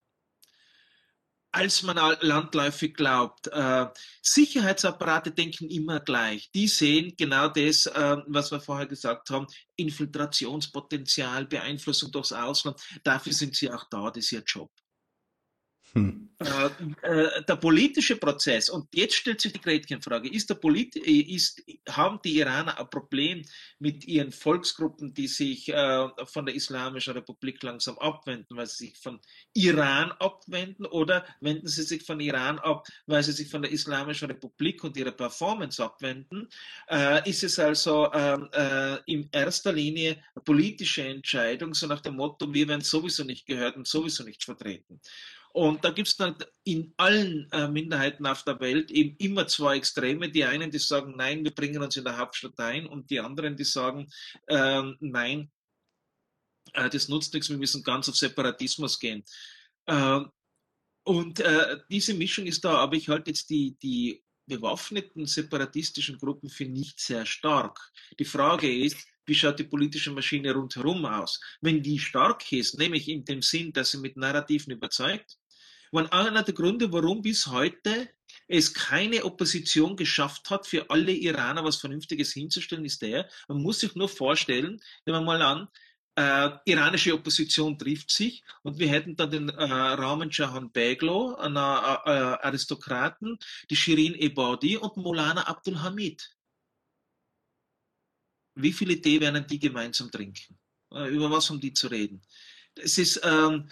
als 1.52 1.82
man 1.82 2.16
landläufig 2.20 2.94
glaubt. 2.94 3.46
Äh, 3.48 3.86
Sicherheitsapparate 4.22 5.32
denken 5.32 5.68
immer 5.68 6.00
gleich. 6.00 6.50
Die 6.52 6.66
sehen 6.66 7.14
genau 7.16 7.48
das, 7.48 7.86
äh, 7.86 8.16
was 8.26 8.50
wir 8.50 8.60
vorher 8.60 8.86
gesagt 8.86 9.28
haben, 9.28 9.46
Infiltrationspotenzial, 9.76 11.46
Beeinflussung 11.46 12.10
durchs 12.10 12.32
Ausland. 12.32 12.80
Dafür 13.04 13.34
sind 13.34 13.54
sie 13.54 13.70
auch 13.70 13.84
da, 13.90 14.10
das 14.10 14.24
ist 14.24 14.32
ihr 14.32 14.42
Job. 14.46 14.70
Hm. 15.94 16.30
Äh, 16.38 16.70
äh, 17.02 17.44
der 17.44 17.56
politische 17.56 18.16
Prozess, 18.16 18.68
und 18.68 18.88
jetzt 18.94 19.14
stellt 19.14 19.40
sich 19.40 19.52
die 19.52 19.60
Gretchenfrage, 19.60 20.28
ist 20.28 20.50
der 20.50 20.54
Polit 20.54 20.96
ist, 20.96 21.62
haben 21.88 22.18
die 22.24 22.38
Iraner 22.38 22.78
ein 22.78 22.90
Problem 22.90 23.44
mit 23.78 24.06
ihren 24.06 24.32
Volksgruppen, 24.32 25.14
die 25.14 25.28
sich 25.28 25.68
äh, 25.68 26.08
von 26.24 26.46
der 26.46 26.54
Islamischen 26.54 27.12
Republik 27.14 27.62
langsam 27.62 27.98
abwenden, 27.98 28.56
weil 28.56 28.66
sie 28.66 28.86
sich 28.86 28.98
von 28.98 29.20
Iran 29.54 30.12
abwenden, 30.12 30.86
oder 30.86 31.24
wenden 31.40 31.68
sie 31.68 31.82
sich 31.82 32.02
von 32.02 32.20
Iran 32.20 32.58
ab, 32.58 32.86
weil 33.06 33.22
sie 33.22 33.32
sich 33.32 33.48
von 33.48 33.62
der 33.62 33.70
Islamischen 33.70 34.28
Republik 34.28 34.82
und 34.84 34.96
ihrer 34.96 35.12
Performance 35.12 35.82
abwenden? 35.82 36.48
Äh, 36.88 37.28
ist 37.28 37.44
es 37.44 37.58
also 37.58 38.10
ähm, 38.12 38.48
äh, 38.52 38.96
in 39.06 39.28
erster 39.30 39.72
Linie 39.72 40.22
eine 40.34 40.42
politische 40.42 41.04
Entscheidung, 41.04 41.74
so 41.74 41.86
nach 41.86 42.00
dem 42.00 42.16
Motto, 42.16 42.52
wir 42.52 42.66
werden 42.68 42.80
sowieso 42.80 43.24
nicht 43.24 43.46
gehört 43.46 43.76
und 43.76 43.86
sowieso 43.86 44.24
nicht 44.24 44.42
vertreten? 44.44 45.00
Und 45.52 45.84
da 45.84 45.90
gibt 45.90 46.08
es 46.08 46.16
dann 46.16 46.34
in 46.64 46.94
allen 46.96 47.50
äh, 47.52 47.68
Minderheiten 47.68 48.26
auf 48.26 48.42
der 48.42 48.58
Welt 48.60 48.90
eben 48.90 49.16
immer 49.18 49.46
zwei 49.46 49.76
Extreme. 49.76 50.30
Die 50.30 50.44
einen, 50.44 50.70
die 50.70 50.78
sagen, 50.78 51.14
nein, 51.16 51.44
wir 51.44 51.50
bringen 51.50 51.82
uns 51.82 51.96
in 51.96 52.04
der 52.04 52.16
Hauptstadt 52.16 52.58
ein 52.58 52.86
und 52.86 53.10
die 53.10 53.20
anderen, 53.20 53.56
die 53.56 53.64
sagen, 53.64 54.10
äh, 54.46 54.82
nein, 55.00 55.50
äh, 56.72 56.88
das 56.88 57.08
nutzt 57.08 57.34
nichts, 57.34 57.50
wir 57.50 57.58
müssen 57.58 57.82
ganz 57.82 58.08
auf 58.08 58.16
Separatismus 58.16 58.98
gehen. 58.98 59.22
Äh, 59.86 60.20
und 61.04 61.40
äh, 61.40 61.80
diese 61.90 62.14
Mischung 62.14 62.46
ist 62.46 62.64
da, 62.64 62.76
aber 62.76 62.96
ich 62.96 63.08
halte 63.08 63.30
jetzt 63.30 63.50
die, 63.50 63.76
die 63.82 64.24
bewaffneten 64.46 65.26
separatistischen 65.26 66.16
Gruppen 66.18 66.48
für 66.48 66.64
nicht 66.64 66.98
sehr 66.98 67.26
stark. 67.26 67.78
Die 68.18 68.24
Frage 68.24 68.74
ist, 68.84 68.96
wie 69.26 69.34
schaut 69.34 69.58
die 69.58 69.64
politische 69.64 70.10
Maschine 70.12 70.52
rundherum 70.52 71.04
aus? 71.04 71.40
Wenn 71.60 71.82
die 71.82 71.98
stark 71.98 72.50
ist, 72.52 72.78
nämlich 72.78 73.08
in 73.08 73.24
dem 73.24 73.42
Sinn, 73.42 73.72
dass 73.72 73.90
sie 73.90 73.98
mit 73.98 74.16
Narrativen 74.16 74.72
überzeugt, 74.72 75.38
und 75.92 76.12
einer 76.12 76.42
der 76.42 76.54
Gründe, 76.54 76.90
warum 76.92 77.22
bis 77.22 77.46
heute 77.46 78.08
es 78.48 78.72
keine 78.72 79.24
Opposition 79.24 79.94
geschafft 79.96 80.48
hat, 80.50 80.66
für 80.66 80.88
alle 80.90 81.12
Iraner 81.12 81.64
was 81.64 81.76
Vernünftiges 81.76 82.32
hinzustellen, 82.32 82.84
ist 82.84 83.02
der, 83.02 83.28
man 83.46 83.62
muss 83.62 83.80
sich 83.80 83.94
nur 83.94 84.08
vorstellen, 84.08 84.80
nehmen 85.04 85.20
wir 85.20 85.20
mal 85.20 85.42
an, 85.42 85.68
äh, 86.16 86.50
iranische 86.64 87.14
Opposition 87.14 87.78
trifft 87.78 88.10
sich 88.10 88.42
und 88.62 88.78
wir 88.78 88.88
hätten 88.88 89.16
dann 89.16 89.30
den 89.30 89.48
äh, 89.50 89.64
Raman 89.64 90.30
Jahan 90.30 90.72
Beglo, 90.72 91.34
einen 91.34 91.56
äh, 91.56 91.60
äh, 91.60 92.38
Aristokraten, 92.42 93.38
die 93.70 93.76
Shirin 93.76 94.14
Ebadi 94.14 94.78
und 94.78 94.96
Molana 94.96 95.46
Abdul 95.46 95.80
Hamid. 95.80 96.34
Wie 98.54 98.72
viele 98.72 99.00
Tee 99.00 99.20
werden 99.20 99.46
die 99.46 99.58
gemeinsam 99.58 100.10
trinken? 100.10 100.58
Äh, 100.92 101.08
über 101.08 101.30
was 101.30 101.48
haben 101.48 101.60
die 101.60 101.72
zu 101.72 101.88
reden? 101.88 102.22
Es 102.76 102.96
ist, 102.98 103.20
ähm, 103.24 103.68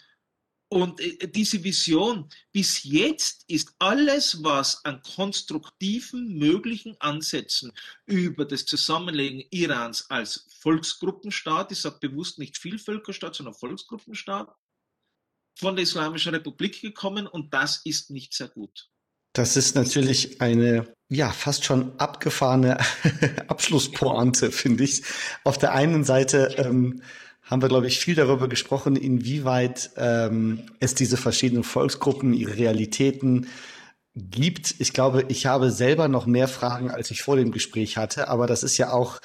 und 0.73 1.01
äh, 1.01 1.29
diese 1.29 1.63
Vision, 1.65 2.29
bis 2.53 2.85
jetzt 2.85 3.45
ist 3.49 3.75
alles, 3.81 4.43
was 4.43 4.85
an 4.85 5.03
konstruktiven, 5.03 6.39
möglichen 6.39 6.97
Ansätzen 7.01 7.73
über 8.07 8.45
das 8.45 8.65
Zusammenlegen 8.67 9.45
Irans 9.51 10.09
als 10.11 10.47
Volksgruppenstaat, 10.61 11.73
ich 11.73 11.81
sage 11.81 11.99
bewusst 12.01 12.39
nicht 12.39 12.57
Vielvölkerstaat, 12.57 13.35
sondern 13.35 13.55
Volksgruppenstaat, 13.55 14.55
von 15.59 15.75
der 15.75 15.83
Islamischen 15.83 16.35
Republik 16.35 16.81
gekommen 16.81 17.27
und 17.27 17.53
das 17.53 17.81
ist 17.85 18.11
nicht 18.11 18.33
sehr 18.33 18.49
gut. 18.49 18.89
Das 19.33 19.57
ist 19.57 19.75
natürlich 19.75 20.41
eine, 20.41 20.95
ja, 21.09 21.33
fast 21.33 21.65
schon 21.65 21.99
abgefahrene 21.99 22.79
Abschlusspointe, 23.49 24.53
finde 24.53 24.85
ich. 24.85 25.03
Auf 25.45 25.59
der 25.59 25.73
einen 25.73 26.05
Seite 26.05 26.55
ähm, 26.59 27.03
haben 27.51 27.62
wir, 27.62 27.68
glaube 27.68 27.89
ich, 27.89 27.98
viel 27.98 28.14
darüber 28.14 28.48
gesprochen, 28.48 28.94
inwieweit 28.94 29.90
ähm, 29.97 30.62
es 30.78 30.94
diese 30.94 31.16
verschiedenen 31.16 31.64
Volksgruppen, 31.64 32.32
ihre 32.32 32.56
Realitäten 32.56 33.48
gibt. 34.14 34.77
Ich 34.78 34.93
glaube, 34.93 35.24
ich 35.28 35.47
habe 35.47 35.70
selber 35.70 36.06
noch 36.06 36.27
mehr 36.27 36.47
Fragen, 36.47 36.90
als 36.90 37.10
ich 37.10 37.22
vor 37.22 37.36
dem 37.36 37.51
Gespräch 37.51 37.97
hatte, 37.97 38.28
aber 38.28 38.47
das 38.47 38.62
ist 38.62 38.78
ja 38.78 38.93
auch 38.93 39.20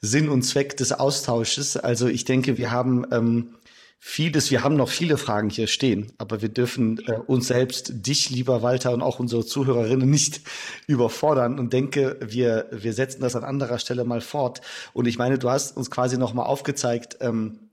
Sinn 0.00 0.28
und 0.28 0.42
Zweck 0.42 0.76
des 0.76 0.92
Austausches. 0.92 1.76
Also 1.76 2.08
ich 2.08 2.24
denke, 2.24 2.58
wir 2.58 2.70
haben 2.72 3.06
ähm, 3.12 3.54
vieles, 4.00 4.50
wir 4.50 4.62
haben 4.62 4.76
noch 4.76 4.88
viele 4.88 5.16
Fragen 5.16 5.50
hier 5.50 5.66
stehen, 5.66 6.12
aber 6.18 6.40
wir 6.40 6.48
dürfen 6.48 6.98
äh, 7.06 7.12
uns 7.12 7.48
selbst, 7.48 7.92
dich, 8.06 8.30
lieber 8.30 8.62
Walter, 8.62 8.92
und 8.92 9.02
auch 9.02 9.18
unsere 9.18 9.44
Zuhörerinnen 9.44 10.08
nicht 10.08 10.40
überfordern 10.86 11.58
und 11.58 11.72
denke, 11.72 12.16
wir, 12.20 12.66
wir 12.70 12.92
setzen 12.92 13.20
das 13.20 13.36
an 13.36 13.44
anderer 13.44 13.78
Stelle 13.78 14.04
mal 14.04 14.20
fort. 14.20 14.60
Und 14.92 15.06
ich 15.06 15.18
meine, 15.18 15.38
du 15.38 15.50
hast 15.50 15.76
uns 15.76 15.90
quasi 15.90 16.16
noch 16.16 16.34
mal 16.34 16.44
aufgezeigt, 16.44 17.18
ähm, 17.20 17.67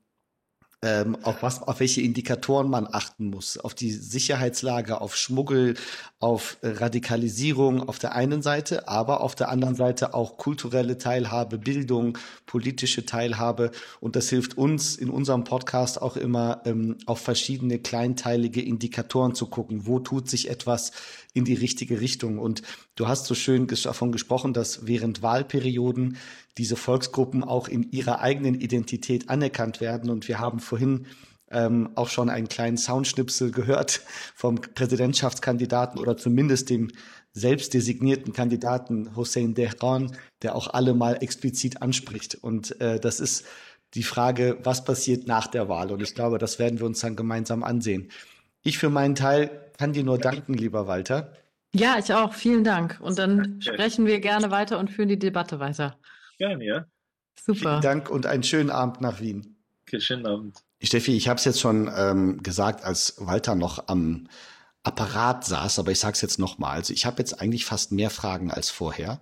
ähm, 0.82 1.18
auf 1.24 1.42
was, 1.42 1.62
auf 1.62 1.80
welche 1.80 2.02
Indikatoren 2.02 2.70
man 2.70 2.88
achten 2.92 3.30
muss, 3.30 3.58
auf 3.58 3.74
die 3.74 3.92
Sicherheitslage, 3.92 5.02
auf 5.02 5.16
Schmuggel, 5.16 5.76
auf 6.20 6.58
Radikalisierung 6.62 7.88
auf 7.88 8.00
der 8.00 8.14
einen 8.16 8.42
Seite, 8.42 8.88
aber 8.88 9.22
auf 9.22 9.36
der 9.36 9.50
anderen 9.50 9.76
Seite 9.76 10.14
auch 10.14 10.38
kulturelle 10.38 10.98
Teilhabe, 10.98 11.58
Bildung, 11.58 12.18
politische 12.46 13.06
Teilhabe. 13.06 13.72
Und 14.00 14.16
das 14.16 14.30
hilft 14.30 14.58
uns 14.58 14.96
in 14.96 15.10
unserem 15.10 15.44
Podcast 15.44 16.02
auch 16.02 16.18
immer 16.18 16.62
ähm, 16.66 16.98
auf 17.06 17.20
verschiedene 17.20 17.80
kleinteilige 17.80 18.62
Indikatoren 18.62 19.36
zu 19.36 19.48
gucken. 19.48 19.86
Wo 19.86 20.00
tut 20.00 20.30
sich 20.30 20.50
etwas 20.50 20.92
in 21.36 21.46
die 21.46 21.54
richtige 21.54 22.02
Richtung? 22.02 22.40
Und 22.40 22.64
du 22.96 23.08
hast 23.08 23.28
so 23.28 23.36
schön 23.36 23.68
davon 23.68 24.12
gesprochen, 24.12 24.54
dass 24.54 24.88
während 24.88 25.22
Wahlperioden 25.22 26.18
diese 26.58 26.76
Volksgruppen 26.76 27.44
auch 27.44 27.68
in 27.68 27.92
ihrer 27.92 28.22
eigenen 28.22 28.60
Identität 28.60 29.30
anerkannt 29.30 29.82
werden. 29.82 30.10
Und 30.10 30.28
wir 30.28 30.40
haben 30.40 30.60
vorhin 30.60 31.06
ähm, 31.52 31.90
auch 31.96 32.10
schon 32.10 32.30
einen 32.30 32.48
kleinen 32.48 32.78
Soundschnipsel 32.78 33.52
gehört 33.52 34.02
vom 34.34 34.56
Präsidentschaftskandidaten 34.56 36.00
oder 36.00 36.18
zumindest 36.18 36.70
dem 36.70 36.90
selbstdesignierten 37.34 38.34
Kandidaten 38.34 39.16
Hossein 39.16 39.54
Dehran, 39.54 40.16
der 40.42 40.56
auch 40.56 40.74
alle 40.74 40.94
mal 40.94 41.22
explizit 41.22 41.82
anspricht. 41.82 42.36
Und 42.36 42.80
äh, 42.82 43.00
das 43.00 43.20
ist 43.20 43.46
die 43.94 44.04
Frage, 44.04 44.58
was 44.64 44.84
passiert 44.84 45.28
nach 45.28 45.48
der 45.48 45.70
Wahl? 45.70 45.92
Und 45.92 46.02
ich 46.02 46.16
glaube, 46.16 46.38
das 46.38 46.60
werden 46.60 46.80
wir 46.80 46.86
uns 46.86 47.00
dann 47.02 47.16
gemeinsam 47.16 47.64
ansehen. 47.64 48.10
Ich 48.64 48.78
für 48.78 48.90
meinen 48.90 49.16
Teil 49.16 49.65
kann 49.78 49.94
dir 49.94 50.04
nur 50.04 50.18
danken, 50.18 50.54
lieber 50.54 50.88
Walter. 50.88 51.34
Ja, 51.74 51.98
ich 52.00 52.14
auch. 52.14 52.34
Vielen 52.34 52.64
Dank. 52.64 53.00
Und 53.02 53.20
dann 53.20 53.62
sprechen 53.62 54.06
wir 54.06 54.20
gerne 54.20 54.50
weiter 54.52 54.80
und 54.80 54.90
führen 54.90 55.10
die 55.10 55.20
Debatte 55.20 55.60
weiter. 55.60 55.98
Gerne, 56.38 56.66
ja. 56.66 56.86
Super. 57.40 57.60
Vielen 57.60 57.82
Dank 57.82 58.10
und 58.10 58.26
einen 58.26 58.44
schönen 58.44 58.70
Abend 58.70 59.02
nach 59.02 59.20
Wien. 59.20 59.58
Okay, 59.88 60.00
schönen 60.00 60.26
Abend. 60.26 60.58
Steffi, 60.82 61.16
ich 61.16 61.28
habe 61.28 61.38
es 61.38 61.46
jetzt 61.46 61.60
schon 61.60 61.92
ähm, 61.96 62.42
gesagt, 62.42 62.84
als 62.84 63.16
Walter 63.18 63.56
noch 63.56 63.88
am 63.88 64.28
Apparat 64.84 65.46
saß, 65.46 65.80
aber 65.80 65.92
ich 65.92 66.00
sage 66.00 66.14
es 66.14 66.22
jetzt 66.22 66.40
nochmal. 66.40 66.78
Also 66.78 66.94
ich 66.94 67.06
habe 67.06 67.18
jetzt 67.20 67.42
eigentlich 67.42 67.66
fast 67.66 67.92
mehr 67.92 68.10
Fragen 68.10 68.52
als 68.52 68.70
vorher. 68.70 69.20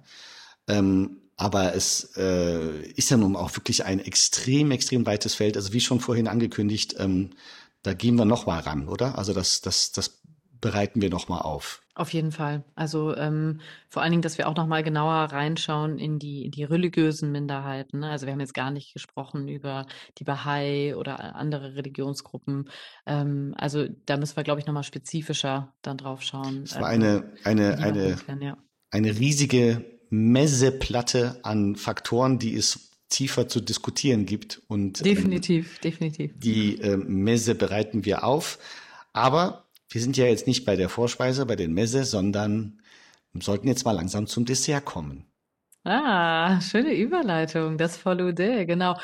Ähm, 0.67 1.21
aber 1.35 1.73
es 1.73 2.15
äh, 2.17 2.81
ist 2.91 3.09
ja 3.09 3.17
nun 3.17 3.35
auch 3.35 3.55
wirklich 3.55 3.85
ein 3.85 3.99
extrem, 3.99 4.71
extrem 4.71 5.05
weites 5.05 5.35
Feld. 5.35 5.57
Also 5.57 5.73
wie 5.73 5.79
schon 5.79 5.99
vorhin 5.99 6.27
angekündigt, 6.27 6.95
ähm, 6.99 7.31
da 7.81 7.93
gehen 7.93 8.15
wir 8.15 8.25
nochmal 8.25 8.61
ran, 8.61 8.87
oder? 8.87 9.17
Also 9.17 9.33
das, 9.33 9.61
das, 9.61 9.91
das 9.91 10.21
bereiten 10.63 11.01
wir 11.01 11.09
nochmal 11.09 11.41
auf. 11.41 11.81
Auf 11.93 12.13
jeden 12.13 12.31
Fall. 12.31 12.63
Also 12.73 13.15
ähm, 13.17 13.59
vor 13.89 14.01
allen 14.01 14.11
Dingen, 14.11 14.21
dass 14.21 14.37
wir 14.37 14.47
auch 14.47 14.55
nochmal 14.55 14.81
genauer 14.81 15.25
reinschauen 15.25 15.99
in 15.99 16.19
die, 16.19 16.45
in 16.45 16.51
die 16.51 16.63
religiösen 16.63 17.33
Minderheiten. 17.33 17.99
Ne? 17.99 18.09
Also 18.09 18.25
wir 18.25 18.31
haben 18.31 18.39
jetzt 18.39 18.53
gar 18.53 18.71
nicht 18.71 18.93
gesprochen 18.93 19.49
über 19.49 19.85
die 20.17 20.23
Bahai 20.23 20.95
oder 20.95 21.35
andere 21.35 21.75
Religionsgruppen. 21.75 22.69
Ähm, 23.05 23.53
also 23.57 23.85
da 24.05 24.15
müssen 24.15 24.37
wir, 24.37 24.43
glaube 24.43 24.61
ich, 24.61 24.65
nochmal 24.65 24.85
spezifischer 24.85 25.73
dann 25.81 25.97
drauf 25.97 26.23
schauen. 26.23 26.63
Es 26.63 26.79
war 26.79 26.87
eine, 26.87 27.33
eine, 27.43 27.77
eine, 27.79 28.17
ja. 28.39 28.57
eine 28.89 29.19
riesige 29.19 29.83
Messeplatte 30.09 31.41
an 31.43 31.75
Faktoren, 31.75 32.39
die 32.39 32.55
es 32.55 32.91
tiefer 33.09 33.49
zu 33.49 33.59
diskutieren 33.59 34.25
gibt. 34.25 34.61
Und 34.67 35.03
definitiv, 35.05 35.75
ähm, 35.75 35.81
definitiv. 35.83 36.31
Die 36.37 36.79
äh, 36.79 36.95
Messe 36.95 37.53
bereiten 37.53 38.05
wir 38.05 38.23
auf. 38.23 38.57
Aber 39.11 39.62
wir 39.93 40.01
sind 40.01 40.17
ja 40.17 40.25
jetzt 40.25 40.47
nicht 40.47 40.65
bei 40.65 40.75
der 40.75 40.89
Vorspeise, 40.89 41.45
bei 41.45 41.55
den 41.55 41.73
Messe, 41.73 42.03
sondern 42.03 42.81
sollten 43.39 43.67
jetzt 43.67 43.85
mal 43.85 43.91
langsam 43.91 44.25
zum 44.25 44.43
Dessert 44.43 44.85
kommen. 44.85 45.25
Ah, 45.83 46.59
schöne 46.61 46.95
Überleitung, 46.95 47.77
das 47.77 47.97
Folude, 47.97 48.65
genau. 48.65 48.97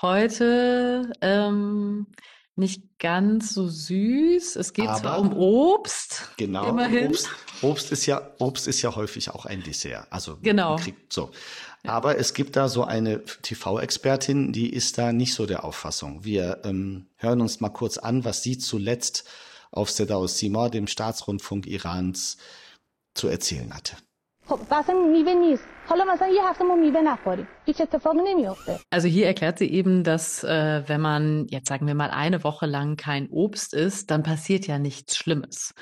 Heute 0.00 1.10
ähm, 1.20 2.06
nicht 2.54 2.98
ganz 2.98 3.54
so 3.54 3.66
süß. 3.66 4.56
Es 4.56 4.72
geht 4.72 4.88
Aber, 4.88 5.00
zwar 5.00 5.18
um 5.18 5.32
Obst. 5.36 6.30
Genau. 6.36 6.68
Immerhin. 6.68 7.08
Obst, 7.08 7.28
Obst 7.62 7.92
ist 7.92 8.06
ja 8.06 8.30
Obst 8.38 8.68
ist 8.68 8.82
ja 8.82 8.94
häufig 8.94 9.30
auch 9.30 9.46
ein 9.46 9.62
Dessert. 9.62 10.06
Also 10.10 10.38
genau. 10.42 10.76
Kriegt, 10.76 11.12
so. 11.12 11.30
Ja. 11.82 11.92
Aber 11.92 12.18
es 12.18 12.34
gibt 12.34 12.54
da 12.56 12.68
so 12.68 12.84
eine 12.84 13.24
TV-Expertin, 13.24 14.52
die 14.52 14.72
ist 14.72 14.98
da 14.98 15.12
nicht 15.12 15.34
so 15.34 15.46
der 15.46 15.64
Auffassung. 15.64 16.24
Wir 16.24 16.60
ähm, 16.64 17.08
hören 17.16 17.40
uns 17.40 17.60
mal 17.60 17.70
kurz 17.70 17.98
an, 17.98 18.24
was 18.24 18.42
sie 18.42 18.58
zuletzt 18.58 19.24
auf 19.70 19.90
Sedao 19.90 20.26
Sima, 20.26 20.68
dem 20.68 20.86
Staatsrundfunk 20.86 21.66
Irans, 21.66 22.36
zu 23.14 23.28
erzählen 23.28 23.72
hatte. 23.74 23.96
Also 28.90 29.08
hier 29.08 29.26
erklärt 29.26 29.58
sie 29.58 29.68
eben, 29.68 30.04
dass 30.04 30.44
äh, 30.44 30.84
wenn 30.86 31.00
man 31.00 31.46
jetzt 31.48 31.68
sagen 31.68 31.88
wir 31.88 31.96
mal 31.96 32.10
eine 32.10 32.44
Woche 32.44 32.66
lang 32.66 32.96
kein 32.96 33.28
Obst 33.28 33.74
isst, 33.74 34.10
dann 34.12 34.22
passiert 34.22 34.68
ja 34.68 34.78
nichts 34.78 35.16
Schlimmes. 35.16 35.74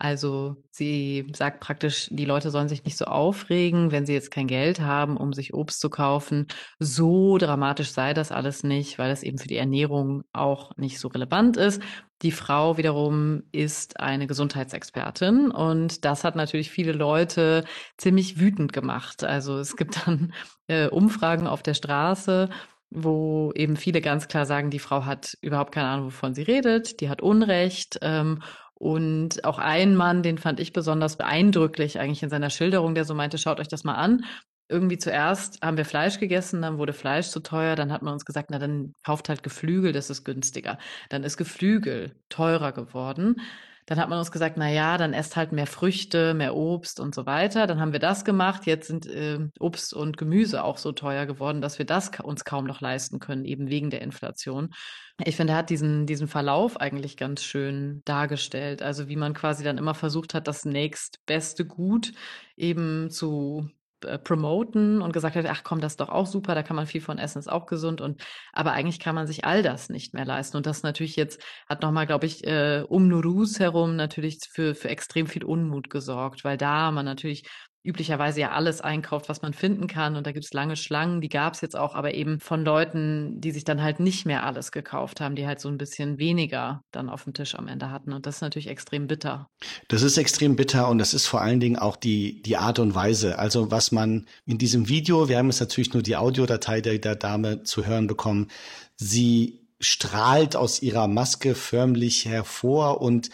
Also 0.00 0.56
sie 0.70 1.30
sagt 1.36 1.60
praktisch, 1.60 2.08
die 2.10 2.24
Leute 2.24 2.50
sollen 2.50 2.70
sich 2.70 2.84
nicht 2.84 2.96
so 2.96 3.04
aufregen, 3.04 3.92
wenn 3.92 4.06
sie 4.06 4.14
jetzt 4.14 4.30
kein 4.30 4.46
Geld 4.46 4.80
haben, 4.80 5.18
um 5.18 5.34
sich 5.34 5.52
Obst 5.52 5.78
zu 5.78 5.90
kaufen. 5.90 6.46
So 6.78 7.36
dramatisch 7.36 7.90
sei 7.92 8.14
das 8.14 8.32
alles 8.32 8.64
nicht, 8.64 8.98
weil 8.98 9.10
das 9.10 9.22
eben 9.22 9.36
für 9.36 9.46
die 9.46 9.58
Ernährung 9.58 10.24
auch 10.32 10.74
nicht 10.78 10.98
so 10.98 11.08
relevant 11.08 11.58
ist. 11.58 11.82
Die 12.22 12.32
Frau 12.32 12.78
wiederum 12.78 13.42
ist 13.52 14.00
eine 14.00 14.26
Gesundheitsexpertin 14.26 15.50
und 15.50 16.02
das 16.06 16.24
hat 16.24 16.34
natürlich 16.34 16.70
viele 16.70 16.92
Leute 16.92 17.64
ziemlich 17.98 18.40
wütend 18.40 18.72
gemacht. 18.72 19.22
Also 19.22 19.58
es 19.58 19.76
gibt 19.76 20.00
dann 20.06 20.32
äh, 20.66 20.88
Umfragen 20.88 21.46
auf 21.46 21.62
der 21.62 21.74
Straße, 21.74 22.48
wo 22.88 23.52
eben 23.54 23.76
viele 23.76 24.00
ganz 24.00 24.28
klar 24.28 24.46
sagen, 24.46 24.70
die 24.70 24.78
Frau 24.78 25.04
hat 25.04 25.36
überhaupt 25.42 25.72
keine 25.72 25.88
Ahnung, 25.88 26.06
wovon 26.06 26.34
sie 26.34 26.42
redet, 26.42 27.02
die 27.02 27.10
hat 27.10 27.20
Unrecht. 27.20 27.98
Ähm, 28.00 28.40
und 28.80 29.44
auch 29.44 29.58
ein 29.58 29.94
Mann, 29.94 30.22
den 30.22 30.38
fand 30.38 30.58
ich 30.58 30.72
besonders 30.72 31.16
beeindrucklich 31.16 32.00
eigentlich 32.00 32.22
in 32.22 32.30
seiner 32.30 32.48
Schilderung, 32.48 32.94
der 32.94 33.04
so 33.04 33.14
meinte, 33.14 33.36
schaut 33.36 33.60
euch 33.60 33.68
das 33.68 33.84
mal 33.84 33.96
an. 33.96 34.24
Irgendwie 34.70 34.96
zuerst 34.96 35.60
haben 35.62 35.76
wir 35.76 35.84
Fleisch 35.84 36.18
gegessen, 36.18 36.62
dann 36.62 36.78
wurde 36.78 36.94
Fleisch 36.94 37.28
zu 37.28 37.40
teuer, 37.40 37.76
dann 37.76 37.92
hat 37.92 38.00
man 38.00 38.14
uns 38.14 38.24
gesagt, 38.24 38.48
na 38.50 38.58
dann 38.58 38.94
kauft 39.04 39.28
halt 39.28 39.42
Geflügel, 39.42 39.92
das 39.92 40.08
ist 40.08 40.24
günstiger. 40.24 40.78
Dann 41.10 41.24
ist 41.24 41.36
Geflügel 41.36 42.16
teurer 42.30 42.72
geworden. 42.72 43.42
Dann 43.90 43.98
hat 43.98 44.08
man 44.08 44.20
uns 44.20 44.30
gesagt, 44.30 44.56
na 44.56 44.70
ja, 44.70 44.96
dann 44.98 45.12
esst 45.12 45.34
halt 45.34 45.50
mehr 45.50 45.66
Früchte, 45.66 46.32
mehr 46.32 46.54
Obst 46.54 47.00
und 47.00 47.12
so 47.12 47.26
weiter. 47.26 47.66
Dann 47.66 47.80
haben 47.80 47.90
wir 47.90 47.98
das 47.98 48.24
gemacht. 48.24 48.64
Jetzt 48.64 48.86
sind 48.86 49.06
äh, 49.06 49.40
Obst 49.58 49.92
und 49.92 50.16
Gemüse 50.16 50.62
auch 50.62 50.78
so 50.78 50.92
teuer 50.92 51.26
geworden, 51.26 51.60
dass 51.60 51.80
wir 51.80 51.86
das 51.86 52.08
uns 52.22 52.44
kaum 52.44 52.66
noch 52.66 52.80
leisten 52.80 53.18
können, 53.18 53.44
eben 53.44 53.68
wegen 53.68 53.90
der 53.90 54.02
Inflation. 54.02 54.72
Ich 55.24 55.34
finde, 55.34 55.54
er 55.54 55.58
hat 55.58 55.70
diesen, 55.70 56.06
diesen 56.06 56.28
Verlauf 56.28 56.80
eigentlich 56.80 57.16
ganz 57.16 57.42
schön 57.42 58.02
dargestellt. 58.04 58.80
Also 58.80 59.08
wie 59.08 59.16
man 59.16 59.34
quasi 59.34 59.64
dann 59.64 59.76
immer 59.76 59.94
versucht 59.94 60.34
hat, 60.34 60.46
das 60.46 60.64
nächstbeste 60.64 61.66
Gut 61.66 62.12
eben 62.56 63.10
zu 63.10 63.68
promoten 64.24 65.02
und 65.02 65.12
gesagt 65.12 65.36
hat, 65.36 65.46
ach 65.46 65.62
komm, 65.64 65.80
das 65.80 65.92
ist 65.92 66.00
doch 66.00 66.08
auch 66.08 66.26
super, 66.26 66.54
da 66.54 66.62
kann 66.62 66.76
man 66.76 66.86
viel 66.86 67.00
von 67.00 67.18
essen, 67.18 67.38
ist 67.38 67.50
auch 67.50 67.66
gesund 67.66 68.00
und 68.00 68.22
aber 68.52 68.72
eigentlich 68.72 69.00
kann 69.00 69.14
man 69.14 69.26
sich 69.26 69.44
all 69.44 69.62
das 69.62 69.88
nicht 69.88 70.14
mehr 70.14 70.24
leisten 70.24 70.56
und 70.56 70.66
das 70.66 70.82
natürlich 70.82 71.16
jetzt 71.16 71.42
hat 71.68 71.82
nochmal, 71.82 72.06
glaube 72.06 72.26
ich, 72.26 72.46
äh, 72.46 72.84
um 72.88 73.08
Nurus 73.08 73.60
herum 73.60 73.96
natürlich 73.96 74.40
für 74.50 74.74
für 74.74 74.88
extrem 74.88 75.26
viel 75.26 75.44
Unmut 75.44 75.90
gesorgt, 75.90 76.44
weil 76.44 76.56
da 76.56 76.90
man 76.90 77.04
natürlich 77.04 77.44
üblicherweise 77.82 78.40
ja 78.40 78.50
alles 78.50 78.82
einkauft, 78.82 79.28
was 79.28 79.40
man 79.40 79.54
finden 79.54 79.86
kann. 79.86 80.14
Und 80.14 80.26
da 80.26 80.32
gibt 80.32 80.44
es 80.44 80.52
lange 80.52 80.76
Schlangen, 80.76 81.20
die 81.22 81.30
gab 81.30 81.54
es 81.54 81.62
jetzt 81.62 81.76
auch, 81.76 81.94
aber 81.94 82.12
eben 82.14 82.38
von 82.38 82.62
Leuten, 82.62 83.40
die 83.40 83.52
sich 83.52 83.64
dann 83.64 83.82
halt 83.82 84.00
nicht 84.00 84.26
mehr 84.26 84.44
alles 84.44 84.70
gekauft 84.70 85.20
haben, 85.20 85.34
die 85.34 85.46
halt 85.46 85.60
so 85.60 85.68
ein 85.68 85.78
bisschen 85.78 86.18
weniger 86.18 86.82
dann 86.92 87.08
auf 87.08 87.24
dem 87.24 87.32
Tisch 87.32 87.54
am 87.54 87.68
Ende 87.68 87.90
hatten. 87.90 88.12
Und 88.12 88.26
das 88.26 88.36
ist 88.36 88.40
natürlich 88.42 88.68
extrem 88.68 89.06
bitter. 89.06 89.46
Das 89.88 90.02
ist 90.02 90.18
extrem 90.18 90.56
bitter 90.56 90.88
und 90.88 90.98
das 90.98 91.14
ist 91.14 91.26
vor 91.26 91.40
allen 91.40 91.60
Dingen 91.60 91.78
auch 91.78 91.96
die, 91.96 92.42
die 92.42 92.58
Art 92.58 92.78
und 92.78 92.94
Weise. 92.94 93.38
Also 93.38 93.70
was 93.70 93.92
man 93.92 94.26
in 94.44 94.58
diesem 94.58 94.88
Video, 94.88 95.30
wir 95.30 95.38
haben 95.38 95.48
jetzt 95.48 95.60
natürlich 95.60 95.94
nur 95.94 96.02
die 96.02 96.16
Audiodatei 96.16 96.82
der, 96.82 96.98
der 96.98 97.16
Dame 97.16 97.62
zu 97.62 97.86
hören 97.86 98.06
bekommen, 98.06 98.48
sie 98.96 99.60
strahlt 99.80 100.54
aus 100.54 100.82
ihrer 100.82 101.08
Maske 101.08 101.54
förmlich 101.54 102.26
hervor 102.26 103.00
und 103.00 103.30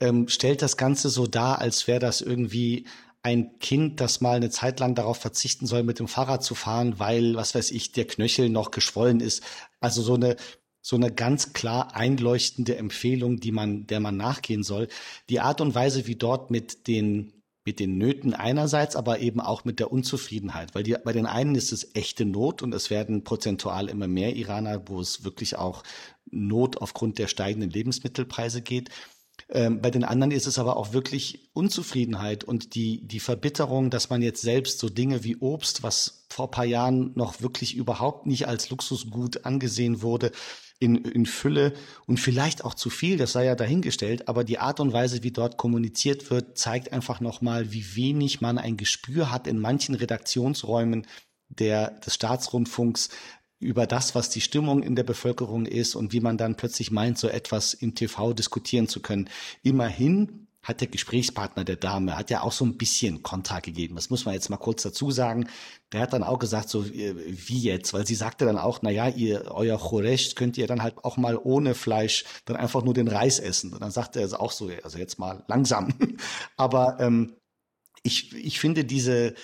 ähm, 0.00 0.26
stellt 0.26 0.62
das 0.62 0.76
Ganze 0.76 1.08
so 1.08 1.28
dar, 1.28 1.60
als 1.60 1.86
wäre 1.86 2.00
das 2.00 2.20
irgendwie 2.20 2.86
ein 3.24 3.58
Kind, 3.58 4.00
das 4.00 4.20
mal 4.20 4.36
eine 4.36 4.50
Zeit 4.50 4.80
lang 4.80 4.94
darauf 4.94 5.16
verzichten 5.16 5.66
soll, 5.66 5.82
mit 5.82 5.98
dem 5.98 6.08
Fahrrad 6.08 6.44
zu 6.44 6.54
fahren, 6.54 6.98
weil, 6.98 7.34
was 7.34 7.54
weiß 7.54 7.70
ich, 7.70 7.90
der 7.92 8.06
Knöchel 8.06 8.50
noch 8.50 8.70
geschwollen 8.70 9.20
ist. 9.20 9.42
Also 9.80 10.02
so 10.02 10.14
eine, 10.14 10.36
so 10.82 10.96
eine 10.96 11.10
ganz 11.10 11.54
klar 11.54 11.96
einleuchtende 11.96 12.76
Empfehlung, 12.76 13.40
die 13.40 13.50
man, 13.50 13.86
der 13.86 14.00
man 14.00 14.18
nachgehen 14.18 14.62
soll. 14.62 14.88
Die 15.30 15.40
Art 15.40 15.62
und 15.62 15.74
Weise, 15.74 16.06
wie 16.06 16.16
dort 16.16 16.50
mit 16.50 16.86
den 16.86 17.32
mit 17.66 17.80
den 17.80 17.96
Nöten 17.96 18.34
einerseits, 18.34 18.94
aber 18.94 19.20
eben 19.20 19.40
auch 19.40 19.64
mit 19.64 19.80
der 19.80 19.90
Unzufriedenheit, 19.90 20.74
weil 20.74 20.82
die, 20.82 20.96
bei 21.02 21.14
den 21.14 21.24
einen 21.24 21.54
ist 21.54 21.72
es 21.72 21.94
echte 21.94 22.26
Not 22.26 22.60
und 22.60 22.74
es 22.74 22.90
werden 22.90 23.24
prozentual 23.24 23.88
immer 23.88 24.06
mehr 24.06 24.36
Iraner, 24.36 24.86
wo 24.86 25.00
es 25.00 25.24
wirklich 25.24 25.56
auch 25.56 25.82
Not 26.30 26.76
aufgrund 26.82 27.18
der 27.18 27.26
steigenden 27.26 27.70
Lebensmittelpreise 27.70 28.60
geht. 28.60 28.90
Ähm, 29.50 29.80
bei 29.80 29.90
den 29.90 30.04
anderen 30.04 30.30
ist 30.30 30.46
es 30.46 30.58
aber 30.58 30.76
auch 30.76 30.92
wirklich 30.92 31.50
Unzufriedenheit 31.52 32.44
und 32.44 32.74
die, 32.74 33.06
die 33.06 33.20
Verbitterung, 33.20 33.90
dass 33.90 34.10
man 34.10 34.22
jetzt 34.22 34.42
selbst 34.42 34.78
so 34.78 34.88
Dinge 34.88 35.24
wie 35.24 35.36
Obst, 35.36 35.82
was 35.82 36.26
vor 36.30 36.50
paar 36.50 36.64
Jahren 36.64 37.12
noch 37.14 37.40
wirklich 37.42 37.76
überhaupt 37.76 38.26
nicht 38.26 38.48
als 38.48 38.70
Luxusgut 38.70 39.44
angesehen 39.44 40.02
wurde, 40.02 40.32
in, 40.80 40.96
in 40.96 41.26
Fülle 41.26 41.72
und 42.06 42.18
vielleicht 42.18 42.64
auch 42.64 42.74
zu 42.74 42.90
viel, 42.90 43.16
das 43.16 43.32
sei 43.32 43.44
ja 43.44 43.54
dahingestellt, 43.54 44.28
aber 44.28 44.44
die 44.44 44.58
Art 44.58 44.80
und 44.80 44.92
Weise, 44.92 45.22
wie 45.22 45.30
dort 45.30 45.56
kommuniziert 45.56 46.30
wird, 46.30 46.58
zeigt 46.58 46.92
einfach 46.92 47.20
nochmal, 47.20 47.72
wie 47.72 47.96
wenig 47.96 48.40
man 48.40 48.58
ein 48.58 48.76
Gespür 48.76 49.30
hat 49.30 49.46
in 49.46 49.58
manchen 49.58 49.94
Redaktionsräumen 49.94 51.06
der, 51.48 51.90
des 52.00 52.14
Staatsrundfunks, 52.14 53.10
über 53.64 53.86
das, 53.86 54.14
was 54.14 54.30
die 54.30 54.40
Stimmung 54.40 54.82
in 54.82 54.94
der 54.94 55.02
Bevölkerung 55.02 55.66
ist 55.66 55.96
und 55.96 56.12
wie 56.12 56.20
man 56.20 56.36
dann 56.36 56.56
plötzlich 56.56 56.90
meint, 56.90 57.18
so 57.18 57.28
etwas 57.28 57.74
im 57.74 57.94
TV 57.94 58.32
diskutieren 58.32 58.88
zu 58.88 59.00
können. 59.00 59.28
Immerhin 59.62 60.46
hat 60.62 60.80
der 60.80 60.88
Gesprächspartner 60.88 61.64
der 61.64 61.76
Dame, 61.76 62.16
hat 62.16 62.30
ja 62.30 62.40
auch 62.40 62.52
so 62.52 62.64
ein 62.64 62.78
bisschen 62.78 63.22
Kontra 63.22 63.60
gegeben. 63.60 63.96
Das 63.96 64.08
muss 64.08 64.24
man 64.24 64.34
jetzt 64.34 64.48
mal 64.48 64.56
kurz 64.56 64.82
dazu 64.82 65.10
sagen. 65.10 65.48
Der 65.92 66.00
hat 66.00 66.14
dann 66.14 66.22
auch 66.22 66.38
gesagt, 66.38 66.70
so 66.70 66.84
äh, 66.84 67.14
wie 67.16 67.60
jetzt, 67.60 67.92
weil 67.92 68.06
sie 68.06 68.14
sagte 68.14 68.46
dann 68.46 68.56
auch, 68.56 68.80
na 68.80 68.90
ja, 68.90 69.08
ihr, 69.08 69.50
euer 69.50 69.78
Choresh 69.78 70.34
könnt 70.34 70.56
ihr 70.56 70.66
dann 70.66 70.82
halt 70.82 71.04
auch 71.04 71.18
mal 71.18 71.36
ohne 71.36 71.74
Fleisch 71.74 72.24
dann 72.46 72.56
einfach 72.56 72.82
nur 72.82 72.94
den 72.94 73.08
Reis 73.08 73.38
essen. 73.38 73.74
Und 73.74 73.82
dann 73.82 73.90
sagte 73.90 74.20
er 74.20 74.40
auch 74.40 74.52
so, 74.52 74.70
also 74.82 74.98
jetzt 74.98 75.18
mal 75.18 75.44
langsam. 75.48 75.92
Aber 76.56 76.96
ähm, 76.98 77.36
ich, 78.02 78.34
ich 78.34 78.58
finde 78.58 78.84
diese, 78.84 79.34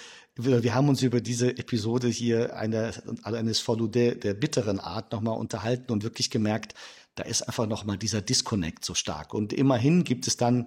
wir 0.44 0.74
haben 0.74 0.88
uns 0.88 1.02
über 1.02 1.20
diese 1.20 1.56
Episode 1.56 2.08
hier 2.08 2.56
eine, 2.56 2.92
eines 3.22 3.60
Follow 3.60 3.86
der 3.86 4.34
bitteren 4.34 4.80
Art 4.80 5.12
nochmal 5.12 5.38
unterhalten 5.38 5.92
und 5.92 6.02
wirklich 6.02 6.30
gemerkt, 6.30 6.74
da 7.14 7.24
ist 7.24 7.42
einfach 7.42 7.66
nochmal 7.66 7.98
dieser 7.98 8.22
Disconnect 8.22 8.84
so 8.84 8.94
stark. 8.94 9.34
Und 9.34 9.52
immerhin 9.52 10.04
gibt 10.04 10.26
es 10.26 10.36
dann 10.36 10.66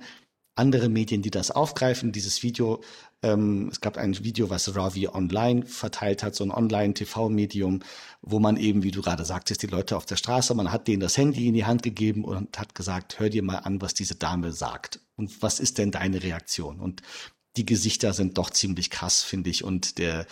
andere 0.56 0.88
Medien, 0.90 1.22
die 1.22 1.32
das 1.32 1.50
aufgreifen. 1.50 2.12
Dieses 2.12 2.44
Video, 2.44 2.84
ähm, 3.24 3.70
es 3.72 3.82
gab 3.82 3.98
ein 3.98 4.24
Video, 4.24 4.50
was 4.50 4.76
Ravi 4.76 5.08
online 5.08 5.66
verteilt 5.66 6.22
hat, 6.22 6.36
so 6.36 6.44
ein 6.44 6.52
Online-TV-Medium, 6.52 7.80
wo 8.22 8.40
man 8.40 8.58
eben, 8.58 8.84
wie 8.84 8.92
du 8.92 9.02
gerade 9.02 9.26
sagtest, 9.26 9.64
die 9.64 9.68
Leute 9.68 9.98
auf 9.98 10.06
der 10.06 10.16
Straße, 10.16 10.54
man 10.54 10.72
hat 10.72 10.88
denen 10.88 11.00
das 11.00 11.18
Handy 11.18 11.48
in 11.48 11.56
die 11.56 11.66
Hand 11.66 11.82
gegeben 11.82 12.24
und 12.24 12.60
hat 12.60 12.76
gesagt, 12.76 13.20
hör 13.20 13.30
dir 13.30 13.42
mal 13.42 13.58
an, 13.58 13.82
was 13.82 13.94
diese 13.94 14.16
Dame 14.16 14.52
sagt. 14.52 15.00
Und 15.16 15.42
was 15.42 15.60
ist 15.60 15.78
denn 15.78 15.92
deine 15.92 16.22
Reaktion? 16.22 16.80
Und 16.80 17.02
die 17.58 17.66
Gesichter 17.66 18.14
sind 18.14 18.38
doch 18.38 18.50
ziemlich 18.50 18.90
krass, 18.90 19.22
finde 19.22 19.50
ich. 19.50 19.64
Und 19.64 19.98
der, 19.98 20.26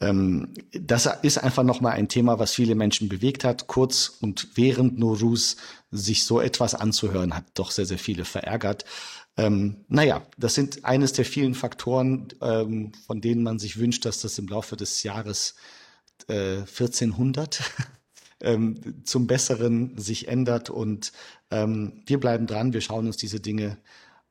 ähm, 0.00 0.54
das 0.72 1.08
ist 1.22 1.38
einfach 1.38 1.62
nochmal 1.62 1.92
ein 1.92 2.08
Thema, 2.08 2.38
was 2.38 2.54
viele 2.54 2.74
Menschen 2.74 3.08
bewegt 3.08 3.44
hat. 3.44 3.66
Kurz 3.66 4.16
und 4.20 4.48
während 4.54 4.98
Norus 4.98 5.56
sich 5.90 6.24
so 6.24 6.40
etwas 6.40 6.74
anzuhören, 6.74 7.34
hat 7.34 7.44
doch 7.54 7.70
sehr, 7.70 7.86
sehr 7.86 7.98
viele 7.98 8.24
verärgert. 8.24 8.84
Ähm, 9.36 9.84
naja, 9.88 10.26
das 10.36 10.54
sind 10.54 10.84
eines 10.84 11.12
der 11.12 11.24
vielen 11.24 11.54
Faktoren, 11.54 12.28
ähm, 12.42 12.92
von 13.06 13.20
denen 13.20 13.42
man 13.44 13.60
sich 13.60 13.78
wünscht, 13.78 14.04
dass 14.04 14.20
das 14.20 14.38
im 14.38 14.48
Laufe 14.48 14.76
des 14.76 15.04
Jahres 15.04 15.54
äh, 16.26 16.58
1400 16.58 17.62
ähm, 18.40 19.04
zum 19.04 19.28
Besseren 19.28 19.96
sich 19.96 20.26
ändert. 20.26 20.70
Und 20.70 21.12
ähm, 21.52 22.02
wir 22.06 22.18
bleiben 22.18 22.48
dran, 22.48 22.72
wir 22.72 22.80
schauen 22.80 23.06
uns 23.06 23.16
diese 23.16 23.38
Dinge 23.38 23.78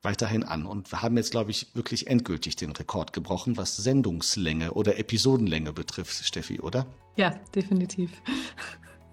weiterhin 0.08 0.44
an. 0.44 0.66
Und 0.66 0.90
wir 0.92 1.02
haben 1.02 1.18
jetzt, 1.18 1.32
glaube 1.32 1.52
ich, 1.52 1.68
wirklich 1.76 2.08
endgültig 2.08 2.56
den 2.56 2.72
Rekord 2.72 3.12
gebrochen, 3.12 3.58
was 3.58 3.76
Sendungslänge 3.76 4.72
oder 4.72 4.98
Episodenlänge 4.98 5.74
betrifft, 5.74 6.26
Steffi, 6.26 6.62
oder? 6.62 6.86
Ja, 7.18 7.36
definitiv. 7.54 8.12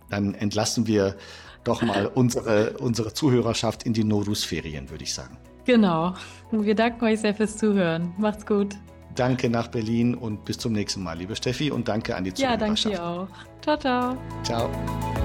Dann 0.09 0.35
entlassen 0.35 0.87
wir 0.87 1.17
doch 1.65 1.83
mal 1.83 2.07
unsere, 2.15 2.79
unsere 2.79 3.13
Zuhörerschaft 3.13 3.83
in 3.83 3.93
die 3.93 4.05
Norus-Ferien, 4.05 4.89
würde 4.91 5.03
ich 5.03 5.13
sagen. 5.13 5.37
Genau. 5.65 6.15
Wir 6.53 6.77
danken 6.77 7.05
euch 7.05 7.21
sehr 7.21 7.35
fürs 7.35 7.57
Zuhören. 7.57 8.13
Macht's 8.17 8.47
gut. 8.47 8.77
Danke 9.17 9.49
nach 9.49 9.69
Berlin 9.69 10.15
und 10.15 10.45
bis 10.45 10.59
zum 10.59 10.73
nächsten 10.73 11.03
Mal, 11.03 11.19
liebe 11.19 11.35
Steffi, 11.35 11.71
und 11.71 11.89
danke 11.89 12.15
an 12.15 12.25
die 12.25 12.35
Zuhörerschaft. 12.35 12.61
Ja, 12.61 12.67
danke 12.67 12.89
dir 12.91 13.05
auch. 13.05 13.29
Ciao, 13.63 13.77
ciao. 13.79 14.17
Ciao. 14.45 15.24